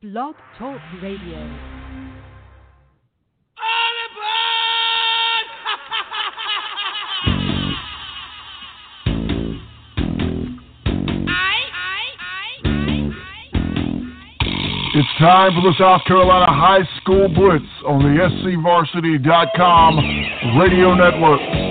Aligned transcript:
Blog 0.00 0.36
Talk 0.56 0.78
Radio. 1.02 1.38
It's 14.94 15.08
time 15.18 15.52
for 15.54 15.62
the 15.62 15.74
South 15.76 16.04
Carolina 16.06 16.46
High 16.46 16.84
School 17.00 17.28
Blitz 17.28 17.64
on 17.84 17.98
the 17.98 18.22
SCVarsity.com 18.22 19.98
radio 20.60 20.94
network. 20.94 21.67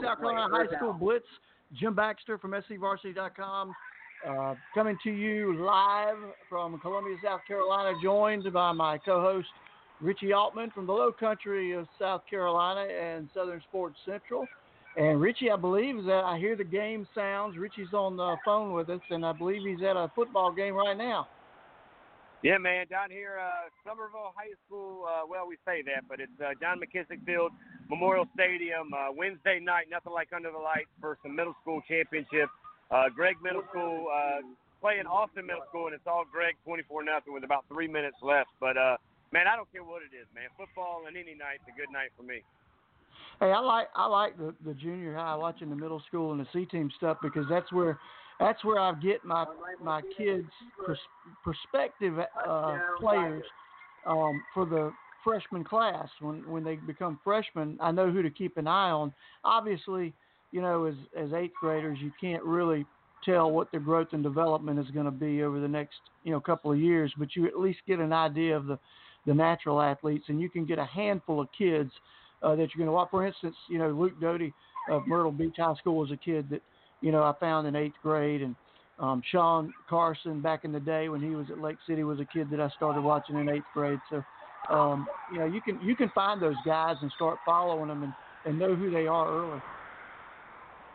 To 0.00 0.06
South 0.06 0.18
Carolina 0.18 0.48
High 0.50 0.76
School 0.76 0.92
Blitz. 0.92 1.26
Jim 1.78 1.94
Baxter 1.94 2.38
from 2.38 2.52
SCVarsity.com 2.52 3.74
uh, 4.26 4.54
coming 4.74 4.96
to 5.04 5.10
you 5.10 5.62
live 5.64 6.16
from 6.48 6.78
Columbia, 6.80 7.16
South 7.22 7.40
Carolina, 7.46 7.96
joined 8.02 8.50
by 8.52 8.72
my 8.72 8.98
co-host 8.98 9.48
Richie 10.00 10.32
Altman 10.32 10.70
from 10.70 10.86
the 10.86 10.92
Low 10.92 11.12
Country 11.12 11.72
of 11.72 11.86
South 11.98 12.22
Carolina 12.28 12.88
and 12.92 13.28
Southern 13.34 13.60
Sports 13.68 13.96
Central. 14.06 14.46
And 14.96 15.20
Richie, 15.20 15.50
I 15.50 15.56
believe 15.56 16.04
that 16.04 16.22
I 16.24 16.38
hear 16.38 16.56
the 16.56 16.64
game 16.64 17.06
sounds. 17.14 17.56
Richie's 17.56 17.92
on 17.92 18.16
the 18.16 18.36
phone 18.44 18.72
with 18.72 18.88
us, 18.90 19.00
and 19.10 19.24
I 19.24 19.32
believe 19.32 19.62
he's 19.64 19.84
at 19.84 19.96
a 19.96 20.10
football 20.14 20.52
game 20.52 20.74
right 20.74 20.96
now. 20.96 21.28
Yeah, 22.42 22.58
man, 22.58 22.86
down 22.88 23.10
here, 23.10 23.38
uh, 23.40 23.68
Summerville 23.84 24.32
High 24.36 24.54
School. 24.66 25.04
Uh, 25.06 25.26
well, 25.28 25.46
we 25.46 25.56
say 25.66 25.82
that, 25.82 26.08
but 26.08 26.20
it's 26.20 26.32
uh, 26.40 26.50
John 26.60 26.80
McKissick 26.80 27.24
Field, 27.26 27.50
Memorial 27.88 28.26
Stadium, 28.34 28.92
uh, 28.92 29.12
Wednesday 29.12 29.58
night. 29.60 29.86
Nothing 29.90 30.12
like 30.12 30.28
under 30.34 30.50
the 30.50 30.58
lights 30.58 30.92
for 31.00 31.18
some 31.22 31.34
middle 31.34 31.54
school 31.62 31.80
championship. 31.88 32.48
Uh, 32.90 33.08
Gregg 33.14 33.36
Middle 33.42 33.64
School 33.70 34.08
uh, 34.12 34.40
playing 34.80 35.06
Alston 35.06 35.46
Middle 35.46 35.64
School, 35.68 35.86
and 35.86 35.94
it's 35.94 36.06
all 36.06 36.24
Gregg, 36.30 36.54
twenty-four 36.64 37.04
nothing, 37.04 37.32
with 37.32 37.44
about 37.44 37.64
three 37.68 37.88
minutes 37.88 38.16
left. 38.22 38.50
But 38.60 38.76
uh, 38.76 38.96
man, 39.32 39.46
I 39.46 39.56
don't 39.56 39.70
care 39.72 39.84
what 39.84 40.02
it 40.02 40.14
is, 40.14 40.26
man. 40.34 40.48
Football 40.56 41.04
and 41.06 41.16
any 41.16 41.34
night's 41.34 41.64
a 41.68 41.76
good 41.78 41.92
night 41.92 42.10
for 42.16 42.22
me. 42.22 42.42
Hey, 43.40 43.52
I 43.52 43.60
like 43.60 43.88
I 43.94 44.06
like 44.06 44.36
the, 44.36 44.54
the 44.64 44.74
junior 44.74 45.14
high 45.14 45.36
watching 45.36 45.70
the 45.70 45.76
middle 45.76 46.02
school 46.08 46.32
and 46.32 46.40
the 46.40 46.46
C 46.52 46.64
team 46.64 46.90
stuff 46.96 47.18
because 47.22 47.46
that's 47.48 47.70
where 47.72 47.98
that's 48.40 48.62
where 48.64 48.78
I 48.78 48.94
get 48.94 49.24
my 49.24 49.46
my 49.82 50.02
kids 50.16 50.48
pers- 50.84 50.98
prospective 51.42 52.18
uh, 52.18 52.78
players 52.98 53.44
um, 54.06 54.42
for 54.54 54.64
the 54.64 54.92
freshman 55.24 55.64
class 55.64 56.08
when 56.20 56.48
when 56.48 56.64
they 56.64 56.76
become 56.76 57.18
freshmen. 57.24 57.78
I 57.80 57.90
know 57.90 58.10
who 58.10 58.22
to 58.22 58.30
keep 58.30 58.56
an 58.56 58.66
eye 58.66 58.90
on. 58.90 59.12
Obviously, 59.44 60.12
you 60.52 60.62
know, 60.62 60.84
as 60.84 60.94
as 61.16 61.32
eighth 61.32 61.54
graders, 61.60 61.98
you 62.00 62.12
can't 62.20 62.42
really 62.42 62.86
tell 63.24 63.50
what 63.50 63.70
their 63.70 63.80
growth 63.80 64.08
and 64.12 64.22
development 64.22 64.78
is 64.78 64.90
going 64.92 65.04
to 65.04 65.10
be 65.10 65.42
over 65.42 65.60
the 65.60 65.68
next 65.68 65.96
you 66.24 66.32
know 66.32 66.40
couple 66.40 66.72
of 66.72 66.78
years, 66.78 67.12
but 67.18 67.34
you 67.34 67.46
at 67.46 67.58
least 67.58 67.78
get 67.86 67.98
an 67.98 68.12
idea 68.12 68.56
of 68.56 68.66
the 68.66 68.78
the 69.26 69.34
natural 69.34 69.80
athletes, 69.80 70.24
and 70.28 70.40
you 70.40 70.48
can 70.48 70.64
get 70.64 70.78
a 70.78 70.84
handful 70.84 71.40
of 71.40 71.48
kids 71.56 71.90
uh, 72.42 72.50
that 72.50 72.68
you're 72.74 72.78
going 72.78 72.86
to 72.86 72.92
watch. 72.92 73.08
For 73.10 73.26
instance, 73.26 73.56
you 73.68 73.78
know, 73.78 73.90
Luke 73.90 74.18
Doty 74.20 74.52
of 74.90 75.06
Myrtle 75.06 75.32
Beach 75.32 75.56
High 75.58 75.74
School 75.74 75.96
was 75.96 76.10
a 76.10 76.16
kid 76.16 76.48
that 76.50 76.62
you 77.00 77.12
know 77.12 77.22
I 77.22 77.34
found 77.38 77.66
in 77.66 77.76
eighth 77.76 77.96
grade, 78.02 78.42
and 78.42 78.54
um, 78.98 79.22
Sean 79.30 79.72
Carson 79.88 80.40
back 80.40 80.64
in 80.64 80.72
the 80.72 80.80
day 80.80 81.08
when 81.08 81.20
he 81.20 81.30
was 81.30 81.46
at 81.50 81.60
Lake 81.60 81.76
City 81.86 82.04
was 82.04 82.20
a 82.20 82.24
kid 82.24 82.50
that 82.50 82.60
I 82.60 82.68
started 82.70 83.02
watching 83.02 83.36
in 83.36 83.48
eighth 83.48 83.66
grade. 83.74 83.98
So, 84.10 84.22
um, 84.70 85.06
you 85.32 85.38
know, 85.38 85.46
you 85.46 85.60
can 85.60 85.80
you 85.80 85.96
can 85.96 86.10
find 86.14 86.42
those 86.42 86.56
guys 86.64 86.96
and 87.02 87.10
start 87.12 87.38
following 87.44 87.88
them 87.88 88.02
and, 88.02 88.12
and 88.44 88.58
know 88.58 88.74
who 88.74 88.90
they 88.90 89.06
are 89.06 89.28
early. 89.28 89.60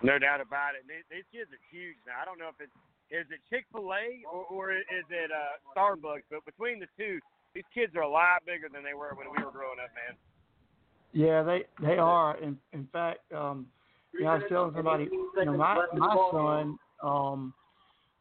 No 0.04 0.20
doubt 0.20 0.42
about 0.42 0.76
it. 0.76 0.84
These, 0.88 1.08
these 1.10 1.28
kids 1.32 1.50
are 1.52 1.64
huge 1.72 1.96
now. 2.06 2.22
I 2.22 2.26
don't 2.26 2.38
know 2.38 2.50
if 2.50 2.60
it's 2.60 2.72
is 3.10 3.26
it 3.30 3.40
Chick 3.50 3.66
Fil 3.72 3.94
A 3.94 4.24
or, 4.32 4.46
or 4.50 4.74
is 4.74 5.06
it 5.10 5.32
uh, 5.32 5.58
Starbucks, 5.76 6.24
but 6.30 6.44
between 6.46 6.80
the 6.80 6.88
two, 6.98 7.20
these 7.54 7.64
kids 7.74 7.96
are 7.96 8.02
a 8.02 8.10
lot 8.10 8.46
bigger 8.46 8.68
than 8.72 8.84
they 8.84 8.94
were 8.94 9.14
when 9.16 9.28
we 9.28 9.44
were 9.44 9.52
growing 9.52 9.80
up, 9.84 9.92
man. 9.94 10.18
Yeah, 11.14 11.44
they 11.44 11.64
they 11.82 11.98
are. 11.98 12.38
In 12.38 12.58
in 12.74 12.88
fact, 12.92 13.20
um, 13.34 13.68
you 14.14 14.22
know, 14.22 14.32
I 14.32 14.36
was 14.36 14.44
telling 14.50 14.74
somebody, 14.76 15.06
you 15.06 15.46
know, 15.46 15.58
my 15.58 15.86
my 15.94 16.30
son, 16.32 16.78
um, 17.04 17.54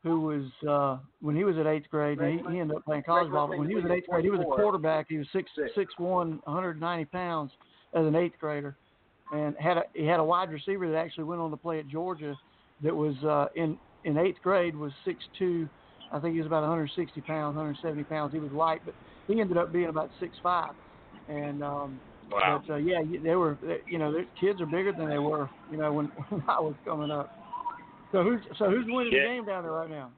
who 0.02 0.20
was 0.20 0.44
uh, 0.68 0.98
when 1.20 1.36
he 1.36 1.44
was 1.44 1.56
at 1.58 1.66
eighth 1.66 1.88
grade, 1.88 2.18
he, 2.20 2.38
he 2.52 2.58
ended 2.60 2.76
up 2.76 2.84
playing 2.84 3.04
college 3.04 3.30
ball. 3.30 3.48
But 3.48 3.58
when 3.58 3.68
he 3.68 3.74
was 3.74 3.84
at 3.84 3.90
eighth 3.90 4.08
grade, 4.08 4.24
he 4.24 4.30
was 4.30 4.40
a 4.40 4.44
quarterback. 4.44 5.06
He 5.08 5.18
was 5.18 5.26
six 5.32 5.50
six 5.74 5.92
one, 5.98 6.40
190 6.44 7.04
pounds 7.06 7.52
as 7.94 8.04
an 8.04 8.14
eighth 8.16 8.38
grader, 8.40 8.76
and 9.32 9.54
had 9.58 9.76
a 9.76 9.82
he 9.94 10.06
had 10.06 10.20
a 10.20 10.24
wide 10.24 10.50
receiver 10.50 10.90
that 10.90 10.96
actually 10.96 11.24
went 11.24 11.40
on 11.40 11.50
to 11.50 11.56
play 11.56 11.78
at 11.78 11.88
Georgia, 11.88 12.36
that 12.82 12.94
was 12.94 13.14
uh, 13.24 13.46
in 13.54 13.78
in 14.04 14.18
eighth 14.18 14.40
grade 14.42 14.76
was 14.76 14.92
six 15.04 15.18
two. 15.38 15.68
I 16.12 16.18
think 16.18 16.34
he 16.34 16.40
was 16.40 16.46
about 16.46 16.60
160 16.60 17.22
pounds, 17.22 17.56
170 17.56 18.04
pounds. 18.04 18.34
He 18.34 18.38
was 18.38 18.52
light, 18.52 18.82
but 18.84 18.94
he 19.28 19.40
ended 19.40 19.56
up 19.56 19.72
being 19.72 19.88
about 19.88 20.10
six 20.20 20.36
five, 20.42 20.72
and 21.28 21.62
um, 21.62 22.00
Wow. 22.30 22.62
but 22.66 22.74
uh, 22.74 22.76
yeah, 22.76 23.02
they 23.22 23.34
were. 23.34 23.58
You 23.86 23.98
know, 23.98 24.12
their 24.12 24.26
kids 24.40 24.60
are 24.60 24.66
bigger 24.66 24.92
than 24.92 25.08
they 25.08 25.18
were. 25.18 25.50
You 25.70 25.76
know, 25.76 25.92
when, 25.92 26.06
when 26.28 26.42
I 26.48 26.60
was 26.60 26.74
coming 26.84 27.10
up. 27.10 27.30
So 28.12 28.22
who's 28.22 28.40
so 28.58 28.68
who's 28.68 28.84
winning 28.86 29.12
Yeah. 29.12 29.24
the 29.24 29.28
game 29.40 29.44
down 29.46 29.64
there 29.64 29.72
right 29.72 29.90
now? 29.90 30.12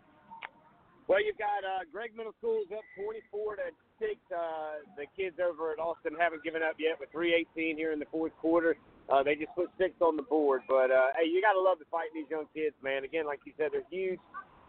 Well, 1.07 1.23
you've 1.23 1.39
got 1.39 1.63
uh, 1.63 1.85
Gregg 1.93 2.17
Middle 2.17 2.33
School's 2.41 2.67
up 2.73 2.83
24 2.97 3.57
to 3.57 3.63
six. 4.01 4.17
Uh, 4.33 4.81
the 4.97 5.05
kids 5.15 5.37
over 5.39 5.71
at 5.71 5.79
Alston 5.79 6.17
haven't 6.19 6.43
given 6.43 6.63
up 6.63 6.75
yet 6.81 6.99
with 6.99 7.13
3:18 7.13 7.77
here 7.77 7.93
in 7.93 7.99
the 7.99 8.07
fourth 8.11 8.35
quarter. 8.41 8.77
Uh, 9.09 9.23
they 9.23 9.37
just 9.37 9.55
put 9.55 9.69
six 9.79 9.95
on 10.01 10.17
the 10.17 10.23
board, 10.23 10.63
but 10.67 10.91
uh, 10.91 11.13
hey, 11.19 11.29
you 11.29 11.43
got 11.43 11.53
to 11.53 11.61
love 11.61 11.79
to 11.79 11.85
fight 11.91 12.09
these 12.15 12.25
young 12.31 12.47
kids, 12.55 12.75
man. 12.83 13.05
Again, 13.05 13.27
like 13.27 13.41
you 13.45 13.53
said, 13.57 13.69
they're 13.73 13.85
huge. 13.91 14.19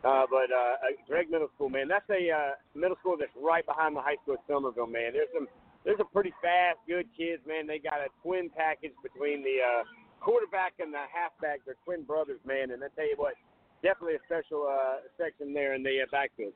Uh, 0.03 0.27
but 0.29 0.51
uh, 0.53 0.75
uh, 0.85 0.93
Gregg 1.07 1.31
Middle 1.31 1.49
School, 1.55 1.69
man, 1.69 1.87
that's 1.87 2.05
a 2.11 2.29
uh, 2.29 2.51
middle 2.75 2.97
school 2.99 3.15
that's 3.17 3.31
right 3.41 3.65
behind 3.65 3.95
the 3.95 4.01
high 4.01 4.19
school 4.21 4.35
at 4.35 4.43
Summerville, 4.45 4.85
man. 4.85 5.13
There's 5.13 5.31
some 5.33 5.47
there's 5.83 5.97
some 5.97 6.11
pretty 6.13 6.33
fast, 6.43 6.77
good 6.85 7.07
kids, 7.17 7.41
man. 7.47 7.65
They 7.65 7.79
got 7.79 8.03
a 8.03 8.09
twin 8.21 8.49
package 8.51 8.93
between 9.01 9.41
the 9.41 9.57
uh, 9.63 9.83
quarterback 10.25 10.73
and 10.79 10.91
the 10.91 11.05
halfback. 11.13 11.61
They're 11.65 11.77
twin 11.85 12.03
brothers, 12.03 12.41
man. 12.45 12.71
And 12.71 12.83
I 12.83 12.87
tell 12.97 13.05
you 13.05 13.15
what, 13.15 13.35
definitely 13.83 14.15
a 14.15 14.25
special 14.25 14.65
uh, 14.65 15.05
section 15.21 15.53
there 15.53 15.75
in 15.75 15.83
the 15.83 16.01
uh, 16.01 16.09
backfield. 16.11 16.53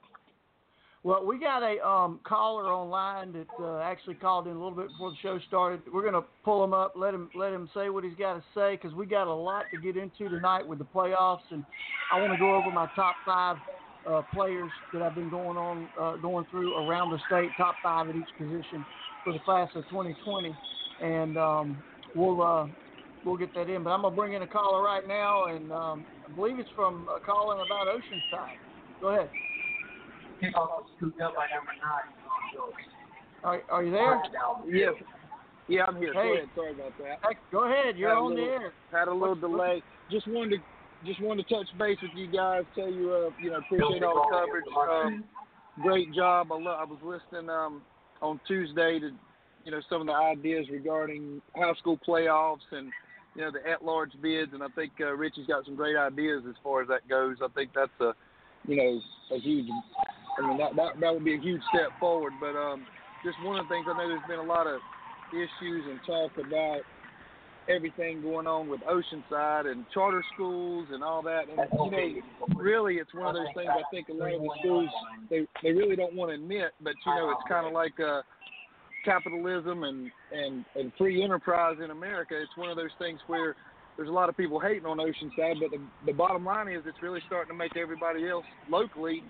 Well, 1.03 1.25
we 1.25 1.40
got 1.40 1.63
a 1.63 1.79
um, 1.88 2.19
caller 2.25 2.66
online 2.66 3.31
that 3.31 3.47
uh, 3.58 3.79
actually 3.79 4.16
called 4.16 4.47
in 4.47 4.53
a 4.53 4.59
little 4.59 4.75
bit 4.75 4.90
before 4.90 5.12
the 5.12 5.18
show 5.22 5.40
started. 5.47 5.81
We're 5.94 6.03
gonna 6.03 6.25
pull 6.44 6.62
him 6.62 6.74
up, 6.74 6.94
let 6.97 7.13
him 7.13 7.29
let 7.35 7.53
him 7.53 7.69
say 7.74 7.90
what 7.90 8.03
he's 8.03 8.18
got 8.19 8.34
to 8.34 8.44
say, 8.53 8.75
because 8.75 8.94
we 8.94 9.06
got 9.06 9.28
a 9.28 9.34
lot 9.34 9.63
to 9.74 9.79
get 9.79 9.96
into 9.96 10.28
tonight 10.28 10.68
with 10.68 10.78
the 10.78 10.84
playoffs, 10.84 11.47
and 11.52 11.63
I 12.12 12.19
want 12.19 12.34
to 12.34 12.38
go 12.38 12.53
over 12.53 12.69
my 12.69 12.90
top 12.97 13.16
five 13.25 13.56
uh, 14.09 14.24
players 14.34 14.69
that 14.91 15.02
I've 15.02 15.16
been 15.16 15.29
going 15.29 15.58
on 15.58 15.88
uh, 15.97 16.18
going 16.18 16.46
through 16.52 16.75
around 16.85 17.12
the 17.12 17.19
state, 17.28 17.50
top 17.56 17.75
five 17.81 18.09
at 18.09 18.16
each 18.18 18.38
position 18.38 18.85
for 19.24 19.31
the 19.31 19.40
class 19.40 19.69
of 19.75 19.84
2020, 19.85 20.53
and 21.02 21.38
um, 21.38 21.78
we'll 22.13 22.41
uh, 22.41 22.68
we'll 23.25 23.38
get 23.38 23.53
that 23.56 23.69
in. 23.69 23.84
But 23.84 23.91
I'm 23.91 24.02
gonna 24.02 24.16
bring 24.16 24.34
in 24.34 24.41
a 24.41 24.47
caller 24.47 24.81
right 24.84 25.07
now, 25.07 25.46
and 25.46 25.72
um, 25.72 26.06
I 26.28 26.31
believe 26.35 26.59
it's 26.59 26.69
from 26.75 27.07
a 27.16 27.19
calling 27.24 27.59
about 27.66 27.88
Oceanside. 27.88 28.56
Go 29.02 29.07
ahead. 29.09 29.30
Are, 33.44 33.62
are 33.69 33.84
you 33.84 33.91
there? 33.91 34.22
Yeah, 34.68 34.91
yeah, 35.68 35.84
I'm 35.85 35.97
here. 35.97 36.13
Hey. 36.13 36.19
Go 36.19 36.34
ahead. 36.34 36.50
Sorry 36.56 36.72
about 36.74 36.91
that. 37.00 37.19
Heck, 37.22 37.38
Go 37.52 37.63
ahead. 37.66 37.97
You're 37.97 38.09
Had 38.09 38.18
a 38.18 38.22
on 38.22 38.35
the 38.35 38.41
air. 38.41 38.74
Had 38.91 39.08
a 39.08 39.13
little 39.13 39.29
What's- 39.35 39.41
what's- 39.41 39.53
delay. 39.53 39.84
Just 40.12 40.28
wanted 40.28 40.58
to 40.58 40.63
just 41.06 41.22
wanted 41.22 41.47
to 41.47 41.53
touch 41.56 41.68
base 41.78 41.97
with 42.02 42.12
you 42.16 42.28
guys. 42.28 42.63
Tell 42.75 42.90
you, 42.91 43.13
uh, 43.13 43.29
you 43.41 43.52
know, 43.52 43.58
appreciate 43.59 44.03
all 44.03 44.16
the 44.29 44.35
coverage. 44.35 44.66
Um, 44.75 45.24
great 45.81 46.13
job. 46.13 46.52
I, 46.52 46.56
lo- 46.56 46.75
I 46.78 46.84
was 46.84 47.00
listening 47.02 47.50
um, 47.50 47.81
on 48.22 48.38
Tuesday 48.46 48.99
to, 48.99 49.11
you 49.64 49.72
know, 49.72 49.79
some 49.90 50.02
of 50.02 50.08
the 50.08 50.14
ideas 50.14 50.66
regarding 50.70 51.41
high 51.55 51.73
school 51.76 51.97
playoffs 52.05 52.67
and, 52.72 52.91
you 53.35 53.41
know, 53.41 53.52
the 53.52 53.67
at-large 53.70 54.11
bids. 54.22 54.53
And 54.53 54.64
I 54.64 54.67
think 54.76 54.93
uh, 54.99 55.14
Richie's 55.14 55.47
got 55.47 55.66
some 55.66 55.76
great 55.76 55.96
ideas 55.96 56.43
as 56.47 56.55
far 56.64 56.81
as 56.81 56.87
that 56.90 57.08
goes. 57.08 57.37
I 57.43 57.47
think 57.49 57.72
that's 57.73 57.91
a, 58.02 58.14
you 58.67 58.76
know, 58.76 59.02
a 59.35 59.40
huge. 59.40 59.67
I 60.37 60.47
mean, 60.47 60.58
that 60.58 60.76
that 60.76 60.99
that 60.99 61.14
would 61.14 61.26
be 61.26 61.35
a 61.35 61.40
huge 61.40 61.61
step 61.73 61.90
forward. 61.99 62.34
But 62.40 62.55
um, 62.55 62.85
just 63.23 63.37
one 63.43 63.59
of 63.59 63.67
the 63.67 63.73
things 63.73 63.85
I 63.90 63.97
know 63.97 64.08
there's 64.08 64.28
been 64.28 64.40
a 64.40 64.43
lot 64.43 64.67
of 64.67 64.79
issues 65.31 65.85
and 65.90 65.99
talk 66.05 66.31
about 66.37 66.81
everything 67.70 68.22
going 68.22 68.47
on 68.47 68.67
with 68.67 68.81
Oceanside 68.81 69.70
and 69.72 69.85
charter 69.93 70.23
schools 70.34 70.87
and 70.91 71.03
all 71.03 71.22
that. 71.22 71.43
And 71.49 71.59
you 71.72 71.91
know, 71.91 72.55
really, 72.55 72.96
it's 72.96 73.14
one 73.14 73.28
of 73.28 73.35
those 73.35 73.53
things. 73.55 73.70
I 73.70 73.84
think 73.91 74.09
a 74.09 74.14
lot 74.14 74.34
of 74.34 74.41
the 74.41 74.49
schools 74.59 74.90
they 75.29 75.47
they 75.61 75.72
really 75.72 75.96
don't 75.96 76.16
want 76.16 76.32
to 76.32 76.35
admit, 76.35 76.72
but 76.82 76.93
you 77.05 77.16
know, 77.16 77.32
it's 77.32 77.47
kind 77.47 77.67
of 77.67 77.73
like 77.73 77.99
uh, 77.99 78.22
capitalism 79.03 79.84
and 79.84 80.11
and 80.31 80.66
and 80.75 80.91
free 80.97 81.23
enterprise 81.23 81.78
in 81.84 81.91
America. 81.91 82.40
It's 82.41 82.55
one 82.57 82.69
of 82.69 82.75
those 82.78 82.93
things 82.99 83.19
where 83.28 83.55
there's 83.97 84.09
a 84.09 84.13
lot 84.13 84.29
of 84.29 84.37
people 84.37 84.59
hating 84.59 84.85
on 84.85 84.97
Oceanside, 84.97 85.59
but 85.59 85.72
the 85.72 85.79
the 86.05 86.13
bottom 86.13 86.46
line 86.46 86.67
is 86.69 86.84
it's 86.85 87.01
really 87.01 87.22
starting 87.28 87.49
to 87.51 87.57
make 87.57 87.75
everybody 87.75 88.28
else 88.29 88.46
locally, 88.69 89.23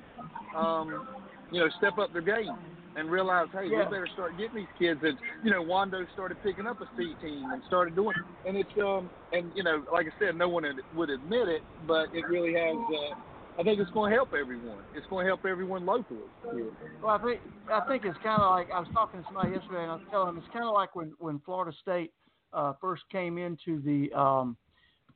um, 0.56 1.08
you 1.52 1.60
know, 1.60 1.70
step 1.78 1.98
up 1.98 2.12
their 2.14 2.22
game. 2.22 2.56
and 2.96 3.10
realize, 3.10 3.48
hey, 3.54 3.68
Yeah. 3.70 3.78
we 3.78 3.84
better 3.86 4.08
start 4.14 4.36
getting 4.36 4.56
these 4.56 4.74
kids. 4.78 5.00
And 5.04 5.18
you 5.44 5.52
know, 5.52 5.64
Wando 5.64 6.04
started 6.12 6.42
picking 6.42 6.66
up 6.68 6.82
a 6.82 6.88
C 6.98 7.14
team 7.22 7.50
and 7.52 7.64
started 7.68 7.96
doing, 7.96 8.16
and 8.46 8.58
it's 8.58 8.70
um, 8.84 9.10
and 9.32 9.52
you 9.56 9.64
know, 9.64 9.84
like 9.94 10.08
I 10.08 10.20
said, 10.20 10.36
no 10.36 10.50
one 10.50 10.64
would- 10.64 10.82
would 10.96 11.10
admit 11.12 11.48
it, 11.48 11.62
but 11.88 12.14
it 12.14 12.28
really 12.28 12.54
has. 12.56 12.76
Uh, 12.76 13.16
I 13.60 13.64
think 13.64 13.80
it's 13.80 13.92
going 13.92 14.12
to 14.12 14.16
help 14.16 14.30
everyone. 14.40 14.78
It's 14.96 15.06
going 15.08 15.26
to 15.26 15.30
help 15.30 15.46
everyone 15.46 15.86
locally. 15.86 16.20
here. 16.54 16.72
Well, 17.04 17.12
I 17.12 17.22
think 17.22 17.42
I 17.70 17.82
think 17.88 18.06
it's 18.06 18.18
kind 18.24 18.42
of 18.42 18.52
like 18.52 18.70
I 18.74 18.80
was 18.80 18.88
talking 18.94 19.20
to 19.20 19.26
somebody 19.26 19.52
yesterday, 19.52 19.84
and 19.84 19.92
I 19.92 19.96
was 19.96 20.04
telling 20.10 20.30
him 20.30 20.38
it's 20.38 20.54
kind 20.54 20.64
of 20.64 20.74
like 20.74 20.96
when 20.96 21.14
when 21.20 21.42
Florida 21.46 21.76
State 21.82 22.14
uh, 22.54 22.74
first 22.80 23.04
came 23.12 23.38
into 23.38 23.82
the 23.82 24.18
um, 24.18 24.56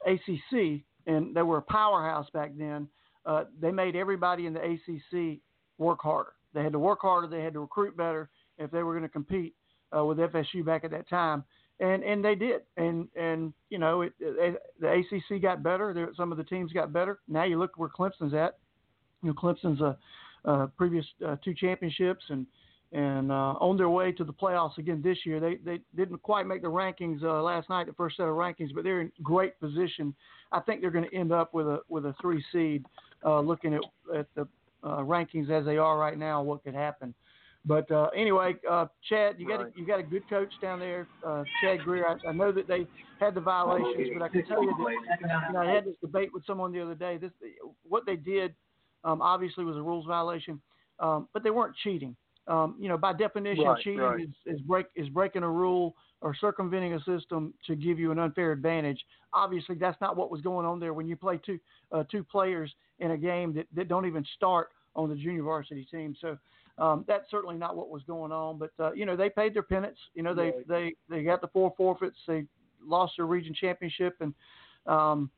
ACC, 0.06 0.82
and 1.08 1.34
they 1.34 1.42
were 1.42 1.60
a 1.60 1.62
powerhouse 1.62 2.28
back 2.34 2.52
then. 2.58 2.90
Uh, 3.26 3.46
they 3.62 3.72
made 3.72 3.96
everybody 3.96 4.46
in 4.46 4.54
the 4.54 4.60
ACC 4.60 5.40
work 5.78 6.00
harder. 6.02 6.34
They 6.54 6.64
had 6.64 6.74
to 6.74 6.80
work 6.80 7.00
harder. 7.02 7.28
They 7.28 7.42
had 7.42 7.54
to 7.54 7.62
recruit 7.62 7.96
better 7.96 8.30
if 8.58 8.70
they 8.72 8.84
were 8.84 8.92
going 8.92 9.04
to 9.04 9.10
compete 9.10 9.56
uh, 9.98 10.04
with 10.04 10.18
FSU 10.18 10.66
back 10.66 10.84
at 10.84 10.92
that 10.92 11.08
time, 11.10 11.46
and 11.80 12.04
and 12.04 12.24
they 12.24 12.36
did. 12.36 12.62
And 12.78 13.08
and 13.16 13.54
you 13.70 13.78
know 13.78 14.02
it, 14.02 14.14
it, 14.20 14.62
the 14.80 14.92
ACC 14.92 15.42
got 15.42 15.64
better. 15.64 15.94
There, 15.94 16.10
some 16.16 16.32
of 16.32 16.38
the 16.38 16.44
teams 16.44 16.72
got 16.72 16.94
better. 16.94 17.20
Now 17.28 17.44
you 17.44 17.60
look 17.60 17.78
where 17.78 17.90
Clemson's 17.90 18.34
at. 18.34 18.58
You 19.22 19.30
know, 19.30 19.34
Clemson's 19.34 19.82
a 19.82 19.98
uh, 20.46 20.68
previous 20.78 21.06
uh, 21.26 21.38
two 21.44 21.54
championships 21.54 22.24
and 22.30 22.46
and 22.92 23.32
uh, 23.32 23.56
on 23.60 23.76
their 23.76 23.90
way 23.90 24.12
to 24.12 24.24
the 24.24 24.34
playoffs 24.34 24.78
again 24.78 25.02
this 25.04 25.18
year. 25.26 25.40
They 25.40 25.56
they 25.56 25.80
didn't 25.96 26.22
quite 26.22 26.46
make 26.46 26.62
the 26.62 26.68
rankings 26.68 27.24
uh, 27.24 27.42
last 27.42 27.70
night, 27.70 27.88
the 27.88 27.94
first 27.94 28.18
set 28.18 28.28
of 28.28 28.36
rankings, 28.36 28.74
but 28.74 28.84
they're 28.84 29.02
in 29.02 29.12
great 29.24 29.60
position. 29.60 30.14
I 30.52 30.60
think 30.60 30.82
they're 30.82 30.92
going 30.92 31.10
to 31.10 31.16
end 31.16 31.32
up 31.32 31.54
with 31.54 31.68
a 31.68 31.80
with 31.90 32.06
a 32.06 32.14
three 32.22 32.44
seed. 32.52 32.86
Uh, 33.26 33.40
looking 33.40 33.74
at 33.74 33.82
at 34.16 34.28
the 34.36 34.48
uh, 34.84 34.98
rankings 34.98 35.50
as 35.50 35.66
they 35.66 35.78
are 35.78 35.98
right 35.98 36.18
now, 36.18 36.44
what 36.44 36.64
could 36.64 36.76
happen. 36.76 37.14
But 37.66 37.90
uh, 37.92 38.10
anyway, 38.16 38.56
uh, 38.70 38.88
Chad, 39.08 39.36
you 39.40 39.48
got 39.48 39.60
Right. 39.62 39.74
a, 39.76 39.80
you 39.80 39.86
got 39.86 40.00
a 40.00 40.04
good 40.04 40.28
coach 40.30 40.54
down 40.62 40.80
there, 40.80 41.08
uh, 41.26 41.44
Chad 41.62 41.84
Grier. 41.84 42.06
I, 42.06 42.30
I 42.30 42.34
know 42.34 42.52
that 42.52 42.68
they 42.68 42.86
had 43.20 43.36
the 43.36 43.42
violations, 43.42 44.10
but 44.14 44.22
I 44.22 44.28
can 44.28 44.46
tell 44.46 44.62
you 44.62 44.74
that 44.78 44.86
you 45.48 45.54
know, 45.54 45.62
I 45.62 45.72
had 45.72 45.86
this 45.86 45.96
debate 46.02 46.34
with 46.34 46.46
someone 46.46 46.74
the 46.74 46.82
other 46.82 46.96
day. 46.96 47.18
This 47.18 47.32
what 47.88 48.06
they 48.06 48.18
did 48.18 48.54
um, 49.06 49.22
obviously 49.22 49.64
was 49.64 49.78
a 49.78 49.82
rules 49.82 50.06
violation, 50.06 50.62
um, 51.00 51.30
but 51.34 51.44
they 51.44 51.52
weren't 51.52 51.76
cheating. 51.84 52.16
Um, 52.48 52.76
you 52.78 52.90
know, 52.90 52.98
by 52.98 53.14
definition, 53.14 53.64
Right, 53.64 53.82
cheating 53.82 54.02
right. 54.02 54.20
is, 54.20 54.30
is 54.46 54.60
break 54.62 54.88
is 54.96 55.08
breaking 55.08 55.44
a 55.44 55.50
rule 55.50 55.96
or 56.20 56.36
circumventing 56.36 56.94
a 56.94 57.04
system 57.06 57.54
to 57.68 57.76
give 57.76 57.98
you 57.98 58.12
an 58.12 58.20
unfair 58.20 58.52
advantage. 58.52 59.00
Obviously, 59.32 59.76
that's 59.76 60.00
not 60.02 60.18
what 60.18 60.30
was 60.30 60.42
going 60.42 60.66
on 60.66 60.82
there 60.82 60.94
when 60.94 61.08
you 61.08 61.16
play 61.16 61.40
two 61.46 61.60
uh, 61.94 62.04
two 62.12 62.26
players 62.26 62.74
in 63.00 63.12
a 63.12 63.18
game 63.18 63.54
that, 63.54 63.68
that 63.74 63.88
don't 63.88 64.06
even 64.06 64.26
start 64.36 64.70
on 64.96 65.08
the 65.10 65.16
junior 65.16 65.44
varsity 65.44 65.88
team. 65.90 66.14
So 66.20 66.38
um, 66.78 67.06
that's 67.08 67.30
certainly 67.30 67.56
not 67.56 67.76
what 67.76 67.90
was 67.90 68.02
going 68.04 68.32
on. 68.32 68.58
But 68.58 68.72
uh, 68.80 68.94
you 68.94 69.06
know, 69.06 69.16
they 69.16 69.30
paid 69.30 69.54
their 69.54 69.64
penance. 69.64 69.98
You 70.16 70.24
know, 70.24 70.34
they 70.34 70.46
Right. 70.46 70.68
they 70.68 70.96
they 71.10 71.24
got 71.24 71.42
the 71.42 71.48
four 71.50 71.74
forfeits. 71.78 72.18
They 72.28 72.46
lost 72.86 73.14
their 73.18 73.26
region 73.26 73.54
championship, 73.54 74.16
and 74.20 74.34
um, 74.88 75.30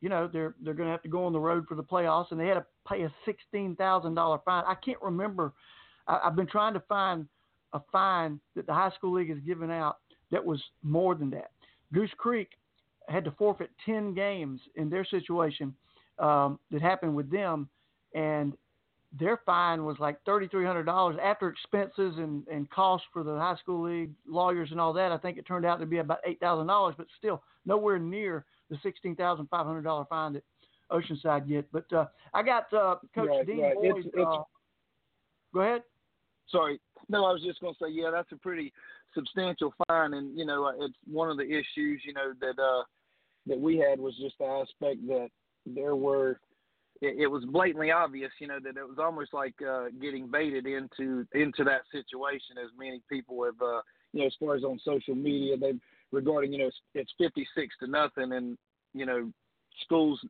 you 0.00 0.08
know 0.08 0.28
they're 0.32 0.54
they're 0.62 0.74
going 0.74 0.88
to 0.88 0.92
have 0.92 1.02
to 1.02 1.08
go 1.08 1.24
on 1.24 1.32
the 1.32 1.40
road 1.40 1.66
for 1.66 1.74
the 1.74 1.82
playoffs, 1.82 2.30
and 2.30 2.38
they 2.38 2.46
had 2.46 2.54
to 2.54 2.66
pay 2.86 3.02
a 3.02 3.14
sixteen 3.24 3.74
thousand 3.76 4.14
dollar 4.14 4.38
fine. 4.44 4.64
I 4.66 4.74
can't 4.84 5.00
remember. 5.00 5.52
I, 6.06 6.20
I've 6.24 6.36
been 6.36 6.46
trying 6.46 6.74
to 6.74 6.80
find 6.80 7.26
a 7.72 7.80
fine 7.90 8.38
that 8.54 8.66
the 8.66 8.74
high 8.74 8.90
school 8.90 9.14
league 9.14 9.30
has 9.30 9.38
given 9.40 9.70
out 9.70 9.98
that 10.30 10.44
was 10.44 10.62
more 10.82 11.14
than 11.14 11.30
that. 11.30 11.52
Goose 11.94 12.10
Creek 12.18 12.50
had 13.08 13.24
to 13.24 13.30
forfeit 13.32 13.70
ten 13.86 14.14
games 14.14 14.60
in 14.76 14.90
their 14.90 15.04
situation 15.06 15.74
um, 16.18 16.58
that 16.70 16.82
happened 16.82 17.16
with 17.16 17.30
them, 17.30 17.68
and 18.14 18.52
their 19.18 19.40
fine 19.44 19.84
was 19.84 19.96
like 19.98 20.22
thirty 20.24 20.48
three 20.48 20.64
hundred 20.64 20.84
dollars 20.84 21.16
after 21.22 21.48
expenses 21.48 22.14
and, 22.16 22.46
and 22.48 22.68
costs 22.70 23.06
for 23.12 23.22
the 23.22 23.36
high 23.36 23.56
school 23.56 23.84
league 23.84 24.10
lawyers 24.26 24.70
and 24.70 24.80
all 24.80 24.92
that. 24.94 25.12
I 25.12 25.18
think 25.18 25.36
it 25.38 25.46
turned 25.46 25.66
out 25.66 25.80
to 25.80 25.86
be 25.86 25.98
about 25.98 26.20
eight 26.26 26.40
thousand 26.40 26.66
dollars, 26.66 26.94
but 26.96 27.06
still 27.18 27.42
nowhere 27.66 27.98
near 27.98 28.44
the 28.70 28.78
sixteen 28.82 29.14
thousand 29.14 29.48
five 29.50 29.66
hundred 29.66 29.82
dollar 29.82 30.06
fine 30.08 30.32
that 30.34 30.44
Oceanside 30.90 31.46
get. 31.48 31.70
But 31.72 31.92
uh, 31.92 32.06
I 32.32 32.42
got 32.42 32.72
uh, 32.72 32.96
Coach 33.14 33.28
Right, 33.28 33.46
Dean 33.46 33.62
right. 33.62 33.74
Boyd. 33.74 33.84
It's- 33.86 34.06
it's- 34.06 34.26
uh, 34.26 34.42
go 35.52 35.60
ahead. 35.60 35.82
Sorry. 36.48 36.80
No, 37.08 37.24
I 37.24 37.32
was 37.32 37.42
just 37.42 37.60
going 37.60 37.72
to 37.74 37.84
say, 37.84 37.90
yeah, 37.90 38.10
that's 38.10 38.30
a 38.32 38.36
pretty 38.36 38.72
substantial 39.14 39.72
fine, 39.88 40.14
and 40.14 40.36
you 40.38 40.44
know, 40.44 40.72
it's 40.80 40.94
one 41.10 41.30
of 41.30 41.36
the 41.36 41.44
issues, 41.44 42.02
you 42.04 42.12
know, 42.12 42.32
that 42.40 42.60
uh, 42.62 42.82
that 43.46 43.58
we 43.58 43.76
had 43.76 43.98
was 43.98 44.14
just 44.16 44.36
the 44.38 44.44
aspect 44.44 45.06
that 45.08 45.28
there 45.66 45.96
were. 45.96 46.40
It, 47.02 47.22
it 47.22 47.26
was 47.26 47.44
blatantly 47.44 47.90
obvious, 47.90 48.30
you 48.38 48.46
know, 48.46 48.60
that 48.62 48.76
it 48.76 48.88
was 48.88 48.98
almost 48.98 49.34
like 49.34 49.54
uh, 49.60 49.86
getting 50.00 50.30
baited 50.30 50.66
into 50.66 51.26
into 51.34 51.64
that 51.64 51.82
situation, 51.90 52.56
as 52.62 52.70
many 52.78 53.02
people 53.10 53.44
have, 53.44 53.60
uh, 53.60 53.82
you 54.12 54.20
know, 54.20 54.26
as 54.26 54.34
far 54.40 54.54
as 54.54 54.64
on 54.64 54.78
social 54.84 55.16
media, 55.16 55.56
they 55.56 55.74
regarding, 56.12 56.52
you 56.52 56.60
know, 56.60 56.66
it's, 56.68 56.80
it's 56.94 57.12
fifty 57.18 57.46
six 57.56 57.74
to 57.80 57.86
nothing, 57.88 58.32
and 58.32 58.56
you 58.94 59.04
know, 59.04 59.30
schools 59.84 60.24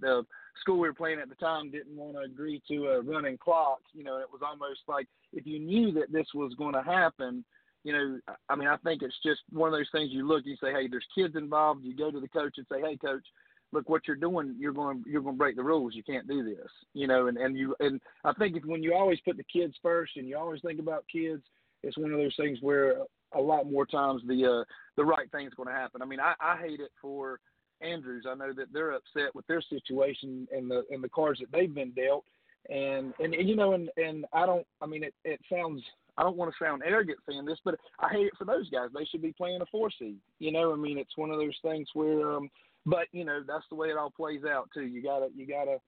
the 0.00 0.24
school 0.60 0.78
we 0.78 0.88
were 0.88 0.94
playing 0.94 1.20
at 1.20 1.28
the 1.28 1.34
time 1.36 1.70
didn't 1.70 1.96
want 1.96 2.14
to 2.14 2.20
agree 2.20 2.60
to 2.68 2.88
a 2.88 3.00
running 3.00 3.38
clock. 3.38 3.80
You 3.94 4.04
know, 4.04 4.18
it 4.18 4.30
was 4.30 4.42
almost 4.44 4.80
like 4.88 5.06
if 5.32 5.46
you 5.46 5.58
knew 5.58 5.92
that 5.92 6.12
this 6.12 6.26
was 6.34 6.52
going 6.54 6.74
to 6.74 6.82
happen, 6.82 7.44
you 7.82 7.92
know, 7.92 8.18
I 8.48 8.56
mean, 8.56 8.68
I 8.68 8.76
think 8.78 9.02
it's 9.02 9.18
just 9.24 9.40
one 9.50 9.72
of 9.72 9.78
those 9.78 9.88
things 9.90 10.10
you 10.12 10.26
look, 10.26 10.42
you 10.44 10.56
say, 10.62 10.72
hey, 10.72 10.86
there's 10.86 11.06
kids 11.14 11.34
involved. 11.34 11.84
You 11.84 11.96
go 11.96 12.10
to 12.10 12.20
the 12.20 12.28
coach 12.28 12.54
and 12.58 12.66
say, 12.70 12.80
hey, 12.80 12.96
coach, 12.96 13.24
look 13.72 13.88
what 13.88 14.02
you're 14.06 14.16
doing. 14.16 14.56
You're 14.58 14.72
going, 14.72 15.04
you're 15.06 15.22
going 15.22 15.36
to 15.36 15.38
break 15.38 15.56
the 15.56 15.62
rules. 15.62 15.94
You 15.94 16.02
can't 16.02 16.28
do 16.28 16.44
this. 16.44 16.70
You 16.94 17.06
know, 17.06 17.28
and 17.28 17.38
and 17.38 17.56
you 17.56 17.74
and 17.80 18.00
I 18.24 18.32
think 18.32 18.56
if 18.56 18.64
when 18.64 18.82
you 18.82 18.94
always 18.94 19.20
put 19.20 19.36
the 19.36 19.44
kids 19.44 19.74
first 19.82 20.16
and 20.16 20.28
you 20.28 20.36
always 20.36 20.60
think 20.62 20.80
about 20.80 21.04
kids, 21.10 21.42
it's 21.82 21.98
one 21.98 22.12
of 22.12 22.18
those 22.18 22.36
things 22.36 22.58
where 22.60 23.02
a 23.32 23.40
lot 23.40 23.70
more 23.70 23.86
times 23.86 24.22
the 24.26 24.44
uh, 24.44 24.64
the 24.96 25.04
right 25.04 25.30
thing's 25.30 25.54
going 25.54 25.68
to 25.68 25.74
happen. 25.74 26.02
I 26.02 26.04
mean, 26.04 26.20
I, 26.20 26.34
I 26.40 26.56
hate 26.56 26.80
it 26.80 26.90
for 27.00 27.40
Andrews. 27.80 28.26
I 28.28 28.34
know 28.34 28.52
that 28.52 28.72
they're 28.72 28.92
upset 28.92 29.34
with 29.34 29.46
their 29.46 29.62
situation 29.62 30.48
and 30.52 30.70
the 30.70 30.84
and 30.90 31.02
the 31.02 31.08
cards 31.08 31.40
that 31.40 31.52
they've 31.52 31.74
been 31.74 31.92
dealt. 31.92 32.24
And 32.68 33.14
and, 33.18 33.34
and 33.34 33.48
you 33.48 33.56
know, 33.56 33.72
and 33.74 33.88
and 33.96 34.26
I 34.32 34.46
don't. 34.46 34.66
I 34.82 34.86
mean, 34.86 35.04
it 35.04 35.14
it 35.24 35.40
sounds. 35.50 35.82
I 36.18 36.22
don't 36.22 36.36
want 36.36 36.52
to 36.52 36.64
sound 36.64 36.82
arrogant 36.84 37.18
saying 37.26 37.46
this, 37.46 37.60
but 37.64 37.76
I 38.00 38.08
hate 38.10 38.26
it 38.26 38.36
for 38.36 38.44
those 38.44 38.68
guys. 38.68 38.88
They 38.94 39.06
should 39.06 39.22
be 39.22 39.32
playing 39.32 39.62
a 39.62 39.66
four 39.66 39.90
seed. 39.96 40.16
You 40.40 40.52
know, 40.52 40.72
I 40.72 40.76
mean, 40.76 40.98
it's 40.98 41.16
one 41.16 41.30
of 41.30 41.38
those 41.38 41.56
things 41.62 41.88
where. 41.94 42.32
um 42.32 42.50
But 42.86 43.06
you 43.12 43.24
know, 43.24 43.40
that's 43.46 43.64
the 43.68 43.76
way 43.76 43.88
it 43.88 43.96
all 43.96 44.10
plays 44.10 44.42
out 44.44 44.68
too. 44.72 44.86
You 44.86 45.02
gotta 45.02 45.28
you 45.36 45.46
gotta 45.46 45.78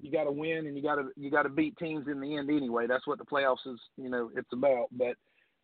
you 0.00 0.10
got 0.10 0.24
to 0.24 0.32
win 0.32 0.66
and 0.66 0.76
you 0.76 0.82
got 0.82 0.96
to 0.96 1.08
you 1.16 1.30
got 1.30 1.42
to 1.42 1.48
beat 1.48 1.76
teams 1.76 2.06
in 2.08 2.20
the 2.20 2.36
end 2.36 2.50
anyway. 2.50 2.86
That's 2.86 3.06
what 3.06 3.18
the 3.18 3.24
playoffs 3.24 3.66
is, 3.66 3.78
you 3.96 4.08
know, 4.08 4.30
it's 4.34 4.52
about. 4.52 4.86
But 4.92 5.16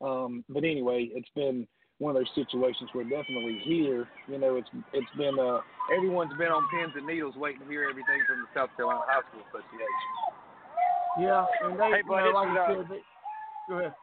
um, 0.05 0.45
but 0.49 0.65
anyway, 0.65 1.09
it's 1.13 1.29
been 1.35 1.67
one 1.99 2.15
of 2.15 2.23
those 2.23 2.31
situations 2.35 2.91
where 2.93 3.05
definitely 3.05 3.61
here, 3.65 4.07
you 4.29 4.39
know, 4.39 4.57
it's 4.57 4.69
it's 4.93 5.11
been 5.17 5.39
uh, 5.39 5.61
everyone's 5.95 6.37
been 6.39 6.49
on 6.49 6.69
pins 6.71 6.93
and 6.97 7.07
needles 7.07 7.35
waiting 7.37 7.61
to 7.61 7.67
hear 7.67 7.89
everything 7.89 8.23
from 8.27 8.43
the 8.43 8.49
South 8.55 8.71
Carolina 8.77 9.01
High 9.07 9.23
School 9.29 9.43
Association. 9.51 10.13
Yeah, 11.19 11.45
and 11.65 11.81
they, 11.81 11.99
Hey, 11.99 12.03
you 12.07 12.15
know, 12.15 12.31
like 12.31 12.49
I 12.49 12.59
uh, 12.59 12.67
said, 12.69 12.87
they, 12.91 13.03
go 13.69 13.79
ahead. 13.81 13.95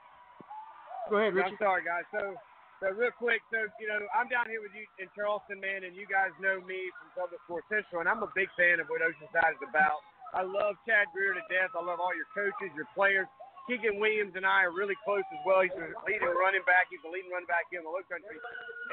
Go 1.10 1.16
ahead, 1.18 1.34
Richard. 1.34 1.46
I'm 1.46 1.52
Richard. 1.54 1.64
sorry, 1.64 1.84
guys. 1.86 2.04
So, 2.12 2.36
so 2.84 2.92
real 2.92 3.14
quick, 3.16 3.40
so 3.52 3.64
you 3.80 3.88
know, 3.88 4.04
I'm 4.12 4.28
down 4.28 4.52
here 4.52 4.60
with 4.60 4.76
you 4.76 4.84
in 5.00 5.08
Charleston, 5.16 5.64
man, 5.64 5.88
and 5.88 5.96
you 5.96 6.04
guys 6.06 6.36
know 6.44 6.60
me 6.64 6.92
from 7.00 7.08
Public 7.16 7.40
Sports 7.48 7.68
Central, 7.72 8.04
and 8.04 8.10
I'm 8.12 8.20
a 8.20 8.32
big 8.36 8.52
fan 8.60 8.84
of 8.84 8.92
what 8.92 9.00
Oceanside 9.00 9.56
is 9.56 9.64
about. 9.64 10.04
I 10.36 10.44
love 10.44 10.76
Chad 10.84 11.08
Grier 11.16 11.32
to 11.32 11.46
death. 11.48 11.72
I 11.72 11.80
love 11.80 12.04
all 12.04 12.12
your 12.12 12.28
coaches, 12.36 12.68
your 12.76 12.90
players. 12.92 13.32
Keegan 13.66 13.98
Williams 13.98 14.38
and 14.38 14.46
I 14.46 14.62
are 14.62 14.76
really 14.76 14.94
close 15.02 15.26
as 15.26 15.42
well. 15.42 15.66
He's 15.66 15.74
the 15.74 15.90
leading 16.06 16.30
running 16.38 16.62
back. 16.70 16.86
He's 16.94 17.02
the 17.02 17.10
leading 17.10 17.34
running 17.34 17.50
back 17.50 17.66
here 17.74 17.82
in 17.82 17.86
the 17.88 17.90
Low 17.90 18.06
Country. 18.06 18.38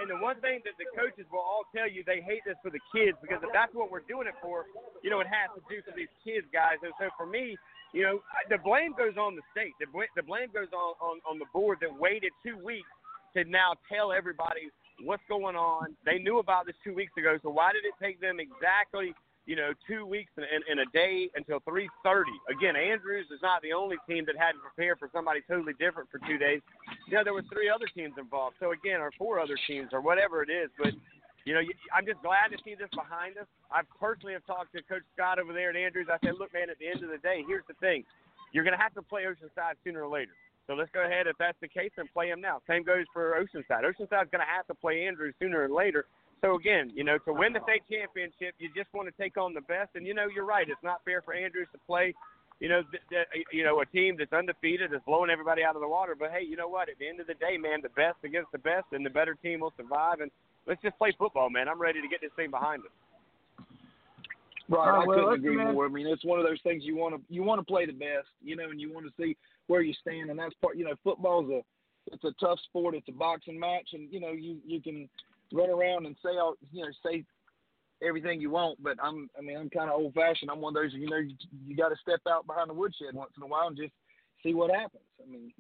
And 0.00 0.08
the 0.08 0.16
one 0.16 0.40
thing 0.40 0.64
that 0.64 0.80
the 0.80 0.88
coaches 0.96 1.28
will 1.28 1.44
all 1.44 1.68
tell 1.76 1.84
you, 1.84 2.00
they 2.08 2.24
hate 2.24 2.40
this 2.48 2.56
for 2.64 2.72
the 2.72 2.80
kids 2.88 3.20
because 3.20 3.44
if 3.44 3.52
that's 3.52 3.76
what 3.76 3.92
we're 3.92 4.06
doing 4.08 4.24
it 4.24 4.38
for, 4.40 4.64
you 5.04 5.12
know, 5.12 5.20
it 5.20 5.28
has 5.28 5.52
to 5.52 5.60
do 5.68 5.84
for 5.84 5.92
these 5.92 6.08
kids, 6.24 6.48
guys. 6.56 6.80
And 6.80 6.96
so 6.96 7.12
for 7.20 7.28
me, 7.28 7.52
you 7.92 8.00
know, 8.00 8.24
the 8.48 8.56
blame 8.64 8.96
goes 8.96 9.20
on 9.20 9.36
the 9.36 9.44
state. 9.52 9.76
The, 9.76 9.92
the 10.16 10.24
blame 10.24 10.48
goes 10.56 10.72
on, 10.72 10.96
on, 11.04 11.20
on 11.28 11.36
the 11.36 11.50
board 11.52 11.84
that 11.84 11.92
waited 11.92 12.32
two 12.40 12.56
weeks 12.56 12.88
to 13.34 13.44
now 13.44 13.74
tell 13.90 14.12
everybody 14.12 14.70
what's 15.04 15.22
going 15.28 15.56
on. 15.56 15.96
They 16.04 16.18
knew 16.18 16.38
about 16.38 16.66
this 16.66 16.76
two 16.84 16.94
weeks 16.94 17.12
ago, 17.16 17.38
so 17.42 17.50
why 17.50 17.72
did 17.72 17.84
it 17.84 17.94
take 18.02 18.20
them 18.20 18.38
exactly, 18.38 19.14
you 19.46 19.56
know, 19.56 19.72
two 19.86 20.06
weeks 20.06 20.30
and, 20.36 20.46
and, 20.46 20.62
and 20.70 20.80
a 20.80 20.88
day 20.92 21.30
until 21.34 21.60
3:30? 21.60 22.24
Again, 22.50 22.76
Andrews 22.76 23.26
is 23.32 23.40
not 23.42 23.62
the 23.62 23.72
only 23.72 23.96
team 24.08 24.24
that 24.26 24.36
had 24.36 24.52
to 24.52 24.62
prepare 24.62 24.96
for 24.96 25.08
somebody 25.12 25.40
totally 25.48 25.74
different 25.78 26.08
for 26.10 26.18
two 26.26 26.38
days. 26.38 26.60
You 27.08 27.16
know, 27.16 27.24
there 27.24 27.34
were 27.34 27.44
three 27.52 27.68
other 27.68 27.86
teams 27.94 28.14
involved. 28.18 28.56
So 28.60 28.72
again, 28.72 29.00
or 29.00 29.10
four 29.18 29.40
other 29.40 29.58
teams, 29.66 29.90
or 29.92 30.00
whatever 30.00 30.42
it 30.42 30.50
is. 30.50 30.70
But 30.78 30.94
you 31.44 31.54
know, 31.54 31.60
I'm 31.92 32.06
just 32.06 32.22
glad 32.22 32.54
to 32.54 32.58
see 32.62 32.74
this 32.78 32.90
behind 32.94 33.36
us. 33.36 33.46
I 33.70 33.82
personally 33.98 34.32
have 34.34 34.46
talked 34.46 34.72
to 34.74 34.82
Coach 34.82 35.02
Scott 35.14 35.38
over 35.38 35.52
there 35.52 35.70
at 35.70 35.76
Andrews. 35.76 36.06
I 36.06 36.18
said, 36.24 36.38
look, 36.38 36.54
man, 36.54 36.70
at 36.70 36.78
the 36.78 36.86
end 36.86 37.02
of 37.02 37.10
the 37.10 37.18
day, 37.18 37.42
here's 37.46 37.66
the 37.66 37.74
thing: 37.82 38.04
you're 38.52 38.64
going 38.64 38.76
to 38.76 38.82
have 38.82 38.94
to 38.94 39.02
play 39.02 39.24
Oceanside 39.24 39.74
sooner 39.82 40.04
or 40.04 40.12
later. 40.12 40.32
So 40.66 40.75
let's 40.75 40.90
go 40.92 41.04
ahead. 41.04 41.26
If 41.26 41.37
that's 41.38 41.59
the 41.61 41.69
case, 41.69 41.90
then 41.97 42.07
play 42.12 42.28
him 42.28 42.40
now. 42.40 42.61
Same 42.69 42.83
goes 42.83 43.04
for 43.12 43.35
Oceanside. 43.35 43.83
Oceanside's 43.83 44.31
going 44.31 44.45
to 44.45 44.52
have 44.57 44.66
to 44.69 44.75
play 44.75 45.07
Andrews 45.07 45.35
sooner 45.40 45.64
or 45.64 45.69
later. 45.69 46.07
So 46.40 46.57
again, 46.57 46.90
you 46.95 47.04
know, 47.04 47.19
to 47.19 47.33
win 47.33 47.52
the 47.52 47.61
state 47.62 47.83
championship, 47.90 48.54
you 48.59 48.69
just 48.75 48.92
want 48.92 49.09
to 49.09 49.23
take 49.23 49.37
on 49.37 49.54
the 49.54 49.61
best. 49.62 49.90
And 49.95 50.07
you 50.07 50.14
know, 50.14 50.26
you're 50.33 50.45
right. 50.45 50.69
It's 50.69 50.83
not 50.83 51.00
fair 51.04 51.23
for 51.23 51.35
Andrews 51.35 51.69
to 51.73 51.78
play, 51.87 52.14
you 52.59 52.69
know, 52.69 52.83
th- 52.90 53.02
th- 53.11 53.47
you 53.52 53.62
know, 53.62 53.81
a 53.81 53.87
team 53.87 54.16
that's 54.19 54.33
undefeated 54.33 54.90
that's 54.92 55.04
blowing 55.04 55.31
everybody 55.31 55.62
out 55.62 55.76
of 55.76 55.83
the 55.83 55.88
water. 55.88 56.16
But 56.19 56.31
hey, 56.31 56.45
you 56.45 56.57
know 56.57 56.69
what? 56.69 56.88
At 56.88 56.99
the 56.99 57.09
end 57.09 57.21
of 57.21 57.28
the 57.28 57.35
day, 57.35 57.59
man, 57.59 57.81
the 57.83 57.90
best 57.90 58.19
against 58.25 58.50
the 58.50 58.59
best, 58.59 58.87
and 58.92 59.07
the 59.07 59.11
better 59.11 59.35
team 59.35 59.61
will 59.61 59.73
survive. 59.76 60.21
And 60.21 60.31
let's 60.66 60.83
just 60.83 60.99
play 60.99 61.14
football, 61.16 61.49
man. 61.49 61.69
I'm 61.69 61.81
ready 61.81 62.00
to 62.00 62.09
get 62.09 62.21
this 62.21 62.33
thing 62.35 62.50
behind 62.50 62.83
us. 62.83 63.66
Right, 64.69 65.02
I 65.02 65.04
couldn't 65.04 65.35
agree 65.35 65.57
man. 65.57 65.75
more. 65.75 65.87
I 65.87 65.88
mean, 65.88 66.07
it's 66.07 66.25
one 66.25 66.40
of 66.40 66.47
those 66.47 66.61
things 66.62 66.83
you 66.85 66.97
want 66.97 67.14
to 67.14 67.21
you 67.33 67.42
want 67.42 67.61
to 67.61 67.64
play 67.64 67.87
the 67.87 67.92
best, 67.92 68.28
you 68.42 68.57
know, 68.57 68.71
and 68.71 68.81
you 68.81 68.92
want 68.92 69.07
to 69.07 69.12
see 69.21 69.37
where 69.73 69.81
you 69.81 69.95
stand, 69.95 70.29
and 70.29 70.38
that's 70.38 70.55
part. 70.61 70.76
You 70.76 70.85
know, 70.85 70.95
football's 71.02 71.50
a 71.50 71.61
it's 72.12 72.25
a 72.25 72.33
tough 72.38 72.59
sport. 72.64 72.95
It's 72.95 73.09
a 73.09 73.12
boxing 73.12 73.59
match, 73.59 73.88
and 73.95 74.12
you 74.12 74.21
know 74.21 74.33
you 74.33 74.59
you 74.67 74.83
can 74.83 75.09
run 75.50 75.71
around 75.71 76.05
and 76.05 76.14
say 76.23 76.37
all 76.38 76.57
you 76.71 76.83
know 76.83 76.91
say 77.05 77.25
everything 78.07 78.38
you 78.38 78.50
want, 78.50 78.83
but 78.83 78.97
I'm 79.02 79.31
I 79.38 79.41
mean 79.41 79.57
I'm 79.57 79.71
kind 79.71 79.88
of 79.88 79.99
old 79.99 80.12
fashioned. 80.12 80.50
I'm 80.50 80.61
one 80.61 80.76
of 80.76 80.83
those 80.83 80.93
you 80.93 81.09
know 81.09 81.17
you, 81.17 81.35
you 81.67 81.75
got 81.75 81.88
to 81.88 81.97
step 82.02 82.21
out 82.29 82.47
behind 82.47 82.69
the 82.69 82.75
woodshed 82.75 83.14
once 83.14 83.33
in 83.37 83.43
a 83.43 83.47
while 83.47 83.69
and 83.69 83.76
just 83.76 83.93
see 84.43 84.52
what 84.52 84.71
happens. 84.71 85.05
I 85.23 85.31
mean, 85.31 85.52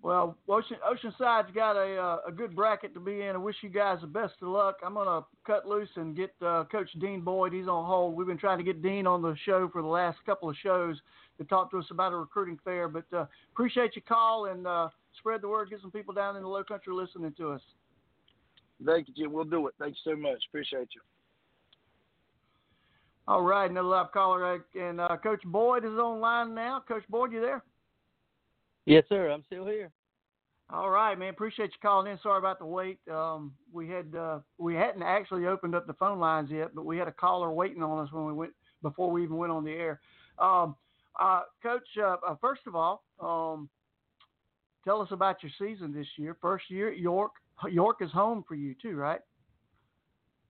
Well, 0.00 0.36
Ocean 0.48 0.76
Oceanside's 0.88 1.52
got 1.52 1.76
a 1.76 1.96
uh, 1.96 2.18
a 2.28 2.30
good 2.30 2.54
bracket 2.54 2.94
to 2.94 3.00
be 3.00 3.22
in. 3.22 3.34
I 3.34 3.38
wish 3.38 3.56
you 3.62 3.68
guys 3.68 3.98
the 4.00 4.06
best 4.06 4.34
of 4.42 4.48
luck. 4.48 4.76
I'm 4.84 4.94
gonna 4.94 5.24
cut 5.44 5.66
loose 5.66 5.90
and 5.96 6.14
get 6.14 6.30
uh, 6.40 6.64
Coach 6.70 6.90
Dean 7.00 7.22
Boyd. 7.22 7.52
He's 7.52 7.66
on 7.66 7.84
hold. 7.84 8.14
We've 8.14 8.28
been 8.28 8.38
trying 8.38 8.58
to 8.58 8.64
get 8.64 8.80
Dean 8.80 9.08
on 9.08 9.22
the 9.22 9.34
show 9.44 9.68
for 9.72 9.82
the 9.82 9.88
last 9.88 10.18
couple 10.24 10.48
of 10.48 10.56
shows 10.62 11.00
to 11.38 11.44
talk 11.44 11.70
to 11.70 11.78
us 11.78 11.86
about 11.90 12.12
a 12.12 12.16
recruiting 12.16 12.58
fair. 12.64 12.88
But 12.88 13.04
uh, 13.12 13.26
appreciate 13.52 13.96
your 13.96 14.04
call 14.08 14.46
and 14.46 14.66
uh, 14.66 14.88
spread 15.18 15.42
the 15.42 15.48
word. 15.48 15.70
Get 15.70 15.80
some 15.80 15.90
people 15.90 16.14
down 16.14 16.36
in 16.36 16.42
the 16.42 16.48
Low 16.48 16.64
Country 16.64 16.92
listening 16.92 17.34
to 17.38 17.50
us. 17.50 17.60
thank 18.84 19.08
you, 19.08 19.14
Jim. 19.14 19.32
We'll 19.32 19.44
do 19.44 19.66
it. 19.66 19.74
Thanks 19.78 19.98
so 20.04 20.16
much. 20.16 20.38
Appreciate 20.48 20.88
you. 20.94 21.00
All 23.28 23.42
right, 23.42 23.70
another 23.70 23.86
live 23.86 24.10
caller, 24.12 24.54
uh, 24.54 24.58
and 24.78 25.00
uh, 25.00 25.16
Coach 25.22 25.42
Boyd 25.44 25.84
is 25.84 25.92
online 25.92 26.54
now. 26.54 26.82
Coach 26.86 27.04
Boyd, 27.08 27.32
you 27.32 27.40
there? 27.40 27.62
Yes, 28.84 29.04
sir. 29.08 29.30
I'm 29.30 29.44
still 29.46 29.64
here. 29.64 29.92
All 30.72 30.90
right, 30.90 31.16
man. 31.16 31.28
Appreciate 31.28 31.66
you 31.66 31.78
calling 31.82 32.10
in. 32.10 32.18
Sorry 32.22 32.38
about 32.38 32.58
the 32.58 32.66
wait. 32.66 32.98
Um, 33.10 33.52
we 33.72 33.88
had 33.88 34.14
uh, 34.16 34.38
we 34.58 34.74
hadn't 34.74 35.02
actually 35.02 35.46
opened 35.46 35.74
up 35.74 35.86
the 35.86 35.92
phone 35.94 36.18
lines 36.18 36.50
yet, 36.50 36.74
but 36.74 36.84
we 36.84 36.96
had 36.96 37.08
a 37.08 37.12
caller 37.12 37.52
waiting 37.52 37.82
on 37.82 38.04
us 38.04 38.12
when 38.12 38.24
we 38.24 38.32
went 38.32 38.52
before 38.80 39.10
we 39.10 39.22
even 39.22 39.36
went 39.36 39.52
on 39.52 39.64
the 39.64 39.72
air. 39.72 40.00
Um, 40.38 40.74
uh, 41.20 41.42
Coach, 41.62 41.86
uh, 41.98 42.16
uh, 42.26 42.36
first 42.40 42.62
of 42.66 42.74
all, 42.74 43.02
um, 43.20 43.68
tell 44.84 45.00
us 45.00 45.08
about 45.10 45.42
your 45.42 45.52
season 45.58 45.92
this 45.92 46.06
year. 46.16 46.36
First 46.40 46.70
year 46.70 46.90
at 46.90 46.98
York. 46.98 47.32
York 47.70 47.98
is 48.00 48.10
home 48.10 48.44
for 48.46 48.54
you 48.54 48.74
too, 48.80 48.96
right? 48.96 49.20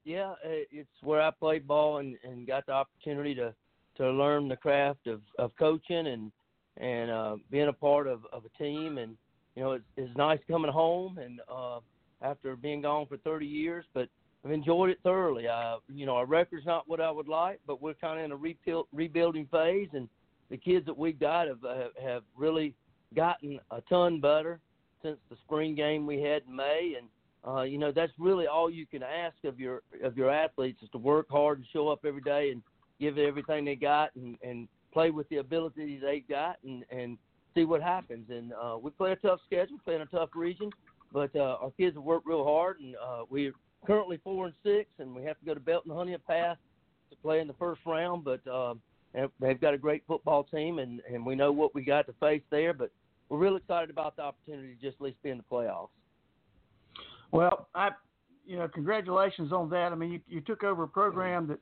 Yeah, 0.04 0.35
it's 0.42 0.88
where 1.02 1.21
I 1.21 1.31
played 1.31 1.66
ball 1.66 1.99
and, 1.99 2.16
and 2.25 2.47
got 2.47 2.66
the 2.66 2.73
opportunity 2.73 3.35
to 3.37 3.54
to 3.99 4.11
learn 4.11 4.49
the 4.49 4.57
craft 4.57 5.07
of, 5.07 5.21
of 5.38 5.52
coaching 5.59 6.07
and 6.07 6.33
and 6.78 7.11
uh, 7.11 7.37
being 7.50 7.69
a 7.69 7.73
part 7.73 8.07
of, 8.07 8.21
of 8.33 8.45
a 8.45 8.62
team. 8.62 8.99
And 8.99 9.16
you 9.54 9.62
know, 9.62 9.73
it's, 9.73 9.85
it's 9.97 10.16
nice 10.16 10.40
coming 10.50 10.73
home 10.73 11.19
and 11.19 11.40
uh, 11.52 11.81
after 12.23 12.57
being 12.57 12.83
gone 12.83 13.07
for 13.07 13.19
30 13.19 13.47
years, 13.47 13.85
but 13.92 14.09
I've 14.45 14.50
enjoyed 14.50 14.90
it 14.90 14.99
thoroughly. 15.02 15.47
Uh, 15.47 15.76
you 15.88 16.07
know, 16.07 16.16
our 16.16 16.26
record's 16.26 16.66
not 16.66 16.88
what 16.88 17.00
I 17.00 17.11
would 17.11 17.28
like, 17.28 17.61
but 17.66 17.83
we're 17.83 17.95
kind 17.95 18.19
of 18.19 18.25
in 18.25 18.33
a 18.33 18.37
rebuild, 18.37 18.87
rebuilding 18.92 19.47
phase, 19.52 19.88
and 19.92 20.09
the 20.53 20.59
kids 20.59 20.85
that 20.85 20.97
we've 20.97 21.19
got 21.19 21.49
have 21.49 21.63
have, 21.63 21.91
have 22.01 22.23
really 22.37 22.75
gotten 23.17 23.59
a 23.71 23.81
ton 23.89 24.21
better 24.21 24.61
since 25.03 25.17
the 25.31 25.37
spring 25.47 25.75
game 25.75 26.07
we 26.07 26.21
had 26.21 26.43
in 26.47 26.55
May, 26.55 26.97
and 26.99 27.09
uh, 27.49 27.63
you 27.63 27.79
know 27.79 27.91
that's 27.91 28.13
really 28.19 28.47
all 28.47 28.71
you 28.71 28.87
can 28.87 29.03
ask 29.03 29.35
of 29.45 29.59
your 29.59 29.81
of 30.05 30.17
your 30.17 30.31
athletes 30.31 30.83
is 30.83 30.91
to 30.91 30.99
work 30.99 31.27
hard 31.31 31.59
and 31.59 31.67
show 31.73 31.89
up 31.89 32.05
every 32.05 32.21
day 32.21 32.51
and 32.51 32.63
give 33.01 33.17
it 33.17 33.27
everything 33.27 33.65
they 33.65 33.75
got 33.75 34.15
and, 34.15 34.37
and 34.43 34.69
play 34.93 35.11
with 35.11 35.27
the 35.31 35.39
abilities 35.39 36.03
they 36.03 36.21
got 36.21 36.59
and 36.65 36.85
and 36.93 37.17
see 37.55 37.65
what 37.65 37.83
happens. 37.83 38.29
And 38.29 38.53
uh, 38.53 38.77
we 38.81 38.91
play 38.91 39.13
a 39.13 39.17
tough 39.17 39.41
schedule, 39.47 39.79
play 39.83 39.95
in 39.95 40.03
a 40.03 40.07
tough 40.07 40.31
region, 40.35 40.71
but 41.15 41.35
uh, 41.35 41.57
our 41.63 41.73
kids 41.79 41.97
have 41.97 42.05
worked 42.05 42.27
real 42.27 42.45
hard, 42.45 42.79
and 42.79 42.95
uh, 42.97 43.23
we're 43.31 43.55
currently 43.87 44.21
four 44.23 44.45
and 44.45 44.55
six, 44.63 44.91
and 44.99 45.15
we 45.15 45.25
have 45.25 45.39
to 45.39 45.47
go 45.47 45.55
to 45.55 45.61
Belton 45.61 45.93
Honea 45.93 46.19
Path 46.23 46.59
to 47.11 47.17
play 47.17 47.41
in 47.41 47.47
the 47.47 47.55
first 47.55 47.81
round, 47.87 48.23
but. 48.23 48.47
Uh, 48.47 48.75
they've 49.40 49.61
got 49.61 49.75
a 49.75 49.78
great 49.78 50.02
football 50.07 50.45
team, 50.45 50.78
and, 50.78 51.00
and 51.12 51.25
we 51.25 51.35
know 51.35 51.52
what 51.52 51.75
we 51.75 51.83
got 51.83 52.07
to 52.07 52.12
face 52.14 52.42
there. 52.50 52.73
But 52.73 52.90
we're 53.28 53.38
real 53.38 53.57
excited 53.57 53.90
about 53.90 54.16
the 54.16 54.23
opportunity 54.23 54.75
to 54.75 54.81
just 54.81 54.97
at 54.97 55.02
least 55.02 55.23
be 55.23 55.31
in 55.31 55.38
the 55.38 55.45
playoffs. 55.50 55.88
Well, 57.31 57.69
I, 57.75 57.90
you 58.47 58.57
know, 58.57 58.69
congratulations 58.69 59.52
on 59.52 59.71
that. 59.71 59.92
I 59.92 59.95
mean, 59.95 60.12
you, 60.12 60.21
you 60.28 60.40
took 60.40 60.64
over 60.64 60.83
a 60.85 60.88
program 60.88 61.47
that 61.49 61.59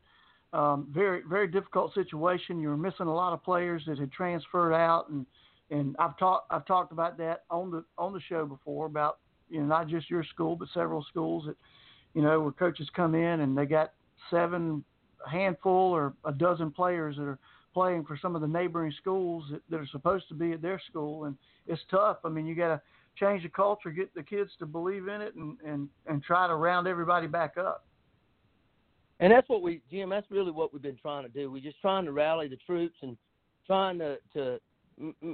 um, 0.59 0.89
very 0.93 1.23
very 1.29 1.47
difficult 1.47 1.95
situation. 1.95 2.61
You 2.61 2.69
were 2.69 2.77
missing 2.77 3.07
a 3.07 3.15
lot 3.15 3.33
of 3.33 3.43
players 3.45 3.83
that 3.87 3.99
had 3.99 4.11
transferred 4.11 4.75
out, 4.75 5.09
and 5.09 5.25
and 5.71 5.95
I've 5.99 6.19
talked 6.19 6.53
I've 6.53 6.67
talked 6.67 6.93
about 6.93 7.17
that 7.19 7.45
on 7.51 7.71
the 7.71 7.85
on 7.97 8.13
the 8.13 8.21
show 8.29 8.45
before 8.47 8.87
about 8.87 9.19
you 9.49 9.61
know 9.61 9.67
not 9.67 9.89
just 9.89 10.11
your 10.11 10.25
school 10.25 10.57
but 10.57 10.69
several 10.75 11.05
schools 11.09 11.45
that 11.47 11.57
you 12.15 12.23
know 12.23 12.41
where 12.41 12.53
coaches 12.53 12.89
come 12.95 13.15
in 13.15 13.41
and 13.41 13.57
they 13.57 13.67
got 13.67 13.93
seven 14.31 14.85
a 15.25 15.31
handful 15.31 15.93
or 15.93 16.15
a 16.25 16.33
dozen 16.33 16.71
players 16.71 17.17
that 17.17 17.25
are 17.25 17.39
playing 17.73 18.05
for 18.05 18.19
some 18.21 18.35
of 18.35 18.41
the 18.41 18.49
neighboring 18.49 18.93
schools 19.01 19.45
that, 19.51 19.63
that 19.71 19.77
are 19.77 19.87
supposed 19.87 20.29
to 20.29 20.35
be 20.35 20.53
at 20.53 20.63
their 20.63 20.81
school, 20.91 21.25
and 21.25 21.37
it's 21.67 21.83
tough. 21.91 22.19
I 22.25 22.29
mean, 22.29 22.47
you 22.47 22.55
got 22.55 22.69
to 22.69 22.81
change 23.19 23.43
the 23.43 23.49
culture, 23.49 23.91
get 23.91 24.15
the 24.15 24.23
kids 24.23 24.51
to 24.59 24.67
believe 24.67 25.09
in 25.09 25.21
it, 25.21 25.35
and 25.35 25.57
and 25.65 25.89
and 26.07 26.23
try 26.23 26.47
to 26.47 26.55
round 26.55 26.87
everybody 26.87 27.27
back 27.27 27.57
up. 27.57 27.85
And 29.21 29.31
that's 29.33 29.49
what 29.49 29.63
we, 29.63 29.83
Jim. 29.91 30.09
That's 30.09 30.31
really 30.31 30.51
what 30.51 30.73
we've 30.73 30.83
been 30.83 30.97
trying 30.97 31.25
to 31.25 31.29
do. 31.29 31.51
We're 31.51 31.63
just 31.63 31.81
trying 31.81 32.07
to 32.07 32.13
rally 32.13 32.49
the 32.49 32.57
troops 32.57 32.97
and 33.03 33.17
trying 33.67 33.99
to 33.99 34.19
to 34.35 34.61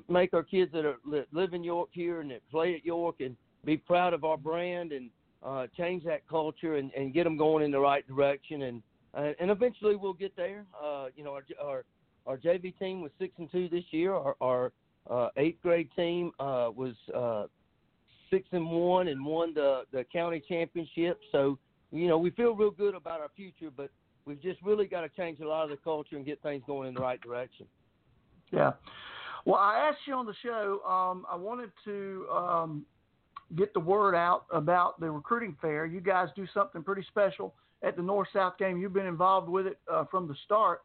make 0.08 0.32
our 0.34 0.42
kids 0.42 0.72
that 0.72 0.84
are 0.84 0.96
live 1.32 1.54
in 1.54 1.64
York 1.64 1.88
here 1.92 2.20
and 2.20 2.30
that 2.30 2.48
play 2.50 2.74
at 2.74 2.84
York 2.84 3.16
and 3.20 3.36
be 3.64 3.76
proud 3.76 4.14
of 4.14 4.24
our 4.24 4.36
brand 4.36 4.92
and 4.92 5.10
uh, 5.42 5.66
change 5.76 6.04
that 6.04 6.26
culture 6.28 6.76
and, 6.76 6.92
and 6.94 7.12
get 7.12 7.24
them 7.24 7.36
going 7.36 7.64
in 7.64 7.70
the 7.70 7.78
right 7.78 8.06
direction. 8.06 8.62
And 8.62 8.82
uh, 9.16 9.32
and 9.40 9.50
eventually 9.50 9.96
we'll 9.96 10.12
get 10.12 10.36
there. 10.36 10.64
Uh, 10.82 11.06
you 11.16 11.24
know, 11.24 11.32
our 11.32 11.44
our 11.62 11.84
our 12.26 12.36
JV 12.36 12.76
team 12.78 13.00
was 13.00 13.10
six 13.18 13.32
and 13.38 13.50
two 13.50 13.68
this 13.68 13.84
year. 13.90 14.12
Our, 14.12 14.36
our 14.40 14.72
uh, 15.10 15.28
eighth 15.36 15.62
grade 15.62 15.88
team 15.96 16.32
uh, 16.38 16.70
was 16.74 16.94
uh, 17.14 17.46
six 18.30 18.46
and 18.52 18.68
one 18.68 19.08
and 19.08 19.24
won 19.24 19.54
the 19.54 19.84
the 19.92 20.04
county 20.12 20.42
championship. 20.46 21.18
So 21.32 21.58
you 21.90 22.08
know 22.08 22.18
we 22.18 22.30
feel 22.30 22.54
real 22.54 22.70
good 22.70 22.94
about 22.94 23.20
our 23.20 23.30
future, 23.34 23.70
but 23.74 23.90
we've 24.26 24.42
just 24.42 24.60
really 24.62 24.86
got 24.86 25.02
to 25.02 25.08
change 25.08 25.40
a 25.40 25.48
lot 25.48 25.64
of 25.64 25.70
the 25.70 25.78
culture 25.78 26.16
and 26.16 26.26
get 26.26 26.42
things 26.42 26.62
going 26.66 26.88
in 26.88 26.94
the 26.94 27.00
right 27.00 27.20
direction. 27.20 27.66
Yeah. 28.52 28.72
Well, 29.44 29.56
I 29.56 29.88
asked 29.88 30.00
you 30.06 30.14
on 30.14 30.26
the 30.26 30.34
show. 30.42 30.80
Um, 30.84 31.24
I 31.30 31.36
wanted 31.36 31.70
to 31.84 32.26
um, 32.32 32.84
get 33.56 33.72
the 33.72 33.80
word 33.80 34.16
out 34.16 34.44
about 34.52 34.98
the 34.98 35.08
recruiting 35.08 35.56
fair. 35.62 35.86
You 35.86 36.00
guys 36.00 36.28
do 36.34 36.46
something 36.52 36.82
pretty 36.82 37.04
special 37.08 37.54
at 37.86 37.96
the 37.96 38.02
North 38.02 38.28
South 38.32 38.58
game. 38.58 38.78
You've 38.78 38.92
been 38.92 39.06
involved 39.06 39.48
with 39.48 39.66
it 39.66 39.78
uh, 39.90 40.04
from 40.10 40.26
the 40.26 40.34
start, 40.44 40.80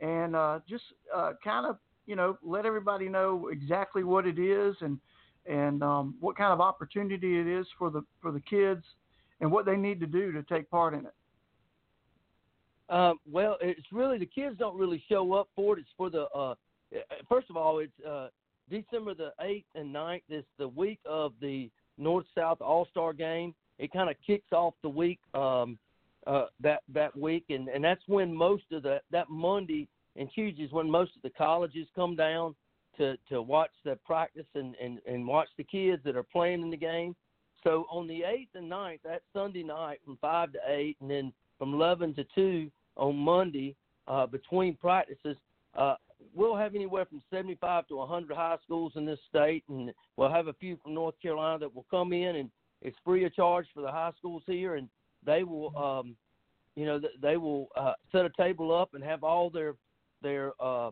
and 0.00 0.34
uh, 0.34 0.60
just 0.68 0.84
uh, 1.14 1.32
kind 1.44 1.66
of 1.66 1.78
you 2.06 2.16
know 2.16 2.38
let 2.42 2.64
everybody 2.64 3.08
know 3.08 3.48
exactly 3.52 4.02
what 4.02 4.26
it 4.26 4.38
is 4.38 4.74
and 4.80 4.98
and 5.46 5.82
um, 5.82 6.14
what 6.20 6.36
kind 6.36 6.52
of 6.52 6.60
opportunity 6.60 7.38
it 7.38 7.46
is 7.46 7.66
for 7.78 7.90
the 7.90 8.02
for 8.20 8.32
the 8.32 8.40
kids 8.40 8.82
and 9.40 9.50
what 9.50 9.66
they 9.66 9.76
need 9.76 10.00
to 10.00 10.06
do 10.06 10.32
to 10.32 10.42
take 10.44 10.68
part 10.70 10.94
in 10.94 11.06
it. 11.06 11.14
Um, 12.90 13.18
well, 13.30 13.58
it's 13.60 13.86
really 13.92 14.18
the 14.18 14.26
kids 14.26 14.56
don't 14.58 14.78
really 14.78 15.02
show 15.08 15.34
up 15.34 15.48
for 15.54 15.76
it. 15.76 15.80
It's 15.80 15.90
for 15.96 16.08
the 16.08 16.22
uh, 16.34 16.54
first 17.28 17.50
of 17.50 17.56
all, 17.56 17.80
it's 17.80 17.92
uh, 18.06 18.28
December 18.70 19.14
the 19.14 19.32
eighth 19.42 19.66
and 19.74 19.94
9th. 19.94 20.22
It's 20.28 20.46
the 20.58 20.68
week 20.68 21.00
of 21.04 21.32
the 21.40 21.70
North 21.98 22.26
South 22.34 22.60
All 22.62 22.86
Star 22.90 23.12
Game. 23.12 23.54
It 23.78 23.92
kind 23.92 24.08
of 24.10 24.16
kicks 24.26 24.52
off 24.52 24.74
the 24.82 24.88
week 24.88 25.20
um, 25.34 25.78
uh, 26.26 26.46
that 26.60 26.82
that 26.92 27.16
week, 27.16 27.44
and 27.50 27.68
and 27.68 27.82
that's 27.82 28.02
when 28.06 28.34
most 28.34 28.64
of 28.72 28.82
the 28.82 29.00
that 29.10 29.30
Monday 29.30 29.88
and 30.16 30.28
Tuesday 30.34 30.64
is 30.64 30.72
when 30.72 30.90
most 30.90 31.12
of 31.16 31.22
the 31.22 31.30
colleges 31.30 31.86
come 31.94 32.16
down 32.16 32.54
to 32.96 33.16
to 33.28 33.40
watch 33.40 33.70
the 33.84 33.96
practice 34.04 34.46
and 34.54 34.74
and 34.82 35.00
and 35.06 35.26
watch 35.26 35.48
the 35.56 35.64
kids 35.64 36.02
that 36.04 36.16
are 36.16 36.22
playing 36.22 36.62
in 36.62 36.70
the 36.70 36.76
game. 36.76 37.14
So 37.64 37.86
on 37.90 38.06
the 38.06 38.22
eighth 38.22 38.54
and 38.54 38.70
9th, 38.70 39.00
that 39.04 39.22
Sunday 39.32 39.64
night 39.64 40.00
from 40.04 40.16
five 40.20 40.52
to 40.52 40.58
eight, 40.68 40.96
and 41.00 41.10
then 41.10 41.32
from 41.58 41.74
eleven 41.74 42.14
to 42.14 42.24
two 42.34 42.70
on 42.96 43.16
Monday 43.16 43.74
uh, 44.06 44.26
between 44.26 44.74
practices. 44.76 45.36
Uh, 45.76 45.94
we'll 46.34 46.56
have 46.56 46.74
anywhere 46.74 47.04
from 47.04 47.22
75 47.30 47.86
to 47.88 47.96
100 47.96 48.34
high 48.34 48.56
schools 48.64 48.92
in 48.96 49.04
this 49.04 49.18
state, 49.28 49.64
and 49.68 49.92
we'll 50.16 50.32
have 50.32 50.48
a 50.48 50.52
few 50.54 50.76
from 50.82 50.94
North 50.94 51.14
Carolina 51.20 51.58
that 51.60 51.74
will 51.74 51.86
come 51.90 52.12
in, 52.12 52.36
and 52.36 52.50
it's 52.82 52.96
free 53.04 53.24
of 53.24 53.34
charge 53.34 53.66
for 53.74 53.82
the 53.82 53.90
high 53.90 54.12
schools 54.18 54.42
here, 54.46 54.76
and 54.76 54.88
they 55.24 55.44
will, 55.44 55.76
um, 55.76 56.16
you 56.76 56.86
know, 56.86 57.00
they 57.20 57.36
will 57.36 57.68
uh, 57.76 57.94
set 58.12 58.24
a 58.24 58.30
table 58.36 58.74
up 58.74 58.94
and 58.94 59.02
have 59.02 59.24
all 59.24 59.50
their 59.50 59.74
their 60.22 60.52
uh, 60.60 60.90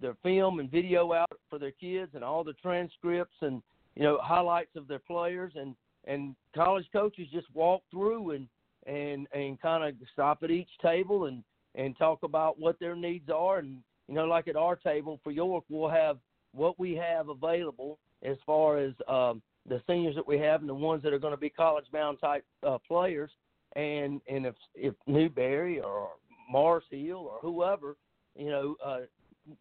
their 0.00 0.14
film 0.22 0.60
and 0.60 0.70
video 0.70 1.12
out 1.12 1.38
for 1.48 1.58
their 1.58 1.72
kids, 1.72 2.12
and 2.14 2.22
all 2.22 2.44
the 2.44 2.54
transcripts 2.54 3.36
and 3.40 3.62
you 3.94 4.02
know 4.02 4.18
highlights 4.22 4.76
of 4.76 4.88
their 4.88 5.00
players, 5.00 5.52
and 5.56 5.74
and 6.06 6.34
college 6.54 6.86
coaches 6.92 7.28
just 7.32 7.46
walk 7.54 7.82
through 7.90 8.32
and 8.32 8.48
and 8.86 9.26
and 9.32 9.60
kind 9.60 9.84
of 9.84 9.94
stop 10.12 10.42
at 10.42 10.50
each 10.50 10.70
table 10.82 11.26
and 11.26 11.42
and 11.74 11.96
talk 11.98 12.22
about 12.22 12.58
what 12.58 12.78
their 12.80 12.96
needs 12.96 13.28
are 13.28 13.58
and 13.58 13.78
you 14.08 14.14
know, 14.14 14.24
like 14.24 14.48
at 14.48 14.56
our 14.56 14.76
table 14.76 15.20
for 15.24 15.30
York, 15.30 15.64
we'll 15.68 15.90
have 15.90 16.18
what 16.52 16.78
we 16.78 16.94
have 16.94 17.28
available 17.28 17.98
as 18.22 18.36
far 18.46 18.78
as 18.78 18.92
um, 19.08 19.42
the 19.68 19.80
seniors 19.86 20.14
that 20.14 20.26
we 20.26 20.38
have 20.38 20.60
and 20.60 20.68
the 20.68 20.74
ones 20.74 21.02
that 21.02 21.12
are 21.12 21.18
going 21.18 21.34
to 21.34 21.40
be 21.40 21.50
college 21.50 21.86
bound 21.92 22.18
type 22.20 22.44
uh, 22.66 22.78
players. 22.86 23.30
And 23.76 24.20
and 24.26 24.46
if 24.46 24.54
if 24.74 24.94
Newberry 25.06 25.80
or 25.80 26.08
Mars 26.50 26.84
Hill 26.90 27.30
or 27.30 27.38
whoever, 27.40 27.96
you 28.34 28.50
know, 28.50 28.76
uh, 28.84 29.00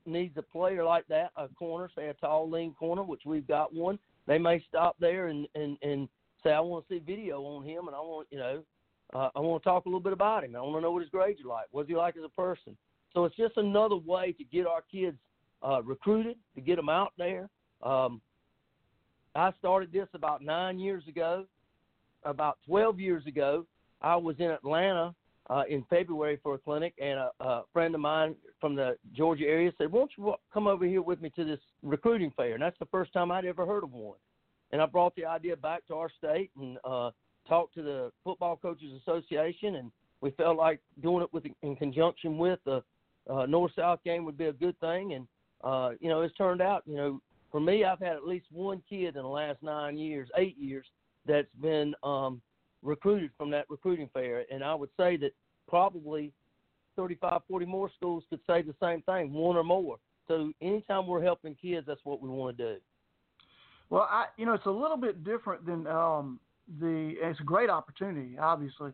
needs 0.06 0.38
a 0.38 0.42
player 0.42 0.84
like 0.84 1.06
that, 1.08 1.32
a 1.36 1.50
corner, 1.50 1.90
say 1.96 2.08
a 2.08 2.14
tall, 2.14 2.50
lean 2.50 2.74
corner, 2.74 3.04
which 3.04 3.22
we've 3.26 3.48
got 3.48 3.74
one, 3.74 4.00
they 4.26 4.38
may 4.38 4.64
stop 4.70 4.96
there 5.00 5.28
and 5.28 5.48
and 5.54 5.78
and 5.82 6.08
say, 6.44 6.52
I 6.52 6.62
want 6.62 6.88
to 6.88 6.96
see 6.96 7.00
video 7.00 7.42
on 7.42 7.66
him, 7.66 7.88
and 7.88 7.96
I 7.96 8.00
want 8.00 8.28
you 8.32 8.40
know, 8.40 8.64
uh, 9.14 9.30
I 9.36 9.40
want 9.42 9.62
to 9.62 9.70
talk 9.70 9.86
a 9.86 9.90
little 9.90 10.00
bit 10.00 10.14
about 10.14 10.46
him. 10.46 10.56
I 10.56 10.62
want 10.62 10.78
to 10.78 10.82
know 10.82 10.92
what 10.92 11.02
his 11.02 11.12
grades 11.12 11.42
are 11.42 11.48
like. 11.50 11.68
What's 11.72 11.90
he 11.90 11.96
like 11.96 12.16
as 12.16 12.24
a 12.24 12.30
person? 12.30 12.78
So 13.14 13.26
it's 13.26 13.36
just 13.36 13.58
another 13.58 13.98
way 13.98 14.34
to 14.34 14.44
get 14.46 14.66
our 14.66 14.82
kids 14.90 15.18
uh, 15.62 15.84
recruited, 15.84 16.38
to 16.56 16.62
get 16.62 16.78
them 16.78 16.90
out 16.90 17.14
there. 17.18 17.50
Um, 17.84 18.22
I 19.36 19.52
started 19.60 19.92
this 19.92 20.08
about 20.14 20.42
nine 20.42 20.80
years 20.80 21.06
ago. 21.08 21.46
About 22.24 22.58
12 22.66 23.00
years 23.00 23.28
ago, 23.28 23.68
I 24.02 24.16
was 24.16 24.36
in 24.40 24.52
Atlanta 24.52 25.14
uh, 25.50 25.64
in 25.70 25.84
February 25.90 26.40
for 26.42 26.56
a 26.56 26.58
clinic, 26.58 26.94
and 27.02 27.20
a, 27.20 27.32
a 27.40 27.64
friend 27.72 27.94
of 27.94 28.02
mine 28.02 28.36
from 28.60 28.76
the 28.76 28.98
Georgia 29.14 29.46
area 29.46 29.72
said, 29.78 29.92
"Won't 29.92 30.12
you 30.18 30.34
come 30.54 30.68
over 30.68 30.86
here 30.86 31.02
with 31.02 31.22
me 31.22 31.30
to 31.36 31.46
this 31.46 31.60
recruiting 31.84 32.32
fair?" 32.36 32.54
And 32.54 32.64
that's 32.64 32.80
the 32.80 32.88
first 32.88 33.14
time 33.14 33.32
I'd 33.32 33.46
ever 33.46 33.66
heard 33.66 33.84
of 33.84 33.94
one. 33.94 34.18
And 34.72 34.82
I 34.82 34.86
brought 34.86 35.16
the 35.16 35.26
idea 35.26 35.56
back 35.56 35.86
to 35.88 35.96
our 35.96 36.10
state 36.18 36.52
and 36.60 36.78
uh, 36.84 37.12
talked 37.48 37.76
to 37.76 37.84
the 37.84 38.12
Football 38.24 38.58
Coaches 38.58 38.92
Association, 39.02 39.76
and 39.76 39.92
we 40.22 40.32
felt 40.32 40.58
like 40.58 40.80
doing 41.02 41.24
it 41.24 41.34
with 41.34 41.46
in 41.62 41.76
conjunction 41.76 42.38
with 42.38 42.60
the 42.66 42.84
uh, 43.30 43.46
North 43.46 43.72
South 43.76 44.00
game 44.04 44.26
would 44.26 44.38
be 44.38 44.46
a 44.46 44.54
good 44.54 44.80
thing. 44.80 45.14
And 45.14 45.28
uh, 45.64 45.92
you 46.00 46.10
know, 46.10 46.22
it's 46.22 46.36
turned 46.36 46.62
out, 46.62 46.84
you 46.86 46.96
know, 46.96 47.22
for 47.52 47.60
me, 47.60 47.86
I've 47.86 48.00
had 48.00 48.16
at 48.16 48.28
least 48.28 48.48
one 48.52 48.82
kid 48.90 49.16
in 49.16 49.22
the 49.22 49.28
last 49.28 49.62
nine 49.64 49.98
years, 49.98 50.30
eight 50.38 50.58
years, 50.58 50.86
that's 51.26 51.48
been 51.62 51.96
um, 52.04 52.42
recruited 52.86 53.32
from 53.38 53.50
that 53.52 53.66
recruiting 53.70 54.10
fair. 54.14 54.46
And 54.52 54.64
I 54.64 54.76
would 54.76 54.90
say 54.98 55.18
that 55.18 55.32
probably 55.68 56.32
35, 56.96 57.42
40 57.48 57.66
more 57.66 57.90
schools 57.96 58.24
could 58.30 58.40
say 58.48 58.62
the 58.62 58.76
same 58.82 59.02
thing, 59.02 59.34
one 59.34 59.58
or 59.58 59.64
more. 59.64 59.98
So 60.28 60.52
anytime 60.62 61.08
we're 61.08 61.22
helping 61.22 61.56
kids, 61.56 61.86
that's 61.88 62.02
what 62.04 62.22
we 62.22 62.30
want 62.30 62.58
to 62.58 62.76
do. 62.76 62.80
Well, 63.90 64.08
I, 64.10 64.26
you 64.38 64.46
know, 64.46 64.54
it's 64.54 64.66
a 64.66 64.72
little 64.72 64.98
bit 64.98 65.24
different 65.24 65.66
than 65.66 65.86
um, 65.88 66.40
the. 66.80 67.14
It's 67.22 67.40
a 67.40 67.44
great 67.44 67.70
opportunity, 67.70 68.38
obviously. 68.38 68.92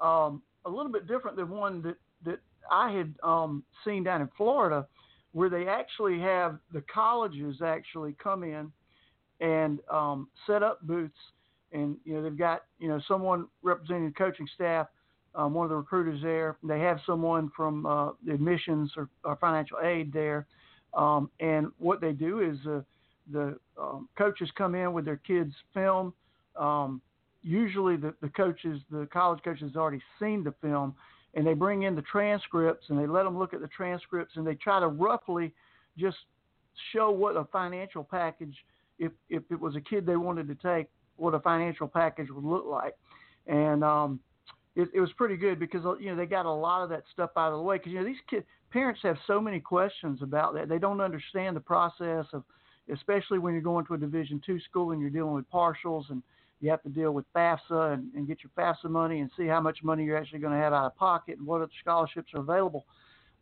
Um, 0.00 0.42
a 0.66 0.70
little 0.70 0.92
bit 0.92 1.06
different 1.06 1.36
than 1.36 1.48
one 1.48 1.80
that 1.82 1.96
that 2.26 2.40
I 2.70 2.92
had 2.92 3.14
um, 3.22 3.64
seen 3.84 4.04
down 4.04 4.20
in 4.20 4.28
Florida, 4.36 4.86
where 5.32 5.48
they 5.48 5.66
actually 5.66 6.20
have 6.20 6.58
the 6.72 6.82
colleges 6.92 7.62
actually 7.64 8.14
come 8.22 8.44
in 8.44 8.70
and 9.40 9.80
um, 9.90 10.28
set 10.46 10.62
up 10.62 10.86
booths, 10.86 11.14
and 11.74 11.96
you 12.04 12.14
know 12.14 12.22
they've 12.22 12.38
got 12.38 12.62
you 12.78 12.88
know 12.88 13.00
someone 13.06 13.46
representing 13.62 14.06
the 14.06 14.14
coaching 14.14 14.48
staff, 14.54 14.86
um, 15.34 15.52
one 15.52 15.64
of 15.64 15.70
the 15.70 15.76
recruiters 15.76 16.22
there. 16.22 16.56
They 16.62 16.80
have 16.80 16.98
someone 17.04 17.50
from 17.54 17.84
uh, 17.84 18.10
the 18.24 18.32
admissions 18.32 18.92
or, 18.96 19.08
or, 19.24 19.36
financial 19.36 19.78
aid 19.82 20.12
there, 20.12 20.46
um, 20.94 21.30
and 21.40 21.68
what 21.78 22.00
they 22.00 22.12
do 22.12 22.40
is 22.40 22.56
uh, 22.66 22.80
the 23.30 23.58
um, 23.78 24.08
coaches 24.16 24.48
come 24.56 24.74
in 24.74 24.92
with 24.94 25.04
their 25.04 25.20
kids' 25.26 25.54
film. 25.74 26.14
Um, 26.56 27.02
usually, 27.42 27.96
the, 27.96 28.14
the 28.22 28.28
coaches, 28.30 28.80
the 28.90 29.06
college 29.12 29.40
coaches, 29.44 29.76
already 29.76 30.00
seen 30.18 30.42
the 30.42 30.54
film 30.62 30.94
and 31.36 31.46
they 31.46 31.54
bring 31.54 31.82
in 31.82 31.94
the 31.94 32.02
transcripts 32.02 32.86
and 32.88 32.98
they 32.98 33.06
let 33.06 33.24
them 33.24 33.38
look 33.38 33.54
at 33.54 33.60
the 33.60 33.68
transcripts 33.68 34.36
and 34.36 34.46
they 34.46 34.54
try 34.54 34.80
to 34.80 34.88
roughly 34.88 35.52
just 35.98 36.16
show 36.92 37.10
what 37.10 37.36
a 37.36 37.44
financial 37.46 38.04
package 38.04 38.56
if 38.98 39.12
if 39.28 39.42
it 39.50 39.60
was 39.60 39.76
a 39.76 39.80
kid 39.80 40.06
they 40.06 40.16
wanted 40.16 40.46
to 40.46 40.54
take 40.54 40.86
what 41.16 41.34
a 41.34 41.40
financial 41.40 41.88
package 41.88 42.28
would 42.30 42.44
look 42.44 42.64
like 42.66 42.94
and 43.46 43.84
um 43.84 44.20
it, 44.76 44.88
it 44.92 45.00
was 45.00 45.12
pretty 45.16 45.36
good 45.36 45.58
because 45.60 45.82
you 46.00 46.10
know 46.10 46.16
they 46.16 46.26
got 46.26 46.46
a 46.46 46.52
lot 46.52 46.82
of 46.82 46.88
that 46.90 47.04
stuff 47.12 47.30
out 47.36 47.52
of 47.52 47.58
the 47.58 47.62
way 47.62 47.76
because 47.76 47.92
you 47.92 47.98
know 47.98 48.04
these 48.04 48.16
kids 48.28 48.44
parents 48.70 49.00
have 49.02 49.16
so 49.26 49.40
many 49.40 49.60
questions 49.60 50.20
about 50.22 50.54
that 50.54 50.68
they 50.68 50.78
don't 50.78 51.00
understand 51.00 51.56
the 51.56 51.60
process 51.60 52.26
of 52.32 52.42
especially 52.92 53.38
when 53.38 53.54
you're 53.54 53.62
going 53.62 53.86
to 53.86 53.94
a 53.94 53.98
division 53.98 54.40
two 54.44 54.60
school 54.60 54.92
and 54.92 55.00
you're 55.00 55.10
dealing 55.10 55.34
with 55.34 55.48
partials 55.50 56.10
and 56.10 56.22
you 56.60 56.70
have 56.70 56.82
to 56.82 56.88
deal 56.88 57.12
with 57.12 57.26
FAFSA 57.36 57.94
and, 57.94 58.12
and 58.14 58.26
get 58.26 58.38
your 58.42 58.50
FAFSA 58.56 58.88
money 58.88 59.20
and 59.20 59.30
see 59.36 59.46
how 59.46 59.60
much 59.60 59.82
money 59.82 60.04
you're 60.04 60.16
actually 60.16 60.38
going 60.38 60.52
to 60.52 60.58
have 60.58 60.72
out 60.72 60.86
of 60.86 60.96
pocket 60.96 61.36
and 61.36 61.46
what 61.46 61.60
other 61.60 61.70
scholarships 61.80 62.32
are 62.34 62.40
available. 62.40 62.86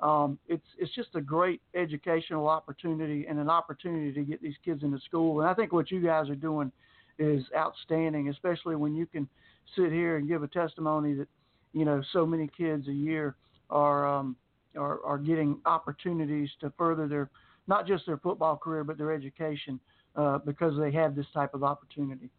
Um, 0.01 0.39
it's 0.49 0.67
it's 0.79 0.93
just 0.95 1.11
a 1.15 1.21
great 1.21 1.61
educational 1.77 2.49
opportunity 2.49 3.27
and 3.29 3.39
an 3.39 3.49
opportunity 3.49 4.13
to 4.13 4.23
get 4.23 4.43
these 4.43 4.57
kids 4.65 4.83
into 4.83 4.99
school. 5.01 5.41
And 5.41 5.49
I 5.49 5.55
think 5.55 5.73
what 5.73 5.93
you 5.93 6.03
guys 6.03 6.29
are 6.29 6.35
doing 6.35 6.73
is 7.19 7.45
outstanding, 7.57 8.29
especially 8.29 8.77
when 8.77 8.95
you 8.95 9.07
can 9.07 9.29
sit 9.77 9.93
here 9.93 10.17
and 10.17 10.29
give 10.29 10.43
a 10.43 10.49
testimony 10.49 11.15
that 11.15 11.29
you 11.73 11.85
know 11.85 12.03
so 12.13 12.27
many 12.27 12.49
kids 12.57 12.89
a 12.89 12.93
year 12.93 13.37
are 13.71 14.07
um, 14.07 14.37
are, 14.77 15.05
are 15.05 15.19
getting 15.19 15.59
opportunities 15.67 16.51
to 16.61 16.73
further 16.77 17.09
their 17.09 17.31
not 17.67 17.87
just 17.87 18.07
their 18.07 18.19
football 18.19 18.57
career 18.57 18.85
but 18.85 18.99
their 18.99 19.13
education 19.13 19.79
uh, 20.17 20.39
because 20.39 20.79
they 20.79 20.93
have 20.93 21.15
this 21.15 21.27
type 21.33 21.55
of 21.55 21.63
opportunity. 21.63 22.31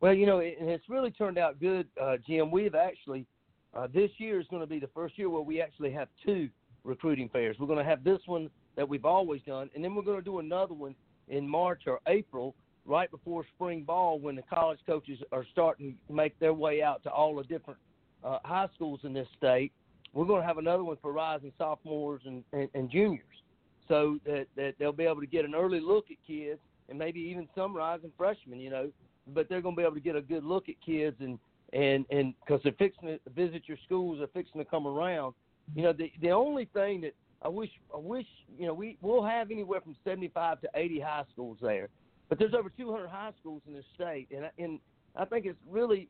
Well, 0.00 0.14
you 0.14 0.26
know, 0.26 0.40
and 0.40 0.70
it's 0.70 0.88
really 0.88 1.10
turned 1.10 1.36
out 1.36 1.60
good, 1.60 1.86
uh, 2.00 2.16
Jim. 2.26 2.50
We've 2.50 2.74
actually 2.74 3.26
uh, 3.74 3.86
this 3.92 4.10
year 4.18 4.40
is 4.40 4.46
going 4.48 4.62
to 4.62 4.66
be 4.66 4.80
the 4.80 4.88
first 4.88 5.18
year 5.18 5.30
where 5.30 5.42
we 5.42 5.60
actually 5.60 5.92
have 5.92 6.08
two 6.24 6.48
recruiting 6.82 7.28
fairs. 7.28 7.56
We're 7.58 7.66
going 7.66 7.78
to 7.78 7.84
have 7.84 8.02
this 8.02 8.20
one 8.26 8.50
that 8.76 8.88
we've 8.88 9.04
always 9.04 9.42
done, 9.42 9.70
and 9.74 9.84
then 9.84 9.94
we're 9.94 10.02
going 10.02 10.18
to 10.18 10.24
do 10.24 10.38
another 10.38 10.74
one 10.74 10.94
in 11.28 11.48
March 11.48 11.82
or 11.86 12.00
April, 12.08 12.54
right 12.86 13.10
before 13.10 13.44
spring 13.54 13.82
ball, 13.82 14.18
when 14.18 14.36
the 14.36 14.42
college 14.42 14.80
coaches 14.86 15.18
are 15.32 15.44
starting 15.52 15.96
to 16.06 16.12
make 16.12 16.38
their 16.38 16.54
way 16.54 16.82
out 16.82 17.02
to 17.04 17.10
all 17.10 17.36
the 17.36 17.44
different 17.44 17.78
uh, 18.24 18.38
high 18.44 18.68
schools 18.74 19.00
in 19.04 19.12
this 19.12 19.28
state. 19.36 19.72
We're 20.12 20.26
going 20.26 20.40
to 20.40 20.46
have 20.46 20.58
another 20.58 20.82
one 20.82 20.96
for 21.00 21.12
rising 21.12 21.52
sophomores 21.56 22.22
and, 22.26 22.42
and, 22.52 22.68
and 22.74 22.90
juniors, 22.90 23.24
so 23.86 24.18
that, 24.26 24.46
that 24.56 24.74
they'll 24.78 24.92
be 24.92 25.04
able 25.04 25.20
to 25.20 25.26
get 25.26 25.44
an 25.44 25.54
early 25.54 25.80
look 25.80 26.06
at 26.10 26.16
kids 26.26 26.60
and 26.88 26.98
maybe 26.98 27.20
even 27.20 27.48
some 27.54 27.76
rising 27.76 28.10
freshmen. 28.18 28.58
You 28.58 28.70
know, 28.70 28.90
but 29.28 29.48
they're 29.48 29.60
going 29.60 29.76
to 29.76 29.80
be 29.80 29.84
able 29.84 29.94
to 29.94 30.00
get 30.00 30.16
a 30.16 30.22
good 30.22 30.44
look 30.44 30.68
at 30.68 30.74
kids 30.84 31.16
and 31.20 31.38
and 31.72 32.04
and 32.10 32.34
because 32.40 32.60
they're 32.62 32.72
fixing 32.72 33.08
to 33.08 33.18
visit 33.34 33.62
your 33.66 33.78
schools, 33.84 34.18
they're 34.18 34.42
fixing 34.42 34.60
to 34.60 34.64
come 34.64 34.86
around. 34.86 35.34
You 35.74 35.82
know, 35.82 35.92
the 35.92 36.10
the 36.20 36.30
only 36.30 36.64
thing 36.74 37.00
that 37.02 37.14
I 37.42 37.48
wish 37.48 37.70
I 37.94 37.98
wish 37.98 38.26
you 38.58 38.66
know 38.66 38.74
we 38.74 38.96
we'll 39.00 39.24
have 39.24 39.50
anywhere 39.50 39.80
from 39.80 39.96
75 40.04 40.60
to 40.62 40.68
80 40.74 41.00
high 41.00 41.24
schools 41.32 41.58
there, 41.60 41.88
but 42.30 42.38
there's 42.38 42.54
over 42.54 42.70
200 42.70 43.08
high 43.08 43.32
schools 43.38 43.60
in 43.66 43.74
the 43.74 43.82
state, 43.94 44.28
and 44.34 44.48
and 44.56 44.78
I 45.16 45.24
think 45.26 45.44
it's 45.44 45.58
really, 45.68 46.08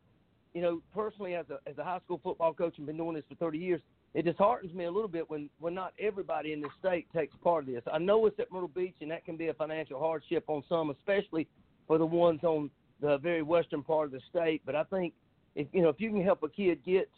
you 0.54 0.60
know, 0.60 0.82
personally 0.94 1.34
as 1.34 1.46
a 1.50 1.68
as 1.68 1.78
a 1.78 1.82
high 1.82 1.98
school 2.04 2.20
football 2.22 2.52
coach 2.52 2.74
and 2.76 2.86
been 2.86 2.98
doing 2.98 3.14
this 3.14 3.24
for 3.28 3.34
30 3.36 3.58
years, 3.58 3.80
it 4.12 4.26
disheartens 4.26 4.74
me 4.74 4.84
a 4.84 4.90
little 4.90 5.08
bit 5.08 5.28
when 5.28 5.48
when 5.58 5.74
not 5.74 5.94
everybody 5.98 6.52
in 6.52 6.60
the 6.60 6.68
state 6.78 7.08
takes 7.16 7.34
part 7.42 7.64
of 7.64 7.70
this. 7.70 7.82
I 7.90 7.98
know 7.98 8.26
it's 8.26 8.38
at 8.38 8.52
Myrtle 8.52 8.68
Beach, 8.68 8.96
and 9.00 9.10
that 9.10 9.24
can 9.24 9.38
be 9.38 9.48
a 9.48 9.54
financial 9.54 9.98
hardship 9.98 10.44
on 10.48 10.62
some, 10.68 10.90
especially 10.90 11.48
for 11.86 11.96
the 11.96 12.06
ones 12.06 12.44
on 12.44 12.70
the 13.00 13.16
very 13.18 13.42
western 13.42 13.82
part 13.82 14.06
of 14.06 14.12
the 14.12 14.20
state. 14.28 14.60
But 14.66 14.76
I 14.76 14.84
think 14.84 15.14
if 15.54 15.68
you 15.72 15.80
know 15.80 15.88
if 15.88 16.00
you 16.00 16.10
can 16.10 16.22
help 16.22 16.42
a 16.42 16.50
kid 16.50 16.84
get 16.84 17.08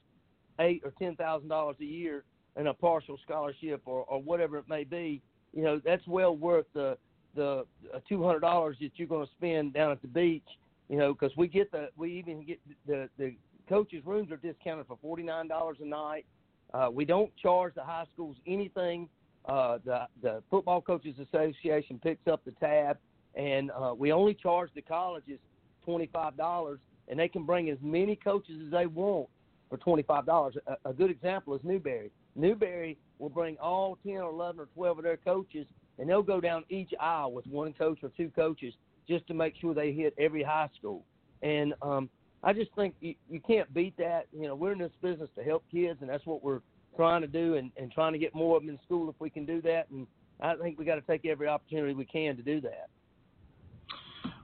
eight 0.60 0.82
or 0.84 0.92
ten 0.92 1.16
thousand 1.16 1.48
dollars 1.48 1.76
a 1.80 1.84
year 1.84 2.22
in 2.56 2.68
a 2.68 2.74
partial 2.74 3.18
scholarship 3.24 3.82
or, 3.84 4.04
or 4.04 4.22
whatever 4.22 4.58
it 4.58 4.68
may 4.68 4.84
be, 4.84 5.20
you 5.52 5.64
know 5.64 5.80
that's 5.84 6.06
well 6.06 6.36
worth 6.36 6.66
the 6.72 6.96
the 7.34 7.64
two 8.08 8.22
hundred 8.22 8.40
dollars 8.40 8.76
that 8.80 8.90
you're 8.96 9.08
going 9.08 9.26
to 9.26 9.32
spend 9.32 9.74
down 9.74 9.90
at 9.92 10.02
the 10.02 10.08
beach. 10.08 10.46
You 10.88 10.98
know, 10.98 11.14
because 11.14 11.34
we 11.36 11.48
get 11.48 11.70
the 11.70 11.88
we 11.96 12.12
even 12.12 12.44
get 12.44 12.60
the 12.86 13.08
the 13.18 13.34
coaches' 13.68 14.02
rooms 14.04 14.30
are 14.30 14.36
discounted 14.36 14.86
for 14.86 14.98
forty 15.00 15.22
nine 15.22 15.48
dollars 15.48 15.78
a 15.80 15.86
night. 15.86 16.26
Uh, 16.74 16.88
we 16.92 17.04
don't 17.04 17.34
charge 17.36 17.74
the 17.74 17.82
high 17.82 18.06
schools 18.12 18.36
anything. 18.46 19.08
Uh, 19.46 19.78
the 19.84 20.06
the 20.22 20.42
Football 20.50 20.80
Coaches 20.80 21.16
Association 21.18 21.98
picks 22.02 22.26
up 22.26 22.44
the 22.44 22.52
tab, 22.52 22.98
and 23.34 23.70
uh, 23.70 23.94
we 23.96 24.12
only 24.12 24.34
charge 24.34 24.70
the 24.74 24.82
colleges 24.82 25.38
$25 25.86 26.78
and 27.08 27.18
they 27.18 27.28
can 27.28 27.44
bring 27.44 27.68
as 27.70 27.78
many 27.82 28.16
coaches 28.16 28.56
as 28.64 28.70
they 28.70 28.86
want 28.86 29.28
for 29.68 29.78
$25. 29.78 30.56
A, 30.66 30.76
a 30.88 30.92
good 30.92 31.10
example 31.10 31.54
is 31.54 31.60
Newberry. 31.64 32.10
Newberry 32.36 32.96
will 33.18 33.28
bring 33.28 33.56
all 33.58 33.98
10 34.04 34.14
or 34.14 34.30
11 34.30 34.60
or 34.60 34.66
12 34.74 34.98
of 34.98 35.04
their 35.04 35.16
coaches 35.16 35.66
and 35.98 36.08
they'll 36.08 36.22
go 36.22 36.40
down 36.40 36.64
each 36.68 36.92
aisle 37.00 37.32
with 37.32 37.46
one 37.46 37.72
coach 37.74 37.98
or 38.02 38.10
two 38.16 38.30
coaches 38.34 38.74
just 39.08 39.26
to 39.26 39.34
make 39.34 39.54
sure 39.60 39.74
they 39.74 39.92
hit 39.92 40.14
every 40.18 40.42
high 40.42 40.68
school. 40.78 41.04
And 41.42 41.74
um, 41.82 42.08
I 42.42 42.52
just 42.52 42.70
think 42.74 42.94
you, 43.00 43.14
you 43.28 43.40
can't 43.40 43.72
beat 43.74 43.96
that. 43.98 44.26
You 44.32 44.48
know, 44.48 44.54
we're 44.54 44.72
in 44.72 44.78
this 44.78 44.92
business 45.02 45.28
to 45.36 45.42
help 45.42 45.64
kids, 45.70 45.98
and 46.00 46.10
that's 46.10 46.26
what 46.26 46.42
we're 46.42 46.60
trying 46.96 47.22
to 47.22 47.26
do, 47.26 47.56
and, 47.56 47.70
and 47.76 47.90
trying 47.90 48.12
to 48.12 48.18
get 48.18 48.34
more 48.34 48.56
of 48.56 48.62
them 48.62 48.70
in 48.70 48.78
school 48.84 49.08
if 49.08 49.16
we 49.18 49.30
can 49.30 49.44
do 49.44 49.60
that. 49.62 49.90
And 49.90 50.06
I 50.40 50.54
think 50.56 50.78
we 50.78 50.84
got 50.84 50.96
to 50.96 51.02
take 51.02 51.24
every 51.24 51.48
opportunity 51.48 51.94
we 51.94 52.04
can 52.04 52.36
to 52.36 52.42
do 52.42 52.60
that. 52.62 52.88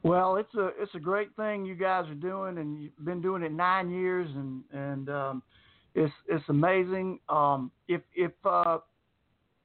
Well, 0.04 0.36
it's 0.36 0.54
a 0.54 0.70
it's 0.78 0.94
a 0.94 1.00
great 1.00 1.34
thing 1.36 1.64
you 1.64 1.74
guys 1.74 2.08
are 2.08 2.14
doing, 2.14 2.58
and 2.58 2.80
you've 2.80 3.04
been 3.04 3.20
doing 3.20 3.42
it 3.42 3.52
nine 3.52 3.90
years, 3.90 4.28
and 4.34 4.62
and 4.72 5.10
um, 5.10 5.42
it's 5.94 6.12
it's 6.28 6.48
amazing. 6.48 7.18
Um, 7.28 7.72
if 7.88 8.00
if 8.14 8.30
uh, 8.44 8.78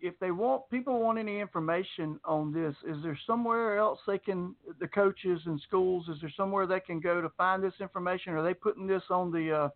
if 0.03 0.19
they 0.19 0.31
want 0.31 0.69
people 0.69 0.99
want 0.99 1.17
any 1.17 1.39
information 1.39 2.19
on 2.25 2.53
this, 2.53 2.75
is 2.85 3.01
there 3.01 3.17
somewhere 3.25 3.77
else 3.77 3.97
they 4.05 4.17
can 4.17 4.53
the 4.81 4.87
coaches 4.87 5.39
and 5.45 5.59
schools? 5.65 6.09
Is 6.09 6.17
there 6.19 6.31
somewhere 6.35 6.67
they 6.67 6.81
can 6.81 6.99
go 6.99 7.21
to 7.21 7.29
find 7.29 7.63
this 7.63 7.73
information? 7.79 8.33
Are 8.33 8.43
they 8.43 8.53
putting 8.53 8.85
this 8.85 9.03
on 9.09 9.31
the 9.31 9.51
uh, 9.51 9.69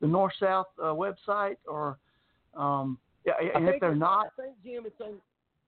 the 0.00 0.06
North 0.06 0.34
South 0.38 0.68
uh, 0.80 0.94
website 0.94 1.56
or 1.66 1.98
um, 2.54 2.96
yeah? 3.26 3.32
And 3.56 3.68
if 3.68 3.80
they're 3.80 3.96
not, 3.96 4.28
I 4.38 4.42
think 4.42 4.54
Jim, 4.64 4.84
it's 4.86 5.00
on 5.00 5.14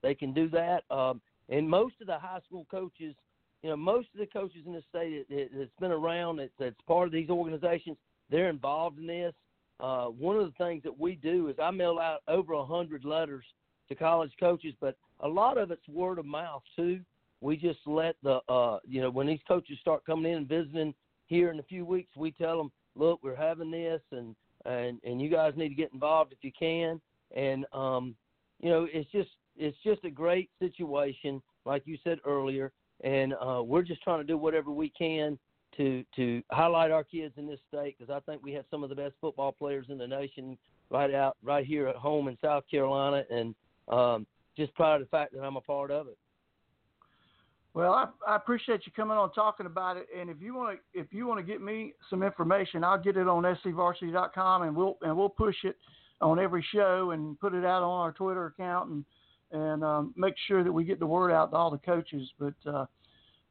They 0.04 0.16
can 0.16 0.34
do 0.34 0.50
that. 0.50 0.84
Um, 0.90 1.22
and 1.50 1.70
most 1.70 1.96
of 2.02 2.08
the 2.08 2.18
high 2.18 2.40
school 2.46 2.66
coaches, 2.70 3.16
you 3.62 3.70
know, 3.70 3.76
most 3.76 4.08
of 4.14 4.20
the 4.20 4.26
coaches 4.26 4.64
in 4.66 4.74
the 4.74 4.84
state 4.90 5.28
that, 5.30 5.50
that's 5.56 5.70
been 5.80 5.92
around, 5.92 6.38
that, 6.38 6.50
that's 6.60 6.76
part 6.88 7.08
of 7.08 7.12
these 7.12 7.30
organizations, 7.30 7.98
they're 8.30 8.50
involved 8.50 8.98
in 8.98 9.08
this. 9.08 9.34
Uh, 9.80 10.06
one 10.06 10.38
of 10.38 10.46
the 10.46 10.64
things 10.64 10.84
that 10.84 11.00
we 11.00 11.16
do 11.16 11.50
is 11.50 11.56
I 11.62 11.72
mail 11.72 12.00
out 12.00 12.22
over 12.28 12.54
a 12.54 12.66
hundred 12.66 13.04
letters 13.04 13.44
to 13.90 13.96
college 13.96 14.32
coaches, 14.40 14.74
but 14.80 14.96
a 15.20 15.28
lot 15.28 15.58
of 15.58 15.72
it's 15.72 15.88
word 15.88 16.20
of 16.20 16.26
mouth 16.26 16.64
too. 16.76 17.02
We 17.42 17.58
just 17.58 17.80
let 17.86 18.16
the, 18.24 18.40
uh, 18.48 18.80
you 18.88 19.02
know, 19.02 19.10
when 19.10 19.28
these 19.28 19.40
coaches 19.48 19.78
start 19.82 20.06
coming 20.06 20.32
in 20.32 20.38
and 20.40 20.48
visiting 20.48 20.94
here 21.26 21.52
in 21.52 21.60
a 21.60 21.64
few 21.64 21.86
weeks, 21.86 22.12
we 22.16 22.32
tell 22.32 22.58
them, 22.58 22.72
look, 22.96 23.20
we're 23.24 23.36
having 23.36 23.72
this, 23.72 24.02
and 24.12 24.36
and 24.66 25.00
and 25.04 25.22
you 25.22 25.30
guys 25.30 25.54
need 25.56 25.70
to 25.70 25.76
get 25.76 25.94
involved 25.94 26.34
if 26.34 26.40
you 26.42 26.52
can. 26.58 27.00
And 27.36 27.66
um, 27.74 28.16
you 28.60 28.70
know, 28.70 28.88
it's 28.92 29.10
just 29.12 29.30
it's 29.58 29.78
just 29.84 30.04
a 30.04 30.10
great 30.10 30.50
situation, 30.60 31.42
like 31.66 31.84
you 31.86 31.98
said 32.04 32.20
earlier, 32.26 32.72
and 33.04 33.34
uh, 33.34 33.62
we're 33.64 33.84
just 33.84 34.02
trying 34.02 34.20
to 34.20 34.26
do 34.26 34.38
whatever 34.38 34.72
we 34.72 34.90
can 34.90 35.38
to 35.78 36.04
to 36.16 36.42
highlight 36.52 36.92
our 36.92 37.04
kids 37.04 37.34
in 37.38 37.48
this 37.48 37.60
state 37.68 37.96
because 37.98 38.14
I 38.14 38.20
think 38.30 38.44
we 38.44 38.54
have 38.54 38.66
some 38.70 38.84
of 38.84 38.90
the 38.90 38.96
best 38.96 39.14
football 39.22 39.52
players 39.52 39.88
in 39.90 39.98
the 39.98 40.08
nation 40.08 40.58
right 40.90 41.14
out 41.14 41.38
right 41.44 41.66
here 41.66 41.88
at 41.88 41.96
home 41.96 42.28
in 42.28 42.38
South 42.42 42.64
Carolina, 42.70 43.24
and 43.30 43.56
um, 43.88 44.28
just 44.58 44.74
proud 44.76 44.96
of 44.96 45.08
the 45.08 45.10
fact 45.10 45.34
that 45.34 45.42
I'm 45.42 45.56
a 45.56 45.62
part 45.62 45.92
of 45.92 46.08
it. 46.08 46.18
Well, 47.74 47.94
I, 47.94 48.08
I 48.28 48.36
appreciate 48.36 48.82
you 48.86 48.92
coming 48.92 49.18
on 49.18 49.32
talking 49.32 49.66
about 49.66 49.96
it. 49.96 50.08
And 50.18 50.30
if 50.30 50.42
you 50.42 50.54
want 50.54 50.78
to, 50.78 51.00
if 51.00 51.14
you 51.14 51.26
want 51.26 51.40
to 51.40 51.46
get 51.46 51.62
me 51.62 51.94
some 52.10 52.22
information, 52.22 52.84
I'll 52.84 53.02
get 53.02 53.16
it 53.16 53.28
on 53.28 53.44
scvarsity.com 53.44 54.64
and 54.64 54.76
we'll 54.76 54.98
and 55.02 55.16
we'll 55.16 55.30
push 55.30 55.56
it 55.64 55.78
on 56.20 56.38
every 56.38 56.66
show 56.74 57.12
and 57.12 57.40
put 57.40 57.54
it 57.54 57.64
out 57.64 57.82
on 57.82 58.02
our 58.02 58.12
Twitter 58.12 58.48
account 58.48 58.90
and 58.90 59.06
and 59.54 59.84
um, 59.84 60.14
make 60.18 60.36
sure 60.48 60.64
that 60.64 60.72
we 60.72 60.84
get 60.84 61.00
the 61.00 61.08
word 61.08 61.32
out 61.32 61.52
to 61.52 61.58
all 61.58 61.72
the 61.72 61.78
coaches. 61.78 62.30
But 62.38 62.54
uh, 62.66 62.86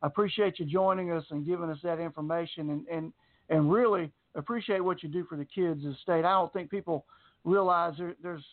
I 0.03 0.07
appreciate 0.07 0.59
you 0.59 0.67
joining 0.67 1.13
us 1.13 1.25
and 1.31 1.47
giving 1.47 1.71
us 1.71 1.79
that 1.83 1.99
information 1.99 2.71
and 2.71 2.87
and 2.89 3.13
and 3.49 3.73
really 3.73 4.11
appreciate 4.35 4.81
what 4.81 5.03
you 5.03 5.09
do 5.09 5.25
for 5.25 5.37
the 5.37 5.47
kids 5.47 5.85
of 5.85 5.93
the 5.93 5.97
state. 6.03 6.27
I 6.27 6.33
don't 6.33 6.53
think 6.53 6.71
people 6.71 7.07
realize 7.45 7.95
there, 7.97 8.15
there's 8.23 8.45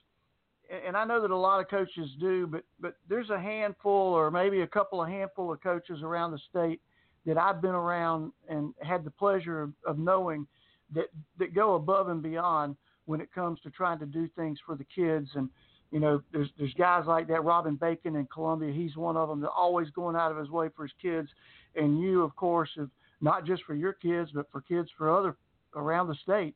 and 0.85 0.97
I 0.97 1.05
know 1.05 1.21
that 1.21 1.31
a 1.31 1.37
lot 1.37 1.59
of 1.59 1.69
coaches 1.69 2.09
do, 2.19 2.47
but 2.47 2.63
but 2.79 2.95
there's 3.09 3.29
a 3.29 3.39
handful 3.39 3.91
or 3.91 4.31
maybe 4.31 4.61
a 4.61 4.67
couple 4.67 5.01
of 5.01 5.09
handful 5.09 5.51
of 5.51 5.61
coaches 5.61 5.99
around 6.03 6.31
the 6.31 6.39
state 6.49 6.81
that 7.25 7.37
I've 7.37 7.61
been 7.61 7.75
around 7.75 8.31
and 8.49 8.73
had 8.81 9.03
the 9.03 9.11
pleasure 9.11 9.61
of, 9.61 9.73
of 9.85 9.99
knowing 9.99 10.47
that 10.93 11.07
that 11.39 11.53
go 11.53 11.75
above 11.75 12.09
and 12.09 12.21
beyond 12.21 12.75
when 13.05 13.21
it 13.21 13.33
comes 13.33 13.59
to 13.61 13.69
trying 13.69 13.99
to 13.99 14.05
do 14.05 14.27
things 14.35 14.59
for 14.65 14.75
the 14.75 14.85
kids. 14.85 15.29
And 15.35 15.49
you 15.91 15.99
know, 15.99 16.21
there's 16.31 16.49
there's 16.57 16.73
guys 16.73 17.05
like 17.07 17.27
that. 17.27 17.43
Robin 17.43 17.75
Bacon 17.75 18.15
in 18.15 18.27
Columbia, 18.27 18.73
he's 18.73 18.95
one 18.95 19.17
of 19.17 19.29
them. 19.29 19.41
That 19.41 19.49
always 19.49 19.89
going 19.91 20.15
out 20.15 20.31
of 20.31 20.37
his 20.37 20.49
way 20.49 20.69
for 20.75 20.83
his 20.83 20.93
kids. 21.01 21.29
And 21.75 21.99
you, 21.99 22.23
of 22.23 22.35
course, 22.35 22.69
have 22.77 22.89
not 23.21 23.45
just 23.45 23.63
for 23.63 23.75
your 23.75 23.93
kids, 23.93 24.31
but 24.33 24.51
for 24.51 24.61
kids 24.61 24.89
for 24.97 25.15
other 25.15 25.35
around 25.75 26.07
the 26.07 26.15
state. 26.15 26.55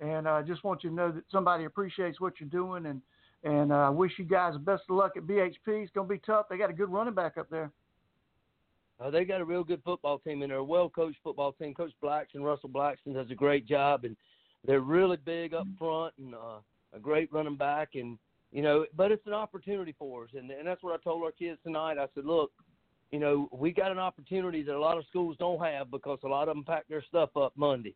And 0.00 0.28
I 0.28 0.40
uh, 0.40 0.42
just 0.42 0.64
want 0.64 0.82
you 0.82 0.90
to 0.90 0.96
know 0.96 1.12
that 1.12 1.24
somebody 1.30 1.64
appreciates 1.64 2.20
what 2.20 2.34
you're 2.40 2.48
doing 2.48 2.86
and 2.86 3.00
and 3.44 3.72
I 3.72 3.86
uh, 3.86 3.92
wish 3.92 4.12
you 4.18 4.24
guys 4.24 4.54
the 4.54 4.58
best 4.58 4.84
of 4.88 4.96
luck 4.96 5.12
at 5.16 5.24
BHP. 5.24 5.52
It's 5.66 5.92
going 5.92 6.08
to 6.08 6.14
be 6.14 6.20
tough. 6.24 6.46
They 6.48 6.56
got 6.56 6.70
a 6.70 6.74
good 6.74 6.90
running 6.90 7.14
back 7.14 7.36
up 7.38 7.50
there. 7.50 7.70
Uh, 9.00 9.10
they 9.10 9.24
got 9.24 9.40
a 9.40 9.44
real 9.44 9.64
good 9.64 9.82
football 9.84 10.18
team, 10.18 10.42
and 10.42 10.50
they're 10.50 10.58
a 10.58 10.64
well 10.64 10.88
coached 10.88 11.18
football 11.24 11.52
team. 11.52 11.74
Coach 11.74 11.92
Blackston, 12.02 12.42
Russell 12.42 12.68
Blackston, 12.68 13.14
does 13.14 13.30
a 13.30 13.34
great 13.34 13.66
job, 13.66 14.04
and 14.04 14.16
they're 14.64 14.80
really 14.80 15.16
big 15.16 15.54
up 15.54 15.66
front 15.78 16.14
and 16.18 16.34
uh, 16.34 16.60
a 16.92 17.00
great 17.00 17.32
running 17.32 17.56
back. 17.56 17.90
And 17.94 18.16
you 18.52 18.62
know, 18.62 18.86
but 18.96 19.10
it's 19.10 19.26
an 19.26 19.32
opportunity 19.32 19.94
for 19.98 20.24
us, 20.24 20.30
and 20.34 20.50
and 20.50 20.66
that's 20.66 20.82
what 20.82 20.94
I 20.94 21.02
told 21.02 21.24
our 21.24 21.32
kids 21.32 21.58
tonight. 21.64 21.98
I 21.98 22.06
said, 22.14 22.26
look, 22.26 22.52
you 23.10 23.18
know, 23.18 23.48
we 23.50 23.72
got 23.72 23.90
an 23.90 23.98
opportunity 23.98 24.62
that 24.62 24.74
a 24.74 24.78
lot 24.78 24.98
of 24.98 25.04
schools 25.08 25.36
don't 25.38 25.60
have 25.60 25.90
because 25.90 26.18
a 26.22 26.28
lot 26.28 26.48
of 26.48 26.54
them 26.54 26.64
pack 26.64 26.86
their 26.88 27.02
stuff 27.08 27.36
up 27.36 27.52
Monday. 27.56 27.94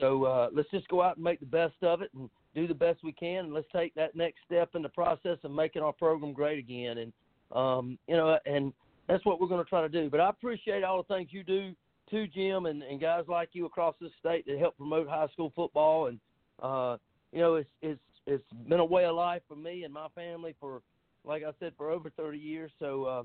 So 0.00 0.24
uh, 0.24 0.48
let's 0.54 0.70
just 0.70 0.88
go 0.88 1.02
out 1.02 1.16
and 1.16 1.24
make 1.24 1.40
the 1.40 1.46
best 1.46 1.74
of 1.82 2.00
it, 2.00 2.10
and 2.14 2.30
do 2.56 2.66
the 2.66 2.74
best 2.74 3.04
we 3.04 3.12
can, 3.12 3.44
and 3.44 3.54
let's 3.54 3.66
take 3.72 3.94
that 3.94 4.16
next 4.16 4.38
step 4.46 4.70
in 4.74 4.82
the 4.82 4.88
process 4.88 5.38
of 5.44 5.50
making 5.50 5.82
our 5.82 5.92
program 5.92 6.32
great 6.32 6.58
again. 6.58 6.98
And 6.98 7.12
um, 7.52 7.98
you 8.08 8.16
know, 8.16 8.38
and 8.46 8.72
that's 9.08 9.24
what 9.24 9.40
we're 9.40 9.46
going 9.46 9.62
to 9.62 9.68
try 9.68 9.82
to 9.82 9.88
do. 9.88 10.10
But 10.10 10.20
I 10.20 10.30
appreciate 10.30 10.82
all 10.82 10.96
the 10.96 11.14
things 11.14 11.28
you 11.30 11.44
do 11.44 11.74
too, 12.10 12.26
Jim, 12.26 12.66
and, 12.66 12.82
and 12.82 13.00
guys 13.00 13.24
like 13.28 13.50
you 13.52 13.66
across 13.66 13.94
the 14.00 14.08
state 14.18 14.46
that 14.46 14.58
help 14.58 14.76
promote 14.76 15.06
high 15.06 15.28
school 15.28 15.52
football. 15.54 16.06
And 16.06 16.18
uh, 16.62 16.96
you 17.30 17.40
know, 17.40 17.56
it's 17.56 17.68
it's 17.82 18.00
it's 18.26 18.44
been 18.68 18.80
a 18.80 18.84
way 18.84 19.04
of 19.04 19.14
life 19.14 19.42
for 19.46 19.54
me 19.54 19.84
and 19.84 19.92
my 19.92 20.08
family 20.14 20.54
for, 20.58 20.82
like 21.24 21.42
I 21.44 21.50
said, 21.60 21.72
for 21.76 21.90
over 21.90 22.10
30 22.10 22.38
years. 22.38 22.72
So 22.78 23.04
uh, 23.04 23.22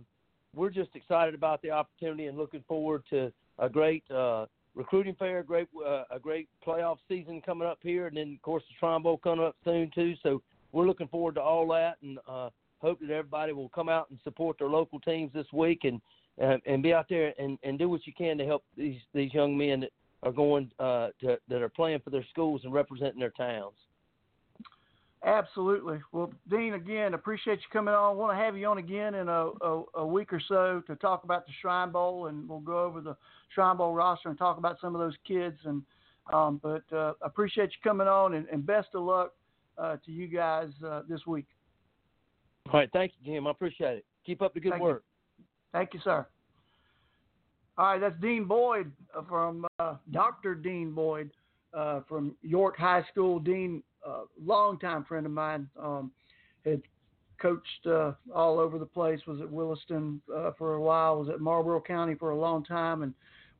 we're 0.53 0.69
just 0.69 0.89
excited 0.93 1.33
about 1.33 1.61
the 1.61 1.71
opportunity 1.71 2.27
and 2.27 2.37
looking 2.37 2.63
forward 2.67 3.03
to 3.09 3.31
a 3.57 3.69
great 3.69 4.03
uh, 4.11 4.45
recruiting 4.75 5.15
fair, 5.15 5.43
great 5.43 5.67
uh, 5.85 6.03
a 6.11 6.19
great 6.19 6.47
playoff 6.65 6.97
season 7.07 7.41
coming 7.41 7.67
up 7.67 7.79
here, 7.81 8.07
and 8.07 8.17
then 8.17 8.33
of 8.33 8.41
course 8.41 8.63
the 8.69 8.75
Shrine 8.79 9.01
Bowl 9.03 9.17
coming 9.17 9.45
up 9.45 9.55
soon 9.63 9.91
too. 9.93 10.13
So 10.23 10.41
we're 10.71 10.87
looking 10.87 11.07
forward 11.07 11.35
to 11.35 11.41
all 11.41 11.67
that, 11.69 11.97
and 12.01 12.19
uh, 12.27 12.49
hope 12.79 12.99
that 13.01 13.09
everybody 13.09 13.53
will 13.53 13.69
come 13.69 13.89
out 13.89 14.09
and 14.09 14.19
support 14.23 14.57
their 14.59 14.69
local 14.69 14.99
teams 14.99 15.31
this 15.33 15.47
week, 15.53 15.81
and 15.83 16.01
uh, 16.41 16.57
and 16.65 16.81
be 16.81 16.93
out 16.93 17.07
there 17.09 17.33
and, 17.37 17.57
and 17.63 17.77
do 17.77 17.89
what 17.89 18.07
you 18.07 18.13
can 18.13 18.37
to 18.37 18.45
help 18.45 18.63
these 18.77 18.99
these 19.13 19.33
young 19.33 19.57
men 19.57 19.81
that 19.81 19.91
are 20.23 20.31
going 20.31 20.71
uh, 20.79 21.09
to 21.19 21.37
that 21.47 21.61
are 21.61 21.69
playing 21.69 21.99
for 22.03 22.09
their 22.09 22.25
schools 22.29 22.61
and 22.63 22.73
representing 22.73 23.19
their 23.19 23.31
towns. 23.31 23.75
Absolutely. 25.23 25.99
Well, 26.11 26.31
Dean, 26.49 26.73
again, 26.73 27.13
appreciate 27.13 27.59
you 27.59 27.65
coming 27.71 27.93
on. 27.93 28.17
Want 28.17 28.35
to 28.35 28.43
have 28.43 28.57
you 28.57 28.65
on 28.65 28.79
again 28.79 29.13
in 29.13 29.29
a, 29.29 29.49
a, 29.61 29.83
a, 29.95 30.05
week 30.05 30.33
or 30.33 30.41
so 30.47 30.81
to 30.87 30.95
talk 30.95 31.23
about 31.23 31.45
the 31.45 31.51
Shrine 31.61 31.91
Bowl, 31.91 32.25
and 32.25 32.49
we'll 32.49 32.59
go 32.59 32.83
over 32.83 33.01
the 33.01 33.15
Shrine 33.53 33.77
Bowl 33.77 33.93
roster 33.93 34.29
and 34.29 34.37
talk 34.37 34.57
about 34.57 34.77
some 34.81 34.95
of 34.95 35.01
those 35.01 35.13
kids. 35.27 35.57
And 35.65 35.83
um, 36.33 36.59
but 36.63 36.83
uh, 36.95 37.13
appreciate 37.21 37.65
you 37.65 37.77
coming 37.83 38.07
on, 38.07 38.33
and, 38.33 38.47
and 38.47 38.65
best 38.65 38.89
of 38.95 39.03
luck 39.03 39.33
uh, 39.77 39.97
to 40.05 40.11
you 40.11 40.27
guys 40.27 40.69
uh, 40.85 41.01
this 41.07 41.27
week. 41.27 41.45
All 42.67 42.79
right, 42.79 42.89
thank 42.91 43.11
you, 43.19 43.33
Jim. 43.33 43.45
I 43.45 43.51
appreciate 43.51 43.97
it. 43.97 44.05
Keep 44.25 44.41
up 44.41 44.55
the 44.55 44.59
good 44.59 44.71
thank 44.71 44.81
work. 44.81 45.03
You. 45.37 45.45
Thank 45.71 45.93
you, 45.93 45.99
sir. 46.03 46.25
All 47.77 47.85
right, 47.85 47.99
that's 47.99 48.19
Dean 48.21 48.45
Boyd 48.45 48.91
from 49.29 49.65
uh, 49.79 49.95
Dr. 50.11 50.55
Dean 50.55 50.93
Boyd 50.93 51.31
uh, 51.73 52.01
from 52.07 52.35
York 52.41 52.77
High 52.77 53.03
School. 53.11 53.39
Dean 53.39 53.83
uh, 54.07 54.21
longtime 54.43 55.05
friend 55.05 55.25
of 55.25 55.31
mine. 55.31 55.67
Um, 55.81 56.11
had 56.65 56.81
coached 57.41 57.87
uh, 57.87 58.13
all 58.33 58.59
over 58.59 58.77
the 58.77 58.85
place. 58.85 59.19
Was 59.27 59.41
at 59.41 59.49
Williston 59.49 60.21
uh, 60.33 60.51
for 60.57 60.75
a 60.75 60.81
while. 60.81 61.19
Was 61.19 61.29
at 61.29 61.41
Marlboro 61.41 61.81
County 61.81 62.15
for 62.15 62.31
a 62.31 62.37
long 62.37 62.63
time, 62.63 63.03
and 63.03 63.13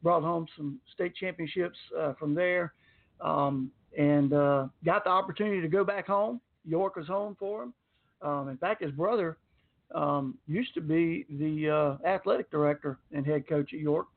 brought 0.03 0.23
home 0.23 0.47
some 0.55 0.79
state 0.93 1.15
championships 1.15 1.77
uh, 1.99 2.13
from 2.13 2.33
there. 2.33 2.73
Um, 3.19 3.71
and 3.97 4.33
uh, 4.33 4.67
got 4.85 5.03
the 5.03 5.09
opportunity 5.09 5.61
to 5.61 5.67
go 5.67 5.83
back 5.83 6.07
home. 6.07 6.39
York 6.65 6.95
was 6.95 7.07
home 7.07 7.35
for 7.37 7.63
him. 7.63 7.73
Um, 8.21 8.49
in 8.49 8.57
fact, 8.57 8.83
his 8.83 8.91
brother 8.91 9.37
um, 9.93 10.37
used 10.47 10.73
to 10.75 10.81
be 10.81 11.25
the 11.29 11.69
uh, 11.69 12.07
athletic 12.07 12.49
director 12.51 12.99
and 13.11 13.25
head 13.25 13.47
coach 13.47 13.73
at 13.73 13.79
York, 13.79 14.07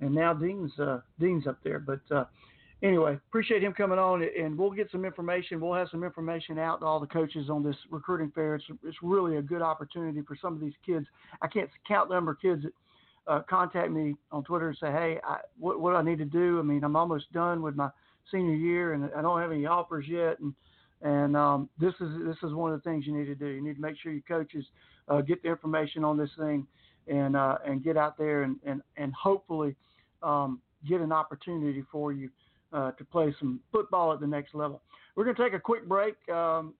and 0.00 0.14
now 0.14 0.34
Dean's 0.34 0.76
uh, 0.78 1.00
Dean's 1.20 1.46
up 1.46 1.58
there. 1.64 1.78
But 1.78 2.00
anyway, 2.82 3.18
appreciate 3.28 3.62
him 3.62 3.72
coming 3.72 3.98
on, 3.98 4.22
and 4.22 4.56
we'll 4.56 4.70
get 4.70 4.90
some 4.90 5.04
information. 5.04 5.60
We'll 5.60 5.74
have 5.74 5.88
some 5.90 6.04
information 6.04 6.58
out 6.58 6.80
to 6.80 6.86
all 6.86 7.00
the 7.00 7.06
coaches 7.06 7.48
on 7.50 7.62
this 7.62 7.76
recruiting 7.90 8.30
fair. 8.34 8.56
It's, 8.56 8.64
it's 8.82 8.96
really 9.02 9.36
a 9.36 9.42
good 9.42 9.62
opportunity 9.62 10.22
for 10.22 10.36
some 10.40 10.54
of 10.54 10.60
these 10.60 10.74
kids. 10.84 11.06
I 11.42 11.48
can't 11.48 11.70
count 11.86 12.08
the 12.08 12.14
number 12.14 12.32
of 12.32 12.40
kids 12.40 12.62
that 12.62 12.72
uh, 13.26 13.40
contact 13.48 13.90
me 13.90 14.14
on 14.30 14.44
Twitter 14.44 14.68
and 14.68 14.78
say, 14.78 14.90
"Hey, 14.90 15.18
I, 15.24 15.38
what, 15.58 15.80
what 15.80 15.92
do 15.92 15.96
I 15.96 16.02
need 16.02 16.18
to 16.18 16.24
do? 16.24 16.58
I 16.58 16.62
mean, 16.62 16.84
I'm 16.84 16.96
almost 16.96 17.32
done 17.32 17.62
with 17.62 17.74
my 17.74 17.90
senior 18.30 18.54
year, 18.54 18.92
and 18.92 19.10
I 19.16 19.22
don't 19.22 19.40
have 19.40 19.52
any 19.52 19.66
offers 19.66 20.06
yet." 20.08 20.40
And 20.40 20.54
and 21.02 21.36
um, 21.36 21.68
this 21.78 21.94
is 22.00 22.08
this 22.26 22.36
is 22.42 22.54
one 22.54 22.72
of 22.72 22.82
the 22.82 22.88
things 22.88 23.06
you 23.06 23.16
need 23.16 23.26
to 23.26 23.34
do. 23.34 23.46
You 23.46 23.62
need 23.62 23.76
to 23.76 23.80
make 23.80 23.96
sure 24.02 24.12
your 24.12 24.22
coaches 24.28 24.64
uh, 25.08 25.20
get 25.20 25.42
the 25.42 25.48
information 25.48 26.04
on 26.04 26.18
this 26.18 26.30
thing, 26.38 26.66
and 27.08 27.36
uh, 27.36 27.58
and 27.66 27.82
get 27.82 27.96
out 27.96 28.18
there 28.18 28.42
and 28.42 28.56
and 28.64 28.82
and 28.96 29.12
hopefully 29.14 29.74
um, 30.22 30.60
get 30.88 31.00
an 31.00 31.12
opportunity 31.12 31.82
for 31.90 32.12
you 32.12 32.30
uh, 32.74 32.90
to 32.92 33.04
play 33.04 33.34
some 33.38 33.60
football 33.72 34.12
at 34.12 34.20
the 34.20 34.26
next 34.26 34.54
level. 34.54 34.82
We're 35.14 35.24
going 35.24 35.36
to 35.36 35.42
take 35.42 35.54
a 35.54 35.60
quick 35.60 35.86
break. 35.88 36.16
Um, 36.28 36.74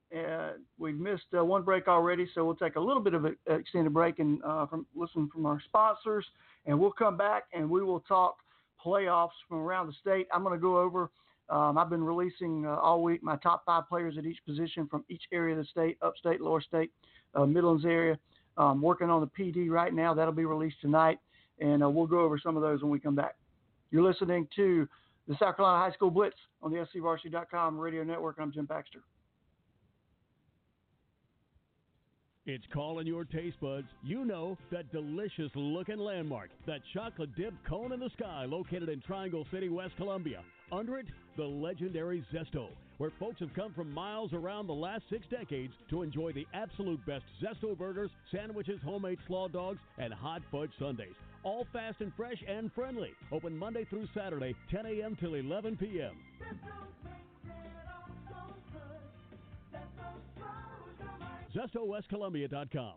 we've 0.76 0.98
missed 0.98 1.26
uh, 1.38 1.44
one 1.44 1.62
break 1.62 1.86
already, 1.86 2.28
so 2.34 2.44
we'll 2.44 2.56
take 2.56 2.74
a 2.74 2.80
little 2.80 3.02
bit 3.02 3.14
of 3.14 3.24
an 3.24 3.36
extended 3.46 3.94
break 3.94 4.18
and 4.18 4.42
uh, 4.42 4.66
from 4.66 4.86
listen 4.96 5.30
from 5.32 5.46
our 5.46 5.60
sponsors, 5.64 6.26
and 6.66 6.78
we'll 6.78 6.92
come 6.92 7.16
back 7.16 7.44
and 7.52 7.70
we 7.70 7.82
will 7.82 8.00
talk 8.00 8.38
playoffs 8.84 9.30
from 9.48 9.58
around 9.58 9.86
the 9.86 9.92
state. 10.00 10.26
I'm 10.34 10.42
going 10.42 10.54
to 10.54 10.60
go 10.60 10.78
over. 10.78 11.10
Um, 11.48 11.78
I've 11.78 11.90
been 11.90 12.02
releasing 12.02 12.66
uh, 12.66 12.74
all 12.76 13.02
week 13.02 13.22
my 13.22 13.36
top 13.36 13.64
five 13.64 13.88
players 13.88 14.18
at 14.18 14.26
each 14.26 14.38
position 14.44 14.88
from 14.88 15.04
each 15.08 15.22
area 15.32 15.56
of 15.56 15.64
the 15.64 15.70
state, 15.70 15.96
upstate, 16.02 16.40
lower 16.40 16.60
state, 16.60 16.90
uh, 17.34 17.46
Midlands 17.46 17.84
area. 17.84 18.18
Working 18.56 19.10
on 19.10 19.20
the 19.20 19.26
PD 19.26 19.68
right 19.68 19.92
now. 19.92 20.14
That'll 20.14 20.32
be 20.32 20.44
released 20.44 20.80
tonight, 20.80 21.18
and 21.60 21.84
uh, 21.84 21.90
we'll 21.90 22.06
go 22.06 22.20
over 22.20 22.38
some 22.38 22.56
of 22.56 22.62
those 22.62 22.82
when 22.82 22.90
we 22.90 22.98
come 22.98 23.14
back. 23.14 23.36
You're 23.90 24.02
listening 24.02 24.48
to 24.56 24.88
the 25.26 25.36
South 25.38 25.56
Carolina 25.56 25.84
High 25.84 25.94
School 25.94 26.10
Blitz 26.10 26.36
on 26.62 26.70
the 26.72 26.78
SCVarsity.com 26.78 27.78
radio 27.78 28.04
network. 28.04 28.36
I'm 28.38 28.52
Jim 28.52 28.66
Baxter. 28.66 29.00
It's 32.46 32.64
calling 32.74 33.06
your 33.06 33.24
taste 33.24 33.58
buds. 33.58 33.86
You 34.02 34.26
know 34.26 34.58
that 34.70 34.92
delicious 34.92 35.50
looking 35.54 35.98
landmark, 35.98 36.50
that 36.66 36.80
chocolate 36.92 37.34
dip 37.36 37.54
cone 37.66 37.92
in 37.92 38.00
the 38.00 38.10
sky 38.18 38.44
located 38.44 38.90
in 38.90 39.00
Triangle 39.00 39.46
City, 39.50 39.70
West 39.70 39.96
Columbia. 39.96 40.42
Under 40.70 40.98
it, 40.98 41.06
the 41.38 41.44
legendary 41.44 42.22
Zesto, 42.34 42.68
where 42.98 43.12
folks 43.18 43.40
have 43.40 43.54
come 43.54 43.72
from 43.72 43.90
miles 43.90 44.34
around 44.34 44.66
the 44.66 44.74
last 44.74 45.04
six 45.08 45.24
decades 45.30 45.72
to 45.88 46.02
enjoy 46.02 46.32
the 46.32 46.46
absolute 46.52 47.04
best 47.06 47.24
Zesto 47.42 47.76
burgers, 47.76 48.10
sandwiches, 48.30 48.78
homemade 48.84 49.18
slaw 49.26 49.48
dogs, 49.48 49.78
and 49.96 50.12
hot 50.12 50.42
fudge 50.52 50.72
sundaes. 50.78 51.14
All 51.44 51.66
fast 51.74 52.00
and 52.00 52.12
fresh 52.14 52.42
and 52.48 52.72
friendly. 52.72 53.12
Open 53.30 53.56
Monday 53.56 53.84
through 53.84 54.08
Saturday, 54.14 54.56
10 54.70 54.86
a.m. 54.86 55.16
till 55.20 55.34
11 55.34 55.76
p.m. 55.76 56.12
ZestoWestColumbia.com. 61.54 62.94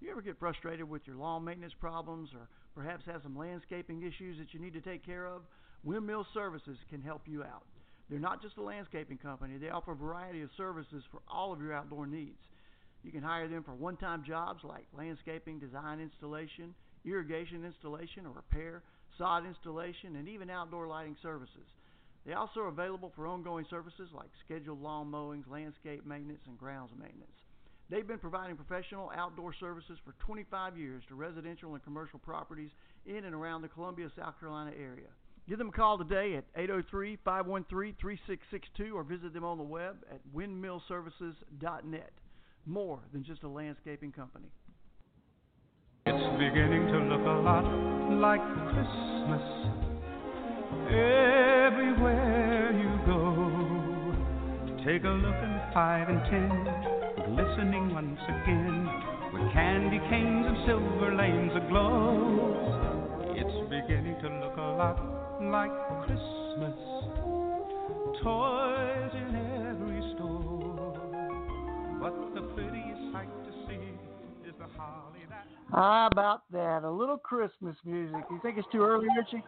You 0.00 0.10
ever 0.10 0.22
get 0.22 0.38
frustrated 0.38 0.88
with 0.88 1.02
your 1.06 1.16
lawn 1.16 1.44
maintenance 1.44 1.74
problems 1.78 2.30
or 2.34 2.48
perhaps 2.74 3.04
have 3.06 3.22
some 3.22 3.36
landscaping 3.36 4.02
issues 4.02 4.38
that 4.38 4.54
you 4.54 4.60
need 4.60 4.72
to 4.72 4.80
take 4.80 5.04
care 5.04 5.26
of? 5.26 5.42
Windmill 5.84 6.26
Services 6.32 6.78
can 6.88 7.02
help 7.02 7.22
you 7.26 7.42
out. 7.42 7.64
They're 8.08 8.18
not 8.18 8.40
just 8.40 8.56
a 8.56 8.62
landscaping 8.62 9.18
company, 9.18 9.58
they 9.58 9.70
offer 9.70 9.92
a 9.92 9.96
variety 9.96 10.42
of 10.42 10.50
services 10.56 11.02
for 11.10 11.20
all 11.28 11.52
of 11.52 11.60
your 11.60 11.72
outdoor 11.72 12.06
needs. 12.06 12.38
You 13.02 13.10
can 13.10 13.22
hire 13.22 13.48
them 13.48 13.64
for 13.64 13.74
one 13.74 13.96
time 13.96 14.24
jobs 14.24 14.62
like 14.64 14.86
landscaping, 14.96 15.58
design, 15.58 16.00
installation, 16.00 16.74
irrigation 17.04 17.64
installation 17.64 18.26
or 18.26 18.32
repair, 18.32 18.82
sod 19.18 19.46
installation, 19.46 20.16
and 20.16 20.28
even 20.28 20.50
outdoor 20.50 20.86
lighting 20.86 21.16
services. 21.22 21.66
They 22.24 22.34
also 22.34 22.60
are 22.60 22.68
available 22.68 23.12
for 23.16 23.26
ongoing 23.26 23.66
services 23.68 24.10
like 24.14 24.30
scheduled 24.44 24.80
lawn 24.80 25.10
mowings, 25.10 25.46
landscape 25.50 26.06
maintenance, 26.06 26.42
and 26.46 26.56
grounds 26.56 26.92
maintenance. 26.96 27.30
They've 27.90 28.06
been 28.06 28.18
providing 28.18 28.56
professional 28.56 29.10
outdoor 29.14 29.52
services 29.52 29.98
for 30.04 30.14
25 30.24 30.78
years 30.78 31.02
to 31.08 31.14
residential 31.14 31.74
and 31.74 31.82
commercial 31.82 32.20
properties 32.20 32.70
in 33.04 33.24
and 33.24 33.34
around 33.34 33.62
the 33.62 33.68
Columbia, 33.68 34.08
South 34.16 34.38
Carolina 34.38 34.70
area. 34.78 35.08
Give 35.48 35.58
them 35.58 35.70
a 35.70 35.72
call 35.72 35.98
today 35.98 36.36
at 36.36 36.44
803 36.56 37.18
513 37.24 37.96
3662 38.00 38.96
or 38.96 39.02
visit 39.02 39.34
them 39.34 39.44
on 39.44 39.58
the 39.58 39.64
web 39.64 39.96
at 40.10 40.20
windmillservices.net. 40.34 42.12
More 42.64 43.00
than 43.12 43.24
just 43.24 43.42
a 43.42 43.48
landscaping 43.48 44.12
company. 44.12 44.46
It's 46.06 46.38
beginning 46.38 46.86
to 46.88 46.98
look 47.10 47.26
a 47.26 47.40
lot 47.42 47.64
like 48.20 48.42
Christmas 48.70 49.42
everywhere 50.88 52.70
you 52.72 52.90
go. 53.04 54.84
Take 54.86 55.02
a 55.04 55.08
look 55.08 55.34
at 55.34 55.74
five 55.74 56.08
and 56.08 56.20
ten, 56.30 56.50
glistening 57.34 57.94
once 57.94 58.20
again, 58.28 58.88
with 59.32 59.52
candy 59.52 59.98
canes 60.10 60.46
and 60.46 60.56
silver 60.66 61.14
lanes 61.16 61.52
aglow. 61.56 63.34
It's 63.34 63.70
beginning 63.70 64.20
to 64.22 64.28
look 64.38 64.56
a 64.56 64.74
lot 64.78 64.98
like 65.40 65.72
Christmas. 66.06 66.78
Toys 68.22 69.01
How 75.72 76.08
about 76.12 76.44
that? 76.52 76.84
A 76.84 76.90
little 76.90 77.16
Christmas 77.16 77.76
music. 77.84 78.20
You 78.28 78.38
think 78.44 78.58
it's 78.60 78.68
too 78.70 78.84
early, 78.84 79.08
Richie? 79.16 79.42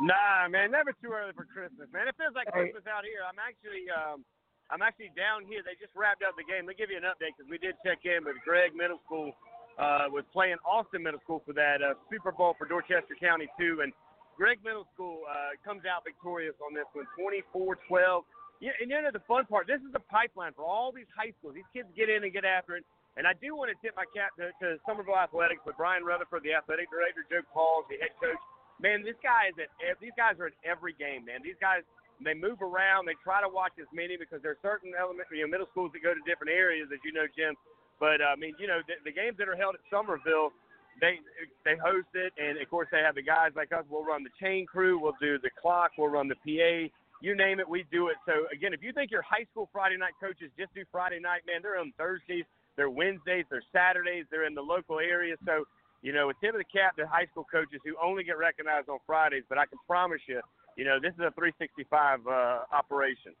Nah, 0.00 0.46
man, 0.46 0.70
never 0.70 0.94
too 1.02 1.10
early 1.10 1.34
for 1.34 1.42
Christmas, 1.44 1.90
man. 1.90 2.06
It 2.06 2.14
feels 2.14 2.34
like 2.38 2.46
Hey. 2.54 2.70
Christmas 2.70 2.86
out 2.86 3.02
here. 3.02 3.26
I'm 3.26 3.38
actually, 3.42 3.90
um, 3.90 4.24
I'm 4.70 4.80
actually 4.80 5.10
down 5.18 5.44
here. 5.44 5.62
They 5.66 5.74
just 5.74 5.90
wrapped 5.98 6.22
up 6.22 6.36
the 6.38 6.44
game. 6.46 6.66
Let 6.70 6.78
me 6.78 6.78
give 6.78 6.90
you 6.90 7.02
an 7.02 7.08
update 7.10 7.34
because 7.34 7.50
we 7.50 7.58
did 7.58 7.74
check 7.82 8.06
in 8.06 8.22
with 8.24 8.38
Gregg 8.46 8.74
Middle 8.78 9.00
School. 9.04 9.34
Uh, 9.78 10.06
was 10.10 10.24
playing 10.32 10.58
Alston 10.66 11.02
Middle 11.02 11.20
School 11.20 11.42
for 11.46 11.52
that 11.54 11.82
uh, 11.82 11.94
Super 12.10 12.30
Bowl 12.32 12.54
for 12.58 12.66
Dorchester 12.66 13.14
County 13.18 13.46
too, 13.58 13.78
and 13.82 13.92
Gregg 14.36 14.58
Middle 14.62 14.86
School 14.94 15.22
uh, 15.30 15.54
comes 15.64 15.82
out 15.86 16.02
victorious 16.02 16.54
on 16.62 16.74
this 16.74 16.86
one, 16.94 17.06
24-12. 17.54 18.22
Yeah, 18.58 18.70
and 18.80 18.90
you 18.90 19.00
know 19.02 19.10
the 19.12 19.22
fun 19.26 19.46
part. 19.46 19.66
This 19.68 19.78
is 19.82 19.92
the 19.92 20.02
pipeline 20.10 20.52
for 20.54 20.64
all 20.64 20.90
these 20.90 21.06
high 21.14 21.30
schools. 21.38 21.54
These 21.54 21.70
kids 21.72 21.88
get 21.94 22.08
in 22.10 22.24
and 22.24 22.32
get 22.32 22.44
after 22.44 22.74
it. 22.74 22.84
And 23.18 23.26
I 23.26 23.34
do 23.42 23.58
want 23.58 23.74
to 23.74 23.76
tip 23.82 23.98
my 23.98 24.06
cap 24.14 24.38
to, 24.38 24.54
to 24.62 24.78
Summerville 24.86 25.18
Athletics 25.18 25.66
with 25.66 25.74
Brian 25.74 26.06
Rutherford, 26.06 26.46
the 26.46 26.54
athletic 26.54 26.86
director, 26.88 27.26
Joe 27.26 27.42
Pauls, 27.50 27.84
the 27.90 27.98
head 27.98 28.14
coach 28.22 28.38
man, 28.80 29.02
this 29.02 29.18
guy 29.22 29.50
is 29.50 29.56
at 29.58 29.98
these 30.00 30.14
guys 30.16 30.38
are 30.38 30.50
at 30.50 30.58
every 30.62 30.94
game, 30.94 31.26
man. 31.26 31.42
These 31.42 31.58
guys 31.60 31.82
they 32.22 32.34
move 32.34 32.62
around. 32.62 33.06
They 33.06 33.18
try 33.22 33.38
to 33.42 33.50
watch 33.50 33.78
as 33.78 33.86
many 33.94 34.18
because 34.18 34.42
there 34.42 34.50
are 34.50 34.62
certain 34.62 34.90
elementary, 34.98 35.38
you 35.38 35.46
know, 35.46 35.50
middle 35.50 35.70
schools 35.70 35.94
that 35.94 36.02
go 36.02 36.14
to 36.14 36.22
different 36.26 36.50
areas, 36.50 36.90
as 36.90 36.98
you 37.06 37.14
know, 37.14 37.30
Jim. 37.30 37.54
But 38.02 38.18
uh, 38.22 38.34
I 38.34 38.36
mean, 38.38 38.54
you 38.58 38.66
know, 38.66 38.82
the, 38.86 38.98
the 39.06 39.14
games 39.14 39.38
that 39.38 39.46
are 39.46 39.58
held 39.58 39.74
at 39.74 39.82
Summerville, 39.90 40.54
they 41.02 41.22
they 41.66 41.78
host 41.78 42.10
it, 42.14 42.32
and 42.38 42.58
of 42.58 42.66
course 42.70 42.88
they 42.90 43.02
have 43.02 43.14
the 43.14 43.26
guys 43.26 43.54
like 43.54 43.70
us. 43.74 43.86
We'll 43.90 44.06
run 44.06 44.22
the 44.22 44.34
chain 44.38 44.66
crew. 44.66 44.98
We'll 44.98 45.18
do 45.20 45.38
the 45.38 45.50
clock. 45.50 45.94
We'll 45.98 46.10
run 46.10 46.30
the 46.30 46.38
PA. 46.42 46.90
You 47.18 47.34
name 47.34 47.58
it, 47.58 47.66
we 47.66 47.82
do 47.90 48.14
it. 48.14 48.16
So 48.26 48.46
again, 48.54 48.70
if 48.70 48.78
you 48.78 48.92
think 48.94 49.10
your 49.10 49.26
high 49.26 49.42
school 49.50 49.68
Friday 49.72 49.98
night 49.98 50.14
coaches 50.22 50.54
just 50.54 50.70
do 50.74 50.86
Friday 50.90 51.18
night, 51.18 51.42
man, 51.50 51.66
they're 51.66 51.78
on 51.78 51.90
Thursdays, 51.98 52.46
they're 52.78 52.88
Wednesdays, 52.88 53.44
they're 53.50 53.62
Saturdays, 53.70 54.24
they're 54.30 54.46
in 54.46 54.54
the 54.54 54.62
local 54.62 54.98
area. 54.98 55.36
So 55.44 55.64
you 56.02 56.12
know, 56.12 56.30
a 56.30 56.34
tip 56.34 56.54
of 56.54 56.58
the 56.58 56.64
cap 56.64 56.96
to 56.96 57.06
high 57.06 57.26
school 57.30 57.46
coaches 57.50 57.80
who 57.84 57.94
only 58.02 58.24
get 58.24 58.38
recognized 58.38 58.88
on 58.88 58.98
Fridays. 59.06 59.42
But 59.48 59.58
I 59.58 59.66
can 59.66 59.78
promise 59.86 60.20
you, 60.26 60.40
you 60.76 60.84
know, 60.84 60.98
this 61.00 61.12
is 61.14 61.20
a 61.20 61.32
365 61.32 62.20
uh, 62.26 62.58
operation. 62.72 63.32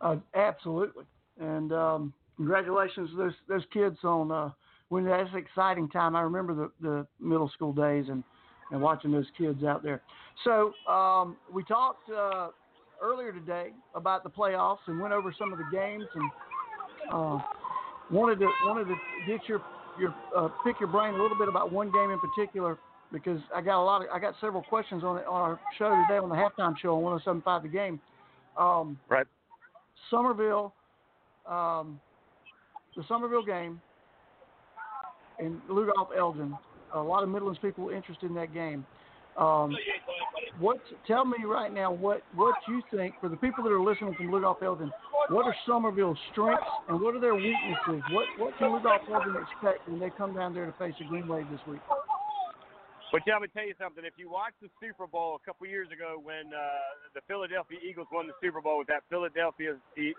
Uh, 0.00 0.16
absolutely. 0.34 1.04
And 1.40 1.72
um, 1.72 2.12
congratulations 2.36 3.10
to 3.10 3.16
those 3.16 3.32
those 3.48 3.64
kids 3.72 3.96
on 4.04 4.30
uh, 4.30 4.50
when 4.88 5.04
that's 5.04 5.30
an 5.32 5.38
exciting 5.38 5.88
time. 5.88 6.14
I 6.14 6.20
remember 6.20 6.54
the, 6.54 6.70
the 6.80 7.06
middle 7.18 7.48
school 7.48 7.72
days 7.72 8.06
and, 8.08 8.22
and 8.70 8.80
watching 8.80 9.10
those 9.10 9.26
kids 9.36 9.64
out 9.64 9.82
there. 9.82 10.02
So 10.44 10.72
um, 10.90 11.36
we 11.52 11.64
talked 11.64 12.08
uh, 12.10 12.48
earlier 13.02 13.32
today 13.32 13.70
about 13.94 14.22
the 14.22 14.30
playoffs 14.30 14.78
and 14.86 15.00
went 15.00 15.14
over 15.14 15.34
some 15.36 15.52
of 15.52 15.58
the 15.58 15.66
games 15.72 16.04
and 16.14 16.30
uh, 17.10 17.38
wanted 18.10 18.38
to 18.40 18.48
wanted 18.64 18.84
to 18.84 18.96
get 19.26 19.48
your 19.48 19.62
your 19.98 20.14
uh, 20.36 20.48
pick 20.64 20.78
your 20.80 20.88
brain 20.88 21.14
a 21.14 21.22
little 21.22 21.38
bit 21.38 21.48
about 21.48 21.72
one 21.72 21.90
game 21.92 22.10
in 22.10 22.18
particular 22.20 22.78
because 23.12 23.40
I 23.54 23.60
got 23.60 23.82
a 23.82 23.84
lot 23.84 24.02
of 24.02 24.08
I 24.12 24.18
got 24.18 24.34
several 24.40 24.62
questions 24.62 25.02
on 25.04 25.18
it 25.18 25.26
on 25.26 25.40
our 25.40 25.60
show 25.78 25.90
today 26.08 26.18
on 26.18 26.28
the 26.28 26.34
halftime 26.34 26.74
show 26.80 27.04
on 27.04 27.20
107.5 27.20 27.62
the 27.62 27.68
game. 27.68 28.00
Um, 28.56 28.98
Right. 29.08 29.26
Summerville, 30.10 30.72
um, 31.46 32.00
the 32.96 33.02
Summerville 33.08 33.44
game, 33.44 33.80
and 35.38 35.60
Lugoff 35.68 36.16
Elgin. 36.16 36.56
A 36.94 37.00
lot 37.00 37.22
of 37.22 37.28
Midlands 37.28 37.58
people 37.60 37.90
interested 37.90 38.26
in 38.26 38.34
that 38.34 38.54
game. 38.54 38.86
Um, 39.36 39.76
what? 40.58 40.78
Tell 41.06 41.24
me 41.24 41.38
right 41.46 41.72
now 41.72 41.92
what 41.92 42.22
what 42.34 42.54
you 42.68 42.82
think 42.90 43.14
for 43.20 43.28
the 43.28 43.36
people 43.36 43.64
that 43.64 43.70
are 43.70 43.80
listening 43.80 44.14
from 44.14 44.28
Lugoff 44.28 44.62
Elgin. 44.62 44.90
What 45.30 45.46
are 45.46 45.54
Summerville's 45.66 46.18
strengths 46.32 46.66
and 46.88 47.00
what 47.00 47.14
are 47.14 47.20
their 47.20 47.34
weaknesses? 47.34 48.02
What 48.10 48.26
what 48.38 48.58
can 48.58 48.68
Lugoff 48.68 49.08
Elgin 49.12 49.36
expect 49.36 49.88
when 49.88 50.00
they 50.00 50.10
come 50.10 50.34
down 50.34 50.54
there 50.54 50.66
to 50.66 50.72
face 50.78 50.94
the 50.98 51.04
Green 51.06 51.28
Wave 51.28 51.46
this 51.50 51.60
week? 51.66 51.80
But 53.10 53.22
yeah, 53.26 53.34
let 53.34 53.42
me 53.42 53.48
tell 53.48 53.66
you 53.66 53.74
something. 53.80 54.04
If 54.04 54.14
you 54.18 54.28
watched 54.30 54.60
the 54.60 54.68
Super 54.80 55.06
Bowl 55.06 55.40
a 55.40 55.44
couple 55.44 55.66
years 55.66 55.88
ago 55.90 56.20
when 56.22 56.52
uh, 56.52 56.60
the 57.14 57.20
Philadelphia 57.26 57.78
Eagles 57.80 58.06
won 58.12 58.26
the 58.26 58.36
Super 58.42 58.60
Bowl 58.60 58.78
with 58.78 58.88
that 58.88 59.02
Philadelphia 59.08 59.76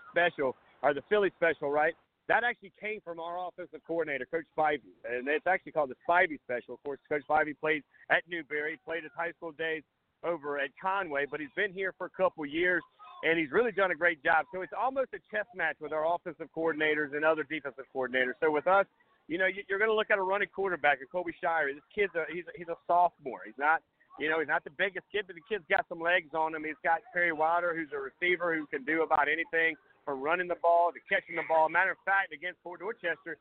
special, 0.09 0.55
or 0.81 0.93
the 0.93 1.03
Philly 1.09 1.31
special, 1.37 1.69
right? 1.69 1.93
That 2.29 2.43
actually 2.43 2.73
came 2.79 3.01
from 3.01 3.19
our 3.19 3.47
offensive 3.47 3.81
coordinator, 3.85 4.25
Coach 4.25 4.45
Spivey. 4.57 4.93
And 5.05 5.27
it's 5.27 5.45
actually 5.45 5.71
called 5.71 5.89
the 5.89 5.97
Spivey 6.07 6.39
special. 6.45 6.75
Of 6.75 6.83
course, 6.83 6.99
Coach 7.09 7.23
Spivey 7.29 7.57
played 7.59 7.83
at 8.09 8.21
Newberry, 8.29 8.79
played 8.85 9.03
his 9.03 9.11
high 9.15 9.31
school 9.37 9.51
days 9.51 9.83
over 10.23 10.59
at 10.59 10.69
Conway, 10.81 11.25
but 11.29 11.39
he's 11.39 11.53
been 11.55 11.73
here 11.73 11.93
for 11.97 12.07
a 12.07 12.09
couple 12.11 12.45
years, 12.45 12.83
and 13.23 13.39
he's 13.39 13.51
really 13.51 13.71
done 13.71 13.91
a 13.91 13.95
great 13.95 14.23
job. 14.23 14.45
So 14.53 14.61
it's 14.61 14.73
almost 14.77 15.09
a 15.13 15.19
chess 15.31 15.45
match 15.55 15.77
with 15.79 15.91
our 15.93 16.05
offensive 16.13 16.47
coordinators 16.55 17.15
and 17.15 17.23
other 17.25 17.43
defensive 17.43 17.85
coordinators. 17.95 18.33
So 18.39 18.51
with 18.51 18.67
us, 18.67 18.85
you 19.27 19.37
know, 19.37 19.45
you- 19.45 19.63
you're 19.69 19.79
going 19.79 19.89
to 19.91 19.95
look 19.95 20.09
at 20.11 20.17
a 20.17 20.21
running 20.23 20.49
quarterback, 20.49 21.01
a 21.01 21.05
Kobe 21.05 21.31
Shire. 21.41 21.73
This 21.73 21.83
kid's 21.93 22.15
a 22.15 22.25
he's 22.31 22.47
a, 22.47 22.51
he's 22.57 22.67
a 22.69 22.77
sophomore. 22.87 23.41
He's 23.45 23.57
not 23.57 23.81
You 24.19 24.27
know, 24.27 24.39
he's 24.39 24.49
not 24.49 24.65
the 24.65 24.75
biggest 24.75 25.07
kid, 25.13 25.27
but 25.27 25.35
the 25.39 25.45
kid's 25.47 25.63
got 25.69 25.87
some 25.87 26.01
legs 26.01 26.33
on 26.35 26.53
him. 26.53 26.65
He's 26.65 26.75
got 26.83 26.99
Perry 27.13 27.31
Wilder, 27.31 27.73
who's 27.73 27.87
a 27.93 27.99
receiver 27.99 28.53
who 28.53 28.67
can 28.67 28.83
do 28.83 29.01
about 29.03 29.29
anything 29.29 29.77
from 30.03 30.19
running 30.21 30.49
the 30.49 30.59
ball 30.61 30.91
to 30.91 30.99
catching 31.07 31.37
the 31.37 31.47
ball. 31.47 31.69
Matter 31.69 31.91
of 31.91 31.97
fact, 32.03 32.33
against 32.33 32.59
Fort 32.61 32.81
Dorchester, 32.81 33.37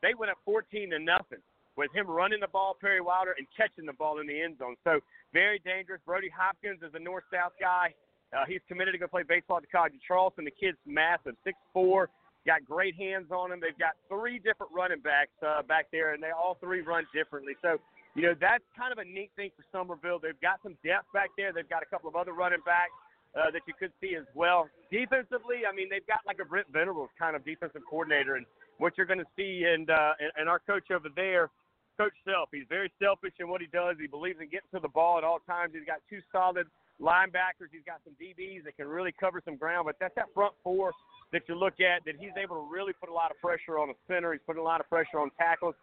they 0.00 0.14
went 0.14 0.30
up 0.32 0.38
14 0.46 0.90
to 0.90 0.98
nothing 0.98 1.42
with 1.76 1.92
him 1.92 2.06
running 2.06 2.40
the 2.40 2.48
ball, 2.48 2.76
Perry 2.80 3.00
Wilder, 3.00 3.34
and 3.36 3.46
catching 3.56 3.86
the 3.86 3.92
ball 3.92 4.20
in 4.20 4.26
the 4.26 4.40
end 4.40 4.58
zone. 4.58 4.76
So 4.84 5.00
very 5.32 5.60
dangerous. 5.64 6.00
Brody 6.06 6.30
Hopkins 6.30 6.80
is 6.82 6.94
a 6.94 6.98
north-south 6.98 7.52
guy. 7.60 7.94
Uh, 8.32 8.44
he's 8.48 8.60
committed 8.66 8.94
to 8.94 8.98
go 8.98 9.06
play 9.06 9.22
baseball 9.22 9.58
at 9.58 9.62
the 9.62 9.68
College 9.70 9.94
of 9.94 10.02
Charleston. 10.02 10.44
The 10.44 10.50
kid's 10.50 10.78
massive, 10.86 11.34
six 11.44 11.56
four, 11.72 12.10
got 12.46 12.64
great 12.64 12.94
hands 12.96 13.30
on 13.30 13.52
him. 13.52 13.60
They've 13.60 13.78
got 13.78 13.94
three 14.08 14.38
different 14.38 14.72
running 14.74 15.00
backs 15.00 15.34
uh, 15.46 15.62
back 15.62 15.86
there, 15.92 16.14
and 16.14 16.22
they 16.22 16.30
all 16.30 16.56
three 16.60 16.80
run 16.80 17.06
differently. 17.14 17.54
So, 17.62 17.78
you 18.14 18.22
know, 18.22 18.34
that's 18.40 18.64
kind 18.76 18.92
of 18.92 18.98
a 18.98 19.04
neat 19.04 19.30
thing 19.36 19.50
for 19.56 19.64
Summerville. 19.70 20.18
They've 20.18 20.40
got 20.40 20.58
some 20.62 20.76
depth 20.84 21.10
back 21.12 21.30
there. 21.36 21.52
They've 21.52 21.68
got 21.68 21.82
a 21.82 21.86
couple 21.86 22.08
of 22.08 22.16
other 22.16 22.32
running 22.32 22.62
backs 22.66 22.94
uh, 23.38 23.50
that 23.50 23.62
you 23.66 23.74
could 23.78 23.92
see 24.00 24.14
as 24.14 24.26
well. 24.34 24.68
Defensively, 24.90 25.62
I 25.70 25.74
mean, 25.74 25.88
they've 25.90 26.06
got 26.06 26.20
like 26.26 26.38
a 26.42 26.44
Brent 26.44 26.66
Venables 26.72 27.10
kind 27.18 27.34
of 27.34 27.44
defensive 27.44 27.82
coordinator, 27.88 28.34
and 28.34 28.46
what 28.78 28.98
you're 28.98 29.06
going 29.06 29.20
to 29.20 29.32
see, 29.36 29.64
and, 29.66 29.90
uh, 29.90 30.12
and 30.18 30.32
and 30.36 30.48
our 30.48 30.58
coach 30.58 30.90
over 30.90 31.08
there 31.14 31.50
Coach 31.96 32.14
Self. 32.24 32.48
He's 32.52 32.66
very 32.68 32.92
selfish 33.00 33.32
in 33.38 33.48
what 33.48 33.60
he 33.60 33.68
does. 33.68 33.96
He 34.00 34.06
believes 34.06 34.40
in 34.40 34.48
getting 34.48 34.70
to 34.74 34.80
the 34.80 34.88
ball 34.88 35.18
at 35.18 35.24
all 35.24 35.40
times. 35.46 35.72
He's 35.74 35.86
got 35.86 36.00
two 36.10 36.20
solid 36.32 36.66
linebackers. 37.00 37.70
He's 37.72 37.86
got 37.86 38.00
some 38.04 38.14
DBs 38.20 38.64
that 38.64 38.76
can 38.76 38.88
really 38.88 39.12
cover 39.12 39.40
some 39.44 39.56
ground. 39.56 39.86
But 39.86 39.96
that's 40.00 40.14
that 40.16 40.32
front 40.34 40.54
four 40.62 40.92
that 41.32 41.42
you 41.48 41.54
look 41.54 41.80
at 41.80 42.04
that 42.06 42.14
he's 42.18 42.34
able 42.36 42.56
to 42.56 42.66
really 42.70 42.92
put 42.92 43.08
a 43.08 43.12
lot 43.12 43.30
of 43.30 43.38
pressure 43.40 43.78
on 43.78 43.88
the 43.88 43.98
center. 44.06 44.32
He's 44.32 44.42
putting 44.46 44.62
a 44.62 44.64
lot 44.64 44.80
of 44.80 44.88
pressure 44.88 45.18
on 45.18 45.30
tackles. 45.38 45.74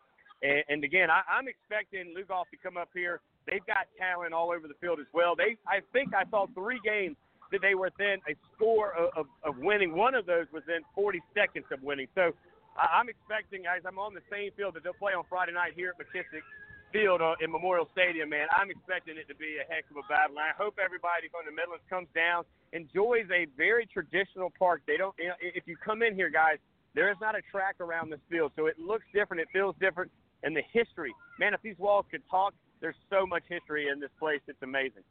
And, 0.41 0.63
and 0.69 0.83
again, 0.83 1.09
I, 1.09 1.21
I'm 1.29 1.47
expecting 1.47 2.15
Lugoff 2.15 2.49
to 2.51 2.57
come 2.63 2.77
up 2.77 2.89
here. 2.93 3.21
They've 3.47 3.65
got 3.65 3.87
talent 3.97 4.33
all 4.33 4.51
over 4.51 4.67
the 4.67 4.77
field 4.79 4.99
as 4.99 5.07
well. 5.13 5.35
They, 5.35 5.57
I 5.67 5.81
think, 5.93 6.13
I 6.13 6.29
saw 6.29 6.47
three 6.53 6.79
games 6.83 7.17
that 7.51 7.61
they 7.61 7.75
were 7.75 7.91
within 7.91 8.19
a 8.29 8.35
score 8.55 8.93
of, 8.95 9.09
of, 9.15 9.25
of 9.43 9.57
winning. 9.57 9.93
One 9.93 10.15
of 10.15 10.25
those 10.25 10.45
was 10.53 10.63
in 10.67 10.81
40 10.95 11.19
seconds 11.35 11.65
of 11.71 11.83
winning. 11.83 12.07
So 12.15 12.31
I'm 12.77 13.09
expecting, 13.09 13.63
guys, 13.63 13.83
I'm 13.85 13.99
on 13.99 14.13
the 14.13 14.23
same 14.31 14.51
field 14.55 14.75
that 14.75 14.83
they'll 14.83 14.97
play 14.97 15.13
on 15.13 15.23
Friday 15.27 15.51
night 15.51 15.73
here 15.75 15.93
at 15.93 15.99
McKissick 15.99 16.45
Field 16.91 17.21
uh, 17.21 17.35
in 17.39 17.51
Memorial 17.51 17.87
Stadium, 17.91 18.29
man. 18.29 18.47
I'm 18.51 18.71
expecting 18.71 19.17
it 19.17 19.27
to 19.27 19.35
be 19.35 19.59
a 19.59 19.65
heck 19.67 19.87
of 19.91 19.97
a 19.97 20.05
battle. 20.07 20.35
And 20.39 20.43
I 20.43 20.55
hope 20.55 20.79
everybody 20.79 21.27
from 21.31 21.47
the 21.47 21.55
Midlands 21.55 21.83
comes 21.89 22.07
down, 22.15 22.43
enjoys 22.71 23.27
a 23.31 23.47
very 23.55 23.85
traditional 23.87 24.51
park. 24.57 24.81
They 24.87 24.97
don't, 24.97 25.15
you 25.19 25.31
know, 25.31 25.39
if 25.39 25.67
you 25.67 25.75
come 25.75 26.01
in 26.01 26.15
here, 26.15 26.29
guys, 26.29 26.59
there 26.95 27.11
is 27.11 27.17
not 27.21 27.35
a 27.35 27.41
track 27.51 27.79
around 27.79 28.11
this 28.11 28.19
field, 28.29 28.51
so 28.55 28.67
it 28.67 28.77
looks 28.79 29.05
different, 29.13 29.39
it 29.39 29.47
feels 29.53 29.75
different, 29.79 30.11
and 30.43 30.55
the 30.55 30.63
history, 30.73 31.13
man. 31.39 31.53
If 31.53 31.61
these 31.61 31.77
walls 31.77 32.05
could 32.11 32.23
talk, 32.29 32.53
there's 32.81 32.99
so 33.09 33.25
much 33.25 33.43
history 33.47 33.87
in 33.87 33.99
this 33.99 34.09
place. 34.19 34.41
It's 34.47 34.61
amazing. 34.61 35.03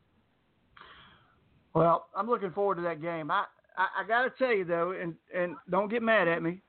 Well, 1.74 2.08
I'm 2.14 2.28
looking 2.28 2.50
forward 2.50 2.76
to 2.76 2.82
that 2.82 3.00
game. 3.00 3.30
I 3.30 3.44
I, 3.76 4.02
I 4.02 4.06
got 4.06 4.22
to 4.24 4.30
tell 4.38 4.54
you 4.54 4.64
though, 4.64 4.90
and 4.90 5.14
and 5.34 5.56
don't 5.70 5.88
get 5.88 6.02
mad 6.02 6.28
at 6.28 6.42
me. 6.42 6.60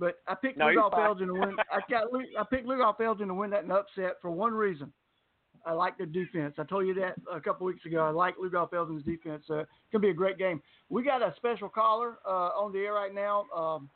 But 0.00 0.16
I 0.26 0.34
picked 0.34 0.58
no, 0.58 0.64
Lugoff 0.64 0.98
Elgin 0.98 1.28
to 1.28 1.34
win. 1.34 1.56
I 1.70 1.80
got 1.88 2.04
I 2.38 2.42
picked 2.44 2.66
Lugoff 2.66 3.00
Elgin 3.00 3.28
to 3.28 3.34
win 3.34 3.50
that 3.50 3.64
in 3.64 3.70
upset 3.70 4.16
for 4.20 4.30
one 4.30 4.54
reason. 4.54 4.92
I 5.66 5.72
like 5.72 5.98
their 5.98 6.06
defense. 6.06 6.54
I 6.58 6.64
told 6.64 6.86
you 6.86 6.94
that 6.94 7.16
a 7.30 7.38
couple 7.38 7.66
weeks 7.66 7.84
ago. 7.84 7.98
I 7.98 8.10
like 8.10 8.36
Lugoff 8.38 8.72
Elgin's 8.72 9.04
defense. 9.04 9.44
Uh, 9.50 9.58
it's 9.58 9.68
gonna 9.92 10.00
be 10.00 10.08
a 10.08 10.14
great 10.14 10.38
game. 10.38 10.62
We 10.88 11.04
got 11.04 11.20
a 11.20 11.34
special 11.36 11.68
caller 11.68 12.14
uh, 12.26 12.50
on 12.56 12.72
the 12.72 12.78
air 12.78 12.94
right 12.94 13.14
now. 13.14 13.44
Um, 13.54 13.90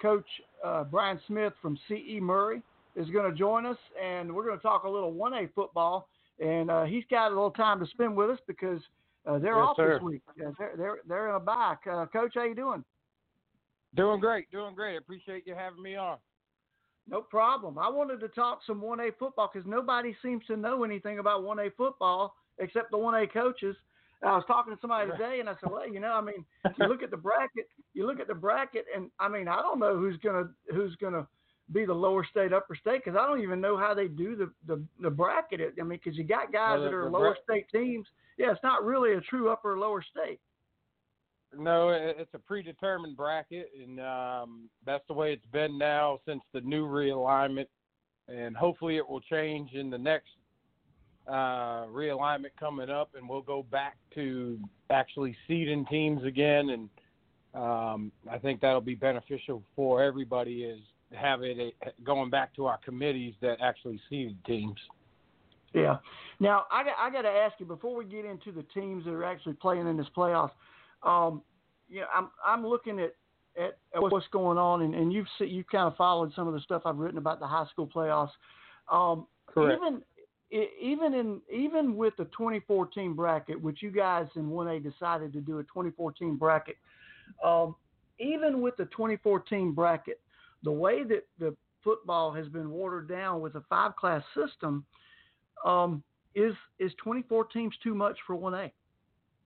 Coach 0.00 0.24
uh, 0.64 0.84
Brian 0.84 1.20
Smith 1.26 1.52
from 1.60 1.76
CE 1.88 2.20
Murray 2.20 2.62
is 2.96 3.08
going 3.10 3.30
to 3.30 3.36
join 3.36 3.66
us, 3.66 3.76
and 4.02 4.34
we're 4.34 4.44
going 4.44 4.56
to 4.56 4.62
talk 4.62 4.84
a 4.84 4.88
little 4.88 5.12
1A 5.12 5.52
football. 5.54 6.08
And 6.38 6.70
uh, 6.70 6.84
he's 6.84 7.04
got 7.10 7.26
a 7.26 7.34
little 7.34 7.50
time 7.50 7.78
to 7.80 7.86
spend 7.86 8.16
with 8.16 8.30
us 8.30 8.38
because 8.46 8.80
uh, 9.26 9.38
they're 9.38 9.56
yes, 9.56 9.66
off 9.68 9.76
sir. 9.76 9.94
this 9.94 10.02
week. 10.02 10.22
they're 10.36 10.72
they're 10.76 10.96
they're 11.06 11.28
in 11.28 11.34
a 11.34 11.40
bye. 11.40 11.74
Uh, 11.90 12.06
Coach, 12.06 12.32
how 12.34 12.44
you 12.44 12.54
doing? 12.54 12.82
Doing 13.96 14.20
great, 14.20 14.50
doing 14.50 14.74
great. 14.74 14.96
Appreciate 14.96 15.46
you 15.46 15.54
having 15.54 15.82
me 15.82 15.96
on. 15.96 16.18
No 17.08 17.20
problem. 17.20 17.78
I 17.78 17.88
wanted 17.88 18.20
to 18.20 18.28
talk 18.28 18.60
some 18.66 18.80
1A 18.80 19.16
football 19.18 19.50
because 19.52 19.68
nobody 19.68 20.14
seems 20.22 20.44
to 20.46 20.56
know 20.56 20.84
anything 20.84 21.18
about 21.18 21.42
1A 21.42 21.74
football 21.76 22.36
except 22.58 22.92
the 22.92 22.96
1A 22.96 23.32
coaches. 23.32 23.74
I 24.22 24.36
was 24.36 24.44
talking 24.46 24.74
to 24.74 24.80
somebody 24.80 25.10
today, 25.10 25.40
and 25.40 25.48
I 25.48 25.54
said, 25.60 25.70
"Well, 25.70 25.88
you 25.88 25.98
know, 25.98 26.12
I 26.12 26.20
mean, 26.20 26.44
you 26.78 26.86
look 26.86 27.02
at 27.02 27.10
the 27.10 27.16
bracket, 27.16 27.68
you 27.94 28.06
look 28.06 28.20
at 28.20 28.28
the 28.28 28.34
bracket, 28.34 28.84
and 28.94 29.10
I 29.18 29.28
mean, 29.28 29.48
I 29.48 29.62
don't 29.62 29.78
know 29.78 29.96
who's 29.96 30.18
gonna 30.18 30.50
who's 30.70 30.94
gonna 30.96 31.26
be 31.72 31.86
the 31.86 31.94
lower 31.94 32.24
state, 32.30 32.52
upper 32.52 32.74
state, 32.74 33.02
because 33.04 33.18
I 33.18 33.26
don't 33.26 33.40
even 33.40 33.60
know 33.60 33.78
how 33.78 33.94
they 33.94 34.08
do 34.08 34.36
the 34.36 34.52
the, 34.66 34.82
the 35.00 35.10
bracket. 35.10 35.60
I 35.80 35.82
mean, 35.82 35.98
because 36.02 36.18
you 36.18 36.24
got 36.24 36.52
guys 36.52 36.80
well, 36.80 36.84
that 36.84 36.94
are 36.94 37.10
lower 37.10 37.36
bra- 37.46 37.54
state 37.54 37.66
teams. 37.72 38.06
Yeah, 38.36 38.50
it's 38.50 38.62
not 38.62 38.84
really 38.84 39.14
a 39.14 39.20
true 39.22 39.48
upper 39.48 39.72
or 39.72 39.78
lower 39.78 40.02
state. 40.02 40.40
No, 41.56 41.90
it's 41.90 42.32
a 42.34 42.38
predetermined 42.38 43.16
bracket, 43.16 43.70
and 43.80 44.00
um, 44.00 44.68
that's 44.86 45.04
the 45.08 45.14
way 45.14 45.32
it's 45.32 45.46
been 45.52 45.76
now 45.78 46.20
since 46.26 46.42
the 46.52 46.60
new 46.60 46.86
realignment. 46.86 47.66
And 48.28 48.56
hopefully, 48.56 48.96
it 48.96 49.08
will 49.08 49.20
change 49.20 49.72
in 49.72 49.90
the 49.90 49.98
next 49.98 50.28
uh, 51.26 51.86
realignment 51.86 52.50
coming 52.58 52.88
up, 52.88 53.10
and 53.16 53.28
we'll 53.28 53.42
go 53.42 53.64
back 53.64 53.96
to 54.14 54.58
actually 54.90 55.36
seeding 55.48 55.84
teams 55.86 56.24
again. 56.24 56.70
And 56.70 56.88
um, 57.54 58.12
I 58.30 58.38
think 58.38 58.60
that'll 58.60 58.80
be 58.80 58.94
beneficial 58.94 59.62
for 59.74 60.02
everybody. 60.02 60.62
Is 60.62 60.80
have 61.12 61.42
it 61.42 61.74
going 62.04 62.30
back 62.30 62.54
to 62.56 62.66
our 62.66 62.78
committees 62.84 63.34
that 63.40 63.56
actually 63.60 64.00
seeded 64.08 64.36
teams. 64.44 64.78
Yeah. 65.72 65.98
Now 66.40 66.64
I 66.70 66.84
got 66.84 66.94
I 66.98 67.10
got 67.10 67.22
to 67.22 67.28
ask 67.28 67.54
you 67.58 67.66
before 67.66 67.94
we 67.94 68.04
get 68.04 68.24
into 68.24 68.52
the 68.52 68.64
teams 68.74 69.04
that 69.04 69.12
are 69.12 69.24
actually 69.24 69.54
playing 69.54 69.86
in 69.86 69.96
this 69.96 70.06
playoffs. 70.16 70.52
Um, 71.02 71.42
you 71.88 72.00
know, 72.00 72.06
I'm 72.14 72.28
I'm 72.46 72.66
looking 72.66 73.00
at, 73.00 73.14
at, 73.56 73.78
at 73.94 74.02
what's 74.02 74.26
going 74.32 74.58
on, 74.58 74.82
and, 74.82 74.94
and 74.94 75.12
you've 75.12 75.26
see, 75.38 75.46
you've 75.46 75.66
kind 75.68 75.86
of 75.86 75.96
followed 75.96 76.32
some 76.34 76.46
of 76.46 76.54
the 76.54 76.60
stuff 76.60 76.82
I've 76.84 76.98
written 76.98 77.18
about 77.18 77.40
the 77.40 77.46
high 77.46 77.66
school 77.70 77.86
playoffs. 77.86 78.30
Um, 78.90 79.26
Correct. 79.46 79.80
Even 79.82 80.02
even 80.52 81.14
in 81.14 81.40
even 81.52 81.96
with 81.96 82.16
the 82.16 82.24
2014 82.24 83.14
bracket, 83.14 83.60
which 83.60 83.82
you 83.82 83.90
guys 83.90 84.26
in 84.34 84.50
1A 84.50 84.82
decided 84.82 85.32
to 85.32 85.40
do 85.40 85.58
a 85.58 85.62
2014 85.64 86.36
bracket, 86.36 86.76
um, 87.44 87.76
even 88.18 88.60
with 88.60 88.76
the 88.76 88.86
2014 88.86 89.72
bracket, 89.72 90.20
the 90.64 90.72
way 90.72 91.04
that 91.04 91.26
the 91.38 91.54
football 91.84 92.32
has 92.32 92.48
been 92.48 92.70
watered 92.70 93.08
down 93.08 93.40
with 93.40 93.54
a 93.54 93.62
five 93.68 93.94
class 93.96 94.22
system, 94.34 94.84
um, 95.64 96.02
is 96.34 96.54
is 96.78 96.92
24 97.02 97.44
teams 97.46 97.74
too 97.82 97.94
much 97.94 98.16
for 98.26 98.36
1A? 98.36 98.70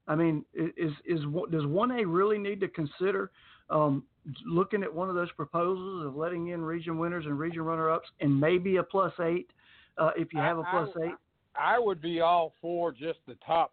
I 0.07 0.15
mean, 0.15 0.45
is 0.55 0.93
is 1.07 1.21
does 1.51 1.67
one 1.67 1.91
A 1.93 2.05
really 2.05 2.39
need 2.39 2.61
to 2.61 2.69
consider 2.69 3.31
um, 3.71 4.05
looking 4.47 4.83
at 4.83 4.93
one 4.93 5.09
of 5.09 5.15
those 5.15 5.31
proposals 5.33 6.07
of 6.07 6.17
letting 6.17 6.49
in 6.49 6.63
region 6.63 6.99
winners 6.99 7.25
and 7.27 7.39
region 7.39 7.63
runner 7.63 7.91
ups 7.91 8.09
and 8.21 8.39
maybe 8.39 8.77
a 8.77 8.83
plus 8.83 9.13
eight 9.21 9.51
uh, 9.99 10.11
if 10.17 10.33
you 10.33 10.41
have 10.41 10.59
a 10.59 10.65
plus 10.71 10.91
I, 10.97 11.07
eight? 11.07 11.15
I 11.55 11.79
would 11.79 12.01
be 12.01 12.21
all 12.21 12.53
for 12.61 12.93
just 12.93 13.19
the 13.27 13.37
top 13.47 13.73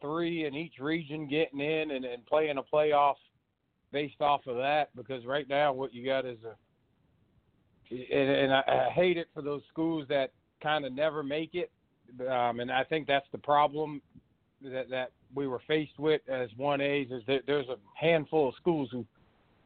three 0.00 0.46
in 0.46 0.54
each 0.54 0.78
region 0.78 1.26
getting 1.26 1.60
in 1.60 1.90
and, 1.90 2.04
and 2.04 2.24
playing 2.26 2.58
a 2.58 2.62
playoff 2.62 3.16
based 3.92 4.20
off 4.20 4.46
of 4.46 4.56
that 4.56 4.94
because 4.94 5.24
right 5.26 5.48
now 5.48 5.72
what 5.72 5.92
you 5.92 6.04
got 6.04 6.24
is 6.24 6.38
a 6.44 6.54
and, 7.90 8.30
and 8.30 8.52
I, 8.52 8.62
I 8.68 8.90
hate 8.92 9.16
it 9.16 9.28
for 9.32 9.42
those 9.42 9.62
schools 9.70 10.04
that 10.08 10.32
kind 10.62 10.84
of 10.84 10.92
never 10.92 11.22
make 11.22 11.54
it 11.54 11.70
um, 12.30 12.60
and 12.60 12.70
I 12.70 12.84
think 12.84 13.06
that's 13.06 13.26
the 13.32 13.38
problem 13.38 14.02
that 14.62 14.90
that 14.90 15.10
we 15.34 15.46
were 15.46 15.60
faced 15.66 15.98
with 15.98 16.20
as 16.28 16.48
one 16.56 16.80
A's 16.80 17.08
is 17.10 17.22
that 17.26 17.42
there's 17.46 17.68
a 17.68 17.76
handful 17.94 18.48
of 18.48 18.54
schools 18.56 18.88
who, 18.90 19.04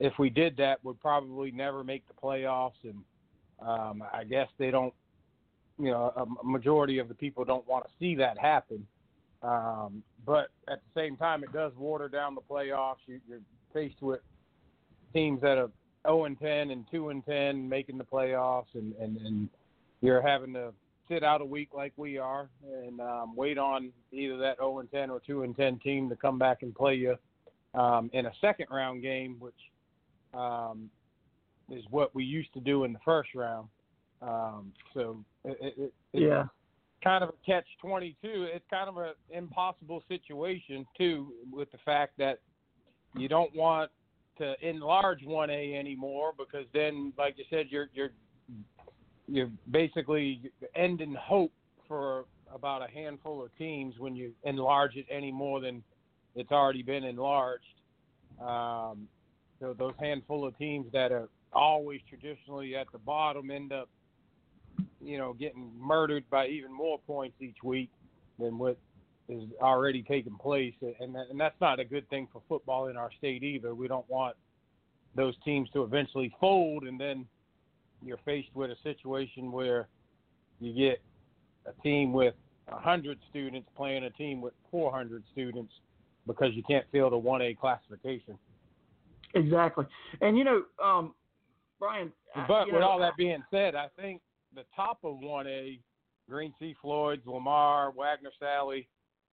if 0.00 0.12
we 0.18 0.30
did 0.30 0.56
that, 0.56 0.84
would 0.84 1.00
probably 1.00 1.50
never 1.50 1.84
make 1.84 2.04
the 2.08 2.14
playoffs, 2.14 2.72
and 2.84 2.98
um, 3.66 4.02
I 4.12 4.24
guess 4.24 4.48
they 4.58 4.70
don't. 4.70 4.94
You 5.78 5.90
know, 5.90 6.12
a 6.42 6.46
majority 6.46 6.98
of 6.98 7.08
the 7.08 7.14
people 7.14 7.44
don't 7.44 7.66
want 7.66 7.84
to 7.84 7.90
see 7.98 8.14
that 8.16 8.38
happen. 8.38 8.86
Um, 9.42 10.02
but 10.24 10.48
at 10.68 10.80
the 10.80 11.00
same 11.00 11.16
time, 11.16 11.42
it 11.42 11.52
does 11.52 11.72
water 11.76 12.08
down 12.08 12.34
the 12.34 12.40
playoffs. 12.42 12.98
You, 13.06 13.20
you're 13.28 13.40
faced 13.72 14.00
with 14.00 14.20
teams 15.12 15.40
that 15.40 15.58
are 15.58 15.70
0 16.06 16.24
and 16.26 16.38
10 16.38 16.70
and 16.70 16.84
2 16.90 17.08
and 17.08 17.24
10 17.24 17.68
making 17.68 17.98
the 17.98 18.04
playoffs, 18.04 18.74
and, 18.74 18.94
and, 19.00 19.16
and 19.18 19.48
you're 20.00 20.22
having 20.22 20.52
to 20.54 20.72
sit 21.08 21.22
out 21.22 21.40
a 21.40 21.44
week 21.44 21.70
like 21.74 21.92
we 21.96 22.18
are 22.18 22.48
and 22.84 23.00
um, 23.00 23.34
wait 23.36 23.58
on 23.58 23.90
either 24.12 24.36
that 24.38 24.58
0 24.58 24.80
and 24.80 24.90
10 24.90 25.10
or 25.10 25.20
2 25.20 25.42
and 25.42 25.56
10 25.56 25.78
team 25.80 26.08
to 26.08 26.16
come 26.16 26.38
back 26.38 26.62
and 26.62 26.74
play 26.74 26.94
you 26.94 27.16
um, 27.74 28.10
in 28.12 28.26
a 28.26 28.32
second 28.40 28.66
round 28.70 29.02
game, 29.02 29.36
which 29.38 29.54
um, 30.34 30.90
is 31.70 31.84
what 31.90 32.14
we 32.14 32.24
used 32.24 32.52
to 32.54 32.60
do 32.60 32.84
in 32.84 32.92
the 32.92 32.98
first 33.04 33.30
round. 33.34 33.68
Um, 34.20 34.72
so 34.94 35.24
it, 35.44 35.58
it, 35.60 35.92
it's 36.12 36.22
yeah. 36.22 36.44
kind 37.02 37.24
of 37.24 37.30
a 37.30 37.46
catch 37.46 37.66
22. 37.80 38.16
It's 38.22 38.64
kind 38.70 38.88
of 38.88 38.96
an 38.98 39.12
impossible 39.30 40.02
situation, 40.08 40.86
too, 40.96 41.32
with 41.50 41.70
the 41.72 41.78
fact 41.84 42.12
that 42.18 42.40
you 43.16 43.28
don't 43.28 43.54
want 43.54 43.90
to 44.38 44.54
enlarge 44.66 45.22
1A 45.22 45.78
anymore 45.78 46.32
because 46.38 46.66
then, 46.72 47.12
like 47.18 47.34
you 47.36 47.44
said, 47.50 47.66
you're, 47.68 47.88
you're 47.92 48.12
you're 49.28 49.50
basically 49.70 50.50
ending 50.74 51.14
hope 51.14 51.52
for 51.88 52.24
about 52.54 52.82
a 52.82 52.92
handful 52.92 53.42
of 53.42 53.56
teams 53.56 53.94
when 53.98 54.14
you 54.14 54.32
enlarge 54.44 54.96
it 54.96 55.06
any 55.10 55.32
more 55.32 55.60
than 55.60 55.82
it's 56.34 56.52
already 56.52 56.82
been 56.82 57.04
enlarged. 57.04 57.64
Um, 58.40 59.08
so 59.60 59.74
those 59.78 59.94
handful 60.00 60.46
of 60.46 60.56
teams 60.58 60.86
that 60.92 61.12
are 61.12 61.28
always 61.52 62.00
traditionally 62.08 62.74
at 62.76 62.86
the 62.92 62.98
bottom 62.98 63.50
end 63.50 63.72
up, 63.72 63.88
you 65.00 65.18
know, 65.18 65.32
getting 65.32 65.70
murdered 65.78 66.24
by 66.30 66.48
even 66.48 66.72
more 66.72 66.98
points 67.06 67.36
each 67.40 67.62
week 67.62 67.90
than 68.38 68.58
what 68.58 68.76
is 69.28 69.44
already 69.60 70.02
taking 70.02 70.36
place, 70.36 70.74
and 70.82 71.14
and 71.14 71.38
that's 71.38 71.60
not 71.60 71.78
a 71.78 71.84
good 71.84 72.08
thing 72.10 72.26
for 72.32 72.42
football 72.48 72.88
in 72.88 72.96
our 72.96 73.10
state 73.18 73.42
either. 73.42 73.74
We 73.74 73.88
don't 73.88 74.08
want 74.08 74.36
those 75.14 75.34
teams 75.44 75.68
to 75.70 75.84
eventually 75.84 76.34
fold, 76.40 76.84
and 76.84 76.98
then 76.98 77.26
you're 78.04 78.20
faced 78.24 78.48
with 78.54 78.70
a 78.70 78.76
situation 78.82 79.52
where 79.52 79.88
you 80.60 80.72
get 80.72 81.02
a 81.66 81.82
team 81.82 82.12
with 82.12 82.34
100 82.68 83.18
students 83.30 83.68
playing 83.76 84.04
a 84.04 84.10
team 84.10 84.40
with 84.40 84.54
400 84.70 85.22
students 85.32 85.72
because 86.26 86.54
you 86.54 86.62
can't 86.62 86.86
fill 86.92 87.10
the 87.10 87.16
1A 87.16 87.58
classification. 87.58 88.38
Exactly. 89.34 89.86
And, 90.20 90.36
you 90.36 90.44
know, 90.44 90.62
um, 90.82 91.14
Brian. 91.78 92.12
But 92.46 92.66
you 92.66 92.74
with 92.74 92.82
know, 92.82 92.88
all 92.88 93.00
that 93.00 93.16
being 93.16 93.42
said, 93.50 93.74
I 93.74 93.88
think 94.00 94.20
the 94.54 94.64
top 94.74 94.98
of 95.02 95.16
1A, 95.16 95.80
Green 96.28 96.54
Sea 96.58 96.76
Floyd's, 96.80 97.26
Lamar, 97.26 97.90
Wagner 97.90 98.30
Salley, 98.40 98.86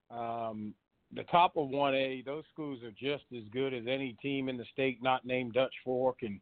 um, 0.09 0.73
the 1.15 1.23
top 1.23 1.57
of 1.57 1.69
1A, 1.69 2.25
those 2.25 2.43
schools 2.51 2.79
are 2.83 2.91
just 2.91 3.23
as 3.35 3.43
good 3.51 3.73
as 3.73 3.83
any 3.87 4.15
team 4.21 4.49
in 4.49 4.57
the 4.57 4.65
state 4.73 5.01
not 5.01 5.25
named 5.25 5.53
Dutch 5.53 5.73
Fork, 5.83 6.19
and 6.21 6.39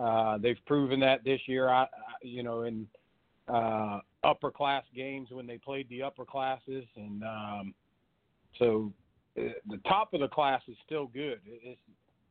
uh, 0.00 0.38
they've 0.38 0.58
proven 0.66 1.00
that 1.00 1.24
this 1.24 1.40
year. 1.46 1.68
I, 1.68 1.82
I 1.82 1.88
you 2.22 2.42
know, 2.42 2.62
in 2.62 2.86
uh, 3.48 4.00
upper 4.24 4.50
class 4.50 4.84
games 4.94 5.28
when 5.30 5.46
they 5.46 5.58
played 5.58 5.88
the 5.88 6.02
upper 6.02 6.24
classes, 6.24 6.84
and 6.96 7.22
um, 7.22 7.74
so 8.58 8.92
uh, 9.38 9.52
the 9.68 9.78
top 9.88 10.14
of 10.14 10.20
the 10.20 10.28
class 10.28 10.62
is 10.68 10.76
still 10.86 11.06
good. 11.06 11.40
It's 11.46 11.80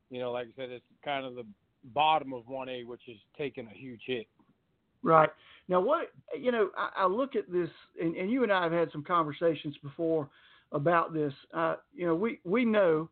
you 0.10 0.20
know, 0.20 0.32
like 0.32 0.48
I 0.48 0.52
said, 0.56 0.70
it's 0.72 0.86
kind 1.04 1.26
of 1.26 1.36
the 1.36 1.46
bottom 1.84 2.34
of 2.34 2.44
1A, 2.46 2.86
which 2.86 3.02
is 3.08 3.18
taking 3.38 3.68
a 3.68 3.78
huge 3.78 4.02
hit. 4.06 4.28
Right. 5.04 5.30
Now, 5.68 5.80
what, 5.80 6.12
you 6.38 6.52
know, 6.52 6.70
I, 6.78 7.04
I 7.04 7.08
look 7.08 7.36
at 7.36 7.52
this, 7.52 7.70
and, 8.02 8.16
and, 8.16 8.30
you 8.30 8.44
and 8.44 8.52
I 8.52 8.64
have 8.64 8.72
had 8.72 8.92
some 8.92 9.04
conversations 9.04 9.76
before 9.82 10.30
about 10.72 11.14
this. 11.14 11.34
Uh, 11.54 11.76
you 11.94 12.06
know, 12.06 12.16
we, 12.16 12.40
we 12.44 12.66
know, 12.66 13.10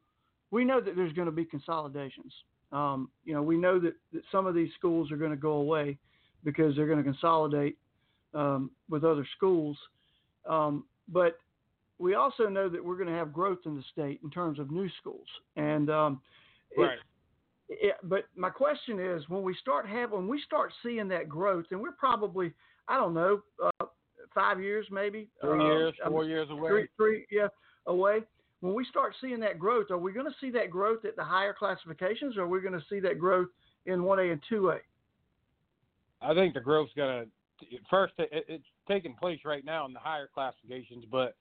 we 0.51 0.65
know 0.65 0.81
that 0.81 0.95
there's 0.95 1.13
going 1.13 1.27
to 1.27 1.31
be 1.31 1.45
consolidations. 1.45 2.33
Um, 2.71 3.09
you 3.23 3.33
know, 3.33 3.41
we 3.41 3.57
know 3.57 3.79
that, 3.79 3.93
that 4.13 4.23
some 4.31 4.45
of 4.45 4.53
these 4.53 4.69
schools 4.77 5.11
are 5.11 5.17
going 5.17 5.31
to 5.31 5.37
go 5.37 5.53
away 5.53 5.97
because 6.43 6.75
they're 6.75 6.87
going 6.87 6.97
to 6.97 7.03
consolidate 7.03 7.77
um, 8.33 8.71
with 8.89 9.03
other 9.03 9.25
schools. 9.35 9.77
Um, 10.47 10.85
but 11.07 11.37
we 11.99 12.15
also 12.15 12.47
know 12.47 12.69
that 12.69 12.83
we're 12.83 12.97
going 12.97 13.09
to 13.09 13.15
have 13.15 13.33
growth 13.33 13.59
in 13.65 13.75
the 13.75 13.83
state 13.91 14.19
in 14.23 14.29
terms 14.29 14.59
of 14.59 14.69
new 14.69 14.89
schools. 14.99 15.27
And 15.55 15.89
um, 15.89 16.21
right. 16.77 16.97
It, 17.69 17.79
it, 17.81 17.95
but 18.03 18.25
my 18.35 18.49
question 18.49 18.99
is, 18.99 19.23
when 19.29 19.43
we 19.43 19.55
start 19.55 19.87
having, 19.87 20.15
when 20.15 20.27
we 20.27 20.41
start 20.45 20.71
seeing 20.83 21.07
that 21.09 21.27
growth, 21.27 21.65
and 21.71 21.81
we're 21.81 21.91
probably, 21.91 22.53
I 22.87 22.97
don't 22.97 23.13
know, 23.13 23.41
uh, 23.63 23.85
five 24.33 24.61
years 24.61 24.85
maybe, 24.91 25.27
three 25.41 25.59
uh, 25.59 25.63
years, 25.63 25.93
four 26.07 26.23
um, 26.23 26.29
years 26.29 26.47
away, 26.49 26.69
three, 26.69 26.87
three, 26.95 27.25
yeah, 27.31 27.47
away. 27.87 28.19
When 28.61 28.73
we 28.73 28.85
start 28.85 29.13
seeing 29.21 29.39
that 29.41 29.59
growth, 29.59 29.91
are 29.91 29.97
we 29.97 30.11
going 30.11 30.25
to 30.25 30.35
see 30.41 30.49
that 30.51 30.71
growth 30.71 31.05
at 31.05 31.15
the 31.15 31.23
higher 31.23 31.53
classifications, 31.53 32.37
or 32.37 32.43
are 32.43 32.47
we 32.47 32.59
going 32.59 32.73
to 32.73 32.85
see 32.89 32.99
that 33.01 33.19
growth 33.19 33.49
in 33.85 34.03
one 34.03 34.19
A 34.19 34.31
and 34.31 34.41
two 34.49 34.71
A? 34.71 34.77
I 36.21 36.33
think 36.33 36.55
the 36.55 36.59
growth's 36.59 36.93
going 36.95 37.25
to 37.25 37.29
first 37.89 38.13
it, 38.17 38.45
it's 38.47 38.63
taking 38.87 39.13
place 39.15 39.39
right 39.45 39.65
now 39.65 39.85
in 39.85 39.93
the 39.93 39.99
higher 39.99 40.29
classifications, 40.33 41.05
but 41.11 41.35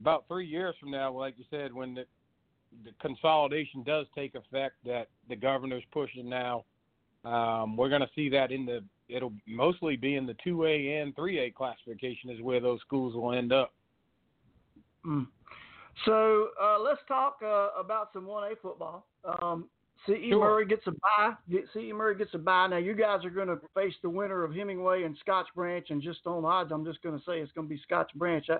about 0.00 0.24
three 0.28 0.46
years 0.46 0.74
from 0.80 0.90
now, 0.90 1.12
like 1.12 1.34
you 1.38 1.44
said, 1.50 1.72
when 1.72 1.94
the 1.94 2.04
the 2.84 2.90
consolidation 3.02 3.82
does 3.82 4.06
take 4.14 4.34
effect 4.34 4.76
that 4.84 5.08
the 5.28 5.36
governor's 5.36 5.84
pushing 5.92 6.26
now, 6.26 6.64
um, 7.24 7.76
we're 7.76 7.90
going 7.90 8.00
to 8.00 8.10
see 8.14 8.30
that 8.30 8.50
in 8.50 8.64
the 8.64 8.82
it'll 9.08 9.32
mostly 9.46 9.96
be 9.96 10.16
in 10.16 10.26
the 10.26 10.36
two 10.42 10.64
A 10.64 11.00
and 11.00 11.14
three 11.14 11.38
A 11.38 11.50
classification 11.50 12.30
is 12.30 12.40
where 12.40 12.60
those 12.60 12.80
schools 12.80 13.14
will 13.14 13.32
end 13.32 13.52
up. 13.52 13.74
Mm. 15.06 15.26
So 16.04 16.48
uh, 16.60 16.80
let's 16.80 17.00
talk 17.06 17.38
uh, 17.44 17.68
about 17.78 18.10
some 18.12 18.26
one 18.26 18.50
A 18.50 18.56
football. 18.56 19.06
Um, 19.24 19.68
C.E. 20.06 20.30
Sure. 20.30 20.40
Murray 20.40 20.66
gets 20.66 20.86
a 20.86 20.90
bye. 20.90 21.32
C.E. 21.72 21.92
Murray 21.92 22.16
gets 22.16 22.34
a 22.34 22.38
bye. 22.38 22.66
Now 22.66 22.78
you 22.78 22.94
guys 22.94 23.24
are 23.24 23.30
going 23.30 23.48
to 23.48 23.58
face 23.74 23.94
the 24.02 24.10
winner 24.10 24.42
of 24.42 24.52
Hemingway 24.52 25.04
and 25.04 25.16
Scotts 25.20 25.50
Branch, 25.54 25.86
and 25.90 26.02
just 26.02 26.20
on 26.26 26.44
odds, 26.44 26.72
I'm 26.72 26.84
just 26.84 27.02
going 27.02 27.16
to 27.16 27.24
say 27.24 27.38
it's 27.38 27.52
going 27.52 27.68
to 27.68 27.74
be 27.74 27.80
Scotts 27.82 28.12
Branch. 28.12 28.44
I, 28.50 28.56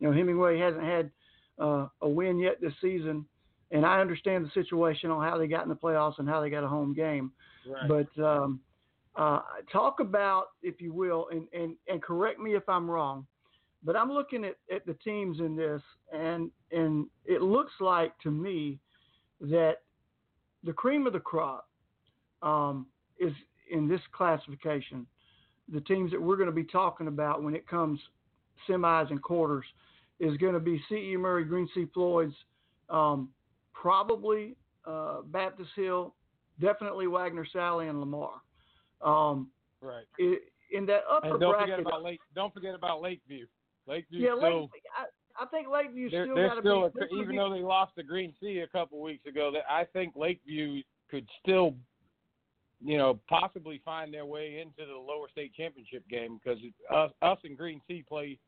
you 0.00 0.08
know, 0.08 0.12
Hemingway 0.12 0.58
hasn't 0.58 0.84
had 0.84 1.10
uh, 1.58 1.86
a 2.02 2.08
win 2.08 2.38
yet 2.38 2.60
this 2.60 2.74
season, 2.82 3.24
and 3.70 3.86
I 3.86 4.00
understand 4.00 4.44
the 4.44 4.50
situation 4.52 5.10
on 5.10 5.22
how 5.22 5.38
they 5.38 5.46
got 5.46 5.62
in 5.62 5.68
the 5.68 5.76
playoffs 5.76 6.18
and 6.18 6.28
how 6.28 6.40
they 6.40 6.50
got 6.50 6.64
a 6.64 6.68
home 6.68 6.92
game. 6.92 7.32
Right. 7.66 8.06
But 8.16 8.22
um, 8.22 8.60
uh, 9.16 9.40
talk 9.72 10.00
about, 10.00 10.48
if 10.62 10.80
you 10.80 10.92
will, 10.92 11.28
and, 11.30 11.46
and, 11.52 11.74
and 11.88 12.02
correct 12.02 12.38
me 12.38 12.54
if 12.54 12.68
I'm 12.68 12.90
wrong, 12.90 13.26
but 13.84 13.96
I'm 13.96 14.10
looking 14.10 14.44
at, 14.44 14.56
at 14.74 14.84
the 14.84 14.94
teams 14.94 15.40
in 15.40 15.56
this, 15.56 15.82
and 16.12 16.50
and 16.72 17.06
it 17.24 17.42
looks 17.42 17.72
like 17.80 18.18
to 18.20 18.30
me 18.30 18.78
that 19.40 19.78
the 20.64 20.72
cream 20.72 21.06
of 21.06 21.12
the 21.12 21.20
crop 21.20 21.68
um, 22.42 22.86
is 23.18 23.32
in 23.70 23.88
this 23.88 24.00
classification. 24.12 25.06
The 25.72 25.80
teams 25.80 26.10
that 26.12 26.20
we're 26.20 26.36
going 26.36 26.48
to 26.48 26.54
be 26.54 26.64
talking 26.64 27.08
about 27.08 27.42
when 27.42 27.54
it 27.54 27.66
comes 27.66 27.98
semis 28.68 29.10
and 29.10 29.22
quarters 29.22 29.64
is 30.20 30.36
going 30.36 30.54
to 30.54 30.60
be 30.60 30.80
C.E. 30.88 31.16
Murray, 31.16 31.44
Green 31.44 31.68
Sea 31.74 31.86
Floyd's, 31.92 32.34
um, 32.90 33.28
probably 33.72 34.54
uh, 34.84 35.22
Baptist 35.26 35.70
Hill, 35.74 36.14
definitely 36.60 37.06
Wagner 37.06 37.46
Salley 37.54 37.88
and 37.88 37.98
Lamar. 38.00 38.34
Um, 39.00 39.48
right. 39.80 40.04
It, 40.18 40.42
in 40.70 40.86
that 40.86 41.02
upper 41.10 41.32
and 41.32 41.40
don't 41.40 41.52
bracket, 41.52 41.76
forget 41.76 41.86
about 41.86 42.02
Lake. 42.02 42.20
Don't 42.34 42.54
forget 42.54 42.74
about 42.74 43.02
Lakeview. 43.02 43.46
Lakeview 43.86 44.26
yeah. 44.26 44.34
Lake, 44.34 44.70
I, 44.96 45.04
I 45.40 45.46
think 45.46 45.68
Lakeview 45.68 46.10
they're, 46.10 46.26
still 46.26 46.34
they're 46.34 46.54
still 46.60 46.90
be. 46.90 47.00
a, 47.00 47.20
even 47.20 47.36
though 47.36 47.52
they 47.52 47.60
lost 47.60 47.94
to 47.96 48.02
Green 48.02 48.34
Sea 48.40 48.60
a 48.60 48.66
couple 48.66 49.00
weeks 49.00 49.26
ago, 49.26 49.50
that 49.52 49.62
I 49.70 49.84
think 49.84 50.14
Lakeview 50.16 50.82
could 51.10 51.26
still, 51.42 51.74
you 52.84 52.98
know, 52.98 53.18
possibly 53.28 53.80
find 53.84 54.12
their 54.12 54.26
way 54.26 54.60
into 54.60 54.90
the 54.90 54.98
lower 54.98 55.28
state 55.30 55.52
championship 55.54 56.06
game 56.08 56.38
because 56.42 56.58
us, 56.94 57.10
us 57.22 57.38
and 57.44 57.56
Green 57.56 57.80
Sea 57.88 58.04
play 58.06 58.38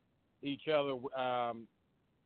each 0.43 0.69
other 0.69 0.95
um, 1.19 1.67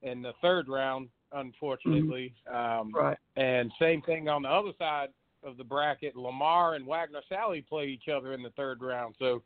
in 0.03 0.23
the 0.23 0.33
third 0.43 0.69
round, 0.69 1.09
unfortunately. 1.33 2.35
Um, 2.53 2.93
right. 2.95 3.19
And 3.37 3.71
same 3.81 4.03
thing 4.03 4.29
on 4.29 4.43
the 4.43 4.49
other 4.49 4.73
side 4.79 5.09
of 5.45 5.57
the 5.57 5.65
bracket. 5.65 6.17
Lamar 6.17 6.75
and 6.75 6.87
Wagner 6.87 7.21
Salley 7.31 7.67
play 7.67 7.87
each 7.87 8.09
other 8.09 8.33
in 8.33 8.43
the 8.43 8.51
third 8.51 8.83
round, 8.83 9.15
so 9.19 9.43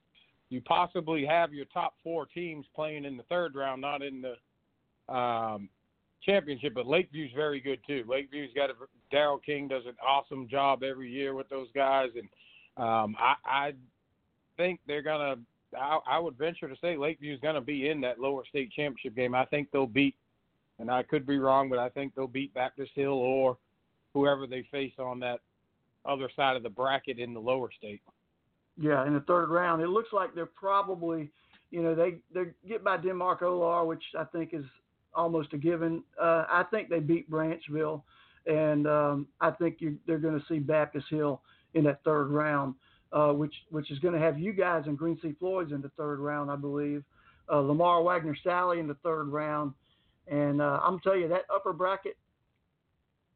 you 0.48 0.60
possibly 0.60 1.24
have 1.24 1.54
your 1.54 1.64
top 1.66 1.94
four 2.04 2.26
teams 2.26 2.66
playing 2.74 3.04
in 3.04 3.16
the 3.16 3.22
third 3.24 3.54
round, 3.54 3.80
not 3.80 4.02
in 4.02 4.20
the 4.20 4.34
um, 5.08 5.68
championship. 6.24 6.74
But 6.74 6.86
Lakeview's 6.86 7.32
very 7.34 7.60
good 7.60 7.80
too. 7.86 8.04
Lakeview's 8.08 8.52
got 8.54 8.70
a 8.70 8.74
Daryl 9.12 9.42
King 9.42 9.68
does 9.68 9.84
an 9.86 9.96
awesome 10.06 10.48
job 10.48 10.82
every 10.82 11.10
year 11.10 11.34
with 11.34 11.48
those 11.48 11.68
guys, 11.74 12.10
and 12.16 12.28
um, 12.82 13.14
I, 13.18 13.34
I 13.44 13.72
think 14.56 14.80
they're 14.86 15.02
gonna. 15.02 15.36
I, 15.78 15.98
I 16.06 16.18
would 16.18 16.36
venture 16.36 16.68
to 16.68 16.76
say 16.76 16.96
Lakeview's 16.96 17.40
gonna 17.40 17.60
be 17.60 17.88
in 17.88 18.00
that 18.02 18.18
lower 18.18 18.44
state 18.48 18.70
championship 18.72 19.14
game. 19.14 19.34
I 19.34 19.44
think 19.46 19.70
they'll 19.70 19.86
beat, 19.86 20.16
and 20.78 20.90
I 20.90 21.02
could 21.02 21.26
be 21.26 21.38
wrong, 21.38 21.68
but 21.68 21.78
I 21.78 21.88
think 21.88 22.14
they'll 22.14 22.26
beat 22.26 22.54
Baptist 22.54 22.92
Hill 22.94 23.12
or 23.12 23.56
whoever 24.14 24.46
they 24.46 24.66
face 24.70 24.92
on 24.98 25.20
that 25.20 25.40
other 26.04 26.28
side 26.34 26.56
of 26.56 26.62
the 26.62 26.70
bracket 26.70 27.18
in 27.18 27.32
the 27.32 27.40
lower 27.40 27.70
state. 27.76 28.02
Yeah, 28.80 29.06
in 29.06 29.14
the 29.14 29.20
third 29.20 29.50
round, 29.50 29.82
it 29.82 29.88
looks 29.88 30.12
like 30.12 30.34
they're 30.34 30.46
probably, 30.46 31.30
you 31.70 31.82
know, 31.82 31.94
they 31.94 32.16
they 32.34 32.50
get 32.66 32.82
by 32.82 32.96
Denmark 32.96 33.40
Olar, 33.42 33.86
which 33.86 34.02
I 34.18 34.24
think 34.24 34.54
is 34.54 34.64
almost 35.14 35.52
a 35.52 35.58
given. 35.58 36.02
Uh, 36.20 36.44
I 36.48 36.64
think 36.70 36.88
they 36.88 37.00
beat 37.00 37.30
Branchville, 37.30 38.02
and 38.46 38.86
um, 38.86 39.26
I 39.40 39.50
think 39.50 39.82
they're 40.06 40.18
going 40.18 40.38
to 40.38 40.46
see 40.46 40.58
Baptist 40.58 41.06
Hill 41.10 41.42
in 41.74 41.84
that 41.84 42.02
third 42.04 42.28
round, 42.30 42.74
uh, 43.12 43.32
which 43.32 43.54
which 43.70 43.90
is 43.90 43.98
going 43.98 44.14
to 44.14 44.20
have 44.20 44.38
you 44.38 44.52
guys 44.52 44.84
and 44.86 44.98
Green 44.98 45.18
Sea 45.22 45.34
Floyd's 45.38 45.72
in 45.72 45.82
the 45.82 45.90
third 45.90 46.18
round, 46.18 46.50
I 46.50 46.56
believe. 46.56 47.04
Uh, 47.50 47.60
Lamar 47.60 48.02
Wagner 48.02 48.36
Salley 48.44 48.78
in 48.78 48.86
the 48.86 48.96
third 49.02 49.28
round, 49.28 49.72
and 50.28 50.62
uh, 50.62 50.80
I'm 50.82 51.00
tell 51.00 51.16
you 51.16 51.28
that 51.28 51.42
upper 51.54 51.72
bracket. 51.72 52.16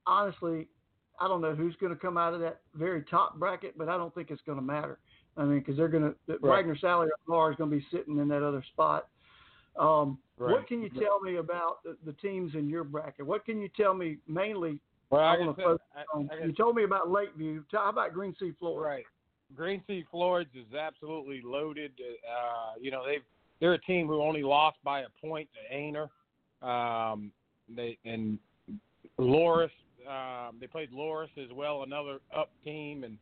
Honestly, 0.06 0.68
I 1.20 1.28
don't 1.28 1.40
know 1.40 1.54
who's 1.54 1.74
going 1.76 1.92
to 1.92 1.98
come 1.98 2.16
out 2.16 2.34
of 2.34 2.40
that 2.40 2.60
very 2.74 3.02
top 3.02 3.38
bracket, 3.38 3.76
but 3.76 3.88
I 3.88 3.96
don't 3.96 4.14
think 4.14 4.30
it's 4.30 4.42
going 4.46 4.58
to 4.58 4.64
matter. 4.64 4.98
I 5.36 5.44
mean, 5.44 5.58
because 5.58 5.76
they're 5.76 5.88
going 5.88 6.04
to 6.04 6.14
Right. 6.40 6.64
Wagner 6.64 6.76
Salley 6.76 7.06
or 7.06 7.18
Lamar 7.26 7.50
is 7.50 7.56
going 7.56 7.70
to 7.70 7.76
be 7.76 7.86
sitting 7.90 8.18
in 8.18 8.28
that 8.28 8.42
other 8.42 8.64
spot. 8.72 9.08
Um, 9.78 10.18
Right. 10.38 10.52
What 10.52 10.68
can 10.68 10.82
you 10.82 10.90
tell 10.90 11.18
me 11.18 11.36
about 11.36 11.82
the, 11.82 11.96
the 12.04 12.12
teams 12.12 12.54
in 12.54 12.68
your 12.68 12.84
bracket? 12.84 13.24
What 13.26 13.46
can 13.46 13.58
you 13.58 13.70
tell 13.74 13.94
me 13.94 14.18
mainly? 14.28 14.80
Well, 15.08 15.22
I 15.22 15.34
I 15.34 15.38
wanna 15.38 15.54
focus 15.54 15.86
I, 15.96 16.02
on- 16.14 16.28
I 16.30 16.44
you 16.44 16.52
told 16.52 16.76
me 16.76 16.84
about 16.84 17.10
Lakeview. 17.10 17.62
Tell, 17.70 17.80
how 17.84 17.88
about 17.88 18.12
Green 18.12 18.36
Sea 18.38 18.52
Floyd? 18.58 18.82
right. 18.84 19.04
Green 19.54 19.82
Sea 19.86 20.04
Floyd's 20.10 20.50
is 20.54 20.74
absolutely 20.74 21.40
loaded. 21.42 21.92
Uh, 22.00 22.74
you 22.78 22.90
know, 22.90 23.06
they've 23.06 23.22
they're 23.60 23.72
a 23.72 23.80
team 23.80 24.08
who 24.08 24.20
only 24.20 24.42
lost 24.42 24.76
by 24.84 25.00
a 25.02 25.06
point 25.24 25.48
to 25.54 25.74
Aynor. 25.74 26.08
Um, 26.62 27.32
they 27.74 27.96
and 28.04 28.38
Loris, 29.16 29.72
um, 30.06 30.56
they 30.60 30.66
played 30.66 30.92
Loris 30.92 31.30
as 31.42 31.50
well, 31.50 31.82
another 31.84 32.18
up 32.36 32.50
team, 32.62 33.04
and 33.04 33.16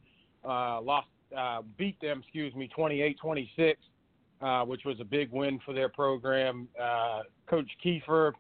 uh, 0.45 0.81
lost, 0.81 1.07
uh, 1.37 1.63
beat 1.79 2.01
them, 2.01 2.21
excuse 2.25 2.53
me, 2.57 2.69
28-26, 2.77 3.77
uh, 4.45 4.63
which 4.63 4.85
was 4.85 5.01
a 5.01 5.05
big 5.05 5.33
win 5.33 5.59
for 5.65 5.73
their 5.73 5.89
program. 5.89 6.69
Uh, 6.81 7.23
Coach 7.49 7.71
Kiefer 7.85 8.33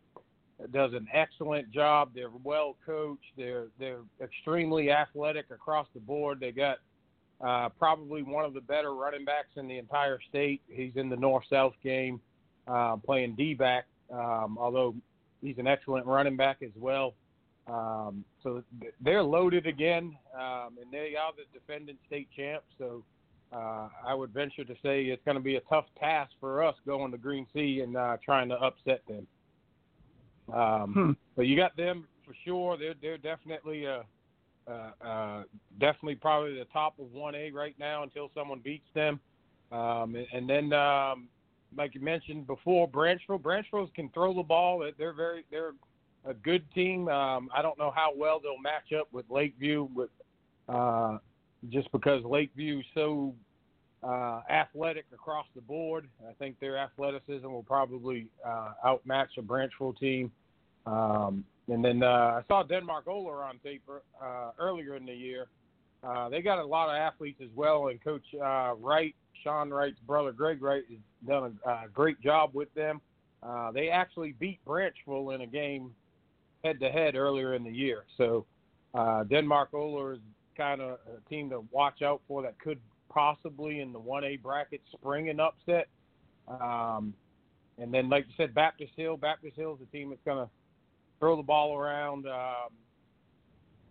does 0.71 0.93
an 0.93 1.09
excellent 1.13 1.71
job. 1.71 2.11
They're 2.15 2.29
well 2.43 2.77
coached. 2.85 3.33
They're 3.37 3.69
they're 3.79 4.03
extremely 4.23 4.91
athletic 4.91 5.47
across 5.51 5.87
the 5.95 6.01
board. 6.01 6.41
They 6.41 6.53
got 6.53 6.79
uh, 7.41 7.71
probably 7.79 8.23
one 8.23 8.45
of 8.45 8.53
the 8.53 8.61
better 8.61 8.95
running 8.95 9.25
backs 9.25 9.57
in 9.57 9.67
the 9.67 9.79
entire 9.79 10.19
state. 10.29 10.61
He's 10.69 10.93
in 10.97 11.09
the 11.09 11.17
north 11.17 11.45
south 11.51 11.75
game, 11.83 12.21
uh, 12.69 12.97
playing 12.97 13.35
D 13.37 13.55
back. 13.55 13.87
Um, 14.13 14.59
although 14.61 14.95
he's 15.41 15.57
an 15.57 15.67
excellent 15.67 16.07
running 16.07 16.37
back 16.37 16.59
as 16.63 16.73
well. 16.77 17.15
Um, 17.67 18.27
so 18.43 18.63
they're 19.01 19.23
loaded 19.23 19.67
again, 19.67 20.19
um, 20.39 20.77
and 20.81 20.93
they 20.93 21.15
are 21.19 21.33
the 21.35 21.45
defending 21.59 21.97
state 22.07 22.29
champs. 22.37 22.67
So 22.77 23.03
uh, 23.55 23.89
I 24.07 24.15
would 24.15 24.31
venture 24.33 24.65
to 24.65 24.75
say 24.83 25.05
it's 25.05 25.23
going 25.25 25.37
to 25.37 25.43
be 25.43 25.57
a 25.57 25.61
tough 25.63 25.87
task 25.99 26.33
for 26.41 26.63
us 26.63 26.75
going 26.87 27.13
to 27.13 27.19
Green 27.19 27.47
Sea 27.55 27.81
and 27.81 27.97
uh, 27.97 28.17
trying 28.25 28.49
to 28.49 28.57
upset 28.57 29.03
them. 29.09 29.27
Um, 30.53 30.93
Hmm. 30.93 31.13
But 31.37 31.47
you 31.47 31.57
got 31.57 31.77
them 31.77 32.07
for 32.27 32.35
sure. 32.45 32.77
They're 32.77 32.95
they're 33.01 33.19
definitely 33.19 33.87
uh, 33.87 34.03
uh, 34.69 35.07
uh, 35.07 35.43
definitely 35.81 36.17
probably 36.17 36.59
the 36.59 36.67
top 36.67 36.99
of 36.99 37.13
one 37.13 37.35
A 37.35 37.51
right 37.51 37.75
now 37.79 38.03
until 38.03 38.31
someone 38.35 38.61
beats 38.63 38.89
them. 38.95 39.21
Um, 39.73 40.15
and, 40.17 40.27
and 40.33 40.49
then 40.49 40.73
um, 40.73 41.29
like 41.77 41.95
you 41.95 42.01
mentioned 42.01 42.47
before, 42.47 42.89
Branchville. 42.89 43.41
Branchville 43.41 43.91
can 43.95 44.09
throw 44.11 44.35
the 44.35 44.43
ball. 44.43 44.87
They're- 44.99 45.13
very 45.13 45.45
they're 45.51 45.73
a 46.27 46.35
good 46.35 46.65
team. 46.73 47.09
Um, 47.09 47.51
I 47.55 47.63
don't 47.63 47.79
know 47.79 47.93
how 47.95 48.13
well 48.17 48.41
they'll 48.41 48.59
match 48.59 48.93
up 48.99 49.09
with 49.13 49.27
Lakeview, 49.29 49.89
with 49.95 50.11
uh, 50.69 51.19
just 51.71 51.91
because 51.93 52.23
Lakeview's 52.23 52.87
so 52.95 53.35
uh, 54.05 54.41
athletic 54.51 55.07
across 55.13 55.47
the 55.55 55.61
board. 55.63 56.09
I 56.29 56.33
think 56.35 56.59
their 56.61 56.77
athleticism 56.77 57.47
will 57.47 57.63
probably 57.63 58.27
uh, 58.47 58.73
outmatch 58.85 59.31
a 59.39 59.43
Branchville 59.43 59.99
team. 59.99 60.31
Um, 60.87 61.45
and 61.69 61.85
then 61.85 62.03
uh, 62.03 62.07
I 62.07 62.43
saw 62.47 62.63
Denmark 62.63 63.07
Olar 63.07 63.43
on 63.43 63.59
tape 63.65 63.83
uh, 64.23 64.51
earlier 64.59 64.97
in 64.97 65.07
the 65.07 65.15
year. 65.15 65.47
Uh, 66.03 66.29
they 66.29 66.43
got 66.43 66.59
a 66.59 66.65
lot 66.65 66.91
of 66.91 66.97
athletes 66.97 67.41
as 67.43 67.49
well, 67.55 67.89
and 67.89 68.03
Coach 68.05 68.25
uh, 68.35 68.75
Wright, 68.79 69.15
Sean 69.43 69.71
Wright's 69.71 69.99
brother 70.07 70.33
Greg 70.33 70.63
Wright, 70.63 70.83
has 70.91 70.99
done 71.27 71.59
a, 71.65 71.71
a 71.71 71.89
great 71.93 72.21
job 72.21 72.51
with 72.53 72.73
them. 72.75 73.01
Uh, 73.43 73.73
they 73.73 73.89
actually 73.89 74.35
beat 74.39 74.63
Branchville 74.67 75.35
in 75.35 75.41
a 75.41 75.47
game 75.47 75.93
head 76.63 76.79
to 76.81 76.91
head 76.91 77.15
earlier 77.15 77.55
in 77.55 77.65
the 77.65 77.71
year. 77.71 78.05
So 78.19 78.45
uh, 78.95 79.25
Denmark 79.25 79.73
Olar 79.73 80.15
is 80.15 80.21
kind 80.57 80.83
of 80.83 80.99
a 81.07 81.29
team 81.29 81.51
to 81.51 81.65
watch 81.71 82.03
out 82.03 82.21
for 82.29 82.43
that 82.43 82.59
could 82.59 82.79
possibly 83.15 83.81
in 83.81 83.93
the 83.93 84.01
1A 84.01 84.43
bracket 84.43 84.83
spring 84.93 85.31
an 85.31 85.39
upset. 85.39 85.87
Um, 86.49 87.15
and 87.79 87.95
then, 87.95 88.09
like 88.09 88.27
you 88.29 88.35
said, 88.37 88.55
Baptist 88.55 88.93
Hill. 88.97 89.17
Baptist 89.17 89.57
Hill 89.57 89.79
is 89.81 89.87
a 89.89 89.97
team 89.97 90.11
that's 90.11 90.21
going 90.25 90.45
to 90.45 90.51
throw 91.21 91.37
the 91.37 91.43
ball 91.43 91.77
around. 91.77 92.27
Um, 92.27 92.73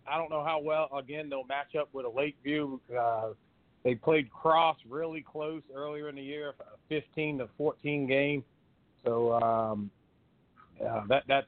I 0.06 0.18
don't 0.18 0.30
know 0.30 0.44
how 0.44 0.60
well, 0.60 0.88
again, 0.96 1.28
they'll 1.30 1.44
match 1.44 1.74
up 1.78 1.88
with 1.92 2.04
a 2.04 2.08
Lakeview. 2.08 2.78
Uh, 2.96 3.30
they 3.82 3.94
played 3.94 4.30
Cross 4.30 4.78
really 4.88 5.22
close 5.22 5.62
earlier 5.74 6.08
in 6.08 6.16
the 6.16 6.22
year, 6.22 6.54
a 6.60 6.64
15 6.88 7.38
to 7.38 7.48
14 7.56 8.06
game. 8.06 8.44
So 9.04 9.32
um, 9.34 9.90
uh, 10.84 11.02
that 11.08 11.24
that's 11.28 11.46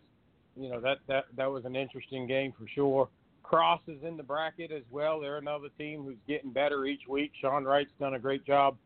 you 0.57 0.69
know 0.69 0.81
that 0.81 0.99
that 1.09 1.25
that 1.37 1.51
was 1.51 1.65
an 1.65 1.77
interesting 1.77 2.27
game 2.27 2.53
for 2.59 2.67
sure. 2.69 3.09
Cross 3.49 3.83
is 3.87 4.03
in 4.03 4.17
the 4.17 4.23
bracket 4.23 4.73
as 4.73 4.83
well. 4.91 5.21
They're 5.21 5.39
another 5.39 5.69
team 5.79 6.03
who's 6.03 6.17
getting 6.27 6.51
better 6.51 6.85
each 6.85 7.03
week. 7.09 7.31
Sean 7.41 7.65
Wright's 7.65 7.93
done 8.01 8.15
a 8.15 8.19
great 8.19 8.45
job 8.45 8.77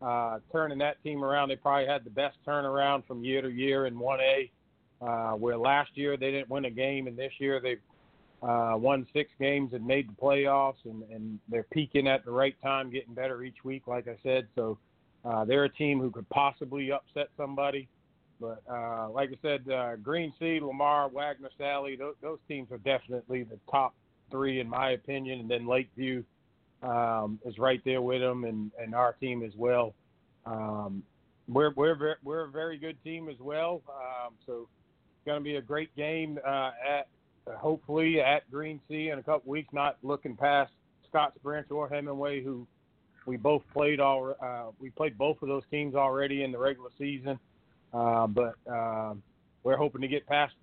uh, 0.00 0.38
turning 0.52 0.78
that 0.78 1.02
team 1.02 1.24
around. 1.24 1.48
They 1.48 1.56
probably 1.56 1.86
had 1.86 2.04
the 2.04 2.10
best 2.10 2.36
turnaround 2.46 3.06
from 3.06 3.24
year 3.24 3.42
to 3.42 3.50
year 3.50 3.86
in 3.86 3.94
1A, 3.94 4.50
uh, 5.02 5.36
where 5.36 5.58
last 5.58 5.90
year 5.94 6.16
they 6.16 6.30
didn't 6.30 6.48
win 6.48 6.64
a 6.64 6.70
game, 6.70 7.06
and 7.06 7.16
this 7.16 7.32
year 7.38 7.60
they've 7.60 7.80
uh, 8.42 8.74
won 8.76 9.06
six 9.12 9.30
games 9.38 9.72
and 9.72 9.86
made 9.86 10.08
the 10.08 10.14
playoffs, 10.14 10.84
and, 10.84 11.02
and 11.10 11.38
they're 11.48 11.66
peaking 11.72 12.06
at 12.08 12.24
the 12.24 12.30
right 12.30 12.56
time, 12.62 12.90
getting 12.90 13.14
better 13.14 13.42
each 13.42 13.64
week, 13.64 13.86
like 13.86 14.08
I 14.08 14.16
said. 14.22 14.46
So 14.54 14.78
uh, 15.24 15.44
they're 15.44 15.64
a 15.64 15.68
team 15.70 16.00
who 16.00 16.10
could 16.10 16.28
possibly 16.30 16.90
upset 16.90 17.28
somebody. 17.36 17.88
But 18.40 18.62
uh, 18.70 19.08
like 19.10 19.30
I 19.30 19.36
said, 19.40 19.70
uh, 19.70 19.96
Green 19.96 20.32
Sea, 20.38 20.60
Lamar, 20.62 21.08
Wagner, 21.08 21.48
Salley, 21.58 21.98
those, 21.98 22.14
those 22.20 22.38
teams 22.48 22.70
are 22.70 22.78
definitely 22.78 23.44
the 23.44 23.58
top 23.70 23.94
three 24.30 24.60
in 24.60 24.68
my 24.68 24.90
opinion. 24.90 25.40
And 25.40 25.50
then 25.50 25.66
Lakeview 25.66 26.22
um, 26.82 27.38
is 27.44 27.58
right 27.58 27.80
there 27.84 28.02
with 28.02 28.20
them, 28.20 28.44
and, 28.44 28.70
and 28.80 28.94
our 28.94 29.14
team 29.14 29.42
as 29.42 29.52
well. 29.56 29.94
Um, 30.44 31.02
we're 31.48 31.72
we're 31.74 32.16
we're 32.24 32.44
a 32.44 32.50
very 32.50 32.76
good 32.76 33.02
team 33.04 33.28
as 33.28 33.38
well. 33.40 33.82
Um, 33.88 34.34
so 34.46 34.52
it's 34.62 35.24
going 35.26 35.38
to 35.38 35.44
be 35.44 35.56
a 35.56 35.62
great 35.62 35.94
game 35.96 36.38
uh, 36.46 36.70
at 36.86 37.08
hopefully 37.56 38.20
at 38.20 38.50
Green 38.50 38.80
Sea 38.88 39.10
in 39.10 39.18
a 39.18 39.22
couple 39.22 39.50
weeks. 39.50 39.72
Not 39.72 39.96
looking 40.02 40.36
past 40.36 40.72
Scotts 41.08 41.38
Branch 41.42 41.70
or 41.70 41.88
Hemingway, 41.88 42.42
who 42.42 42.66
we 43.26 43.36
both 43.36 43.62
played 43.72 44.00
all. 44.00 44.34
Uh, 44.40 44.70
we 44.80 44.90
played 44.90 45.16
both 45.16 45.40
of 45.42 45.48
those 45.48 45.64
teams 45.70 45.94
already 45.94 46.42
in 46.42 46.52
the 46.52 46.58
regular 46.58 46.90
season. 46.98 47.38
Uh, 47.92 48.26
but 48.26 48.54
uh, 48.70 49.14
we're 49.62 49.76
hoping 49.76 50.00
to 50.00 50.08
get 50.08 50.26
past 50.26 50.54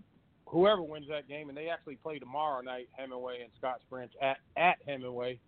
whoever 0.54 0.84
wins 0.84 1.08
that 1.10 1.28
game, 1.28 1.50
and 1.50 1.58
they 1.58 1.68
actually 1.68 1.96
play 1.96 2.20
tomorrow 2.20 2.62
night, 2.62 2.88
Hemingway 2.96 3.42
and 3.42 3.50
Scotts 3.58 3.84
Branch 3.90 4.12
at 4.22 4.38
at 4.56 4.78
Hemingway. 4.86 5.40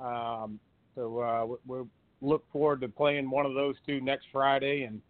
Um, 0.00 0.58
so 0.94 1.20
uh, 1.20 1.46
we 1.46 1.56
we 1.66 1.84
look 2.20 2.44
forward 2.52 2.80
to 2.82 2.88
playing 2.88 3.30
one 3.30 3.46
of 3.46 3.54
those 3.54 3.76
two 3.86 4.00
next 4.00 4.26
Friday, 4.32 4.82
and 4.82 5.00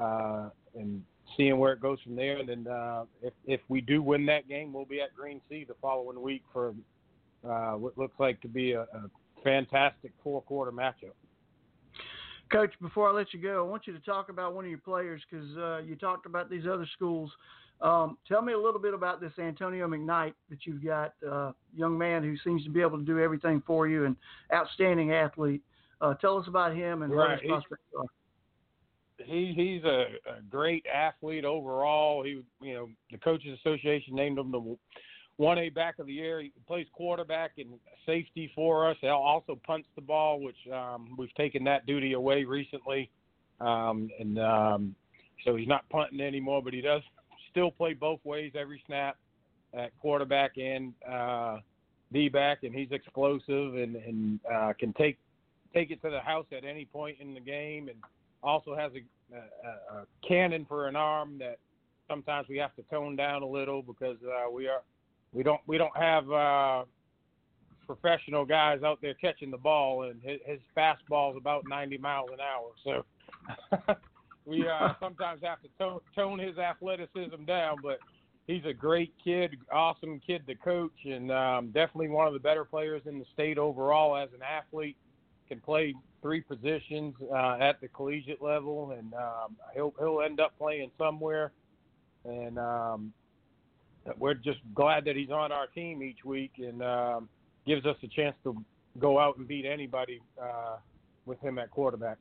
uh, 0.00 0.50
and 0.74 1.02
seeing 1.36 1.58
where 1.58 1.72
it 1.72 1.80
goes 1.80 1.98
from 2.02 2.16
there. 2.16 2.38
And 2.38 2.48
then 2.48 2.66
uh, 2.68 3.04
if 3.22 3.34
if 3.44 3.60
we 3.68 3.80
do 3.80 4.00
win 4.00 4.24
that 4.26 4.48
game, 4.48 4.72
we'll 4.72 4.84
be 4.84 5.00
at 5.00 5.14
Green 5.14 5.40
Sea 5.48 5.64
the 5.66 5.74
following 5.82 6.22
week 6.22 6.42
for 6.52 6.72
uh, 7.46 7.72
what 7.72 7.98
looks 7.98 8.18
like 8.18 8.40
to 8.42 8.48
be 8.48 8.72
a, 8.72 8.82
a 8.82 9.10
fantastic 9.42 10.12
four 10.22 10.42
quarter 10.42 10.72
matchup. 10.72 11.14
Coach, 12.52 12.72
before 12.80 13.08
I 13.08 13.12
let 13.12 13.34
you 13.34 13.42
go, 13.42 13.66
I 13.66 13.68
want 13.68 13.88
you 13.88 13.92
to 13.92 13.98
talk 13.98 14.28
about 14.28 14.54
one 14.54 14.64
of 14.64 14.70
your 14.70 14.78
players 14.78 15.20
because 15.28 15.48
uh, 15.56 15.78
you 15.78 15.96
talked 15.96 16.26
about 16.26 16.48
these 16.48 16.62
other 16.64 16.86
schools. 16.94 17.28
Um, 17.80 18.16
tell 18.26 18.40
me 18.40 18.54
a 18.54 18.58
little 18.58 18.80
bit 18.80 18.94
about 18.94 19.20
this 19.20 19.32
Antonio 19.38 19.86
McKnight 19.86 20.32
that 20.48 20.64
you've 20.64 20.82
got, 20.82 21.14
uh, 21.30 21.52
young 21.74 21.98
man 21.98 22.22
who 22.22 22.36
seems 22.38 22.64
to 22.64 22.70
be 22.70 22.80
able 22.80 22.98
to 22.98 23.04
do 23.04 23.18
everything 23.18 23.62
for 23.66 23.86
you 23.86 24.06
and 24.06 24.16
outstanding 24.52 25.12
athlete. 25.12 25.62
Uh, 26.00 26.14
tell 26.14 26.38
us 26.38 26.46
about 26.48 26.74
him 26.74 27.02
and 27.02 27.12
what 27.12 27.28
Right. 27.28 27.42
his 27.42 27.50
prospects 27.50 27.82
are. 27.98 28.04
he 29.24 29.52
he's 29.54 29.82
a, 29.84 30.06
a 30.26 30.42
great 30.50 30.84
athlete 30.86 31.44
overall. 31.44 32.22
He 32.22 32.42
you 32.60 32.74
know 32.74 32.90
the 33.10 33.18
coaches 33.18 33.58
association 33.60 34.14
named 34.14 34.38
him 34.38 34.50
the 34.50 34.76
one 35.36 35.58
A 35.58 35.68
back 35.70 35.98
of 35.98 36.06
the 36.06 36.12
year. 36.12 36.40
He 36.40 36.52
plays 36.66 36.86
quarterback 36.92 37.52
and 37.58 37.78
safety 38.04 38.50
for 38.54 38.88
us. 38.90 38.96
He 39.00 39.08
also 39.08 39.58
punts 39.66 39.88
the 39.94 40.02
ball, 40.02 40.40
which 40.40 40.56
um, 40.72 41.14
we've 41.18 41.32
taken 41.34 41.64
that 41.64 41.86
duty 41.86 42.12
away 42.12 42.44
recently, 42.44 43.10
um, 43.60 44.10
and 44.18 44.38
um, 44.38 44.94
so 45.44 45.56
he's 45.56 45.68
not 45.68 45.88
punting 45.88 46.20
anymore. 46.20 46.62
But 46.62 46.74
he 46.74 46.80
does 46.80 47.02
still 47.56 47.70
play 47.70 47.94
both 47.94 48.20
ways 48.22 48.52
every 48.54 48.82
snap 48.86 49.16
at 49.72 49.98
quarterback 49.98 50.58
and 50.58 50.92
uh, 51.10 51.56
D 52.12 52.28
back, 52.28 52.64
and 52.64 52.74
he's 52.74 52.92
explosive 52.92 53.74
and 53.74 53.96
and 53.96 54.40
uh, 54.52 54.72
can 54.78 54.92
take 54.92 55.18
take 55.72 55.90
it 55.90 56.02
to 56.02 56.10
the 56.10 56.20
house 56.20 56.46
at 56.52 56.64
any 56.64 56.84
point 56.84 57.16
in 57.18 57.32
the 57.32 57.40
game 57.40 57.88
and 57.88 57.96
also 58.42 58.76
has 58.76 58.92
a, 58.92 59.36
a, 59.36 60.00
a 60.00 60.06
cannon 60.26 60.66
for 60.68 60.86
an 60.86 60.96
arm 60.96 61.38
that 61.38 61.58
sometimes 62.08 62.46
we 62.48 62.58
have 62.58 62.74
to 62.76 62.82
tone 62.84 63.16
down 63.16 63.42
a 63.42 63.46
little 63.46 63.82
because 63.82 64.18
uh, 64.24 64.50
we 64.50 64.68
are 64.68 64.82
we 65.32 65.42
don't 65.42 65.60
we 65.66 65.78
don't 65.78 65.96
have 65.96 66.30
uh, 66.30 66.84
professional 67.86 68.44
guys 68.44 68.82
out 68.82 68.98
there 69.00 69.14
catching 69.14 69.50
the 69.50 69.56
ball, 69.56 70.02
and 70.02 70.20
his, 70.22 70.40
his 70.44 70.60
fastball 70.76 71.30
is 71.30 71.38
about 71.38 71.64
90 71.68 71.96
miles 71.98 72.28
an 72.32 72.38
hour. 72.40 72.70
So 72.84 73.94
we 74.46 74.66
uh, 74.66 74.94
sometimes 75.00 75.42
have 75.42 75.60
to 75.62 75.68
tone, 75.78 76.00
tone 76.14 76.38
his 76.38 76.56
athleticism 76.56 77.44
down, 77.46 77.76
but 77.82 77.98
he's 78.46 78.64
a 78.64 78.72
great 78.72 79.12
kid, 79.22 79.56
awesome 79.70 80.20
kid 80.26 80.46
to 80.46 80.54
coach, 80.54 81.04
and 81.04 81.30
um, 81.30 81.66
definitely 81.66 82.08
one 82.08 82.26
of 82.26 82.32
the 82.32 82.38
better 82.38 82.64
players 82.64 83.02
in 83.06 83.18
the 83.18 83.26
state 83.34 83.58
overall 83.58 84.16
as 84.16 84.28
an 84.34 84.40
athlete. 84.42 84.96
Can 85.48 85.60
play 85.60 85.94
three 86.22 86.40
positions 86.40 87.14
uh, 87.32 87.58
at 87.60 87.80
the 87.80 87.86
collegiate 87.86 88.42
level, 88.42 88.96
and 88.98 89.14
um, 89.14 89.56
he'll 89.74 89.94
he'll 89.96 90.20
end 90.20 90.40
up 90.40 90.58
playing 90.58 90.90
somewhere. 90.98 91.52
And 92.24 92.58
um, 92.58 93.12
we're 94.18 94.34
just 94.34 94.58
glad 94.74 95.04
that 95.04 95.14
he's 95.14 95.30
on 95.30 95.52
our 95.52 95.68
team 95.68 96.02
each 96.02 96.24
week 96.24 96.52
and 96.58 96.82
um, 96.82 97.28
gives 97.64 97.86
us 97.86 97.96
a 98.02 98.08
chance 98.08 98.34
to 98.42 98.56
go 98.98 99.18
out 99.18 99.36
and 99.36 99.46
beat 99.46 99.66
anybody 99.66 100.20
uh, 100.42 100.76
with 101.26 101.40
him 101.40 101.58
at 101.58 101.70
quarterback. 101.70 102.18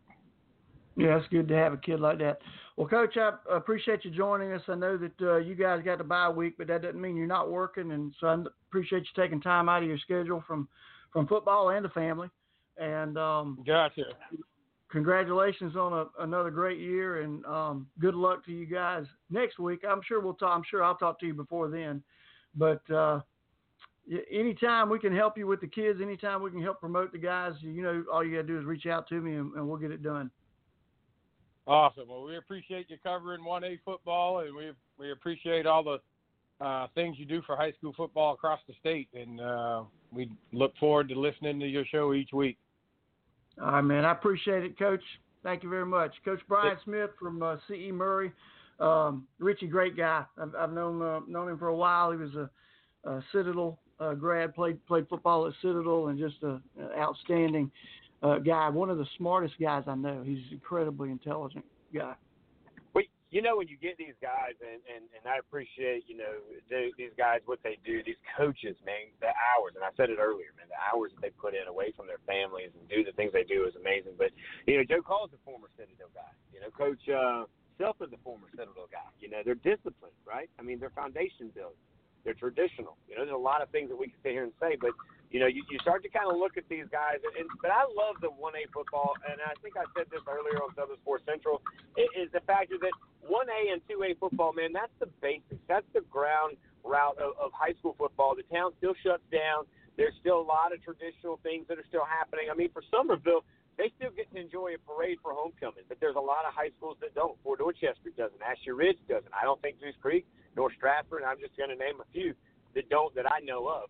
Yeah, 0.96 1.18
it's 1.18 1.28
good 1.28 1.48
to 1.50 1.56
have 1.56 1.74
a 1.74 1.78
kid 1.78 2.00
like 2.00 2.20
that. 2.20 2.40
Well, 2.78 2.88
Coach, 2.88 3.18
I 3.18 3.32
appreciate 3.52 4.06
you 4.06 4.12
joining 4.12 4.54
us. 4.54 4.62
I 4.68 4.76
know 4.76 4.98
that 4.98 5.22
uh, 5.22 5.38
you 5.38 5.56
guys 5.56 5.82
got 5.84 5.98
the 5.98 6.04
bye 6.04 6.30
week, 6.30 6.56
but 6.58 6.68
that 6.68 6.82
doesn't 6.82 7.00
mean 7.00 7.16
you're 7.16 7.28
not 7.28 7.52
working, 7.52 7.92
and 7.92 8.14
so 8.20 8.28
I 8.28 8.44
appreciate 8.70 9.00
you 9.00 9.24
taking 9.24 9.42
time 9.42 9.70
out 9.70 9.84
of 9.84 9.88
your 9.88 9.98
schedule 9.98 10.44
from 10.48 10.68
from 11.12 11.28
football 11.28 11.70
and 11.70 11.86
the 11.86 11.90
family. 11.90 12.30
And 12.78 13.18
um, 13.18 13.64
gotcha. 13.66 14.04
Congratulations 14.90 15.76
on 15.76 15.94
a, 15.94 16.24
another 16.24 16.52
great 16.52 16.80
year, 16.80 17.22
and 17.22 17.46
um, 17.46 17.88
good 18.00 18.16
luck 18.16 18.46
to 18.46 18.52
you 18.52 18.66
guys 18.66 19.06
next 19.30 19.60
week. 19.60 19.82
I'm 19.90 20.02
sure 20.06 20.22
we'll 20.22 20.34
talk. 20.34 20.56
I'm 20.56 20.64
sure 20.70 20.84
I'll 20.84 20.98
talk 20.98 21.20
to 21.22 21.26
you 21.26 21.34
before 21.34 21.70
then, 21.70 22.04
but. 22.56 22.90
Uh, 22.90 23.22
anytime 24.32 24.88
we 24.88 25.00
can 25.00 25.16
help 25.16 25.36
you 25.36 25.48
with 25.48 25.60
the 25.60 25.68
kids, 25.68 26.00
anytime 26.00 26.40
we 26.44 26.52
can 26.52 26.62
help 26.62 26.80
promote 26.80 27.12
the 27.12 27.18
guys, 27.18 27.54
you 27.62 27.82
know, 27.82 28.04
all 28.14 28.24
you 28.24 28.36
got 28.36 28.44
to 28.44 28.48
do 28.48 28.60
is 28.60 28.64
reach 28.64 28.86
out 28.86 29.08
to 29.10 29.20
me 29.20 29.36
and, 29.36 29.52
and 29.56 29.68
we'll 29.68 29.80
get 29.80 29.90
it 29.90 30.04
done. 30.04 30.30
Awesome. 31.68 32.08
Well, 32.08 32.24
we 32.24 32.38
appreciate 32.38 32.90
you 32.90 32.98
covering 33.02 33.42
1A 33.42 33.80
football, 33.84 34.40
and 34.40 34.56
we 34.56 34.72
we 35.00 35.12
appreciate 35.12 35.66
all 35.66 35.84
the 35.84 35.98
uh, 36.64 36.88
things 36.94 37.18
you 37.18 37.26
do 37.26 37.42
for 37.42 37.56
high 37.56 37.72
school 37.74 37.94
football 37.98 38.34
across 38.34 38.60
the 38.68 38.74
state, 38.80 39.10
and 39.14 39.42
uh, 39.42 39.84
we 40.12 40.30
look 40.54 40.74
forward 40.80 41.10
to 41.10 41.20
listening 41.20 41.60
to 41.60 41.68
your 41.68 41.86
show 41.86 42.14
each 42.14 42.32
week. 42.32 42.58
All 43.60 43.72
right, 43.72 43.82
man. 43.82 44.06
I 44.06 44.12
appreciate 44.12 44.64
it, 44.64 44.78
Coach. 44.78 45.02
Thank 45.44 45.64
you 45.64 45.70
very 45.70 45.86
much, 45.86 46.12
Coach 46.24 46.40
Brian 46.48 46.78
Smith 46.84 47.12
from 47.20 47.42
uh, 47.42 47.58
CE 47.68 47.92
Murray. 47.92 48.32
Um, 48.80 49.28
Richie, 49.40 49.68
great 49.68 49.96
guy. 49.96 50.26
I've, 50.42 50.54
I've 50.56 50.74
known 50.74 51.02
uh, 51.02 51.22
known 51.28 51.50
him 51.50 51.58
for 51.58 51.68
a 51.68 51.76
while. 51.76 52.12
He 52.12 52.18
was 52.18 52.34
a, 52.36 52.50
a 53.10 53.24
Citadel 53.32 53.80
uh, 54.00 54.14
grad, 54.14 54.54
played 54.54 54.86
played 54.86 55.08
football 55.08 55.48
at 55.48 55.54
Citadel, 55.62 56.08
and 56.08 56.20
just 56.20 56.42
a, 56.44 56.60
a 56.82 57.00
outstanding 57.00 57.72
uh, 58.24 58.40
guy, 58.40 58.70
one 58.70 58.90
of 58.90 58.98
the 58.98 59.06
smartest 59.18 59.56
guys 59.60 59.84
I 59.88 59.96
know. 59.96 60.24
He's 60.24 60.40
an 60.48 60.54
incredibly 60.54 61.12
intelligent 61.12 61.66
guy. 61.94 62.16
Well, 62.94 63.04
you 63.30 63.42
know, 63.42 63.58
when 63.58 63.68
you 63.68 63.78
get 63.78 63.98
these 63.98 64.16
guys, 64.22 64.56
and, 64.64 64.80
and, 64.88 65.04
and 65.12 65.24
I 65.28 65.40
appreciate, 65.40 66.06
you 66.08 66.16
know, 66.16 66.40
the, 66.70 66.92
these 66.98 67.12
guys, 67.18 67.42
what 67.46 67.60
they 67.64 67.78
do, 67.86 68.02
these 68.04 68.20
coaches, 68.38 68.76
man, 68.86 69.12
the 69.20 69.28
hours, 69.28 69.76
and 69.76 69.84
I 69.84 69.92
said 69.98 70.10
it 70.10 70.18
earlier, 70.18 70.56
man, 70.56 70.72
the 70.72 70.80
hours 70.80 71.12
that 71.14 71.22
they 71.22 71.36
put 71.36 71.54
in 71.54 71.68
away 71.68 71.92
from 71.96 72.08
their 72.08 72.24
families 72.26 72.72
and 72.80 72.88
do 72.88 73.04
the 73.04 73.12
things 73.14 73.34
they 73.34 73.44
do 73.44 73.68
is 73.68 73.76
amazing. 73.76 74.16
But, 74.18 74.32
you 74.66 74.78
know, 74.78 74.84
Joe 74.88 75.04
Call's 75.04 75.36
a 75.36 75.42
former 75.44 75.68
Citadel 75.76 76.10
guy. 76.16 76.32
You 76.56 76.64
know, 76.64 76.72
Coach 76.72 77.04
uh, 77.12 77.46
Self 77.78 78.00
is 78.00 78.14
a 78.16 78.22
former 78.24 78.48
Citadel 78.56 78.88
guy. 78.88 79.12
You 79.20 79.30
know, 79.30 79.44
they're 79.44 79.60
disciplined, 79.60 80.16
right? 80.24 80.50
I 80.58 80.64
mean, 80.64 80.80
they're 80.80 80.96
foundation 80.96 81.52
building. 81.52 81.76
They're 82.24 82.40
traditional. 82.40 82.96
You 83.06 83.20
know, 83.20 83.28
there's 83.28 83.36
a 83.36 83.38
lot 83.38 83.62
of 83.62 83.70
things 83.70 83.90
that 83.92 84.00
we 84.00 84.08
can 84.08 84.18
sit 84.24 84.32
here 84.32 84.48
and 84.48 84.56
say, 84.60 84.78
but 84.80 84.96
you 85.32 85.40
know, 85.40 85.48
you, 85.48 85.64
you 85.70 85.80
start 85.80 86.04
to 86.04 86.10
kind 86.10 86.30
of 86.30 86.38
look 86.38 86.58
at 86.58 86.68
these 86.70 86.86
guys. 86.92 87.20
And, 87.24 87.34
and 87.36 87.48
but 87.62 87.72
I 87.72 87.84
love 87.84 88.22
the 88.22 88.30
1A 88.30 88.72
football, 88.74 89.14
and 89.28 89.42
I 89.42 89.54
think 89.62 89.76
I 89.78 89.86
said 89.98 90.08
this 90.12 90.22
earlier 90.28 90.62
on 90.62 90.74
Southern 90.76 90.98
Sports 91.02 91.24
Central, 91.26 91.62
is 91.98 92.32
the 92.32 92.42
factor 92.46 92.76
that 92.80 92.94
1A 93.26 93.74
and 93.74 93.82
2A 93.90 94.20
football, 94.20 94.54
man, 94.54 94.74
that's 94.74 94.94
the 95.00 95.10
basics. 95.22 95.62
That's 95.68 95.88
the 95.94 96.02
ground 96.08 96.58
route 96.86 97.18
of, 97.18 97.34
of 97.42 97.50
high 97.54 97.74
school 97.82 97.96
football. 97.98 98.38
The 98.38 98.46
town 98.54 98.72
still 98.78 98.94
shuts 99.02 99.26
down. 99.34 99.66
There's 99.98 100.14
still 100.20 100.40
a 100.40 100.48
lot 100.48 100.74
of 100.76 100.84
traditional 100.84 101.40
things 101.42 101.66
that 101.68 101.80
are 101.80 101.88
still 101.88 102.06
happening. 102.06 102.52
I 102.52 102.56
mean, 102.56 102.70
for 102.72 102.84
Summerville, 102.92 103.44
they 103.78 103.92
still 104.00 104.12
get 104.16 104.32
to 104.32 104.40
enjoy 104.40 104.76
a 104.76 104.82
parade 104.88 105.20
for 105.20 105.36
homecoming, 105.36 105.84
but 105.88 106.00
there's 106.00 106.16
a 106.16 106.24
lot 106.24 106.48
of 106.48 106.56
high 106.56 106.72
schools 106.78 106.96
that 107.02 107.16
don't. 107.16 107.36
Fort 107.44 107.60
Dorchester 107.60 108.12
doesn't. 108.16 108.40
Ashley 108.40 108.72
Ridge 108.72 109.00
doesn't. 109.08 109.32
I 109.36 109.44
don't 109.44 109.60
think 109.62 109.80
Goose 109.82 110.00
Creek 110.02 110.26
nor 110.56 110.72
Stratford. 110.74 111.24
I'm 111.24 111.40
just 111.40 111.56
going 111.58 111.70
to 111.70 111.76
name 111.76 112.00
a 112.00 112.08
few 112.14 112.34
that 112.76 112.88
don't 112.90 113.14
that 113.16 113.28
I 113.28 113.44
know 113.44 113.68
of. 113.68 113.90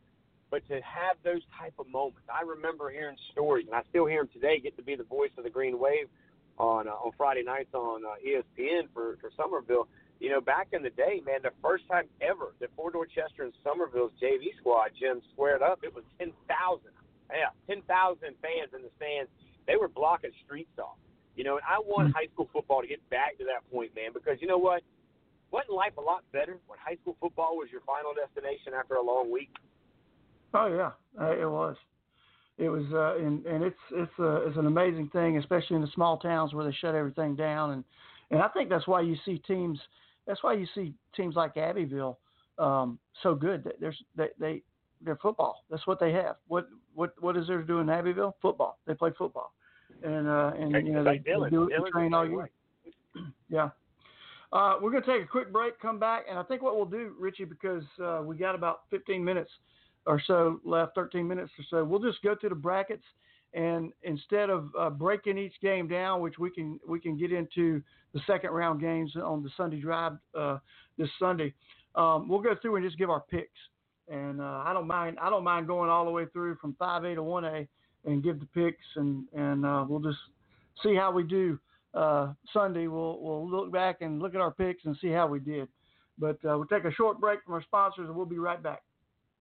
But 0.56 0.64
to 0.72 0.80
have 0.88 1.20
those 1.28 1.44
type 1.60 1.76
of 1.84 1.92
moments, 1.92 2.24
I 2.32 2.48
remember 2.48 2.88
hearing 2.88 3.20
stories, 3.36 3.68
and 3.68 3.76
I 3.76 3.84
still 3.92 4.08
hear 4.08 4.24
them 4.24 4.32
today. 4.32 4.64
Get 4.64 4.80
to 4.80 4.88
be 4.88 4.96
the 4.96 5.04
voice 5.04 5.36
of 5.38 5.44
the 5.44 5.52
Green 5.52 5.76
Wave 5.78 6.08
on 6.56 6.88
uh, 6.88 6.96
on 6.96 7.12
Friday 7.20 7.44
nights 7.44 7.76
on 7.76 8.08
uh, 8.08 8.16
ESPN 8.24 8.88
for 8.96 9.20
for 9.20 9.36
Summerville. 9.36 9.92
You 10.24 10.32
know, 10.32 10.40
back 10.40 10.72
in 10.72 10.80
the 10.80 10.96
day, 10.96 11.20
man, 11.28 11.44
the 11.44 11.52
first 11.62 11.84
time 11.92 12.08
ever 12.24 12.56
that 12.64 12.72
Fort 12.72 12.94
Dorchester 12.94 13.44
and 13.44 13.52
Summerville's 13.68 14.16
JV 14.16 14.56
squad, 14.56 14.96
Jim, 14.96 15.20
squared 15.36 15.60
up, 15.60 15.84
it 15.84 15.94
was 15.94 16.08
ten 16.16 16.32
thousand. 16.48 16.96
Yeah, 17.28 17.52
ten 17.68 17.84
thousand 17.84 18.40
fans 18.40 18.72
in 18.72 18.80
the 18.80 18.96
stands. 18.96 19.28
They 19.68 19.76
were 19.76 19.92
blocking 19.92 20.32
streets 20.48 20.80
off. 20.80 20.96
You 21.36 21.44
know, 21.44 21.60
and 21.60 21.68
I 21.68 21.84
want 21.84 22.16
high 22.16 22.32
school 22.32 22.48
football 22.56 22.80
to 22.80 22.88
get 22.88 23.04
back 23.12 23.36
to 23.40 23.46
that 23.52 23.68
point, 23.76 23.92
man, 23.92 24.16
because 24.16 24.40
you 24.40 24.48
know 24.48 24.64
what? 24.64 24.88
Wasn't 25.52 25.76
life 25.76 26.00
a 26.00 26.02
lot 26.02 26.24
better 26.32 26.56
when 26.72 26.80
high 26.80 26.96
school 27.04 27.20
football 27.20 27.60
was 27.60 27.68
your 27.76 27.84
final 27.84 28.16
destination 28.16 28.72
after 28.72 28.96
a 28.96 29.04
long 29.04 29.28
week? 29.28 29.52
Oh 30.54 30.68
yeah, 30.68 30.92
it 31.32 31.50
was. 31.50 31.76
It 32.58 32.70
was, 32.70 32.86
uh, 32.94 33.18
and 33.18 33.46
and 33.46 33.64
it's 33.64 33.76
it's 33.92 34.12
uh, 34.18 34.48
it's 34.48 34.58
an 34.58 34.66
amazing 34.66 35.10
thing, 35.10 35.38
especially 35.38 35.76
in 35.76 35.82
the 35.82 35.92
small 35.94 36.18
towns 36.18 36.54
where 36.54 36.66
they 36.66 36.76
shut 36.80 36.96
everything 36.96 37.36
down, 37.36 37.72
and 37.72 37.84
and 38.32 38.42
I 38.42 38.48
think 38.50 38.70
that's 38.70 38.88
why 38.88 39.02
you 39.02 39.16
see 39.26 39.40
teams. 39.40 39.80
That's 40.26 40.42
why 40.42 40.54
you 40.54 40.66
see 40.74 40.94
teams 41.16 41.36
like 41.36 41.58
Abbeville 41.58 42.18
um, 42.58 42.98
so 43.24 43.36
good. 43.36 43.70
There's 43.80 44.02
they 44.16 44.28
they 44.40 44.62
they're 45.02 45.18
football. 45.18 45.66
That's 45.70 45.86
what 45.86 46.00
they 46.00 46.12
have. 46.14 46.38
What 46.48 46.70
what 46.94 47.14
what 47.20 47.36
is 47.36 47.48
there 47.48 47.60
to 47.60 47.66
do 47.66 47.80
in 47.80 47.90
Abbeville? 47.90 48.36
Football. 48.42 48.80
They 48.88 48.94
play 48.94 49.12
football, 49.18 49.54
and 50.04 50.28
uh, 50.28 50.52
and 50.58 50.88
you 50.88 50.94
know 50.94 51.04
they, 51.04 51.18
they 51.18 51.50
do 51.50 51.70
it 51.70 51.92
train 51.92 52.14
all 52.14 52.28
year. 52.28 52.50
yeah. 53.50 53.70
Uh, 54.54 54.76
we're 54.82 54.92
going 54.92 55.04
to 55.04 55.12
take 55.12 55.22
a 55.22 55.28
quick 55.28 55.52
break, 55.52 55.78
come 55.82 56.00
back, 56.00 56.24
and 56.30 56.40
I 56.40 56.44
think 56.44 56.62
what 56.62 56.78
we'll 56.78 56.86
do, 56.86 57.14
Richie, 57.20 57.44
because 57.44 57.84
uh, 58.02 58.22
we 58.24 58.38
got 58.38 58.56
about 58.56 58.82
15 58.90 59.22
minutes 59.22 59.50
or 60.06 60.22
so 60.26 60.60
left, 60.64 60.96
13 60.96 61.28
minutes 61.28 61.52
or 61.58 61.66
so. 61.70 61.84
We'll 61.84 62.00
just 62.00 62.22
go 62.22 62.36
through 62.36 62.50
the 62.50 62.56
brackets, 62.56 63.04
and 63.54 63.92
instead 64.04 64.50
of 64.50 64.70
uh, 64.78 64.90
breaking 64.90 65.38
each 65.38 65.54
game 65.62 65.88
down, 65.88 66.22
which 66.22 66.38
we 66.38 66.50
can 66.50 66.80
we 66.88 67.00
can 67.00 67.18
get 67.18 67.32
into 67.32 67.82
the 68.14 68.22
second 68.28 68.52
round 68.52 68.82
games 68.82 69.16
on 69.16 69.44
the 69.44 69.50
Sunday 69.58 69.80
drive 69.80 70.14
uh, 70.38 70.60
this 70.98 71.10
Sunday, 71.20 71.54
um, 71.96 72.28
we'll 72.28 72.42
go 72.42 72.56
through 72.62 72.76
and 72.76 72.86
just 72.86 72.98
give 72.98 73.10
our 73.10 73.24
picks. 73.30 73.60
And 74.08 74.40
uh, 74.40 74.64
I 74.66 74.72
don't 74.74 74.88
mind 74.88 75.18
I 75.22 75.30
don't 75.30 75.44
mind 75.44 75.68
going 75.68 75.90
all 75.90 76.06
the 76.06 76.12
way 76.12 76.26
through 76.32 76.56
from 76.56 76.76
5A 76.80 77.16
to 77.16 77.22
1A 77.22 77.68
and 78.06 78.24
give 78.24 78.40
the 78.40 78.46
picks, 78.48 78.86
and 78.96 79.26
and 79.34 79.66
uh, 79.66 79.86
we'll 79.88 80.00
just 80.00 80.20
see 80.84 80.96
how 80.96 81.12
we 81.12 81.24
do. 81.24 81.60
Uh, 81.94 82.34
Sunday, 82.54 82.88
we'll 82.88 83.20
we'll 83.20 83.50
look 83.50 83.72
back 83.72 84.02
and 84.02 84.22
look 84.22 84.36
at 84.36 84.42
our 84.42 84.52
picks 84.52 84.86
and 84.86 84.96
see 85.02 85.10
how 85.10 85.28
we 85.28 85.40
did. 85.40 85.68
But 86.18 86.38
we'll 86.44 86.66
take 86.66 86.86
a 86.86 86.94
short 86.94 87.20
break 87.20 87.44
from 87.44 87.56
our 87.56 87.64
sponsors, 87.64 88.08
and 88.08 88.16
we'll 88.16 88.26
be 88.26 88.38
right 88.38 88.62
back. 88.62 88.84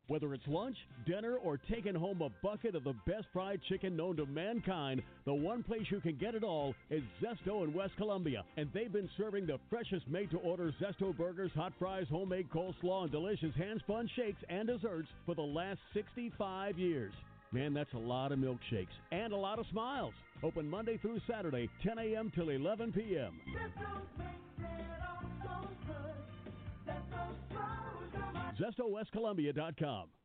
Whether 0.07 0.35
it's 0.35 0.47
lunch, 0.47 0.77
dinner, 1.07 1.37
or 1.37 1.57
taking 1.57 1.95
home 1.95 2.21
a 2.21 2.29
bucket 2.43 2.75
of 2.75 2.85
the 2.85 2.93
best 3.07 3.27
fried 3.33 3.61
chicken 3.69 3.97
known 3.97 4.17
to 4.17 4.27
mankind, 4.27 5.03
the 5.25 5.33
one 5.33 5.63
place 5.63 5.87
you 5.91 6.01
can 6.01 6.17
get 6.17 6.35
it 6.35 6.45
all 6.45 6.75
is 6.91 7.03
Zesto 7.23 7.65
in 7.65 7.73
West 7.73 7.97
Columbia. 7.97 8.45
And 8.59 8.69
they've 8.75 8.93
been 8.93 9.09
serving 9.17 9.47
the 9.47 9.59
freshest 9.71 10.07
made 10.07 10.31
to 10.33 10.39
order 10.39 10.75
Zesto 10.79 11.17
burgers, 11.17 11.53
hot 11.55 11.73
fries, 11.79 12.07
homemade 12.11 12.51
coleslaw, 12.51 13.05
and 13.05 13.13
delicious 13.13 13.55
hand 13.57 13.81
spun 13.81 14.11
shakes 14.15 14.43
and 14.51 14.69
desserts 14.69 15.09
for 15.25 15.35
the 15.35 15.43
last 15.43 15.79
65 15.95 16.79
years. 16.79 17.15
Man, 17.53 17.73
that's 17.73 17.93
a 17.95 17.99
lot 17.99 18.33
of 18.33 18.39
milkshakes 18.39 18.89
and 19.11 19.33
a 19.33 19.37
lot 19.37 19.59
of 19.59 19.67
smiles. 19.71 20.13
Open 20.43 20.69
Monday 20.69 20.99
through 20.99 21.21
Saturday, 21.31 21.71
10 21.83 21.99
a.m. 21.99 22.31
till 22.35 22.51
11 22.51 22.93
p.m. 22.93 23.41
ZestoWestColumbia.com. 28.57 30.24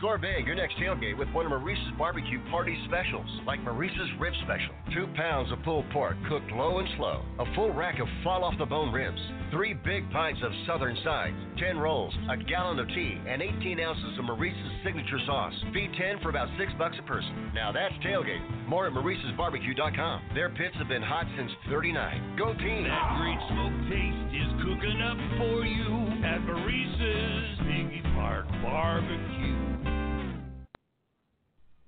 Score 0.00 0.16
big 0.16 0.46
your 0.46 0.54
next 0.56 0.76
tailgate 0.76 1.18
with 1.18 1.28
one 1.36 1.44
of 1.44 1.50
Maurice's 1.52 1.92
barbecue 1.98 2.40
party 2.48 2.74
specials, 2.88 3.28
like 3.46 3.60
Maurice's 3.60 4.08
Rib 4.18 4.32
Special. 4.44 4.72
Two 4.94 5.06
pounds 5.14 5.52
of 5.52 5.62
pulled 5.62 5.84
pork 5.90 6.16
cooked 6.26 6.50
low 6.52 6.78
and 6.78 6.88
slow, 6.96 7.20
a 7.38 7.44
full 7.54 7.70
rack 7.74 8.00
of 8.00 8.08
fall 8.24 8.42
off 8.42 8.56
the 8.56 8.64
bone 8.64 8.94
ribs, 8.94 9.20
three 9.50 9.74
big 9.74 10.10
pints 10.10 10.40
of 10.42 10.52
southern 10.66 10.96
sides, 11.04 11.36
10 11.58 11.76
rolls, 11.76 12.14
a 12.30 12.38
gallon 12.38 12.78
of 12.78 12.88
tea, 12.88 13.20
and 13.28 13.42
18 13.42 13.78
ounces 13.78 14.18
of 14.18 14.24
Maurice's 14.24 14.72
signature 14.82 15.20
sauce. 15.26 15.52
Feed 15.74 15.92
10 15.92 16.20
for 16.22 16.30
about 16.30 16.48
6 16.56 16.72
bucks 16.78 16.96
a 16.98 17.02
person. 17.02 17.52
Now 17.52 17.70
that's 17.70 17.92
tailgate. 18.02 18.40
More 18.66 18.86
at 18.86 18.94
Maurice'sBarbecue.com. 18.94 20.30
Their 20.34 20.48
pits 20.48 20.76
have 20.78 20.88
been 20.88 21.02
hot 21.02 21.26
since 21.36 21.52
39. 21.68 22.38
Go 22.38 22.54
team! 22.54 22.88
That 22.88 23.20
great 23.20 23.40
smoke 23.52 23.76
taste 23.92 24.32
is 24.32 24.48
cooking 24.64 25.02
up 25.04 25.20
for 25.36 25.68
you 25.68 26.24
at 26.24 26.40
Maurice's 26.40 27.58
Piggy 27.68 28.00
Park 28.16 28.48
Barbecue. 28.64 29.59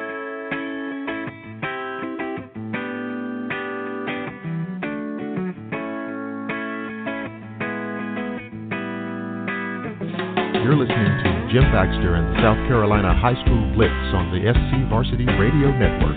You're 10.64 10.76
listening 10.76 11.04
to 11.04 11.48
Jim 11.52 11.70
Baxter 11.72 12.14
and 12.14 12.34
the 12.34 12.40
South 12.40 12.56
Carolina 12.66 13.12
High 13.20 13.34
School 13.44 13.74
Blitz 13.74 13.92
on 14.16 14.32
the 14.32 14.48
SC 14.48 14.88
Varsity 14.88 15.26
Radio 15.26 15.68
Network. 15.76 16.16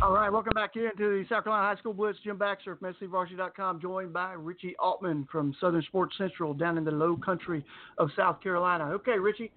All 0.00 0.12
right, 0.12 0.30
welcome 0.30 0.52
back 0.54 0.70
here 0.72 0.92
to 0.92 0.96
the 0.98 1.24
South 1.28 1.42
Carolina 1.42 1.74
High 1.74 1.80
School 1.80 1.92
Blitz. 1.92 2.20
Jim 2.22 2.38
Baxter 2.38 2.76
from 2.76 2.94
SCVarsity.com, 2.94 3.80
joined 3.80 4.12
by 4.12 4.34
Richie 4.34 4.76
Altman 4.78 5.26
from 5.32 5.52
Southern 5.60 5.82
Sports 5.82 6.14
Central 6.16 6.54
down 6.54 6.78
in 6.78 6.84
the 6.84 6.92
low 6.92 7.16
country 7.16 7.64
of 7.98 8.08
South 8.16 8.40
Carolina. 8.40 8.84
Okay, 8.90 9.18
Richie, 9.18 9.50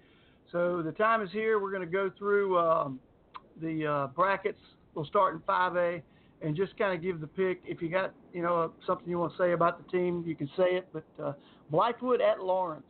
so 0.50 0.82
the 0.82 0.90
time 0.90 1.22
is 1.22 1.30
here. 1.30 1.60
We're 1.60 1.70
going 1.70 1.86
to 1.86 1.86
go 1.86 2.10
through 2.18 2.58
um, 2.58 2.98
the 3.62 3.86
uh, 3.86 4.06
brackets. 4.08 4.58
We'll 4.98 5.06
start 5.06 5.38
in 5.38 5.38
5A 5.46 6.02
and 6.42 6.58
just 6.58 6.74
kind 6.74 6.90
of 6.90 6.98
give 6.98 7.22
the 7.22 7.30
pick. 7.30 7.62
If 7.62 7.78
you 7.78 7.86
got, 7.86 8.10
you 8.34 8.42
know, 8.42 8.74
something 8.82 9.06
you 9.06 9.22
want 9.22 9.30
to 9.30 9.38
say 9.38 9.54
about 9.54 9.78
the 9.78 9.86
team, 9.94 10.26
you 10.26 10.34
can 10.34 10.50
say 10.58 10.74
it. 10.74 10.90
But 10.90 11.06
uh, 11.22 11.38
Blythewood 11.70 12.18
at 12.18 12.42
Laurens. 12.42 12.82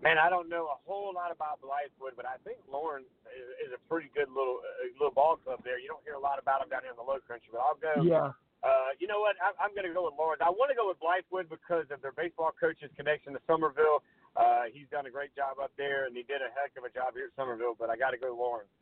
Man, 0.00 0.16
I 0.16 0.32
don't 0.32 0.48
know 0.48 0.72
a 0.72 0.80
whole 0.88 1.12
lot 1.12 1.28
about 1.36 1.60
Blythewood, 1.60 2.16
but 2.16 2.24
I 2.24 2.40
think 2.48 2.64
Laurens 2.64 3.12
is, 3.28 3.68
is 3.68 3.70
a 3.76 3.80
pretty 3.92 4.08
good 4.16 4.32
little 4.32 4.64
uh, 4.64 4.88
little 4.96 5.12
ball 5.12 5.36
club 5.36 5.60
there. 5.68 5.76
You 5.76 5.92
don't 5.92 6.00
hear 6.00 6.16
a 6.16 6.22
lot 6.22 6.40
about 6.40 6.64
them 6.64 6.72
down 6.72 6.88
here 6.88 6.96
in 6.96 6.96
the 6.96 7.04
Low 7.04 7.20
Country, 7.28 7.52
but 7.52 7.60
I'll 7.60 7.76
go. 7.76 8.00
Yeah. 8.00 8.32
Uh, 8.64 8.96
you 8.96 9.04
know 9.04 9.20
what? 9.20 9.36
I, 9.36 9.52
I'm 9.60 9.76
going 9.76 9.84
to 9.84 9.92
go 9.92 10.08
with 10.08 10.16
Laurens. 10.16 10.40
I 10.40 10.48
want 10.48 10.72
to 10.72 10.78
go 10.80 10.88
with 10.88 10.96
Blythewood 10.96 11.52
because 11.52 11.92
of 11.92 12.00
their 12.00 12.16
baseball 12.16 12.56
coach's 12.56 12.88
connection 12.96 13.36
to 13.36 13.40
Summerville. 13.44 14.00
Uh, 14.32 14.72
he's 14.72 14.88
done 14.88 15.04
a 15.04 15.12
great 15.12 15.36
job 15.36 15.60
up 15.60 15.76
there, 15.76 16.08
and 16.08 16.16
he 16.16 16.24
did 16.24 16.40
a 16.40 16.48
heck 16.56 16.72
of 16.80 16.88
a 16.88 16.92
job 16.96 17.12
here 17.12 17.28
at 17.28 17.36
Summerville. 17.36 17.76
But 17.76 17.92
I 17.92 18.00
got 18.00 18.16
to 18.16 18.18
go 18.18 18.32
Laurens. 18.32 18.72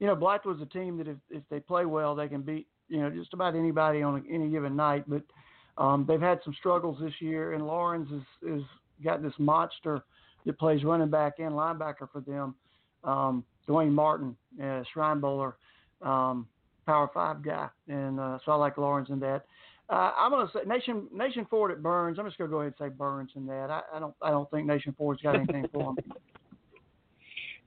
You 0.00 0.06
know, 0.06 0.16
Blythewood's 0.16 0.62
a 0.62 0.66
team 0.66 0.98
that 0.98 1.08
if 1.08 1.16
if 1.30 1.42
they 1.50 1.60
play 1.60 1.84
well, 1.84 2.14
they 2.14 2.28
can 2.28 2.42
beat 2.42 2.66
you 2.88 3.00
know 3.00 3.10
just 3.10 3.34
about 3.34 3.54
anybody 3.54 4.02
on 4.02 4.24
any 4.30 4.48
given 4.48 4.76
night. 4.76 5.04
But 5.06 5.22
um, 5.76 6.04
they've 6.06 6.20
had 6.20 6.40
some 6.44 6.54
struggles 6.54 6.98
this 7.00 7.14
year, 7.20 7.52
and 7.52 7.66
Laurens 7.66 8.08
is 8.10 8.48
is 8.48 8.62
got 9.02 9.22
this 9.22 9.32
monster 9.38 10.02
that 10.46 10.58
plays 10.58 10.84
running 10.84 11.10
back 11.10 11.34
and 11.38 11.52
linebacker 11.52 12.08
for 12.12 12.20
them. 12.26 12.54
Um, 13.04 13.44
Dwayne 13.68 13.92
Martin, 13.92 14.36
uh, 14.62 14.82
Shrine 14.92 15.20
Bowler, 15.20 15.56
um, 16.02 16.46
Power 16.86 17.10
Five 17.12 17.42
guy, 17.42 17.68
and 17.88 18.18
uh, 18.18 18.38
so 18.44 18.52
I 18.52 18.54
like 18.56 18.78
Laurens 18.78 19.10
in 19.10 19.20
that. 19.20 19.44
Uh, 19.90 20.12
I'm 20.16 20.30
gonna 20.30 20.50
say 20.52 20.60
Nation 20.66 21.06
Nation 21.12 21.46
Ford 21.48 21.70
at 21.70 21.82
Byrnes. 21.82 22.18
I'm 22.18 22.26
just 22.26 22.38
gonna 22.38 22.50
go 22.50 22.60
ahead 22.60 22.74
and 22.78 22.90
say 22.90 22.94
Byrnes 22.94 23.30
in 23.36 23.46
that. 23.46 23.70
I, 23.70 23.82
I 23.94 23.98
don't 23.98 24.14
I 24.20 24.30
don't 24.30 24.50
think 24.50 24.66
Nation 24.66 24.94
Ford's 24.96 25.22
got 25.22 25.34
anything 25.34 25.66
for 25.72 25.90
him. 25.90 25.98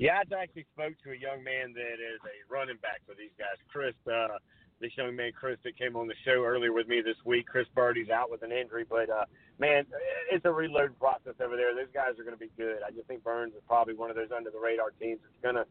Yeah, 0.01 0.17
I 0.17 0.41
actually 0.41 0.65
spoke 0.73 0.97
to 1.05 1.13
a 1.13 1.15
young 1.15 1.45
man 1.45 1.77
that 1.77 2.01
is 2.01 2.17
a 2.25 2.33
running 2.49 2.81
back 2.81 3.05
for 3.05 3.13
these 3.13 3.29
guys, 3.37 3.53
Chris. 3.69 3.93
Uh, 4.09 4.41
this 4.81 4.89
young 4.97 5.15
man, 5.15 5.29
Chris, 5.29 5.61
that 5.63 5.77
came 5.77 5.95
on 5.95 6.07
the 6.09 6.17
show 6.25 6.41
earlier 6.41 6.73
with 6.73 6.87
me 6.87 7.05
this 7.05 7.21
week. 7.23 7.45
Chris 7.45 7.67
Birdie's 7.77 8.09
out 8.09 8.31
with 8.33 8.41
an 8.41 8.51
injury, 8.51 8.81
but 8.81 9.13
uh, 9.13 9.29
man, 9.59 9.85
it's 10.31 10.43
a 10.45 10.51
reload 10.51 10.97
process 10.97 11.37
over 11.37 11.55
there. 11.55 11.77
Those 11.77 11.93
guys 11.93 12.17
are 12.17 12.25
going 12.25 12.33
to 12.33 12.41
be 12.41 12.49
good. 12.57 12.81
I 12.81 12.89
just 12.89 13.05
think 13.05 13.21
Byrnes 13.21 13.53
is 13.53 13.61
probably 13.67 13.93
one 13.93 14.09
of 14.09 14.15
those 14.15 14.33
under 14.35 14.49
the 14.49 14.57
radar 14.57 14.89
teams 14.99 15.19
that's 15.21 15.37
going 15.37 15.53
to 15.53 15.69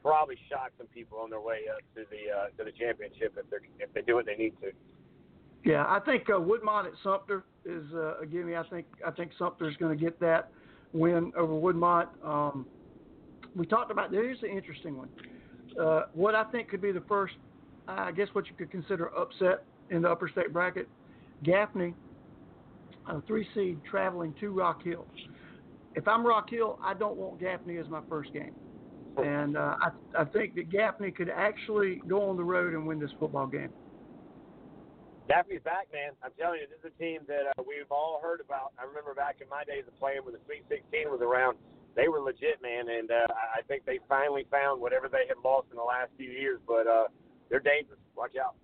probably 0.00 0.38
shock 0.48 0.70
some 0.78 0.86
people 0.86 1.18
on 1.18 1.28
their 1.28 1.42
way 1.42 1.66
up 1.66 1.82
to 1.98 2.06
the 2.06 2.30
uh, 2.30 2.46
to 2.58 2.62
the 2.62 2.70
championship 2.78 3.34
if 3.34 3.50
they 3.50 3.66
if 3.82 3.92
they 3.94 4.02
do 4.02 4.14
what 4.14 4.26
they 4.26 4.36
need 4.36 4.54
to. 4.62 4.70
Yeah, 5.64 5.86
I 5.88 5.98
think 5.98 6.30
uh, 6.30 6.38
Woodmont 6.38 6.86
at 6.86 6.94
Sumter 7.02 7.42
is 7.64 7.82
uh, 7.92 8.22
a 8.22 8.26
gimme. 8.26 8.54
I 8.54 8.62
think 8.62 8.86
I 9.04 9.10
think 9.10 9.32
Sumter's 9.36 9.76
going 9.78 9.98
to 9.98 9.98
get 9.98 10.20
that 10.20 10.52
win 10.92 11.32
over 11.36 11.52
Woodmont. 11.52 12.06
Um, 12.24 12.64
we 13.56 13.66
talked 13.66 13.90
about 13.90 14.10
here's 14.10 14.42
an 14.42 14.48
interesting 14.48 14.96
one. 14.96 15.08
Uh, 15.80 16.02
what 16.12 16.34
I 16.34 16.44
think 16.44 16.68
could 16.68 16.82
be 16.82 16.92
the 16.92 17.02
first, 17.08 17.34
I 17.88 18.12
guess, 18.12 18.28
what 18.32 18.46
you 18.46 18.54
could 18.56 18.70
consider 18.70 19.08
upset 19.16 19.64
in 19.90 20.02
the 20.02 20.10
upper 20.10 20.28
state 20.28 20.52
bracket. 20.52 20.88
Gaffney, 21.44 21.94
a 23.08 23.20
three 23.22 23.46
seed, 23.54 23.80
traveling 23.88 24.34
to 24.40 24.50
Rock 24.50 24.82
Hill. 24.82 25.06
If 25.94 26.06
I'm 26.08 26.24
Rock 26.26 26.50
Hill, 26.50 26.78
I 26.82 26.94
don't 26.94 27.16
want 27.16 27.40
Gaffney 27.40 27.78
as 27.78 27.88
my 27.88 28.00
first 28.08 28.32
game, 28.32 28.54
and 29.18 29.56
uh, 29.56 29.76
I 29.80 29.90
I 30.18 30.24
think 30.24 30.54
that 30.54 30.70
Gaffney 30.70 31.10
could 31.10 31.28
actually 31.28 32.00
go 32.08 32.28
on 32.28 32.36
the 32.36 32.44
road 32.44 32.74
and 32.74 32.86
win 32.86 32.98
this 33.00 33.10
football 33.18 33.46
game. 33.46 33.70
Daffy's 35.28 35.62
back, 35.64 35.86
man. 35.92 36.12
I'm 36.22 36.32
telling 36.38 36.60
you, 36.60 36.66
this 36.66 36.82
is 36.82 36.92
a 36.92 36.98
team 37.00 37.20
that 37.28 37.54
uh, 37.56 37.62
we've 37.62 37.90
all 37.90 38.20
heard 38.22 38.40
about. 38.40 38.72
I 38.78 38.84
remember 38.84 39.14
back 39.14 39.38
in 39.40 39.48
my 39.48 39.64
days 39.64 39.84
of 39.86 39.94
playing 39.98 40.24
when 40.24 40.34
the 40.34 40.42
Sweet 40.46 40.64
16 40.68 41.08
was 41.08 41.20
around, 41.22 41.56
they 41.94 42.08
were 42.08 42.20
legit, 42.20 42.62
man, 42.62 42.88
and 42.88 43.10
uh, 43.10 43.26
I 43.58 43.62
think 43.68 43.84
they 43.84 43.98
finally 44.08 44.46
found 44.50 44.80
whatever 44.80 45.08
they 45.08 45.26
had 45.28 45.36
lost 45.44 45.66
in 45.70 45.76
the 45.76 45.82
last 45.82 46.10
few 46.16 46.30
years. 46.30 46.60
But 46.66 46.86
uh, 46.86 47.04
they're 47.50 47.60
dangerous. 47.60 47.98
Watch 48.16 48.32
out. 48.42 48.54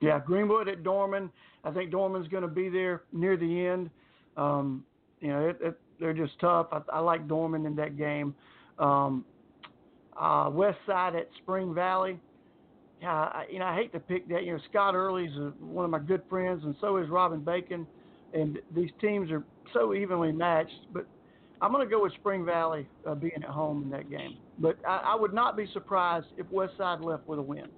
Yeah, 0.00 0.18
Greenwood 0.18 0.68
at 0.68 0.82
Dorman. 0.82 1.30
I 1.62 1.70
think 1.70 1.90
Dorman's 1.90 2.28
going 2.28 2.42
to 2.42 2.48
be 2.48 2.68
there 2.68 3.02
near 3.12 3.36
the 3.36 3.66
end. 3.66 3.90
Um, 4.36 4.84
you 5.20 5.28
know, 5.28 5.48
it, 5.48 5.58
it, 5.60 5.80
they're 5.98 6.14
just 6.14 6.38
tough. 6.40 6.68
I, 6.72 6.80
I 6.92 6.98
like 7.00 7.28
Dorman 7.28 7.66
in 7.66 7.76
that 7.76 7.98
game. 7.98 8.34
Um, 8.78 9.24
uh, 10.18 10.50
West 10.52 10.78
Side 10.86 11.14
at 11.14 11.28
Spring 11.42 11.74
Valley. 11.74 12.18
Yeah, 13.00 13.12
I, 13.12 13.46
you 13.50 13.58
know, 13.58 13.66
I 13.66 13.74
hate 13.74 13.92
to 13.92 14.00
pick 14.00 14.28
that. 14.28 14.44
You 14.44 14.54
know, 14.54 14.60
Scott 14.70 14.94
Early's 14.94 15.34
a, 15.36 15.52
one 15.64 15.84
of 15.84 15.90
my 15.90 15.98
good 15.98 16.22
friends, 16.28 16.64
and 16.64 16.74
so 16.80 16.96
is 16.96 17.08
Robin 17.08 17.40
Bacon. 17.40 17.86
And 18.32 18.58
these 18.74 18.90
teams 19.00 19.30
are 19.30 19.44
so 19.72 19.94
evenly 19.94 20.32
matched. 20.32 20.86
But 20.92 21.06
I'm 21.62 21.72
going 21.72 21.86
to 21.86 21.90
go 21.90 22.02
with 22.02 22.14
Spring 22.14 22.44
Valley 22.44 22.86
uh, 23.06 23.14
being 23.14 23.36
at 23.36 23.44
home 23.44 23.82
in 23.82 23.90
that 23.90 24.10
game. 24.10 24.38
But 24.58 24.78
I, 24.86 25.12
I 25.12 25.14
would 25.14 25.34
not 25.34 25.56
be 25.56 25.68
surprised 25.72 26.26
if 26.36 26.50
West 26.50 26.74
Side 26.78 27.00
left 27.00 27.26
with 27.26 27.38
a 27.38 27.42
win. 27.42 27.68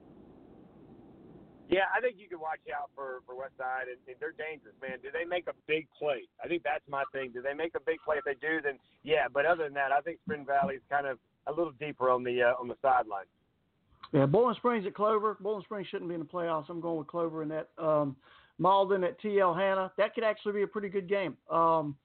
Yeah, 1.68 1.89
I 1.97 2.01
think 2.03 2.16
you 2.18 2.28
can 2.28 2.39
watch 2.39 2.61
out 2.68 2.91
for 2.95 3.22
for 3.24 3.35
West 3.35 3.57
Side, 3.57 3.89
and, 3.89 3.97
and 4.07 4.16
they're 4.20 4.37
dangerous, 4.37 4.74
man. 4.83 4.99
Do 5.03 5.09
they 5.11 5.24
make 5.24 5.47
a 5.47 5.55
big 5.66 5.87
play? 5.99 6.28
I 6.45 6.47
think 6.47 6.62
that's 6.62 6.85
my 6.87 7.03
thing. 7.12 7.30
Do 7.33 7.41
they 7.41 7.55
make 7.55 7.74
a 7.74 7.80
big 7.80 7.97
play? 8.05 8.18
If 8.18 8.24
they 8.24 8.35
do, 8.47 8.61
then 8.62 8.78
yeah. 9.05 9.26
But 9.33 9.47
other 9.47 9.64
than 9.64 9.74
that, 9.74 9.91
I 9.91 10.03
think 10.03 10.18
Spring 10.24 10.45
Valley's 10.47 10.85
kind 10.91 11.07
of 11.07 11.18
a 11.47 11.51
little 11.51 11.72
deeper 11.80 12.11
on 12.11 12.24
the 12.24 12.43
uh, 12.43 12.61
on 12.61 12.68
the 12.68 12.76
sideline. 12.83 13.24
Yeah, 14.12 14.26
Boiling 14.26 14.55
Springs 14.57 14.87
at 14.87 14.95
Clover. 14.95 15.39
Boiling 15.41 15.62
Springs 15.64 15.87
shouldn't 15.91 16.11
be 16.11 16.14
in 16.14 16.20
the 16.20 16.26
playoffs. 16.26 16.68
I'm 16.68 16.80
going 16.83 16.99
with 16.99 17.07
Clover 17.07 17.43
in 17.43 17.49
that. 17.49 17.70
Um, 17.78 18.16
Mauldin 18.61 19.03
at 19.05 19.20
TL 19.22 19.57
Hanna. 19.59 19.91
That 19.97 20.14
could 20.14 20.24
actually 20.24 20.53
be 20.53 20.62
a 20.62 20.66
pretty 20.66 20.91
good 20.91 21.09
game. 21.09 21.39
Um, 21.51 21.97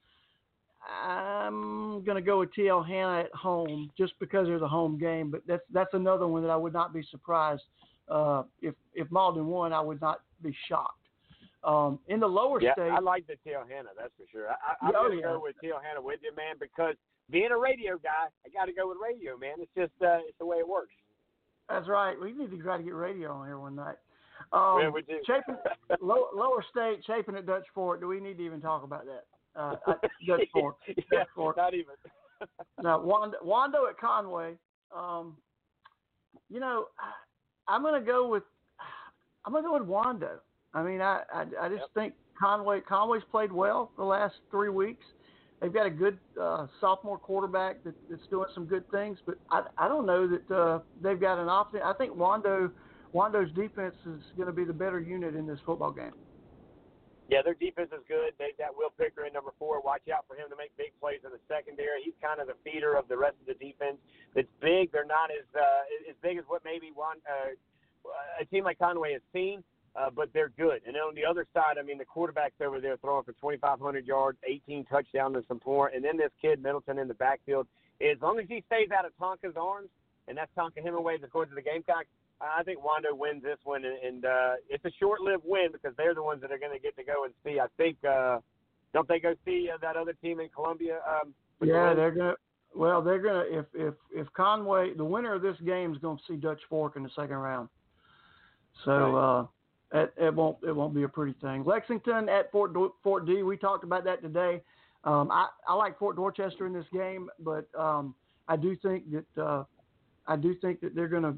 I'm 0.89 2.03
going 2.03 2.15
to 2.15 2.21
go 2.21 2.39
with 2.39 2.49
TL 2.57 2.87
Hanna 2.87 3.21
at 3.21 3.33
home 3.33 3.91
just 3.97 4.13
because 4.19 4.47
there's 4.47 4.61
a 4.61 4.67
home 4.67 4.97
game, 4.97 5.29
but 5.31 5.41
that's 5.47 5.63
that's 5.73 5.93
another 5.93 6.27
one 6.27 6.41
that 6.43 6.49
I 6.49 6.55
would 6.55 6.73
not 6.73 6.93
be 6.93 7.03
surprised 7.11 7.63
uh, 8.09 8.43
if 8.61 8.73
if 8.93 9.07
Mauldin 9.09 9.45
won. 9.45 9.73
I 9.73 9.81
would 9.81 10.01
not 10.01 10.21
be 10.41 10.55
shocked. 10.67 10.93
Um, 11.63 11.99
in 12.07 12.19
the 12.19 12.27
lower 12.27 12.61
yeah, 12.61 12.73
state, 12.73 12.91
I 12.91 12.99
like 12.99 13.25
the 13.27 13.33
TL 13.33 13.67
Hanna. 13.69 13.89
That's 13.99 14.13
for 14.15 14.25
sure. 14.31 14.47
I, 14.49 14.53
I, 14.53 14.87
I'm 14.87 14.93
Oh, 14.95 15.09
to 15.09 15.15
yeah. 15.15 15.21
go 15.23 15.41
with 15.41 15.55
TL 15.61 15.83
Hanna 15.83 16.01
with 16.01 16.19
you, 16.23 16.33
man, 16.35 16.55
because 16.59 16.95
being 17.29 17.51
a 17.51 17.57
radio 17.57 17.97
guy, 17.97 18.27
I 18.45 18.49
got 18.49 18.65
to 18.65 18.73
go 18.73 18.87
with 18.87 18.97
radio, 19.03 19.37
man. 19.37 19.55
It's 19.59 19.71
just 19.75 19.91
uh, 20.01 20.19
it's 20.27 20.37
the 20.39 20.45
way 20.45 20.57
it 20.57 20.67
works. 20.67 20.93
That's 21.67 21.89
right. 21.89 22.15
We 22.19 22.31
need 22.31 22.51
to 22.51 22.57
try 22.57 22.77
to 22.77 22.83
get 22.83 22.93
radio 22.93 23.31
on 23.33 23.47
here 23.47 23.59
one 23.59 23.75
night. 23.75 23.97
Um, 24.53 24.79
Yeah, 24.79 24.89
we 24.89 25.01
do. 25.01 25.19
Chapin, 25.25 25.57
low, 26.01 26.27
lower 26.33 26.63
state, 26.71 27.03
Chapin 27.05 27.35
at 27.35 27.45
Dutch 27.45 27.65
Fork. 27.75 27.99
Do 27.99 28.07
we 28.07 28.21
need 28.21 28.37
to 28.37 28.45
even 28.45 28.61
talk 28.61 28.83
about 28.83 29.05
that? 29.05 29.25
Uh, 29.57 29.75
at 29.87 30.01
Dutch 30.27 30.41
Fort. 30.53 30.75
yeah, 31.11 31.23
Fort. 31.35 31.57
not 31.57 31.73
even. 31.73 31.95
Now, 32.83 32.99
Wando, 32.99 33.33
Wando 33.43 33.89
at 33.89 33.97
Conway. 33.99 34.53
Um, 34.95 35.35
you 36.49 36.59
know, 36.59 36.85
I'm 37.67 37.81
going 37.81 37.99
to 37.99 38.05
go 38.05 38.27
with 38.27 38.43
I'm 39.45 39.51
going 39.53 39.63
to 39.63 39.69
go 39.69 39.79
with 39.79 39.87
Wando. 39.87 40.39
I 40.73 40.83
mean, 40.83 41.01
I 41.01 41.21
I, 41.33 41.45
I 41.61 41.69
just 41.69 41.85
think 41.93 42.13
Conway 42.39 42.81
Conway's 42.81 43.23
played 43.31 43.51
well 43.51 43.91
the 43.97 44.03
last 44.03 44.35
three 44.51 44.69
weeks. 44.69 45.03
They've 45.59 45.73
got 45.73 45.87
a 45.87 45.91
good 45.91 46.19
uh, 46.39 46.67
sophomore 46.79 47.17
quarterback 47.17 47.83
that, 47.83 47.95
that's 48.11 48.21
doing 48.29 48.47
some 48.53 48.65
good 48.65 48.89
things, 48.91 49.17
but 49.25 49.39
I, 49.49 49.63
I 49.75 49.87
don't 49.87 50.05
know 50.05 50.27
that 50.27 50.55
uh, 50.55 50.79
they've 51.01 51.19
got 51.19 51.39
an 51.39 51.49
option. 51.49 51.79
I 51.83 51.93
think 51.93 52.13
Wando 52.15 52.69
Wando's 53.13 53.51
defense 53.55 53.95
is 54.05 54.21
going 54.35 54.45
to 54.47 54.53
be 54.53 54.65
the 54.65 54.73
better 54.73 54.99
unit 54.99 55.35
in 55.35 55.47
this 55.47 55.57
football 55.65 55.91
game. 55.91 56.13
Yeah, 57.27 57.43
their 57.43 57.59
defense 57.59 57.91
is 57.91 58.03
good. 58.07 58.31
They 58.39 58.55
got 58.57 58.71
Will 58.77 58.91
Picker 58.95 59.27
in 59.27 59.33
number 59.33 59.51
four. 59.59 59.81
Watch 59.83 60.07
out 60.07 60.23
for 60.27 60.39
him 60.39 60.47
to 60.47 60.55
make 60.55 60.71
big 60.79 60.95
plays 60.99 61.19
in 61.27 61.31
the 61.31 61.43
secondary. 61.47 61.99
He's 62.03 62.15
kind 62.23 62.39
of 62.39 62.47
the 62.47 62.55
feeder 62.63 62.95
of 62.95 63.07
the 63.11 63.17
rest 63.17 63.35
of 63.43 63.51
the 63.51 63.59
defense. 63.59 63.99
It's 64.35 64.47
big. 64.63 64.91
They're 64.95 65.07
not 65.07 65.27
as 65.27 65.43
uh, 65.51 66.09
as 66.09 66.15
big 66.23 66.37
as 66.39 66.45
what 66.47 66.63
maybe 66.63 66.91
one 66.95 67.17
uh, 67.27 67.51
a 68.39 68.45
team 68.45 68.63
like 68.63 68.79
Conway 68.79 69.11
has 69.13 69.21
seen, 69.33 69.63
uh, 69.95 70.09
but 70.09 70.31
they're 70.33 70.55
good. 70.55 70.81
And 70.87 70.95
then 70.95 71.03
on 71.03 71.15
the 71.15 71.25
other 71.25 71.45
side, 71.53 71.75
I 71.79 71.83
mean, 71.83 71.97
the 71.97 72.05
quarterback's 72.05 72.61
over 72.63 72.79
there 72.79 72.95
throwing 72.97 73.23
for 73.23 73.33
2,500 73.33 74.05
yards, 74.05 74.37
18 74.47 74.85
touchdowns, 74.85 75.35
and 75.35 75.43
some 75.47 75.59
more. 75.65 75.89
And 75.89 76.03
then 76.03 76.15
this 76.15 76.31
kid 76.41 76.63
Middleton 76.63 76.97
in 76.97 77.07
the 77.07 77.13
backfield. 77.13 77.67
As 77.99 78.21
long 78.21 78.39
as 78.39 78.45
he 78.47 78.63
stays 78.67 78.89
out 78.95 79.05
of 79.05 79.11
Tonka's 79.19 79.57
arms, 79.57 79.89
and 80.27 80.37
that's 80.37 80.51
Tonka 80.57 80.83
Hemingway, 80.83 81.17
the 81.17 81.27
coach 81.27 81.49
of 81.49 81.55
the 81.55 81.61
Gamecocks, 81.61 82.07
I 82.39 82.63
think 82.63 82.79
Wando 82.79 83.17
wins 83.17 83.43
this 83.43 83.57
one, 83.63 83.83
and, 83.83 83.97
and 84.03 84.25
uh, 84.25 84.51
it's 84.69 84.85
a 84.85 84.91
short-lived 84.99 85.43
win 85.45 85.69
because 85.71 85.95
they're 85.97 86.13
the 86.13 86.23
ones 86.23 86.41
that 86.41 86.51
are 86.51 86.59
going 86.59 86.73
to 86.73 86.79
get 86.79 86.95
to 86.97 87.03
go 87.03 87.25
and 87.25 87.33
see. 87.43 87.59
I 87.59 87.65
think 87.77 87.97
uh, 88.03 88.39
don't 88.93 89.07
they 89.07 89.19
go 89.19 89.33
see 89.45 89.69
uh, 89.73 89.77
that 89.81 89.97
other 89.97 90.13
team 90.13 90.39
in 90.39 90.49
Columbia? 90.49 90.99
Um, 91.09 91.33
Yeah, 91.61 91.93
they're 91.93 92.11
gonna. 92.11 92.35
Well, 92.75 93.01
they're 93.01 93.19
gonna 93.21 93.45
if 93.49 93.65
if 93.73 93.95
if 94.13 94.31
Conway, 94.33 94.93
the 94.93 95.03
winner 95.03 95.33
of 95.33 95.41
this 95.41 95.57
game 95.65 95.91
is 95.93 95.97
going 95.97 96.17
to 96.17 96.23
see 96.27 96.35
Dutch 96.35 96.61
Fork 96.69 96.95
in 96.95 97.03
the 97.03 97.09
second 97.15 97.37
round. 97.37 97.69
So 98.85 99.15
uh, 99.15 99.99
it, 99.99 100.13
it 100.17 100.33
won't 100.33 100.57
it 100.67 100.75
won't 100.75 100.93
be 100.93 101.03
a 101.03 101.07
pretty 101.07 101.35
thing. 101.41 101.63
Lexington 101.63 102.29
at 102.29 102.51
Fort 102.51 102.73
Do- 102.73 102.93
Fort 103.03 103.25
D. 103.25 103.41
We 103.41 103.57
talked 103.57 103.83
about 103.83 104.03
that 104.03 104.21
today. 104.21 104.61
Um, 105.03 105.31
I 105.31 105.47
I 105.67 105.73
like 105.73 105.97
Fort 105.97 106.15
Dorchester 106.15 106.67
in 106.67 106.73
this 106.73 106.85
game, 106.93 107.29
but 107.39 107.67
um, 107.75 108.13
I 108.47 108.57
do 108.57 108.75
think 108.75 109.05
that 109.11 109.41
uh, 109.41 109.63
I 110.27 110.35
do 110.35 110.53
think 110.61 110.81
that 110.81 110.93
they're 110.93 111.07
gonna 111.07 111.35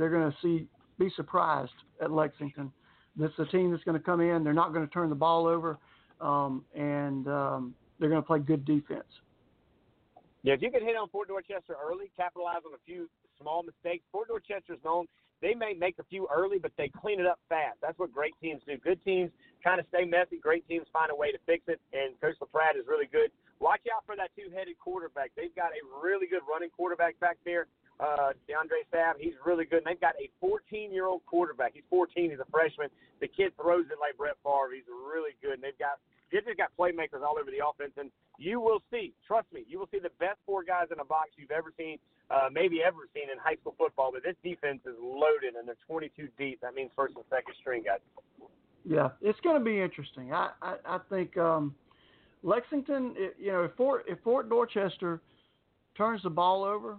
they're 0.00 0.10
gonna 0.10 0.34
see 0.42 0.66
be 1.00 1.10
surprised 1.16 1.72
at 2.00 2.12
Lexington. 2.12 2.70
This 3.16 3.30
is 3.32 3.40
a 3.40 3.46
team 3.46 3.72
that's 3.72 3.82
going 3.82 3.98
to 3.98 4.04
come 4.04 4.20
in. 4.20 4.44
They're 4.44 4.52
not 4.52 4.72
going 4.72 4.86
to 4.86 4.92
turn 4.92 5.08
the 5.08 5.16
ball 5.16 5.46
over, 5.46 5.78
um, 6.20 6.64
and 6.76 7.26
um, 7.26 7.74
they're 7.98 8.08
going 8.08 8.22
to 8.22 8.26
play 8.26 8.38
good 8.38 8.64
defense. 8.64 9.08
Yeah, 10.42 10.54
if 10.54 10.62
you 10.62 10.70
can 10.70 10.84
hit 10.84 10.96
on 10.96 11.08
Fort 11.08 11.28
Dorchester 11.28 11.74
early, 11.76 12.12
capitalize 12.16 12.62
on 12.64 12.72
a 12.72 12.82
few 12.86 13.08
small 13.40 13.62
mistakes. 13.62 14.04
Fort 14.12 14.28
Dorchester's 14.28 14.78
known 14.84 15.06
they 15.42 15.54
may 15.54 15.72
make 15.72 15.98
a 15.98 16.04
few 16.04 16.28
early, 16.32 16.58
but 16.58 16.72
they 16.76 16.88
clean 16.88 17.18
it 17.18 17.26
up 17.26 17.40
fast. 17.48 17.80
That's 17.80 17.98
what 17.98 18.12
great 18.12 18.34
teams 18.40 18.60
do. 18.66 18.76
Good 18.76 19.02
teams 19.04 19.30
kind 19.64 19.80
of 19.80 19.86
stay 19.88 20.04
messy. 20.04 20.36
Great 20.36 20.68
teams 20.68 20.86
find 20.92 21.10
a 21.10 21.16
way 21.16 21.32
to 21.32 21.38
fix 21.46 21.64
it, 21.68 21.80
and 21.92 22.12
Coach 22.20 22.36
LaPrad 22.40 22.76
is 22.78 22.86
really 22.86 23.08
good. 23.10 23.32
Watch 23.58 23.80
out 23.92 24.04
for 24.04 24.16
that 24.16 24.30
two-headed 24.36 24.78
quarterback. 24.78 25.32
They've 25.36 25.54
got 25.56 25.72
a 25.72 25.80
really 26.00 26.26
good 26.26 26.44
running 26.48 26.70
quarterback 26.70 27.18
back 27.20 27.36
there. 27.44 27.68
Uh, 28.00 28.32
DeAndre 28.48 28.88
Sabb, 28.88 29.20
he's 29.20 29.36
really 29.44 29.66
good. 29.66 29.84
And 29.84 29.86
they've 29.86 30.00
got 30.00 30.14
a 30.16 30.32
14-year-old 30.40 31.20
quarterback. 31.26 31.72
He's 31.74 31.84
14. 31.90 32.30
He's 32.30 32.40
a 32.40 32.48
freshman. 32.50 32.88
The 33.20 33.28
kid 33.28 33.52
throws 33.60 33.84
it 33.92 34.00
like 34.00 34.16
Brett 34.16 34.40
Favre. 34.42 34.72
He's 34.72 34.88
really 34.88 35.36
good. 35.42 35.60
And 35.60 35.62
they've 35.62 35.78
got 35.78 36.00
they've 36.32 36.44
just 36.44 36.56
got 36.56 36.72
playmakers 36.80 37.20
all 37.20 37.36
over 37.36 37.50
the 37.50 37.60
offense. 37.60 37.92
And 38.00 38.10
you 38.38 38.58
will 38.58 38.80
see, 38.90 39.12
trust 39.26 39.52
me, 39.52 39.64
you 39.68 39.78
will 39.78 39.88
see 39.92 40.00
the 40.00 40.14
best 40.18 40.40
four 40.46 40.64
guys 40.64 40.88
in 40.90 40.98
a 40.98 41.04
box 41.04 41.36
you've 41.36 41.50
ever 41.50 41.74
seen, 41.76 41.98
uh, 42.30 42.48
maybe 42.50 42.80
ever 42.82 43.04
seen 43.12 43.28
in 43.28 43.36
high 43.36 43.60
school 43.60 43.74
football. 43.76 44.10
But 44.12 44.24
this 44.24 44.36
defense 44.42 44.80
is 44.86 44.96
loaded, 44.96 45.60
and 45.60 45.68
they're 45.68 45.76
22 45.86 46.28
deep. 46.38 46.60
That 46.62 46.72
means 46.72 46.90
first 46.96 47.16
and 47.16 47.24
second 47.28 47.52
string 47.60 47.84
guys. 47.84 48.00
Yeah, 48.84 49.10
it's 49.20 49.40
going 49.40 49.58
to 49.58 49.64
be 49.64 49.78
interesting. 49.78 50.32
I 50.32 50.50
I, 50.62 50.76
I 50.86 50.98
think 51.10 51.36
um, 51.36 51.74
Lexington, 52.42 53.14
you 53.38 53.52
know, 53.52 53.64
if 53.64 53.72
Fort 53.76 54.06
if 54.08 54.18
Fort 54.24 54.48
Dorchester 54.48 55.20
turns 55.98 56.22
the 56.22 56.30
ball 56.30 56.64
over, 56.64 56.96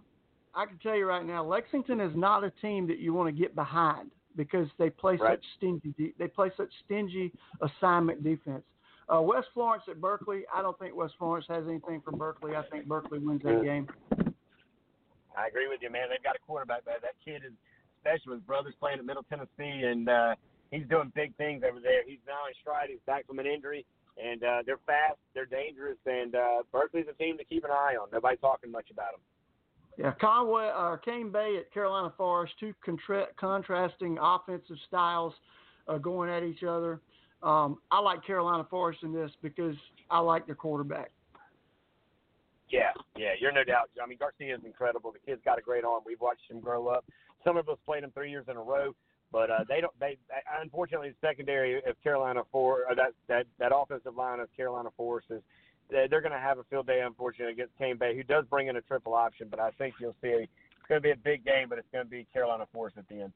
I 0.56 0.66
can 0.66 0.78
tell 0.80 0.96
you 0.96 1.06
right 1.06 1.26
now, 1.26 1.44
Lexington 1.44 2.00
is 2.02 2.12
not 2.16 2.44
a 2.44 2.52
team 2.62 2.88
that 2.88 3.00
you 3.00 3.14
want 3.14 3.34
to 3.34 3.40
get 3.40 3.56
behind 3.56 4.12
because 4.36 4.68
they 4.78 4.90
play 4.90 5.16
Right. 5.18 5.38
such 5.40 5.46
stingy. 5.58 6.14
They 6.18 6.28
play 6.28 6.52
such 6.58 6.72
stingy 6.86 7.32
assignment 7.62 8.24
defense. 8.24 8.64
Uh, 9.14 9.22
West 9.22 9.50
Florence 9.54 9.84
at 9.90 10.00
Berkeley, 10.00 10.44
I 10.54 10.62
don't 10.62 10.78
think 10.80 10.96
West 10.96 11.16
Florence 11.18 11.46
has 11.48 11.68
anything 11.68 12.02
for 12.02 12.12
Berkeley. 12.12 12.56
I 12.56 12.64
think 12.64 12.86
Berkeley 12.86 13.20
wins 13.20 13.42
that 13.44 13.62
game. 13.64 13.88
I 15.36 15.48
agree 15.48 15.68
with 15.68 15.82
you, 15.82 15.90
man. 15.90 16.10
They've 16.10 16.24
got 16.24 16.36
a 16.36 16.40
quarterback. 16.40 16.86
That 16.86 17.02
that 17.02 17.16
kid 17.24 17.44
is 17.46 17.54
special. 18.00 18.34
His 18.34 18.42
brother's 18.44 18.76
playing 18.80 19.00
at 19.00 19.06
Middle 19.06 19.24
Tennessee, 19.24 19.84
and 19.86 20.08
uh, 20.10 20.36
he's 20.72 20.88
doing 20.88 21.12
big 21.16 21.36
things 21.36 21.64
over 21.68 21.80
there. 21.80 22.04
He's 22.06 22.20
now 22.28 22.48
in 22.48 22.54
stride. 22.62 22.90
He's 22.90 23.00
back 23.06 23.28
from 23.28 23.40
an 23.40 23.46
injury, 23.46 23.86
and 24.22 24.44
uh, 24.44 24.64
they're 24.66 24.80
fast. 24.86 25.18
They're 25.34 25.46
dangerous, 25.46 25.98
and 26.06 26.36
uh, 26.36 26.64
Berkeley's 26.72 27.08
a 27.10 27.14
team 27.14 27.38
to 27.38 27.44
keep 27.46 27.64
an 27.64 27.72
eye 27.72 27.96
on. 28.00 28.10
Nobody's 28.12 28.40
talking 28.40 28.72
much 28.72 28.92
about 28.92 29.12
them. 29.12 29.22
Yeah, 29.98 30.14
Conway 30.20 30.64
or 30.64 31.02
Cane 31.04 31.32
Bay 31.32 31.58
at 31.60 31.72
Carolina 31.74 32.14
Forest, 32.18 32.54
two 32.60 32.74
contra- 32.84 33.28
contrasting 33.38 34.18
offensive 34.22 34.78
styles 34.88 35.34
uh, 35.88 35.98
going 35.98 36.30
at 36.30 36.44
each 36.44 36.64
other. 36.64 37.02
Um, 37.44 37.80
I 37.92 38.00
like 38.00 38.26
Carolina 38.26 38.66
Forest 38.70 39.00
in 39.04 39.14
this 39.14 39.32
because 39.42 39.76
I 40.10 40.20
like 40.20 40.46
their 40.46 40.56
quarterback. 40.56 41.12
Yeah, 42.70 42.92
yeah, 43.18 43.32
you're 43.40 43.52
no 43.52 43.66
doubt. 43.66 43.90
I 44.02 44.08
mean, 44.08 44.18
Garcia 44.18 44.56
is 44.56 44.62
incredible. 44.66 45.12
The 45.12 45.20
kid's 45.20 45.42
got 45.44 45.60
a 45.60 45.62
great 45.62 45.84
arm. 45.84 46.04
We've 46.06 46.22
watched 46.22 46.50
him 46.50 46.62
grow 46.62 46.88
up. 46.88 47.04
Some 47.44 47.58
of 47.58 47.68
us 47.68 47.78
played 47.86 48.04
him 48.04 48.12
three 48.12 48.30
years 48.30 48.46
in 48.50 48.56
a 48.56 48.62
row, 48.62 48.96
but 49.32 49.52
uh, 49.52 49.66
they 49.68 49.82
don't. 49.82 49.92
They 50.00 50.18
unfortunately 50.62 51.10
the 51.10 51.28
secondary 51.28 51.84
of 51.84 52.02
Carolina 52.02 52.44
for 52.52 52.84
uh, 52.90 52.96
that 52.96 53.12
that 53.28 53.46
that 53.60 53.76
offensive 53.76 54.16
line 54.16 54.40
of 54.40 54.48
Carolina 54.56 54.90
Forest 54.96 55.28
is 55.32 55.42
they're, 55.92 56.22
going 56.22 56.32
to 56.32 56.40
have 56.40 56.58
a 56.58 56.64
field 56.64 56.88
day 56.88 57.02
unfortunately 57.02 57.54
against 57.54 57.78
Cane 57.78 57.98
Bay, 57.98 58.16
who 58.16 58.24
does 58.24 58.46
bring 58.50 58.68
in 58.68 58.78
a 58.78 58.82
triple 58.82 59.14
option. 59.14 59.48
But 59.50 59.60
I 59.60 59.72
think 59.72 59.96
you'll 60.00 60.16
see 60.22 60.30
it's 60.30 60.52
going 60.88 61.02
to 61.02 61.04
be 61.04 61.12
a 61.12 61.16
big 61.16 61.46
game, 61.46 61.70
but 61.70 61.78
it's 61.78 61.88
going 61.92 62.06
to 62.06 62.10
be 62.10 62.26
Carolina 62.34 62.66
Forest 62.74 62.98
at 62.98 63.08
the 63.10 63.22
end. 63.24 63.34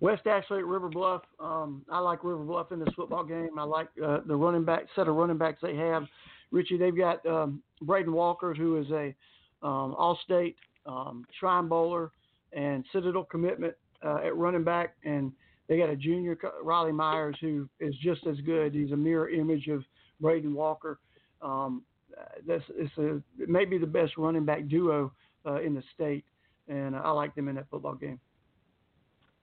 West 0.00 0.26
Ashley 0.26 0.58
at 0.58 0.66
River 0.66 0.88
Bluff. 0.88 1.22
Um, 1.40 1.82
I 1.90 1.98
like 1.98 2.22
River 2.22 2.44
Bluff 2.44 2.72
in 2.72 2.78
this 2.78 2.94
football 2.94 3.24
game. 3.24 3.58
I 3.58 3.64
like 3.64 3.88
uh, 4.04 4.20
the 4.26 4.36
running 4.36 4.64
back 4.64 4.84
set 4.94 5.08
of 5.08 5.16
running 5.16 5.38
backs 5.38 5.58
they 5.62 5.76
have. 5.76 6.04
Richie, 6.52 6.78
they've 6.78 6.96
got 6.96 7.24
um, 7.26 7.62
Braden 7.82 8.12
Walker, 8.12 8.54
who 8.54 8.76
is 8.76 8.90
a 8.90 9.14
um, 9.62 9.94
All-State 9.94 10.56
um, 10.86 11.24
Shrine 11.38 11.68
Bowler 11.68 12.10
and 12.52 12.84
Citadel 12.92 13.24
commitment 13.24 13.74
uh, 14.04 14.18
at 14.24 14.36
running 14.36 14.64
back, 14.64 14.94
and 15.04 15.32
they 15.68 15.78
got 15.78 15.90
a 15.90 15.96
junior 15.96 16.36
Riley 16.62 16.92
Myers 16.92 17.36
who 17.40 17.68
is 17.78 17.94
just 18.02 18.26
as 18.26 18.36
good. 18.40 18.74
He's 18.74 18.92
a 18.92 18.96
mirror 18.96 19.28
image 19.28 19.68
of 19.68 19.84
Braden 20.20 20.54
Walker. 20.54 20.98
Um, 21.42 21.82
this 22.46 22.62
is 22.78 22.90
a 22.98 23.20
maybe 23.36 23.78
the 23.78 23.86
best 23.86 24.16
running 24.16 24.44
back 24.44 24.68
duo 24.68 25.12
uh, 25.46 25.60
in 25.60 25.74
the 25.74 25.82
state, 25.94 26.24
and 26.68 26.96
I 26.96 27.10
like 27.10 27.34
them 27.34 27.48
in 27.48 27.56
that 27.56 27.68
football 27.70 27.94
game. 27.94 28.20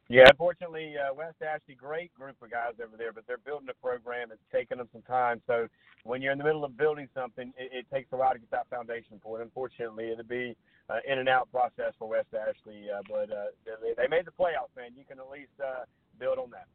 Yeah, 0.10 0.24
unfortunately, 0.30 0.96
uh, 0.96 1.14
West 1.14 1.36
Ashley, 1.42 1.76
great 1.76 2.14
group 2.14 2.38
of 2.42 2.50
guys 2.50 2.80
over 2.82 2.96
there, 2.96 3.12
but 3.12 3.28
they're 3.28 3.44
building 3.44 3.68
a 3.70 3.74
program. 3.86 4.32
It's 4.32 4.42
taking 4.54 4.78
them 4.78 4.88
some 4.94 5.02
time. 5.02 5.42
So 5.48 5.68
when 6.04 6.22
you're 6.22 6.32
in 6.32 6.38
the 6.38 6.46
middle 6.46 6.64
of 6.64 6.78
building 6.78 7.10
something, 7.14 7.52
it, 7.58 7.72
it 7.74 7.86
takes 7.94 8.08
a 8.14 8.16
while 8.16 8.32
to 8.32 8.40
get 8.40 8.50
that 8.52 8.70
foundation 8.70 9.20
for 9.22 9.40
it. 9.40 9.44
Unfortunately, 9.44 10.12
it'll 10.12 10.24
be 10.24 10.56
uh, 10.90 11.00
in 11.06 11.20
and 11.20 11.28
out 11.28 11.52
process 11.52 11.92
for 12.00 12.08
West 12.08 12.30
Ashley, 12.32 12.88
uh, 12.88 13.02
but 13.10 13.30
uh, 13.36 13.52
they, 13.66 14.02
they 14.02 14.08
made 14.08 14.24
the 14.24 14.32
playoffs, 14.32 14.72
man. 14.78 14.92
You 14.96 15.04
can 15.04 15.20
at 15.20 15.30
least 15.30 15.52
uh, 15.60 15.84
build 16.18 16.40
on 16.40 16.52
that. 16.52 16.68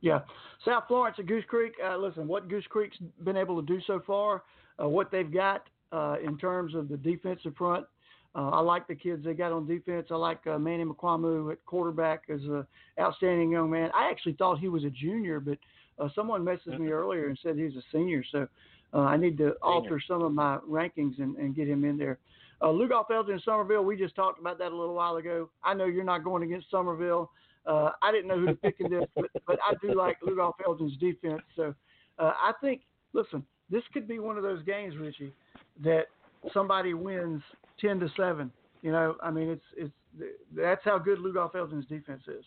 Yeah, 0.00 0.20
South 0.64 0.84
Florence 0.88 1.16
at 1.18 1.26
Goose 1.26 1.44
Creek. 1.46 1.72
Uh, 1.84 1.96
listen, 1.96 2.26
what 2.26 2.48
Goose 2.48 2.64
Creek's 2.68 2.96
been 3.24 3.36
able 3.36 3.60
to 3.60 3.66
do 3.66 3.80
so 3.86 4.00
far, 4.06 4.42
uh, 4.82 4.88
what 4.88 5.10
they've 5.10 5.32
got 5.32 5.68
uh, 5.92 6.16
in 6.24 6.38
terms 6.38 6.74
of 6.74 6.88
the 6.88 6.96
defensive 6.96 7.54
front. 7.56 7.86
Uh, 8.34 8.50
I 8.50 8.60
like 8.60 8.86
the 8.86 8.94
kids 8.94 9.24
they 9.24 9.34
got 9.34 9.50
on 9.50 9.66
defense. 9.66 10.06
I 10.10 10.14
like 10.14 10.46
uh, 10.46 10.58
Manny 10.58 10.84
McQuamu 10.84 11.50
at 11.52 11.64
quarterback 11.66 12.24
as 12.32 12.40
an 12.42 12.64
outstanding 12.98 13.50
young 13.50 13.70
man. 13.70 13.90
I 13.94 14.08
actually 14.08 14.34
thought 14.34 14.60
he 14.60 14.68
was 14.68 14.84
a 14.84 14.90
junior, 14.90 15.40
but 15.40 15.58
uh, 15.98 16.08
someone 16.14 16.44
messaged 16.44 16.78
me 16.78 16.90
earlier 16.90 17.28
and 17.28 17.38
said 17.42 17.56
he's 17.56 17.74
a 17.74 17.82
senior. 17.92 18.22
So 18.30 18.46
uh, 18.94 19.00
I 19.00 19.16
need 19.16 19.36
to 19.38 19.54
alter 19.62 20.00
some 20.06 20.22
of 20.22 20.32
my 20.32 20.58
rankings 20.58 21.18
and, 21.18 21.36
and 21.36 21.56
get 21.56 21.68
him 21.68 21.84
in 21.84 21.98
there. 21.98 22.18
Uh, 22.62 22.66
Lugoff 22.66 23.10
Elgin 23.10 23.40
Summerville, 23.44 23.84
we 23.84 23.96
just 23.96 24.14
talked 24.14 24.38
about 24.38 24.58
that 24.58 24.70
a 24.70 24.76
little 24.76 24.94
while 24.94 25.16
ago. 25.16 25.48
I 25.64 25.74
know 25.74 25.86
you're 25.86 26.04
not 26.04 26.22
going 26.22 26.42
against 26.42 26.70
Summerville. 26.70 27.30
Uh, 27.66 27.90
I 28.02 28.10
didn't 28.10 28.28
know 28.28 28.38
who 28.38 28.46
to 28.46 28.54
pick 28.54 28.76
in 28.80 28.90
this, 28.90 29.04
but, 29.14 29.26
but 29.46 29.58
I 29.64 29.74
do 29.82 29.94
like 29.94 30.18
Lugoff 30.26 30.54
Elgin's 30.66 30.96
defense. 30.96 31.42
So 31.56 31.74
uh, 32.18 32.32
I 32.36 32.52
think, 32.60 32.82
listen, 33.12 33.44
this 33.70 33.82
could 33.92 34.08
be 34.08 34.18
one 34.18 34.36
of 34.36 34.42
those 34.42 34.62
games, 34.62 34.96
Richie, 34.96 35.32
that 35.84 36.06
somebody 36.52 36.94
wins 36.94 37.42
ten 37.80 38.00
to 38.00 38.08
seven. 38.16 38.50
You 38.82 38.92
know, 38.92 39.16
I 39.22 39.30
mean, 39.30 39.50
it's 39.50 39.64
it's 39.76 39.92
that's 40.56 40.80
how 40.84 40.98
good 40.98 41.18
Lugoff 41.18 41.54
Elgin's 41.54 41.86
defense 41.86 42.22
is. 42.26 42.44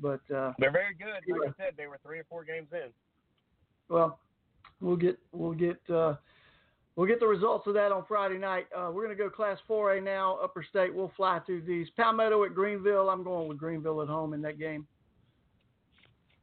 But 0.00 0.20
uh, 0.34 0.52
They're 0.58 0.72
very 0.72 0.94
good. 0.94 1.30
Like 1.30 1.50
I 1.50 1.64
said, 1.64 1.74
they 1.76 1.86
were 1.86 1.98
three 2.04 2.18
or 2.18 2.24
four 2.28 2.44
games 2.44 2.68
in. 2.72 2.90
well, 3.88 4.18
we'll 4.80 4.96
get 4.96 5.18
we'll 5.32 5.52
get 5.52 5.78
uh, 5.92 6.14
we'll 7.00 7.08
get 7.08 7.18
the 7.18 7.26
results 7.26 7.66
of 7.66 7.72
that 7.72 7.92
on 7.92 8.04
Friday 8.06 8.36
night. 8.36 8.66
Uh, 8.76 8.90
we're 8.92 9.02
going 9.02 9.16
to 9.16 9.22
go 9.22 9.30
Class 9.30 9.56
4A 9.66 10.04
now, 10.04 10.38
Upper 10.44 10.62
State. 10.62 10.94
We'll 10.94 11.10
fly 11.16 11.40
through 11.46 11.62
these. 11.62 11.86
Palmetto 11.96 12.44
at 12.44 12.54
Greenville. 12.54 13.08
I'm 13.08 13.24
going 13.24 13.48
with 13.48 13.56
Greenville 13.56 14.02
at 14.02 14.08
home 14.08 14.34
in 14.34 14.42
that 14.42 14.58
game. 14.58 14.86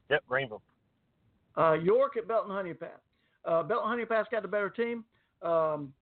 Yep, 0.09 0.23
Greenville. 0.27 0.63
Uh, 1.55 1.73
York 1.73 2.17
at 2.17 2.27
Belton 2.27 2.49
Honea 2.49 2.79
Path. 2.79 2.89
Uh, 3.45 3.61
Belton 3.61 3.87
Honea 3.87 4.09
Path's 4.09 4.29
got 4.31 4.41
the 4.41 4.47
better 4.47 4.71
team. 4.71 5.05
Um, 5.43 5.93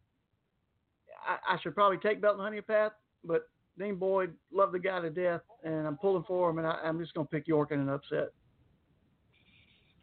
I, 1.28 1.56
I 1.56 1.60
should 1.62 1.76
probably 1.76 1.98
take 1.98 2.22
Belton 2.22 2.40
Honea 2.40 2.66
Path, 2.66 2.94
but 3.26 3.50
Dean 3.78 3.96
Boyd, 3.96 4.34
love 4.54 4.72
the 4.72 4.80
guy 4.80 5.02
to 5.02 5.10
death, 5.10 5.42
and 5.66 5.86
I'm 5.86 5.98
pulling 5.98 6.24
for 6.24 6.50
him, 6.50 6.60
and 6.60 6.68
I, 6.68 6.80
I'm 6.82 6.98
just 6.98 7.14
going 7.14 7.28
to 7.28 7.32
pick 7.32 7.46
York 7.46 7.72
in 7.74 7.82
an 7.82 7.90
upset. 7.90 8.30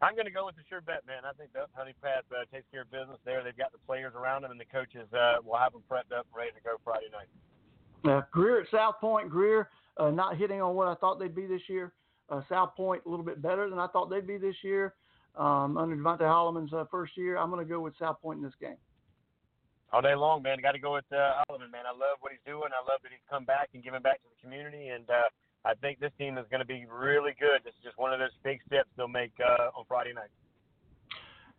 I'm 0.03 0.15
going 0.15 0.27
to 0.27 0.35
go 0.35 0.45
with 0.45 0.55
the 0.59 0.67
sure 0.67 0.81
bet, 0.81 1.07
man. 1.07 1.23
I 1.23 1.31
think 1.31 1.53
that 1.53 1.71
Honea 1.71 1.95
Path 2.03 2.27
uh, 2.27 2.43
takes 2.51 2.67
care 2.71 2.81
of 2.81 2.91
business 2.91 3.17
there. 3.23 3.41
They've 3.41 3.55
got 3.55 3.71
the 3.71 3.79
players 3.87 4.11
around 4.19 4.43
them, 4.43 4.51
and 4.51 4.59
the 4.59 4.67
coaches 4.67 5.07
uh, 5.15 5.39
will 5.39 5.55
have 5.55 5.71
them 5.71 5.81
prepped 5.89 6.11
up 6.11 6.27
and 6.27 6.35
ready 6.35 6.51
to 6.51 6.59
go 6.59 6.75
Friday 6.83 7.07
night. 7.07 7.31
Uh, 8.03 8.21
Greer 8.31 8.61
at 8.61 8.67
South 8.69 8.95
Pointe. 8.99 9.29
Greer 9.29 9.69
uh, 9.95 10.11
not 10.11 10.35
hitting 10.35 10.61
on 10.61 10.75
what 10.75 10.89
I 10.89 10.95
thought 10.95 11.19
they'd 11.19 11.33
be 11.33 11.47
this 11.47 11.61
year. 11.69 11.93
Uh, 12.27 12.41
South 12.49 12.75
Pointe 12.75 13.03
a 13.05 13.09
little 13.09 13.23
bit 13.23 13.41
better 13.41 13.69
than 13.69 13.79
I 13.79 13.87
thought 13.87 14.09
they'd 14.09 14.27
be 14.27 14.37
this 14.37 14.55
year. 14.61 14.93
Um, 15.35 15.77
under 15.77 15.95
Devontae 15.95 16.27
Holloman's 16.27 16.73
uh, 16.73 16.83
first 16.91 17.15
year, 17.15 17.37
I'm 17.37 17.49
going 17.49 17.65
to 17.65 17.69
go 17.69 17.79
with 17.79 17.93
South 17.97 18.17
Pointe 18.21 18.39
in 18.39 18.43
this 18.43 18.53
game. 18.59 18.77
All 19.93 20.01
day 20.01 20.15
long, 20.15 20.43
man. 20.43 20.57
Got 20.61 20.73
to 20.73 20.79
go 20.79 20.93
with 20.93 21.05
uh, 21.13 21.45
Holloman, 21.47 21.71
man. 21.71 21.85
I 21.87 21.93
love 21.93 22.19
what 22.19 22.31
he's 22.33 22.43
doing. 22.45 22.75
I 22.75 22.83
love 22.83 22.99
that 23.03 23.11
he's 23.11 23.23
come 23.29 23.45
back 23.45 23.69
and 23.73 23.83
giving 23.83 24.01
back 24.01 24.21
to 24.23 24.27
the 24.35 24.41
community, 24.41 24.89
and 24.89 25.07
uh, 25.09 25.29
I 25.65 25.73
think 25.75 25.99
this 25.99 26.11
team 26.17 26.37
is 26.37 26.45
going 26.49 26.59
to 26.59 26.65
be 26.65 26.85
really 26.91 27.31
good. 27.39 27.61
This 27.63 27.73
is 27.79 27.83
just 27.83 27.97
one 27.97 28.13
of 28.13 28.19
those 28.19 28.35
big 28.43 28.59
steps 28.67 28.89
they'll 28.97 29.07
make 29.07 29.31
uh, 29.39 29.77
on 29.77 29.85
Friday 29.87 30.13
night. 30.13 30.29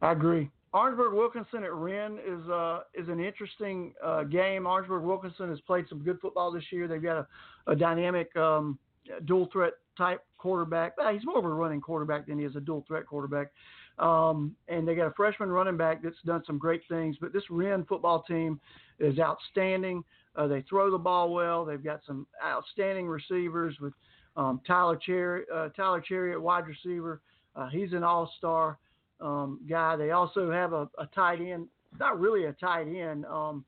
I 0.03 0.13
agree. 0.13 0.51
Orangeburg 0.75 1.15
Wilkinson 1.15 1.63
at 1.63 1.73
Wren 1.73 2.19
is 2.27 2.49
uh, 2.51 2.81
is 2.95 3.09
an 3.09 3.21
interesting 3.21 3.95
uh, 4.05 4.25
game. 4.25 4.67
Orangeburg 4.67 5.05
Wilkinson 5.05 5.49
has 5.49 5.61
played 5.61 5.87
some 5.89 6.01
good 6.01 6.19
football 6.21 6.51
this 6.51 6.65
year. 6.71 6.89
They've 6.89 7.03
got 7.03 7.19
a, 7.19 7.73
a 7.73 7.77
dynamic 7.77 8.35
um, 8.37 8.79
dual 9.25 9.49
threat 9.53 9.75
type 9.97 10.23
quarterback. 10.37 10.95
He's 11.13 11.25
more 11.25 11.39
of 11.39 11.45
a 11.45 11.49
running 11.49 11.81
quarterback 11.81 12.27
than 12.27 12.39
he 12.39 12.45
is 12.45 12.57
a 12.57 12.61
dual 12.61 12.85
threat 12.89 13.07
quarterback. 13.07 13.53
Um, 13.99 14.57
and 14.69 14.87
they 14.87 14.97
got 14.97 15.07
a 15.07 15.13
freshman 15.17 15.49
running 15.51 15.77
back 15.77 16.03
that's 16.03 16.17
done 16.27 16.43
some 16.47 16.59
great 16.59 16.83
things. 16.89 17.17
But 17.21 17.33
this 17.33 17.45
Wren 17.49 17.85
football 17.89 18.25
team 18.25 18.61
is 18.99 19.19
outstanding. 19.19 20.03
Uh, 20.37 20.47
they 20.47 20.63
throw 20.69 20.91
the 20.91 20.99
ball 20.99 21.33
well. 21.33 21.65
They've 21.65 21.83
got 21.83 22.01
some 22.07 22.27
outstanding 22.45 23.07
receivers 23.07 23.77
with 23.81 23.93
um, 24.37 24.61
Tyler 24.67 24.97
Cherry, 24.97 25.45
uh, 25.53 25.69
Tyler 25.71 26.01
Cherry 26.01 26.33
at 26.33 26.41
wide 26.41 26.67
receiver. 26.67 27.21
Uh, 27.55 27.69
he's 27.69 27.93
an 27.93 28.03
all-star 28.03 28.79
um, 29.21 29.61
guy. 29.69 29.97
They 29.97 30.11
also 30.11 30.51
have 30.51 30.73
a, 30.73 30.89
a 30.99 31.07
tight 31.15 31.41
end, 31.41 31.69
not 32.01 32.19
really 32.19 32.47
a 32.47 32.53
tight 32.53 32.89
end. 32.89 33.25
Um, 33.27 33.65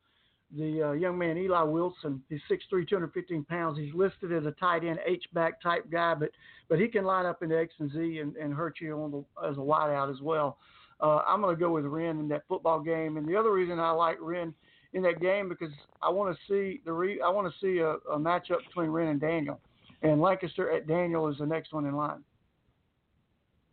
the 0.56 0.90
uh, 0.90 0.92
young 0.92 1.18
man 1.18 1.36
Eli 1.36 1.62
Wilson, 1.62 2.22
he's 2.28 2.40
6'3", 2.50 2.88
215 2.88 3.44
pounds. 3.44 3.78
He's 3.78 3.94
listed 3.94 4.32
as 4.32 4.46
a 4.46 4.52
tight 4.52 4.84
end 4.84 4.98
H 5.04 5.24
back 5.32 5.60
type 5.60 5.90
guy, 5.90 6.14
but 6.14 6.30
but 6.68 6.78
he 6.78 6.88
can 6.88 7.04
line 7.04 7.26
up 7.26 7.42
into 7.42 7.58
X 7.58 7.74
and 7.78 7.90
Z 7.92 8.18
and, 8.18 8.36
and 8.36 8.54
hurt 8.54 8.76
you 8.80 9.00
on 9.00 9.10
the, 9.10 9.48
as 9.48 9.56
a 9.56 9.60
wideout 9.60 10.12
as 10.12 10.20
well. 10.20 10.58
Uh, 11.00 11.18
I'm 11.26 11.42
going 11.42 11.54
to 11.54 11.60
go 11.60 11.72
with 11.72 11.84
Wren 11.84 12.18
in 12.20 12.28
that 12.28 12.44
football 12.48 12.80
game, 12.80 13.16
and 13.16 13.28
the 13.28 13.36
other 13.36 13.52
reason 13.52 13.78
I 13.78 13.90
like 13.90 14.16
Wren 14.20 14.54
in 14.92 15.02
that 15.02 15.20
game 15.20 15.48
because 15.48 15.72
I 16.02 16.10
want 16.10 16.36
to 16.36 16.40
see 16.48 16.80
the 16.84 16.92
re, 16.92 17.20
I 17.20 17.28
want 17.28 17.52
to 17.52 17.58
see 17.60 17.78
a, 17.78 17.92
a 18.12 18.18
matchup 18.18 18.64
between 18.66 18.90
Wren 18.90 19.08
and 19.08 19.20
Daniel, 19.20 19.60
and 20.02 20.20
Lancaster 20.20 20.70
at 20.72 20.86
Daniel 20.86 21.28
is 21.28 21.38
the 21.38 21.46
next 21.46 21.72
one 21.72 21.86
in 21.86 21.94
line. 21.94 22.22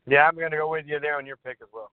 Yeah, 0.07 0.27
I'm 0.27 0.35
going 0.35 0.51
to 0.51 0.57
go 0.57 0.69
with 0.69 0.85
you 0.85 0.99
there 0.99 1.17
on 1.17 1.25
your 1.25 1.37
pick 1.37 1.57
as 1.61 1.69
well. 1.73 1.91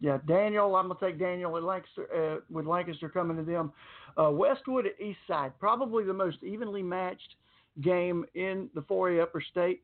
Yeah, 0.00 0.18
Daniel. 0.26 0.76
I'm 0.76 0.88
gonna 0.88 1.00
take 1.00 1.18
Daniel 1.18 1.56
at 1.56 1.62
Lancaster 1.62 2.06
uh, 2.14 2.40
with 2.50 2.66
Lancaster 2.66 3.08
coming 3.08 3.36
to 3.36 3.42
them. 3.42 3.72
Uh, 4.16 4.30
Westwood 4.30 4.86
at 4.86 4.92
Eastside, 5.00 5.52
probably 5.58 6.04
the 6.04 6.12
most 6.12 6.42
evenly 6.42 6.82
matched 6.82 7.36
game 7.82 8.24
in 8.34 8.68
the 8.74 8.80
4A 8.82 9.22
Upper 9.22 9.40
State. 9.40 9.82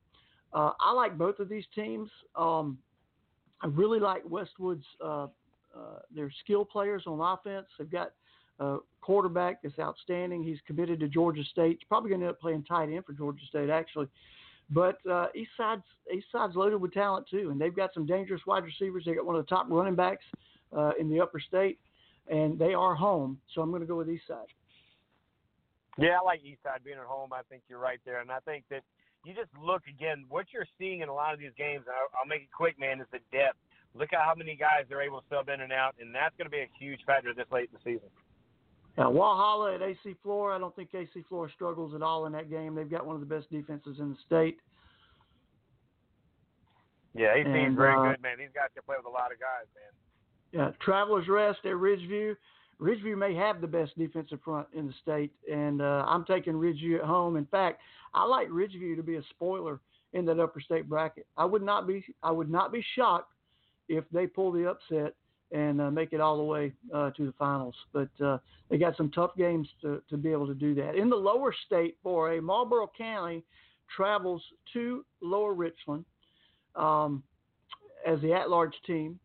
Uh, 0.52 0.72
I 0.80 0.92
like 0.92 1.16
both 1.16 1.38
of 1.38 1.48
these 1.48 1.64
teams. 1.74 2.10
Um, 2.36 2.78
I 3.62 3.66
really 3.68 4.00
like 4.00 4.22
Westwood's 4.28 4.84
uh, 5.02 5.26
uh, 5.74 6.00
their 6.14 6.30
skill 6.44 6.64
players 6.64 7.04
on 7.06 7.20
offense. 7.20 7.66
They've 7.78 7.90
got 7.90 8.12
quarterback 9.00 9.62
that's 9.62 9.78
outstanding. 9.78 10.42
He's 10.42 10.58
committed 10.66 11.00
to 11.00 11.08
Georgia 11.08 11.44
State. 11.44 11.78
He's 11.80 11.88
probably 11.88 12.10
going 12.10 12.20
to 12.20 12.26
end 12.26 12.34
up 12.34 12.40
playing 12.40 12.64
tight 12.64 12.88
end 12.88 13.04
for 13.04 13.12
Georgia 13.12 13.44
State 13.48 13.70
actually. 13.70 14.08
But 14.70 14.98
uh, 15.10 15.26
Eastside's 15.36 15.82
Eastside's 16.12 16.56
loaded 16.56 16.80
with 16.80 16.92
talent 16.92 17.26
too, 17.30 17.50
and 17.50 17.60
they've 17.60 17.74
got 17.74 17.92
some 17.92 18.06
dangerous 18.06 18.40
wide 18.46 18.64
receivers. 18.64 19.04
They 19.04 19.14
got 19.14 19.26
one 19.26 19.36
of 19.36 19.44
the 19.44 19.48
top 19.48 19.66
running 19.68 19.96
backs 19.96 20.24
uh, 20.76 20.92
in 20.98 21.10
the 21.10 21.20
Upper 21.20 21.40
State, 21.40 21.78
and 22.28 22.58
they 22.58 22.72
are 22.72 22.94
home. 22.94 23.38
So 23.54 23.60
I'm 23.60 23.70
going 23.70 23.82
to 23.82 23.86
go 23.86 23.96
with 23.96 24.08
Eastside. 24.08 24.48
Yeah, 25.98 26.18
I 26.22 26.24
like 26.24 26.40
Eastside 26.42 26.84
being 26.84 26.96
at 26.96 27.04
home. 27.04 27.32
I 27.32 27.42
think 27.50 27.62
you're 27.68 27.78
right 27.78 28.00
there, 28.06 28.20
and 28.20 28.30
I 28.30 28.38
think 28.46 28.64
that 28.70 28.82
you 29.24 29.34
just 29.34 29.50
look 29.62 29.82
again. 29.88 30.24
What 30.28 30.46
you're 30.54 30.68
seeing 30.78 31.00
in 31.00 31.08
a 31.08 31.14
lot 31.14 31.34
of 31.34 31.40
these 31.40 31.52
games, 31.58 31.84
I'll, 31.86 32.20
I'll 32.20 32.26
make 32.26 32.42
it 32.42 32.52
quick, 32.56 32.80
man, 32.80 33.00
is 33.00 33.06
the 33.12 33.20
depth. 33.30 33.58
Look 33.94 34.14
at 34.14 34.20
how 34.20 34.34
many 34.34 34.56
guys 34.56 34.86
they're 34.88 35.02
able 35.02 35.20
to 35.20 35.26
sub 35.28 35.50
in 35.50 35.60
and 35.60 35.72
out, 35.72 35.94
and 36.00 36.14
that's 36.14 36.34
going 36.38 36.46
to 36.46 36.50
be 36.50 36.60
a 36.60 36.70
huge 36.78 37.00
factor 37.04 37.34
this 37.34 37.44
late 37.52 37.68
in 37.68 37.76
the 37.76 37.84
season. 37.84 38.08
Uh, 38.98 39.04
Walhalla 39.04 39.74
at 39.74 39.82
AC 39.82 40.16
Flora, 40.22 40.56
I 40.56 40.58
don't 40.58 40.74
think 40.76 40.90
AC 40.94 41.24
Flora 41.28 41.50
struggles 41.54 41.94
at 41.94 42.02
all 42.02 42.26
in 42.26 42.32
that 42.32 42.50
game. 42.50 42.74
They've 42.74 42.90
got 42.90 43.06
one 43.06 43.14
of 43.14 43.20
the 43.20 43.34
best 43.34 43.50
defenses 43.50 43.96
in 43.98 44.10
the 44.10 44.16
state. 44.26 44.58
Yeah, 47.14 47.36
he 47.36 47.44
seems 47.44 47.76
very 47.76 47.94
uh, 47.94 48.12
good, 48.12 48.22
man. 48.22 48.38
These 48.38 48.48
guys 48.54 48.68
can 48.74 48.82
play 48.84 48.96
with 48.98 49.06
a 49.06 49.10
lot 49.10 49.32
of 49.32 49.40
guys, 49.40 49.66
man. 49.74 49.92
Yeah, 50.52 50.70
Travelers 50.80 51.28
Rest 51.28 51.60
at 51.64 51.72
Ridgeview. 51.72 52.36
Ridgeview 52.80 53.16
may 53.16 53.34
have 53.34 53.60
the 53.60 53.66
best 53.66 53.96
defensive 53.96 54.40
front 54.44 54.66
in 54.74 54.86
the 54.86 54.94
state, 55.02 55.32
and 55.50 55.80
uh, 55.80 56.04
I'm 56.06 56.24
taking 56.24 56.54
Ridgeview 56.54 56.98
at 56.98 57.04
home. 57.04 57.36
In 57.36 57.46
fact, 57.46 57.80
I 58.12 58.24
like 58.24 58.48
Ridgeview 58.48 58.96
to 58.96 59.02
be 59.02 59.16
a 59.16 59.22
spoiler 59.30 59.80
in 60.12 60.26
that 60.26 60.40
upper 60.40 60.60
state 60.60 60.88
bracket. 60.88 61.26
I 61.36 61.44
would 61.44 61.62
not 61.62 61.86
be 61.86 62.04
I 62.22 62.30
would 62.30 62.50
not 62.50 62.72
be 62.72 62.84
shocked 62.94 63.32
if 63.88 64.04
they 64.12 64.26
pull 64.26 64.52
the 64.52 64.68
upset 64.68 65.14
and 65.52 65.80
uh, 65.80 65.90
make 65.90 66.12
it 66.12 66.20
all 66.20 66.36
the 66.36 66.42
way 66.42 66.72
uh, 66.94 67.10
to 67.10 67.26
the 67.26 67.32
finals. 67.38 67.74
But 67.92 68.08
uh, 68.24 68.38
they 68.70 68.78
got 68.78 68.96
some 68.96 69.10
tough 69.10 69.32
games 69.36 69.68
to, 69.82 70.02
to 70.08 70.16
be 70.16 70.32
able 70.32 70.46
to 70.46 70.54
do 70.54 70.74
that. 70.76 70.94
In 70.94 71.10
the 71.10 71.16
lower 71.16 71.54
state 71.66 71.96
for 72.02 72.32
a 72.32 72.42
Marlboro 72.42 72.90
County 72.96 73.44
travels 73.94 74.42
to 74.72 75.04
Lower 75.20 75.54
Richland 75.54 76.04
um, 76.74 77.22
as 78.06 78.20
the 78.20 78.32
at-large 78.32 78.74
team. 78.86 79.18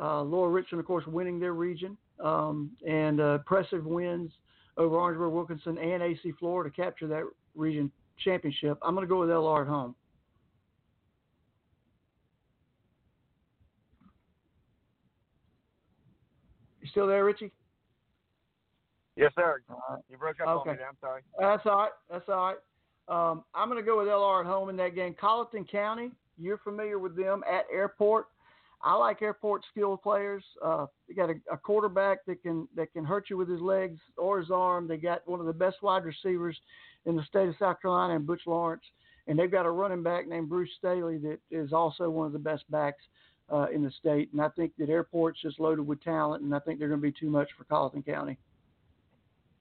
Uh, 0.00 0.22
Lower 0.22 0.50
Richland, 0.50 0.80
of 0.80 0.86
course, 0.86 1.06
winning 1.06 1.38
their 1.40 1.52
region 1.52 1.96
um, 2.22 2.70
and 2.86 3.20
uh, 3.20 3.34
impressive 3.34 3.84
wins 3.84 4.30
over 4.76 4.96
Orangeburg 4.96 5.32
Wilkinson 5.32 5.78
and 5.78 6.02
AC 6.02 6.32
Flora 6.38 6.68
to 6.68 6.74
capture 6.74 7.06
that 7.06 7.22
region 7.54 7.90
championship. 8.24 8.78
I'm 8.82 8.94
going 8.94 9.06
to 9.06 9.08
go 9.12 9.20
with 9.20 9.28
LR 9.28 9.62
at 9.62 9.68
home. 9.68 9.94
Still 16.94 17.08
there, 17.08 17.24
Richie? 17.24 17.50
Yes, 19.16 19.32
sir. 19.34 19.60
Uh, 19.68 19.96
you 20.08 20.16
broke 20.16 20.40
up 20.40 20.48
okay. 20.48 20.70
on 20.70 20.76
me. 20.76 20.78
there. 20.78 20.88
I'm 20.88 20.96
sorry. 21.00 21.22
That's 21.38 21.66
all 21.66 21.76
right. 21.76 21.90
That's 22.10 22.28
all 22.28 22.46
right. 22.46 23.30
Um, 23.30 23.44
I'm 23.54 23.68
going 23.68 23.82
to 23.82 23.86
go 23.86 23.98
with 23.98 24.06
LR 24.06 24.40
at 24.40 24.46
home 24.46 24.68
in 24.68 24.76
that 24.76 24.94
game. 24.94 25.14
Colleton 25.20 25.64
County, 25.64 26.10
you're 26.38 26.58
familiar 26.58 26.98
with 26.98 27.16
them 27.16 27.42
at 27.50 27.64
Airport. 27.72 28.26
I 28.82 28.94
like 28.94 29.22
Airport 29.22 29.62
skill 29.70 29.96
players. 29.96 30.44
Uh, 30.64 30.86
they 31.08 31.14
got 31.14 31.30
a, 31.30 31.34
a 31.50 31.56
quarterback 31.56 32.24
that 32.26 32.42
can 32.42 32.68
that 32.76 32.92
can 32.92 33.04
hurt 33.04 33.30
you 33.30 33.36
with 33.36 33.48
his 33.48 33.60
legs 33.60 33.98
or 34.16 34.38
his 34.40 34.50
arm. 34.50 34.86
They 34.86 34.98
got 34.98 35.26
one 35.26 35.40
of 35.40 35.46
the 35.46 35.52
best 35.52 35.76
wide 35.82 36.04
receivers 36.04 36.56
in 37.06 37.16
the 37.16 37.24
state 37.24 37.48
of 37.48 37.54
South 37.58 37.80
Carolina, 37.80 38.16
and 38.16 38.26
Butch 38.26 38.42
Lawrence, 38.46 38.82
and 39.26 39.38
they've 39.38 39.50
got 39.50 39.66
a 39.66 39.70
running 39.70 40.02
back 40.02 40.28
named 40.28 40.48
Bruce 40.48 40.70
Staley 40.78 41.18
that 41.18 41.38
is 41.50 41.72
also 41.72 42.10
one 42.10 42.26
of 42.26 42.32
the 42.32 42.38
best 42.38 42.70
backs 42.70 43.02
uh, 43.50 43.66
in 43.72 43.82
the 43.82 43.90
state. 43.90 44.30
And 44.32 44.40
I 44.40 44.48
think 44.50 44.72
that 44.78 44.88
Airport's 44.88 45.40
just 45.40 45.60
loaded 45.60 45.86
with 45.86 46.02
talent, 46.02 46.42
and 46.42 46.54
I 46.54 46.58
think 46.60 46.78
they're 46.78 46.88
going 46.88 47.00
to 47.00 47.06
be 47.06 47.12
too 47.12 47.30
much 47.30 47.48
for 47.56 47.64
Colleton 47.64 48.02
County. 48.02 48.38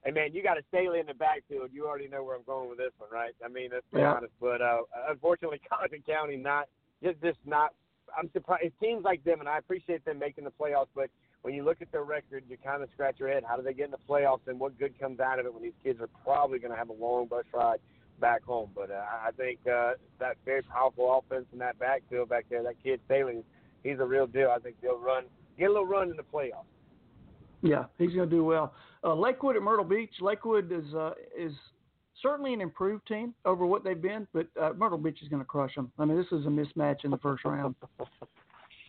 Hey 0.06 0.12
man, 0.12 0.34
you 0.34 0.44
got 0.44 0.58
a 0.58 0.64
Staley 0.68 1.00
in 1.00 1.06
the 1.06 1.14
backfield. 1.14 1.70
You 1.72 1.88
already 1.88 2.10
know 2.10 2.24
where 2.24 2.36
I'm 2.36 2.44
going 2.44 2.68
with 2.68 2.78
this 2.78 2.92
one, 2.98 3.10
right? 3.10 3.34
I 3.44 3.48
mean, 3.48 3.70
let's 3.72 3.86
be 3.94 4.00
Yeah. 4.00 4.16
honest. 4.16 4.34
But 4.42 4.62
uh, 4.62 4.82
unfortunately, 5.10 5.62
Colleton 5.70 6.04
County 6.06 6.36
not 6.36 6.68
just 7.02 7.22
just 7.22 7.40
not. 7.46 7.74
I'm 8.18 8.30
surprised. 8.34 8.66
It 8.66 8.74
seems 8.82 9.06
like 9.06 9.24
them, 9.24 9.40
and 9.40 9.48
I 9.48 9.58
appreciate 9.58 10.04
them 10.04 10.20
making 10.20 10.44
the 10.44 10.52
playoffs. 10.52 10.90
But 10.94 11.10
when 11.42 11.54
you 11.54 11.64
look 11.64 11.82
at 11.82 11.90
their 11.94 12.04
record, 12.04 12.44
you 12.50 12.58
kind 12.58 12.84
of 12.84 12.90
scratch 12.94 13.16
your 13.18 13.30
head. 13.30 13.44
How 13.48 13.56
do 13.56 13.64
they 13.64 13.74
get 13.74 13.86
in 13.86 13.92
the 13.92 13.98
playoffs, 14.10 14.46
and 14.48 14.60
what 14.60 14.78
good 14.78 15.00
comes 15.00 15.22
out 15.22 15.40
of 15.40 15.46
it 15.46 15.54
when 15.54 15.64
these 15.64 15.72
kids 15.82 16.02
are 16.02 16.10
probably 16.26 16.60
going 16.60 16.72
to 16.72 16.78
have 16.78 16.90
a 16.90 16.94
long 16.94 17.28
bus 17.28 17.46
ride 17.54 17.80
back 18.20 18.44
home? 18.44 18.72
But 18.76 18.92
uh, 18.92 19.06
I 19.26 19.32
think 19.32 19.60
uh, 19.66 19.94
that 20.20 20.36
very 20.44 20.64
powerful 20.64 21.18
offense 21.26 21.46
in 21.54 21.60
that 21.60 21.80
backfield 21.80 22.28
back 22.28 22.46
there, 22.50 22.62
that 22.64 22.76
kid 22.84 23.00
Staley, 23.06 23.46
he's 23.84 24.00
a 24.00 24.06
real 24.06 24.28
deal. 24.28 24.54
I 24.56 24.60
think 24.60 24.76
they'll 24.82 24.98
run, 25.00 25.26
get 25.58 25.66
a 25.66 25.72
little 25.72 25.86
run 25.86 26.10
in 26.10 26.18
the 26.18 26.24
playoffs. 26.24 26.66
Yeah, 27.62 27.86
he's 27.98 28.14
going 28.14 28.30
to 28.30 28.36
do 28.36 28.44
well. 28.44 28.74
Uh, 29.04 29.14
Lakewood 29.14 29.56
at 29.56 29.62
Myrtle 29.62 29.86
Beach. 29.86 30.12
Lakewood 30.20 30.72
is 30.72 30.94
uh, 30.94 31.12
is 31.38 31.54
certainly 32.22 32.54
an 32.54 32.62
improved 32.62 33.08
team 33.08 33.34
over 33.46 33.66
what 33.66 33.84
they've 33.84 34.02
been, 34.02 34.28
but 34.34 34.48
uh, 34.62 34.72
Myrtle 34.78 34.98
Beach 34.98 35.20
is 35.22 35.30
going 35.30 35.42
to 35.42 35.46
crush 35.46 35.76
them. 35.76 35.92
I 35.98 36.06
mean, 36.06 36.18
this 36.18 36.28
is 36.32 36.46
a 36.46 36.50
mismatch 36.50 37.06
in 37.06 37.12
the 37.12 37.18
first 37.18 37.46
round. 37.46 37.76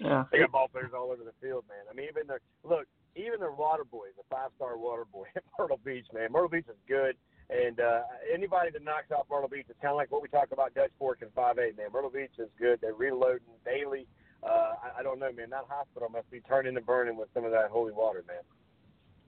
Yeah. 0.01 0.25
They 0.33 0.39
got 0.39 0.53
ball 0.53 0.69
players 0.69 0.91
all 0.97 1.11
over 1.13 1.23
the 1.23 1.35
field, 1.41 1.65
man. 1.69 1.87
I 1.91 1.95
mean, 1.95 2.07
even 2.11 2.27
their 2.27 2.41
look, 2.65 2.87
even 3.17 3.39
their 3.39 3.53
water 3.53 3.85
boy, 3.85 4.09
the 4.17 4.25
five 4.29 4.51
star 4.57 4.77
water 4.77 5.05
boy 5.05 5.27
at 5.37 5.45
Myrtle 5.59 5.79
Beach, 5.85 6.07
man. 6.13 6.33
Myrtle 6.33 6.49
Beach 6.49 6.67
is 6.69 6.77
good, 6.89 7.17
and 7.49 7.79
uh, 7.79 8.03
anybody 8.33 8.71
that 8.73 8.83
knocks 8.83 9.13
out 9.13 9.27
Myrtle 9.31 9.49
Beach 9.49 9.67
is 9.69 9.77
kind 9.81 9.93
of 9.93 9.97
like 9.97 10.11
what 10.11 10.23
we 10.23 10.29
talk 10.29 10.49
about 10.53 10.75
Dutch 10.75 10.91
Fork 10.99 11.23
and 11.23 11.31
Five 11.35 11.59
Eight, 11.59 11.77
man. 11.77 11.89
Myrtle 11.93 12.11
Beach 12.11 12.35
is 12.39 12.49
good. 12.59 12.81
They're 12.81 12.95
reloading 12.95 13.55
daily. 13.65 14.07
Uh, 14.45 14.75
I, 14.83 15.01
I 15.01 15.03
don't 15.03 15.19
know, 15.19 15.33
man. 15.33 15.51
That 15.51 15.65
hospital 15.69 16.09
must 16.09 16.31
be 16.31 16.41
turning 16.41 16.77
and 16.77 16.85
burning 16.85 17.17
with 17.17 17.29
some 17.35 17.45
of 17.45 17.51
that 17.53 17.71
holy 17.71 17.93
water, 17.93 18.25
man. 18.27 18.43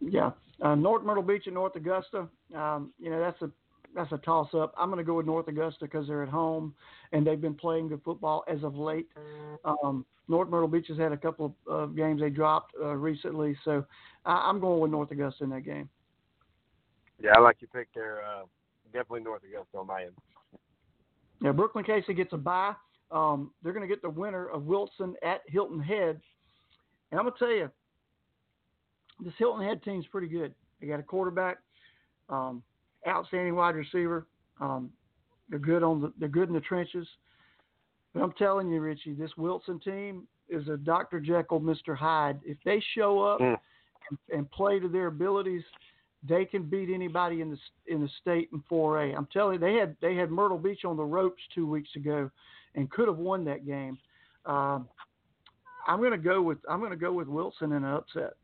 Yeah, 0.01 0.31
uh, 0.61 0.75
North 0.75 1.05
Myrtle 1.05 1.23
Beach 1.23 1.45
and 1.47 1.55
North 1.55 1.75
Augusta. 1.77 2.29
Um, 2.55 2.93
you 2.99 3.11
know 3.11 3.19
that's 3.21 3.41
a 3.43 3.51
that's 3.95 4.13
a 4.13 4.19
toss 4.19 4.49
up. 4.55 4.75
I'm 4.77 4.91
going 4.91 4.99
to 4.99 5.05
go 5.05 5.15
with 5.15 5.27
North 5.27 5.49
Augusta 5.49 5.87
because 5.87 6.07
they're 6.07 6.23
at 6.23 6.29
home 6.29 6.75
and 7.13 7.27
they've 7.27 7.41
been 7.41 7.55
playing 7.55 7.89
good 7.89 8.03
football 8.05 8.45
as 8.47 8.63
of 8.63 8.77
late. 8.77 9.09
Um, 9.65 10.05
North 10.29 10.51
Myrtle 10.51 10.69
Beach 10.69 10.87
has 10.89 10.99
had 10.99 11.13
a 11.13 11.17
couple 11.17 11.57
of 11.67 11.91
uh, 11.91 11.93
games 11.93 12.21
they 12.21 12.29
dropped 12.29 12.75
uh, 12.79 12.89
recently, 12.89 13.57
so 13.65 13.87
I, 14.27 14.33
I'm 14.33 14.61
going 14.61 14.81
with 14.81 14.91
North 14.91 15.11
Augusta 15.13 15.45
in 15.45 15.51
that 15.51 15.63
game. 15.63 15.89
Yeah, 17.23 17.31
I 17.37 17.41
like 17.41 17.57
your 17.61 17.71
pick 17.73 17.89
there. 17.95 18.21
Uh, 18.23 18.45
definitely 18.93 19.21
North 19.21 19.43
Augusta 19.49 19.79
on 19.79 19.87
my 19.87 20.03
end. 20.03 20.13
Yeah, 21.43 21.53
Brookland 21.53 21.87
Cayce 21.87 22.05
gets 22.15 22.33
a 22.33 22.37
bye. 22.37 22.75
Um, 23.11 23.53
they're 23.63 23.73
going 23.73 23.87
to 23.87 23.93
get 23.93 24.03
the 24.03 24.11
winner 24.11 24.49
of 24.49 24.65
Wilson 24.65 25.15
at 25.23 25.43
Hilton 25.47 25.81
Head, 25.81 26.21
and 27.11 27.21
I'm 27.21 27.25
going 27.27 27.33
to 27.33 27.39
tell 27.39 27.51
you, 27.55 27.71
this 29.25 29.33
Hilton 29.39 29.65
Head 29.67 29.83
team's 29.83 30.07
pretty 30.09 30.27
good. 30.27 30.55
They 30.81 30.87
got 30.87 31.01
a 31.01 31.05
quarterback, 31.05 31.59
um, 32.29 32.63
outstanding 33.07 33.55
wide 33.55 33.77
receiver. 33.77 34.27
Um, 34.61 34.91
they're 35.49 35.59
good 35.59 35.83
on 35.83 36.01
the 36.01 36.13
they're 36.19 36.29
good 36.29 36.49
in 36.49 36.55
the 36.55 36.61
trenches. 36.61 37.07
But 38.13 38.23
I'm 38.23 38.33
telling 38.33 38.71
you, 38.71 38.81
Richie, 38.81 39.15
this 39.15 39.31
Wilson 39.37 39.79
team 39.81 40.27
is 40.49 40.69
a 40.69 40.77
Dr. 40.77 41.21
Jekyll, 41.21 41.61
Mr. 41.61 41.97
Hyde. 41.97 42.41
If 42.45 42.59
they 42.65 42.83
show 42.95 43.23
up 43.23 43.41
Mm. 43.41 43.59
and, 44.11 44.19
and 44.39 44.51
play 44.51 44.79
to 44.81 44.89
their 44.89 45.07
abilities, 45.09 45.63
they 46.29 46.45
can 46.45 46.63
beat 46.65 46.91
anybody 46.93 47.41
in 47.41 47.51
the 47.51 47.59
in 47.87 48.01
the 48.01 48.09
state 48.21 48.49
in 48.53 48.63
4A. 48.71 49.17
I'm 49.17 49.29
telling 49.33 49.55
you, 49.55 49.61
they 49.61 49.75
had 49.75 49.97
they 50.01 50.17
had 50.17 50.31
Myrtle 50.31 50.59
Beach 50.59 50.85
on 50.85 50.97
the 50.97 51.05
ropes 51.05 51.43
two 51.55 51.67
weeks 51.67 51.91
ago, 51.97 52.31
and 52.77 52.91
could 52.91 53.09
have 53.09 53.19
won 53.19 53.45
that 53.47 53.67
game. 53.67 53.99
Um, 54.45 54.89
I'm 55.89 55.99
going 55.99 56.13
to 56.13 56.19
go 56.19 56.43
with 56.43 56.59
I'm 56.69 56.79
going 56.79 56.91
to 56.91 56.97
go 56.97 57.13
with 57.13 57.29
Wilson 57.29 57.73
in 57.73 57.85
an 57.85 57.93
upset. 57.93 58.35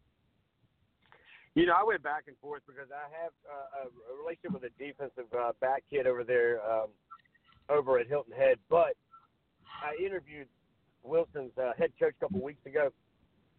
You 1.54 1.66
know, 1.66 1.74
I 1.78 1.84
went 1.84 2.02
back 2.02 2.24
and 2.28 2.36
forth 2.38 2.62
because 2.66 2.88
I 2.90 3.12
have 3.22 3.32
uh, 3.46 3.88
a 3.88 4.16
relationship 4.16 4.52
with 4.52 4.64
a 4.64 4.72
defensive 4.82 5.30
uh, 5.38 5.52
back 5.60 5.82
kid 5.90 6.06
over 6.06 6.24
there, 6.24 6.60
um, 6.64 6.88
over 7.68 7.98
at 7.98 8.06
Hilton 8.06 8.32
Head. 8.32 8.56
But 8.70 8.96
I 9.84 10.02
interviewed 10.02 10.48
Wilson's 11.02 11.52
uh, 11.58 11.72
head 11.76 11.92
coach 12.00 12.14
a 12.16 12.24
couple 12.24 12.40
weeks 12.40 12.64
ago. 12.64 12.88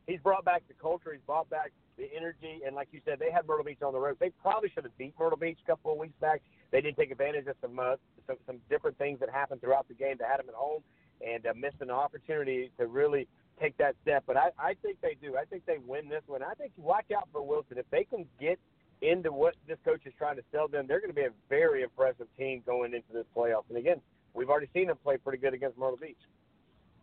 He's 0.08 0.20
brought 0.22 0.44
back 0.44 0.64
the 0.68 0.74
culture. 0.74 1.14
He's 1.14 1.22
brought 1.28 1.50
back 1.52 1.72
the 1.98 2.10
energy, 2.18 2.62
and 2.66 2.76
like 2.76 2.88
you 2.92 3.00
said, 3.06 3.20
they 3.20 3.32
had 3.32 3.48
Myrtle 3.48 3.64
Beach 3.64 3.82
on 3.86 3.94
the 3.94 4.00
road. 4.00 4.18
They 4.20 4.32
probably 4.42 4.72
should 4.74 4.86
have 4.86 4.98
beat 4.98 5.14
Myrtle 5.20 5.38
Beach 5.38 5.60
a 5.64 5.68
couple 5.70 5.92
of 5.92 6.00
weeks 6.00 6.16
back. 6.20 6.42
They 6.74 6.82
did 6.82 6.98
take 6.98 7.12
advantage 7.12 7.46
of 7.46 7.56
some 7.62 7.78
uh, 7.78 7.96
some, 8.28 8.38
some 8.48 8.58
different 8.70 8.98
things 8.98 9.20
that 9.20 9.30
happened 9.30 9.62
throughout 9.62 9.88
the 9.88 9.94
game. 9.94 10.16
They 10.18 10.26
had 10.26 10.40
them 10.40 10.50
at 10.50 10.56
home 10.56 10.82
and 11.26 11.46
uh, 11.46 11.54
missed 11.56 11.78
an 11.82 11.92
opportunity 11.92 12.72
to 12.80 12.88
really 12.88 13.28
take 13.62 13.78
that 13.78 13.96
step. 14.02 14.24
But 14.26 14.38
I, 14.38 14.50
I 14.58 14.74
think 14.82 14.98
they 15.02 15.16
do. 15.22 15.38
I 15.38 15.46
think 15.46 15.66
they 15.68 15.78
win 15.86 16.10
this 16.10 16.24
one. 16.26 16.42
I 16.42 16.56
think 16.56 16.72
watch 16.76 17.06
out 17.16 17.30
for 17.32 17.46
Wilson 17.46 17.78
if 17.78 17.86
they 17.92 18.04
can 18.04 18.26
get 18.42 18.60
into 19.02 19.32
what 19.32 19.54
this 19.68 19.78
coach 19.86 20.02
is 20.06 20.14
trying 20.18 20.36
to 20.38 20.44
sell 20.52 20.68
them. 20.68 20.86
They're 20.88 21.00
going 21.00 21.12
to 21.12 21.16
be 21.16 21.22
a 21.22 21.34
very 21.48 21.84
impressive 21.84 22.28
team 22.38 22.64
going 22.66 22.96
into 22.96 23.14
this 23.14 23.26
playoff. 23.38 23.64
And 23.70 23.78
again, 23.78 24.02
we've 24.34 24.50
already 24.50 24.70
seen 24.74 24.88
them 24.88 24.98
play 25.04 25.18
pretty 25.18 25.38
good 25.38 25.54
against 25.54 25.78
Myrtle 25.78 25.98
Beach. 25.98 26.18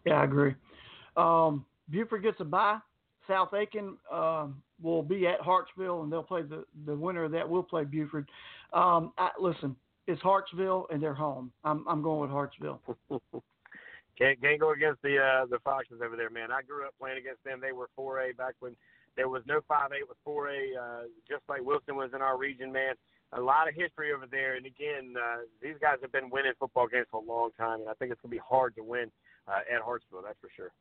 Yeah, 0.05 0.15
I 0.15 0.25
agree. 0.25 0.55
Um, 1.17 1.65
Beaufort 1.89 2.23
gets 2.23 2.41
a 2.41 2.45
bye. 2.45 2.79
South 3.29 3.55
Aiken 3.55 3.97
um, 4.11 4.61
will 4.83 5.03
be 5.03 5.27
at 5.27 5.41
Hartsville, 5.41 6.03
and 6.03 6.13
they'll 6.13 6.23
play 6.23 6.43
the, 6.43 6.65
the 6.87 6.95
winner 6.95 7.25
of 7.25 7.33
that. 7.33 7.49
will 7.49 7.63
play 7.63 7.85
Beaufort. 7.85 8.27
Um, 8.73 9.13
I, 9.19 9.31
listen, 9.41 9.77
it's 10.07 10.21
Hartsville, 10.23 10.87
and 10.91 11.03
they're 11.03 11.15
home. 11.15 11.53
I'm 11.65 11.85
I'm 11.89 12.03
going 12.03 12.21
with 12.21 12.31
Hartsville. 12.31 12.81
Can't 14.21 14.39
can't 14.43 14.61
go 14.61 14.73
against 14.73 15.01
the 15.01 15.17
uh, 15.17 15.47
the 15.47 15.59
Foxes 15.65 16.01
over 16.05 16.15
there, 16.15 16.29
man. 16.29 16.53
I 16.53 16.61
grew 16.61 16.85
up 16.85 16.93
playing 17.01 17.17
against 17.17 17.43
them. 17.43 17.59
They 17.59 17.73
were 17.73 17.89
4A 17.99 18.37
back 18.37 18.53
when 18.61 18.77
there 19.17 19.31
was 19.31 19.43
no 19.47 19.61
5A. 19.61 19.97
It 19.97 20.07
was 20.07 20.17
4A, 20.29 20.77
uh, 20.77 21.03
just 21.27 21.43
like 21.49 21.63
Wilson 21.65 21.97
was 21.97 22.11
in 22.15 22.21
our 22.21 22.37
region, 22.37 22.71
man. 22.71 22.97
A 23.33 23.41
lot 23.41 23.67
of 23.67 23.75
history 23.75 24.13
over 24.13 24.27
there, 24.31 24.57
and 24.57 24.67
again, 24.67 25.15
uh, 25.17 25.49
these 25.63 25.77
guys 25.81 25.97
have 26.03 26.13
been 26.13 26.29
winning 26.29 26.53
football 26.59 26.87
games 26.87 27.07
for 27.11 27.23
a 27.23 27.25
long 27.25 27.49
time, 27.57 27.81
and 27.81 27.89
I 27.89 27.95
think 27.95 28.13
it's 28.13 28.21
gonna 28.21 28.31
be 28.31 28.43
hard 28.47 28.77
to 28.77 28.83
win 28.83 29.11
uh, 29.49 29.61
at 29.75 29.81
Hartsville. 29.81 30.21
That's 30.23 30.39
for 30.39 30.51
sure. 30.55 30.73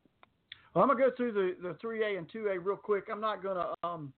Well, 0.74 0.84
I'm 0.84 0.90
gonna 0.90 1.00
go 1.00 1.16
through 1.16 1.32
the 1.32 1.56
the 1.62 1.74
three 1.80 2.04
A 2.04 2.18
and 2.18 2.28
two 2.30 2.48
A 2.48 2.58
real 2.58 2.76
quick. 2.76 3.04
I'm 3.10 3.22
not 3.22 3.42
gonna 3.42 3.72
um, 3.82 4.12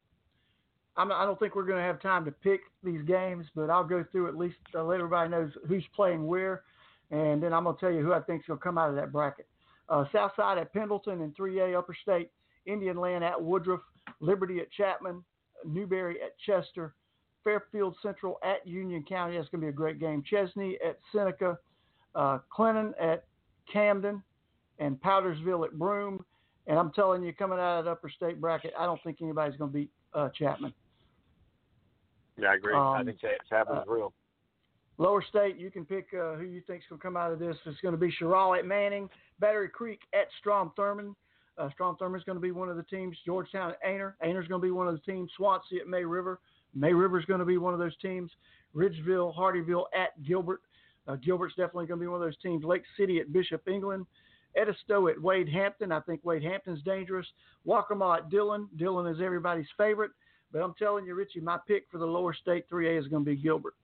I'm 0.96 1.10
I 1.10 1.24
don't 1.24 1.38
think 1.38 1.54
we're 1.54 1.66
gonna 1.66 1.82
have 1.82 2.00
time 2.00 2.24
to 2.24 2.30
pick 2.30 2.60
these 2.82 3.02
games, 3.02 3.46
but 3.54 3.70
I'll 3.70 3.84
go 3.84 4.04
through 4.12 4.28
at 4.28 4.36
least 4.36 4.56
uh, 4.74 4.84
let 4.84 4.96
everybody 4.96 5.30
knows 5.30 5.50
who's 5.68 5.84
playing 5.94 6.26
where, 6.26 6.62
and 7.10 7.42
then 7.42 7.52
I'm 7.52 7.64
gonna 7.64 7.76
tell 7.78 7.90
you 7.90 8.02
who 8.02 8.12
I 8.12 8.20
think's 8.20 8.46
gonna 8.46 8.60
come 8.60 8.78
out 8.78 8.90
of 8.90 8.96
that 8.96 9.12
bracket. 9.12 9.46
Uh, 9.88 10.04
Southside 10.12 10.58
at 10.58 10.72
Pendleton 10.72 11.22
and 11.22 11.36
3A 11.36 11.76
Upper 11.76 11.94
State, 12.02 12.30
Indian 12.66 12.96
Land 12.96 13.24
at 13.24 13.42
Woodruff, 13.42 13.80
Liberty 14.20 14.60
at 14.60 14.70
Chapman, 14.70 15.24
Newberry 15.66 16.22
at 16.22 16.38
Chester, 16.38 16.94
Fairfield 17.42 17.96
Central 18.02 18.38
at 18.44 18.66
Union 18.66 19.04
County. 19.08 19.36
That's 19.36 19.48
gonna 19.48 19.62
be 19.62 19.68
a 19.68 19.72
great 19.72 19.98
game. 19.98 20.22
Chesnee 20.28 20.78
at 20.86 20.98
Seneca, 21.10 21.58
uh, 22.14 22.38
Clinton 22.50 22.94
at 23.00 23.24
Camden, 23.72 24.22
and 24.78 25.00
Powdersville 25.00 25.64
at 25.64 25.72
Broome. 25.78 26.24
And 26.66 26.78
I'm 26.78 26.92
telling 26.92 27.22
you, 27.22 27.32
coming 27.32 27.58
out 27.58 27.80
of 27.80 27.84
that 27.86 27.90
upper 27.90 28.08
state 28.08 28.40
bracket, 28.40 28.72
I 28.78 28.86
don't 28.86 29.02
think 29.02 29.18
anybody's 29.20 29.56
going 29.56 29.70
to 29.70 29.74
beat 29.74 29.90
uh, 30.14 30.28
Chapman. 30.38 30.72
Yeah, 32.38 32.48
I 32.48 32.54
agree. 32.54 32.74
I 32.74 32.98
Um, 33.00 33.06
think 33.06 33.18
Ch- 33.20 33.48
Chapman's 33.48 33.86
real. 33.86 34.12
Lower 34.98 35.22
state, 35.22 35.56
you 35.56 35.70
can 35.70 35.84
pick 35.84 36.08
uh, 36.14 36.34
who 36.34 36.44
you 36.44 36.60
think's 36.66 36.84
going 36.88 36.98
to 36.98 37.02
come 37.02 37.16
out 37.16 37.32
of 37.32 37.38
this. 37.38 37.56
It's 37.64 37.80
going 37.80 37.92
to 37.94 37.98
be 37.98 38.12
Sherrall 38.12 38.58
at 38.58 38.64
Manning, 38.66 39.08
Battery 39.40 39.68
Creek 39.68 40.00
at 40.12 40.26
Strom 40.38 40.72
Thurmond. 40.78 41.14
Uh, 41.58 41.70
Strom 41.70 41.96
Thurmond's 41.96 42.24
going 42.24 42.36
to 42.36 42.42
be 42.42 42.50
one 42.52 42.68
of 42.68 42.76
the 42.76 42.82
teams. 42.84 43.16
Georgetown 43.24 43.70
at 43.70 43.82
Aynor. 43.82 44.14
Aynor's 44.22 44.48
going 44.48 44.60
to 44.60 44.66
be 44.66 44.70
one 44.70 44.88
of 44.88 44.94
the 44.94 45.00
teams. 45.12 45.30
Swansea 45.36 45.80
at 45.80 45.86
May 45.88 46.04
River. 46.04 46.40
May 46.74 46.92
River's 46.92 47.24
going 47.24 47.40
to 47.40 47.46
be 47.46 47.58
one 47.58 47.72
of 47.74 47.78
those 47.80 47.96
teams. 47.98 48.30
Ridgeville, 48.74 49.34
Hardeeville 49.34 49.84
at 49.94 50.22
Gilbert. 50.22 50.60
Uh, 51.08 51.16
Gilbert's 51.16 51.54
definitely 51.56 51.86
going 51.86 51.98
to 51.98 52.04
be 52.04 52.08
one 52.08 52.20
of 52.22 52.26
those 52.26 52.38
teams. 52.38 52.64
Lake 52.64 52.84
City 52.96 53.18
at 53.18 53.32
Bishop 53.32 53.66
England. 53.68 54.06
Edisto 54.56 55.08
at 55.08 55.20
Wade 55.20 55.48
Hampton. 55.48 55.90
I 55.92 56.00
think 56.00 56.20
Wade 56.24 56.42
Hampton's 56.44 56.82
dangerous. 56.82 57.26
Waccamaw 57.66 58.18
at 58.18 58.30
Dillon. 58.30 58.68
Dillon 58.76 59.06
is 59.12 59.20
everybody's 59.22 59.66
favorite. 59.76 60.10
But 60.52 60.62
I'm 60.62 60.74
telling 60.78 61.06
you, 61.06 61.14
Richie, 61.14 61.40
my 61.40 61.58
pick 61.66 61.86
for 61.90 61.98
the 61.98 62.06
lower 62.06 62.34
state 62.34 62.68
3A 62.70 62.98
is 62.98 63.08
going 63.08 63.24
to 63.24 63.30
be 63.30 63.36
Gilbert. 63.36 63.74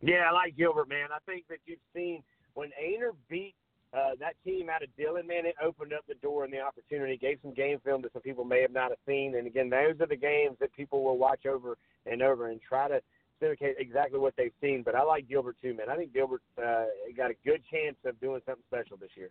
Yeah, 0.00 0.28
I 0.28 0.32
like 0.32 0.56
Gilbert, 0.56 0.88
man. 0.88 1.08
I 1.14 1.18
think 1.30 1.46
that 1.48 1.58
you've 1.66 1.78
seen 1.94 2.22
when 2.54 2.70
Aynor 2.82 3.12
beat 3.28 3.54
uh, 3.92 4.10
that 4.18 4.34
team 4.44 4.68
out 4.68 4.82
of 4.82 4.88
Dillon, 4.96 5.26
man, 5.26 5.46
it 5.46 5.54
opened 5.62 5.92
up 5.92 6.04
the 6.08 6.14
door 6.16 6.44
and 6.44 6.52
the 6.52 6.60
opportunity, 6.60 7.16
gave 7.16 7.38
some 7.42 7.54
game 7.54 7.78
film 7.84 8.02
that 8.02 8.12
some 8.12 8.22
people 8.22 8.44
may 8.44 8.60
have 8.60 8.72
not 8.72 8.90
have 8.90 8.98
seen. 9.06 9.36
And 9.36 9.46
again, 9.46 9.70
those 9.70 10.00
are 10.00 10.06
the 10.06 10.16
games 10.16 10.56
that 10.60 10.72
people 10.74 11.04
will 11.04 11.18
watch 11.18 11.46
over 11.46 11.76
and 12.04 12.22
over 12.22 12.48
and 12.48 12.60
try 12.60 12.88
to 12.88 13.00
syndicate 13.40 13.76
exactly 13.78 14.18
what 14.18 14.34
they've 14.36 14.52
seen. 14.60 14.82
But 14.82 14.94
I 14.94 15.02
like 15.02 15.28
Gilbert 15.28 15.56
too, 15.62 15.74
man. 15.74 15.88
I 15.88 15.96
think 15.96 16.12
Gilbert 16.12 16.42
uh, 16.58 16.86
got 17.16 17.30
a 17.30 17.34
good 17.44 17.62
chance 17.70 17.96
of 18.04 18.18
doing 18.20 18.40
something 18.46 18.64
special 18.68 18.96
this 18.96 19.10
year. 19.14 19.30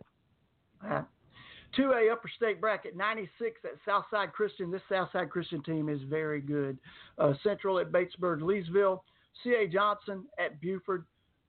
Uh, 1.76 1.80
2A 1.80 2.12
upper 2.12 2.30
state 2.36 2.60
bracket, 2.60 2.96
96 2.96 3.60
at 3.64 3.70
Southside 3.84 4.32
Christian. 4.32 4.70
This 4.70 4.82
Southside 4.88 5.30
Christian 5.30 5.62
team 5.62 5.88
is 5.88 6.00
very 6.08 6.40
good. 6.40 6.78
Uh, 7.18 7.34
Central 7.42 7.78
at 7.78 7.92
Batesburg, 7.92 8.40
Leesville. 8.40 9.00
C.A. 9.42 9.68
Johnson 9.68 10.24
at 10.38 10.60
Buford. 10.60 11.04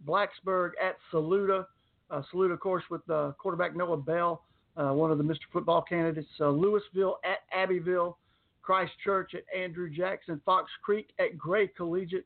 Blacksburg 0.05 0.71
at 0.82 0.97
Saluda. 1.11 1.67
Uh, 2.09 2.21
Saluda, 2.32 2.53
of 2.53 2.59
course, 2.59 2.84
with 2.89 3.07
uh, 3.09 3.32
quarterback 3.38 3.75
Noah 3.75 3.97
Bell, 3.97 4.43
uh, 4.75 4.91
one 4.91 5.11
of 5.11 5.17
the 5.17 5.23
Mr. 5.23 5.39
Football 5.51 5.82
candidates. 5.82 6.28
Uh, 6.39 6.49
Louisville 6.49 7.17
at 7.23 7.39
Abbeville. 7.57 8.17
Christ 8.61 8.91
Church 9.03 9.34
at 9.34 9.43
Andrew 9.57 9.89
Jackson. 9.89 10.41
Fox 10.45 10.69
Creek 10.84 11.09
at 11.19 11.38
Gray 11.38 11.67
Collegiate. 11.67 12.25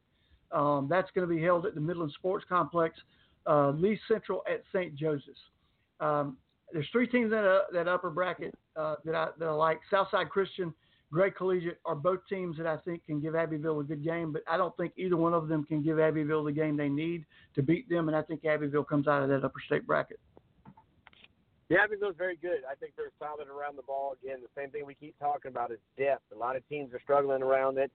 Um, 0.52 0.88
that's 0.90 1.10
going 1.14 1.28
to 1.28 1.34
be 1.34 1.42
held 1.42 1.66
at 1.66 1.76
the 1.76 1.82
Midland 1.82 2.12
Sports 2.18 2.46
Complex. 2.50 2.98
Uh, 3.48 3.70
Lee 3.70 4.00
Central 4.08 4.44
at 4.52 4.64
St. 4.74 4.96
Joseph's. 4.96 5.40
Um, 6.00 6.38
there's 6.74 6.88
three 6.92 7.08
teams 7.08 7.32
in 7.32 7.38
a, 7.38 7.62
that 7.74 7.88
upper 7.88 8.10
bracket 8.10 8.54
uh, 8.76 8.96
that 9.06 9.16
I 9.16 9.30
that 9.38 9.48
I 9.48 9.52
like. 9.52 9.80
Southside 9.90 10.30
Christian, 10.30 10.74
Gray 11.12 11.32
Collegiate 11.32 11.80
are 11.86 11.96
both 11.96 12.20
teams 12.30 12.58
that 12.58 12.68
I 12.68 12.78
think 12.78 13.06
can 13.06 13.20
give 13.20 13.36
Abbeville 13.36 13.80
a 13.80 13.84
good 13.84 14.04
game, 14.04 14.32
but 14.32 14.44
I 14.50 14.58
don't 14.58 14.76
think 14.78 14.94
either 14.98 15.18
one 15.18 15.34
of 15.34 15.48
them 15.48 15.66
can 15.66 15.84
give 15.84 16.00
Abbeville 16.00 16.44
the 16.44 16.52
game 16.52 16.78
they 16.78 16.90
need 16.90 17.26
to 17.56 17.62
beat 17.62 17.90
them, 17.90 18.08
and 18.08 18.16
I 18.16 18.22
think 18.22 18.46
Abbeville 18.46 18.86
comes 18.86 19.08
out 19.08 19.24
of 19.24 19.30
that 19.30 19.44
upper 19.44 19.60
state 19.66 19.86
bracket. 19.86 20.20
Yeah, 21.70 21.86
Abbeville's 21.86 22.16
very 22.18 22.36
good. 22.36 22.60
I 22.70 22.76
think 22.76 22.94
they're 22.98 23.12
solid 23.18 23.48
around 23.48 23.78
the 23.78 23.84
ball. 23.84 24.16
Again, 24.22 24.40
the 24.42 24.62
same 24.62 24.72
thing 24.72 24.86
we 24.86 24.94
keep 24.94 25.18
talking 25.20 25.52
about 25.52 25.72
is 25.72 25.80
depth. 25.98 26.24
A 26.36 26.38
lot 26.38 26.58
of 26.58 26.68
teams 26.68 26.94
are 26.94 27.00
struggling 27.00 27.42
around 27.42 27.78
it, 27.78 27.90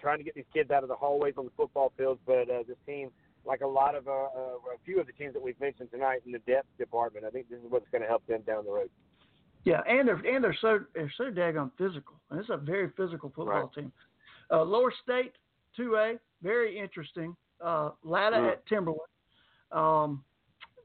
trying 0.00 0.18
to 0.18 0.24
get 0.24 0.34
these 0.34 0.50
kids 0.52 0.72
out 0.72 0.82
of 0.82 0.88
the 0.88 0.96
hallways 0.96 1.34
on 1.38 1.44
the 1.44 1.52
football 1.56 1.92
fields. 1.96 2.20
But 2.26 2.50
uh, 2.50 2.64
this 2.66 2.76
team, 2.84 3.10
like 3.44 3.60
a 3.60 3.66
lot 3.66 3.94
of 3.94 4.06
uh, 4.08 4.10
uh, 4.10 4.74
a 4.74 4.78
few 4.84 5.00
of 5.00 5.06
the 5.06 5.12
teams 5.12 5.32
that 5.34 5.42
we've 5.42 5.58
mentioned 5.60 5.90
tonight 5.90 6.20
in 6.26 6.32
the 6.32 6.38
depth 6.40 6.68
department, 6.78 7.24
I 7.24 7.30
think 7.30 7.48
this 7.48 7.58
is 7.58 7.66
what's 7.68 7.88
going 7.90 8.02
to 8.02 8.08
help 8.08 8.26
them 8.26 8.40
down 8.46 8.64
the 8.64 8.70
road. 8.70 8.90
Yeah, 9.64 9.80
and 9.88 10.08
they're 10.08 10.16
and 10.16 10.42
they're 10.42 10.56
so 10.60 10.80
they're 10.94 11.12
so 11.16 11.24
daggone 11.30 11.70
physical, 11.78 12.16
and 12.30 12.40
it's 12.40 12.50
a 12.50 12.56
very 12.56 12.90
physical 12.96 13.30
football 13.34 13.62
Right. 13.62 13.72
team. 13.72 13.92
Uh, 14.50 14.64
Lower 14.64 14.92
State, 15.02 15.34
two 15.76 15.96
A, 15.96 16.18
very 16.42 16.78
interesting. 16.78 17.36
Uh, 17.60 17.90
Latta 18.02 18.36
Mm. 18.36 18.52
at 18.52 18.66
Timberland, 18.66 19.08
um, 19.70 20.24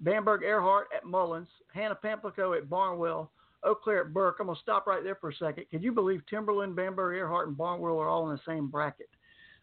Bamberg 0.01 0.43
Ehrhardt 0.43 0.85
at 0.95 1.05
Mullins, 1.05 1.49
Hannah 1.73 1.95
Pamplico 1.95 2.55
at 2.55 2.69
Barnwell, 2.69 3.31
Eau 3.63 3.73
Claire 3.73 4.01
at 4.01 4.13
Burke. 4.13 4.39
I'm 4.39 4.45
gonna 4.45 4.59
stop 4.59 4.85
right 4.85 5.03
there 5.03 5.15
for 5.15 5.29
a 5.29 5.33
second. 5.33 5.65
Can 5.71 5.81
you 5.81 5.91
believe 5.91 6.21
Timberland, 6.27 6.75
Bamberg 6.75 7.17
Ehrhardt, 7.17 7.47
and 7.47 7.57
Barnwell 7.57 7.97
are 7.99 8.07
all 8.07 8.29
in 8.29 8.35
the 8.35 8.41
same 8.45 8.67
bracket? 8.67 9.09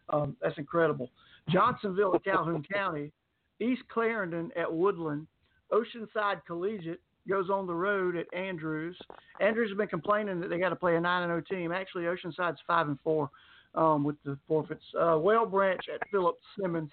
Um, 0.09 0.35
that's 0.41 0.57
incredible. 0.57 1.09
Johnsonville 1.49 2.15
at 2.15 2.23
Calhoun 2.23 2.63
County, 2.71 3.11
East 3.59 3.83
Clarendon 3.89 4.51
at 4.55 4.71
Woodland, 4.71 5.27
Oceanside 5.71 6.41
Collegiate 6.45 7.01
goes 7.27 7.49
on 7.49 7.67
the 7.67 7.73
road 7.73 8.15
at 8.15 8.31
Andrews. 8.33 8.97
Andrews 9.39 9.69
has 9.69 9.77
been 9.77 9.87
complaining 9.87 10.39
that 10.41 10.49
they 10.49 10.59
got 10.59 10.69
to 10.69 10.75
play 10.75 10.95
a 10.95 11.01
nine 11.01 11.23
and 11.23 11.29
zero 11.29 11.41
team. 11.41 11.71
Actually, 11.71 12.03
Oceanside's 12.03 12.59
five 12.67 12.87
and 12.87 12.99
four 13.03 13.29
um, 13.73 14.03
with 14.03 14.15
the 14.23 14.37
forfeits. 14.47 14.83
Uh, 14.99 15.17
Whale 15.17 15.45
Branch 15.45 15.81
at 15.93 16.01
Philip 16.11 16.35
Simmons. 16.59 16.91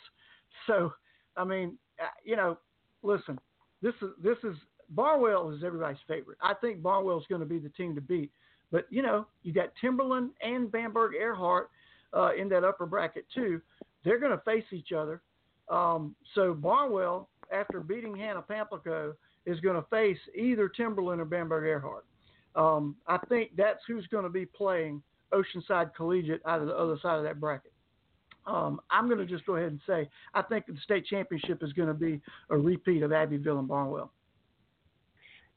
So, 0.66 0.92
I 1.36 1.44
mean, 1.44 1.78
uh, 2.00 2.06
you 2.24 2.36
know, 2.36 2.58
listen, 3.02 3.38
this 3.82 3.94
is 4.00 4.10
this 4.22 4.38
is 4.42 4.56
Barnwell 4.90 5.50
is 5.50 5.62
everybody's 5.64 5.98
favorite. 6.08 6.38
I 6.42 6.54
think 6.54 6.82
Barnwell 6.82 7.18
is 7.18 7.26
going 7.28 7.40
to 7.40 7.46
be 7.46 7.58
the 7.58 7.70
team 7.70 7.94
to 7.94 8.00
beat. 8.00 8.30
But 8.70 8.86
you 8.90 9.02
know, 9.02 9.26
you 9.42 9.52
got 9.52 9.72
Timberland 9.80 10.30
and 10.40 10.72
Bamberg 10.72 11.12
Ehrhardt 11.14 11.66
uh, 12.14 12.30
in 12.34 12.48
that 12.50 12.64
upper 12.64 12.86
bracket 12.86 13.26
too. 13.34 13.60
They're 14.04 14.18
going 14.18 14.36
to 14.36 14.42
face 14.44 14.64
each 14.72 14.92
other. 14.92 15.22
Um, 15.68 16.14
so 16.34 16.54
Barnwell, 16.54 17.28
after 17.52 17.80
beating 17.80 18.16
Hannah 18.16 18.42
Pamplico, 18.42 19.14
is 19.46 19.60
going 19.60 19.76
to 19.76 19.88
face 19.88 20.18
either 20.34 20.68
Timberland 20.68 21.20
or 21.20 21.24
Bamberg 21.24 21.64
Ehrhardt. 21.64 22.04
Um, 22.54 22.96
I 23.06 23.18
think 23.28 23.52
that's 23.56 23.80
who's 23.86 24.06
going 24.08 24.24
to 24.24 24.30
be 24.30 24.46
playing 24.46 25.02
Oceanside 25.32 25.94
Collegiate 25.94 26.42
out 26.46 26.60
of 26.60 26.66
the 26.66 26.74
other 26.74 26.98
side 27.02 27.16
of 27.16 27.24
that 27.24 27.40
bracket. 27.40 27.72
Um, 28.46 28.80
I'm 28.90 29.06
going 29.06 29.18
to 29.18 29.26
just 29.26 29.46
go 29.46 29.56
ahead 29.56 29.70
and 29.70 29.80
say 29.86 30.08
I 30.34 30.42
think 30.42 30.66
the 30.66 30.76
state 30.82 31.06
championship 31.06 31.62
is 31.62 31.72
going 31.72 31.88
to 31.88 31.94
be 31.94 32.20
a 32.50 32.58
repeat 32.58 33.02
of 33.02 33.12
Abbeville 33.12 33.60
and 33.60 33.68
Barnwell. 33.68 34.10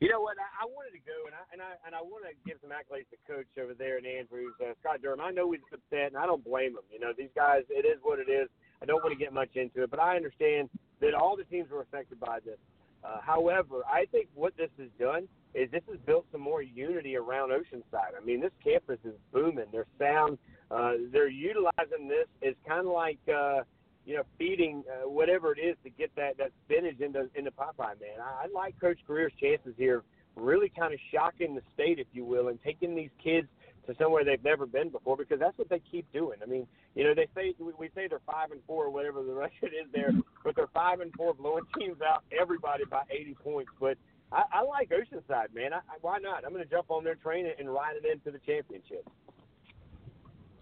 You 0.04 0.10
know 0.12 0.20
what? 0.20 0.36
I, 0.36 0.64
I 0.64 0.66
wanted 0.68 0.92
to 0.92 1.04
go, 1.08 1.24
and 1.24 1.32
I 1.32 1.44
and 1.56 1.62
I 1.64 1.72
and 1.88 1.96
I 1.96 2.02
want 2.04 2.28
to 2.28 2.36
give 2.44 2.60
some 2.60 2.76
accolades 2.76 3.08
to 3.16 3.20
Coach 3.24 3.48
over 3.56 3.74
there 3.74 3.98
in 3.98 4.06
Andrews, 4.06 4.52
uh, 4.60 4.76
Scott 4.84 5.02
Durham. 5.02 5.22
I 5.22 5.32
know 5.32 5.52
he's 5.52 5.64
upset, 5.72 6.12
and 6.12 6.18
I 6.18 6.26
don't 6.26 6.44
blame 6.44 6.76
him. 6.76 6.84
You 6.92 7.00
know, 7.00 7.16
these 7.16 7.32
guys. 7.34 7.64
It 7.70 7.88
is 7.88 8.04
what 8.04 8.20
it 8.20 8.28
is. 8.28 8.50
I 8.82 8.86
don't 8.86 9.02
want 9.02 9.18
to 9.18 9.22
get 9.24 9.32
much 9.32 9.56
into 9.56 9.84
it, 9.84 9.90
but 9.90 10.00
I 10.00 10.18
understand 10.18 10.70
that 11.00 11.14
all 11.14 11.38
the 11.38 11.46
teams 11.46 11.72
were 11.72 11.82
affected 11.82 12.20
by 12.20 12.40
this. 12.44 12.60
Uh, 13.06 13.22
however, 13.22 13.88
I 13.88 14.06
think 14.12 14.28
what 14.36 14.58
this 14.58 14.70
has 14.80 14.90
done 15.00 15.30
is 15.54 15.72
this 15.72 15.84
has 15.90 16.00
built 16.06 16.26
some 16.32 16.42
more 16.42 16.62
unity 16.62 17.16
around 17.16 17.52
Oceanside. 17.52 18.20
I 18.20 18.24
mean, 18.26 18.42
this 18.42 18.52
campus 18.62 19.00
is 19.06 19.14
booming. 19.32 19.68
They're 19.72 19.88
sound, 19.98 20.38
uh, 20.72 20.94
they're 21.12 21.30
utilizing 21.30 22.10
this 22.10 22.28
as 22.46 22.56
kind 22.68 22.86
of 22.86 22.94
like. 22.94 23.20
Uh, 23.30 23.62
you 24.06 24.16
know, 24.16 24.24
feeding 24.38 24.84
uh, 24.90 25.10
whatever 25.10 25.54
it 25.54 25.60
is 25.60 25.76
to 25.84 25.90
get 25.90 26.16
that 26.16 26.38
that 26.38 26.52
spinach 26.66 27.00
into 27.00 27.30
into 27.36 27.52
Popeye, 27.52 28.00
man. 28.00 28.20
I, 28.22 28.46
I 28.46 28.48
like 28.54 28.80
Coach 28.80 29.00
Grier's 29.06 29.34
chances 29.40 29.74
here, 29.78 30.04
really 30.36 30.72
kind 30.78 30.94
of 30.94 31.00
shocking 31.12 31.56
the 31.56 31.62
state, 31.74 32.00
if 32.00 32.08
you 32.14 32.24
will, 32.26 32.50
and 32.50 32.60
taking 32.64 32.96
these 32.96 33.10
kids 33.24 33.48
to 33.88 33.96
somewhere 34.00 34.24
they've 34.24 34.44
never 34.44 34.66
been 34.66 34.90
before 34.90 35.18
because 35.18 35.40
that's 35.40 35.58
what 35.58 35.70
they 35.70 35.82
keep 35.92 36.12
doing. 36.12 36.40
I 36.42 36.46
mean, 36.46 36.68
you 36.96 37.04
know, 37.04 37.14
they 37.14 37.28
say 37.36 37.54
we, 37.60 37.74
we 37.78 37.90
say 37.96 38.08
they're 38.08 38.22
five 38.26 38.52
and 38.52 38.62
four 38.68 38.86
or 38.86 38.90
whatever 38.90 39.24
the 39.24 39.34
record 39.34 39.72
is 39.74 39.88
there, 39.94 40.12
but 40.44 40.56
they're 40.56 40.68
five 40.74 41.00
and 41.00 41.14
four, 41.14 41.34
blowing 41.34 41.64
teams 41.78 41.98
out 42.02 42.24
everybody 42.38 42.84
by 42.86 43.04
80 43.10 43.36
points. 43.44 43.72
But 43.80 43.98
I, 44.32 44.44
I 44.52 44.62
like 44.64 44.90
Oceanside, 44.90 45.54
man. 45.54 45.74
I, 45.74 45.78
I, 45.78 45.98
why 46.02 46.18
not? 46.20 46.46
I'm 46.46 46.52
going 46.52 46.64
to 46.64 46.70
jump 46.70 46.90
on 46.90 47.04
their 47.04 47.16
train 47.16 47.48
and 47.58 47.72
ride 47.72 47.96
it 48.02 48.06
into 48.10 48.32
the 48.32 48.40
championship. 48.46 49.08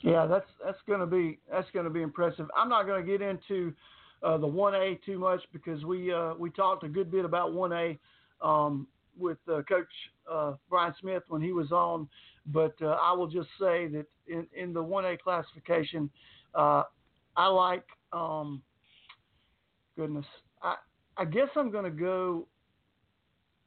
Yeah, 0.04 0.26
that's 0.26 0.46
that's 0.64 0.78
going 0.86 1.00
to 1.00 1.06
be 1.06 1.40
that's 1.50 1.70
to 1.72 1.90
be 1.90 2.02
impressive. 2.02 2.48
I'm 2.58 2.68
not 2.68 2.86
going 2.86 3.04
to 3.04 3.10
get 3.10 3.22
into 3.22 3.74
uh, 4.22 4.38
the 4.38 4.48
1A 4.48 5.02
too 5.06 5.18
much 5.18 5.40
because 5.54 5.86
we 5.86 6.12
uh, 6.14 6.34
we 6.38 6.50
talked 6.50 6.84
a 6.84 6.90
good 6.90 7.10
bit 7.10 7.24
about 7.24 7.52
1A 7.52 7.98
um, 8.42 8.86
with 9.18 9.38
uh, 9.50 9.62
Coach 9.62 9.88
uh, 10.30 10.54
Brian 10.70 10.94
Smith 11.00 11.24
when 11.30 11.42
he 11.42 11.54
was 11.54 11.72
on, 11.72 12.10
but 12.48 12.76
uh, 12.82 12.98
I 13.02 13.14
will 13.14 13.28
just 13.28 13.48
say 13.58 13.88
that 13.88 14.06
in, 14.28 14.46
in 14.54 14.74
the 14.74 14.84
1A 14.84 15.20
classification, 15.20 16.10
uh, 16.54 16.84
I 17.38 17.48
like 17.48 17.86
um, 18.12 18.62
goodness. 19.96 20.26
I 20.62 20.76
I 21.16 21.24
guess 21.24 21.48
I'm 21.56 21.72
going 21.72 21.86
to 21.86 21.90
go 21.90 22.46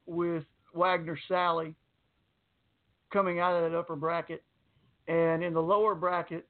with 0.05 0.45
Wagner 0.75 1.19
Salley 1.31 1.75
coming 3.11 3.41
out 3.41 3.57
of 3.57 3.71
that 3.71 3.79
upper 3.79 3.97
bracket. 3.97 4.43
And 5.09 5.43
in 5.43 5.53
the 5.53 5.63
lower 5.63 5.95
bracket, 5.95 6.47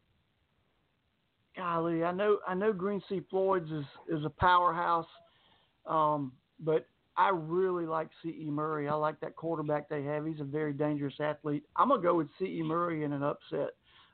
golly, 1.57 2.05
I 2.05 2.13
know 2.13 2.39
I 2.47 2.55
know 2.55 2.73
Green 2.73 3.03
Sea 3.09 3.23
Floyds 3.31 3.71
is 3.71 3.85
is 4.09 4.25
a 4.25 4.31
powerhouse, 4.31 5.07
um, 5.87 6.33
but 6.61 6.87
I 7.17 7.31
really 7.31 7.87
like 7.87 8.09
C.E. 8.23 8.51
Murray. 8.51 8.89
I 8.89 8.95
like 8.95 9.21
that 9.21 9.37
quarterback 9.37 9.89
they 9.89 10.03
have. 10.05 10.27
He's 10.27 10.41
a 10.41 10.45
very 10.45 10.73
dangerous 10.73 11.15
athlete. 11.21 11.65
I'm 11.77 11.89
gonna 11.89 12.03
go 12.03 12.15
with 12.15 12.29
C.E. 12.39 12.63
Murray 12.63 13.05
in 13.05 13.13
an 13.13 13.23
upset 13.23 13.71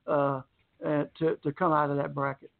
uh, 0.07 0.43
uh, 0.85 1.05
to 1.19 1.37
to 1.43 1.53
come 1.53 1.73
out 1.73 1.91
of 1.91 1.97
that 1.97 2.15
bracket. 2.15 2.51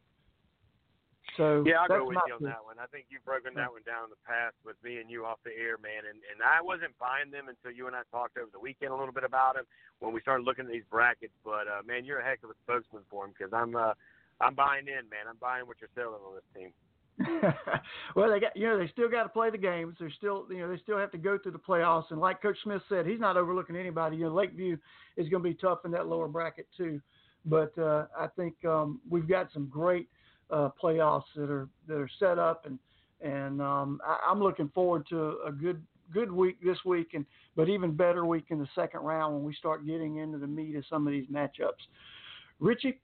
So 1.37 1.63
yeah, 1.65 1.81
I'll 1.81 1.87
go 1.87 2.05
with 2.05 2.17
you 2.27 2.35
on 2.35 2.43
that 2.45 2.63
one. 2.63 2.77
I 2.77 2.85
think 2.87 3.07
you've 3.09 3.25
broken 3.25 3.53
that 3.55 3.71
one 3.71 3.81
down 3.85 4.05
in 4.05 4.11
the 4.13 4.23
past 4.27 4.53
with 4.65 4.77
me 4.83 5.01
and 5.01 5.09
you 5.09 5.25
off 5.25 5.39
the 5.43 5.53
air, 5.53 5.81
man. 5.81 6.05
And 6.05 6.21
and 6.29 6.39
I 6.43 6.61
wasn't 6.61 6.97
buying 6.99 7.31
them 7.31 7.49
until 7.49 7.73
you 7.73 7.87
and 7.87 7.95
I 7.95 8.05
talked 8.11 8.37
over 8.37 8.49
the 8.51 8.61
weekend 8.61 8.91
a 8.91 8.97
little 8.97 9.13
bit 9.13 9.23
about 9.23 9.55
them 9.55 9.65
when 9.99 10.13
we 10.13 10.21
started 10.21 10.43
looking 10.45 10.65
at 10.65 10.71
these 10.71 10.87
brackets. 10.89 11.33
But 11.43 11.65
uh, 11.65 11.81
man, 11.85 12.05
you're 12.05 12.19
a 12.19 12.25
heck 12.25 12.43
of 12.43 12.51
a 12.51 12.57
spokesman 12.63 13.03
for 13.09 13.25
them 13.25 13.33
because 13.37 13.53
I'm 13.53 13.75
uh, 13.75 13.93
I'm 14.41 14.53
buying 14.53 14.87
in, 14.87 15.09
man. 15.09 15.25
I'm 15.29 15.41
buying 15.41 15.65
what 15.65 15.77
you're 15.81 15.93
selling 15.95 16.21
on 16.21 16.37
this 16.37 16.49
team. 16.53 16.71
well, 18.15 18.31
they 18.31 18.39
got 18.39 18.55
you 18.57 18.67
know 18.67 18.77
they 18.77 18.89
still 18.89 19.09
got 19.09 19.23
to 19.23 19.29
play 19.29 19.49
the 19.49 19.57
games. 19.57 19.95
They're 19.99 20.13
still 20.17 20.45
you 20.49 20.59
know 20.59 20.69
they 20.69 20.81
still 20.81 20.97
have 20.97 21.11
to 21.11 21.17
go 21.17 21.37
through 21.37 21.53
the 21.53 21.59
playoffs. 21.59 22.09
And 22.09 22.19
like 22.19 22.41
Coach 22.41 22.57
Smith 22.63 22.81
said, 22.89 23.05
he's 23.05 23.19
not 23.19 23.37
overlooking 23.37 23.75
anybody. 23.75 24.17
You 24.17 24.25
know 24.25 24.33
Lakeview 24.33 24.77
is 25.17 25.29
going 25.29 25.43
to 25.43 25.49
be 25.49 25.55
tough 25.55 25.85
in 25.85 25.91
that 25.91 26.07
lower 26.07 26.27
bracket 26.27 26.67
too. 26.75 27.01
But 27.45 27.77
uh, 27.77 28.05
I 28.17 28.27
think 28.35 28.53
um, 28.65 29.01
we've 29.09 29.27
got 29.27 29.49
some 29.53 29.67
great 29.67 30.07
uh, 30.53 30.69
playoffs 30.81 31.23
that 31.35 31.49
are 31.49 31.67
that 31.87 31.97
are 31.97 32.09
set 32.19 32.37
up, 32.37 32.65
and 32.65 32.77
and 33.21 33.61
um, 33.61 33.99
I, 34.05 34.19
I'm 34.29 34.41
looking 34.41 34.69
forward 34.69 35.05
to 35.09 35.39
a 35.45 35.51
good 35.51 35.81
good 36.13 36.31
week 36.31 36.57
this 36.63 36.77
week, 36.85 37.09
and 37.13 37.25
but 37.55 37.69
even 37.69 37.95
better 37.95 38.25
week 38.25 38.45
in 38.49 38.59
the 38.59 38.67
second 38.75 39.01
round 39.01 39.33
when 39.33 39.43
we 39.43 39.53
start 39.55 39.85
getting 39.85 40.17
into 40.17 40.37
the 40.37 40.47
meat 40.47 40.75
of 40.75 40.83
some 40.89 41.07
of 41.07 41.11
these 41.11 41.27
matchups. 41.27 41.81
Richie, 42.59 42.99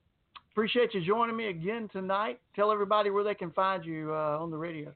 appreciate 0.52 0.94
you 0.94 1.04
joining 1.04 1.36
me 1.36 1.48
again 1.48 1.88
tonight. 1.92 2.40
Tell 2.54 2.70
everybody 2.70 3.10
where 3.10 3.24
they 3.24 3.34
can 3.34 3.50
find 3.50 3.84
you 3.84 4.12
uh, 4.14 4.38
on 4.40 4.50
the 4.50 4.56
radio. 4.56 4.92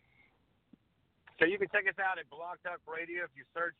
So 1.40 1.46
you 1.46 1.58
can 1.58 1.66
check 1.72 1.84
us 1.88 1.98
out 1.98 2.18
at 2.18 2.30
Blog 2.30 2.58
Talk 2.62 2.78
Radio 2.86 3.24
if 3.24 3.30
you 3.36 3.42
search 3.52 3.74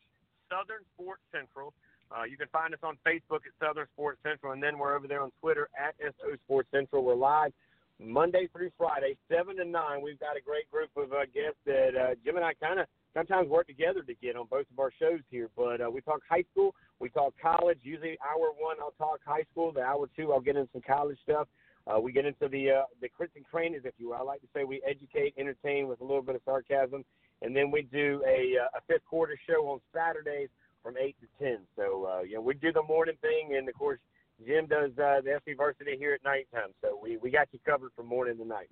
Southern 0.50 0.82
Sports 0.94 1.22
Central. 1.30 1.72
Uh, 2.10 2.24
you 2.24 2.36
can 2.36 2.48
find 2.48 2.74
us 2.74 2.80
on 2.82 2.98
Facebook 3.06 3.46
at 3.46 3.54
Southern 3.64 3.86
Sports 3.94 4.18
Central, 4.24 4.52
and 4.52 4.62
then 4.62 4.78
we're 4.78 4.96
over 4.96 5.06
there 5.06 5.22
on 5.22 5.30
Twitter 5.40 5.68
at 5.78 5.94
SO 6.00 6.34
Sports 6.44 6.68
Central. 6.72 7.04
We're 7.04 7.14
live 7.14 7.52
Monday 8.00 8.48
through 8.52 8.70
Friday, 8.76 9.16
seven 9.30 9.56
to 9.56 9.64
nine. 9.64 10.02
We've 10.02 10.18
got 10.18 10.36
a 10.36 10.40
great 10.40 10.70
group 10.70 10.90
of 10.96 11.12
uh, 11.12 11.26
guests 11.32 11.60
that 11.66 11.94
uh, 11.94 12.14
Jim 12.24 12.36
and 12.36 12.44
I 12.44 12.54
kind 12.54 12.80
of 12.80 12.86
sometimes 13.14 13.48
work 13.48 13.68
together 13.68 14.02
to 14.02 14.14
get 14.14 14.36
on 14.36 14.46
both 14.50 14.66
of 14.72 14.78
our 14.78 14.90
shows 14.98 15.20
here. 15.30 15.48
But 15.56 15.80
uh, 15.80 15.90
we 15.90 16.00
talk 16.00 16.20
high 16.28 16.44
school, 16.50 16.74
we 16.98 17.08
talk 17.08 17.34
college. 17.40 17.78
Usually, 17.82 18.18
hour 18.20 18.50
one, 18.58 18.76
I'll 18.80 18.98
talk 18.98 19.20
high 19.24 19.44
school. 19.52 19.72
The 19.72 19.82
hour 19.82 20.08
two, 20.16 20.32
I'll 20.32 20.40
get 20.40 20.56
into 20.56 20.68
some 20.72 20.82
college 20.82 21.18
stuff. 21.22 21.46
Uh, 21.86 22.00
we 22.00 22.12
get 22.12 22.26
into 22.26 22.48
the 22.48 22.70
uh, 22.70 22.82
the 23.00 23.08
crits 23.08 23.36
and 23.36 23.44
crannies, 23.44 23.82
if 23.84 23.94
you 23.98 24.08
will. 24.08 24.16
I 24.16 24.22
like 24.22 24.40
to 24.40 24.48
say 24.54 24.64
we 24.64 24.82
educate, 24.88 25.34
entertain 25.38 25.86
with 25.86 26.00
a 26.00 26.04
little 26.04 26.22
bit 26.22 26.34
of 26.34 26.40
sarcasm, 26.44 27.04
and 27.42 27.54
then 27.54 27.70
we 27.70 27.82
do 27.82 28.22
a, 28.26 28.56
uh, 28.58 28.78
a 28.78 28.80
fifth 28.88 29.04
quarter 29.04 29.38
show 29.46 29.68
on 29.68 29.80
Saturdays 29.94 30.48
from 30.82 30.94
eight 30.98 31.16
to 31.20 31.44
ten. 31.44 31.58
So 31.76 32.08
uh, 32.10 32.22
you 32.22 32.34
know 32.34 32.40
we 32.40 32.54
do 32.54 32.72
the 32.72 32.82
morning 32.82 33.16
thing, 33.20 33.56
and 33.56 33.68
of 33.68 33.74
course 33.74 33.98
Jim 34.46 34.66
does 34.66 34.90
uh, 34.98 35.20
the 35.22 35.38
SC 35.44 35.56
Varsity 35.56 35.96
here 35.98 36.14
at 36.14 36.24
nighttime. 36.24 36.70
So 36.82 36.98
we 37.00 37.16
we 37.18 37.30
got 37.30 37.48
you 37.52 37.58
covered 37.64 37.92
from 37.94 38.06
morning 38.06 38.36
to 38.38 38.44
night. 38.44 38.70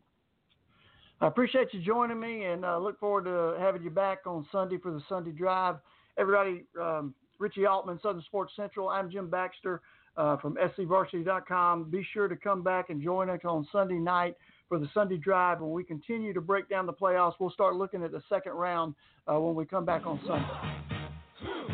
I 1.20 1.28
appreciate 1.28 1.68
you 1.72 1.80
joining 1.80 2.18
me, 2.18 2.46
and 2.46 2.64
uh, 2.64 2.78
look 2.78 2.98
forward 2.98 3.24
to 3.24 3.56
having 3.60 3.82
you 3.82 3.90
back 3.90 4.26
on 4.26 4.44
Sunday 4.50 4.78
for 4.78 4.90
the 4.90 5.00
Sunday 5.08 5.30
Drive. 5.30 5.76
Everybody, 6.18 6.64
um, 6.80 7.14
Richie 7.38 7.64
Altman, 7.64 8.00
Southern 8.02 8.22
Sports 8.22 8.52
Central. 8.56 8.88
I'm 8.88 9.08
Jim 9.08 9.30
Baxter 9.30 9.80
uh, 10.16 10.36
from 10.38 10.56
scvarsity.com. 10.56 11.90
Be 11.90 12.04
sure 12.12 12.28
to 12.28 12.36
come 12.36 12.62
back 12.62 12.90
and 12.90 13.00
join 13.00 13.30
us 13.30 13.40
on 13.44 13.66
Sunday 13.70 13.98
night 13.98 14.36
for 14.68 14.78
the 14.78 14.88
Sunday 14.92 15.16
Drive 15.16 15.60
when 15.60 15.70
we 15.70 15.84
continue 15.84 16.32
to 16.32 16.40
break 16.40 16.68
down 16.68 16.86
the 16.86 16.92
playoffs. 16.92 17.34
We'll 17.38 17.50
start 17.50 17.76
looking 17.76 18.02
at 18.02 18.10
the 18.10 18.22
second 18.28 18.52
round 18.52 18.94
uh, 19.30 19.38
when 19.38 19.54
we 19.54 19.64
come 19.64 19.84
back 19.84 20.06
on 20.06 20.20
Sunday. 20.26 21.71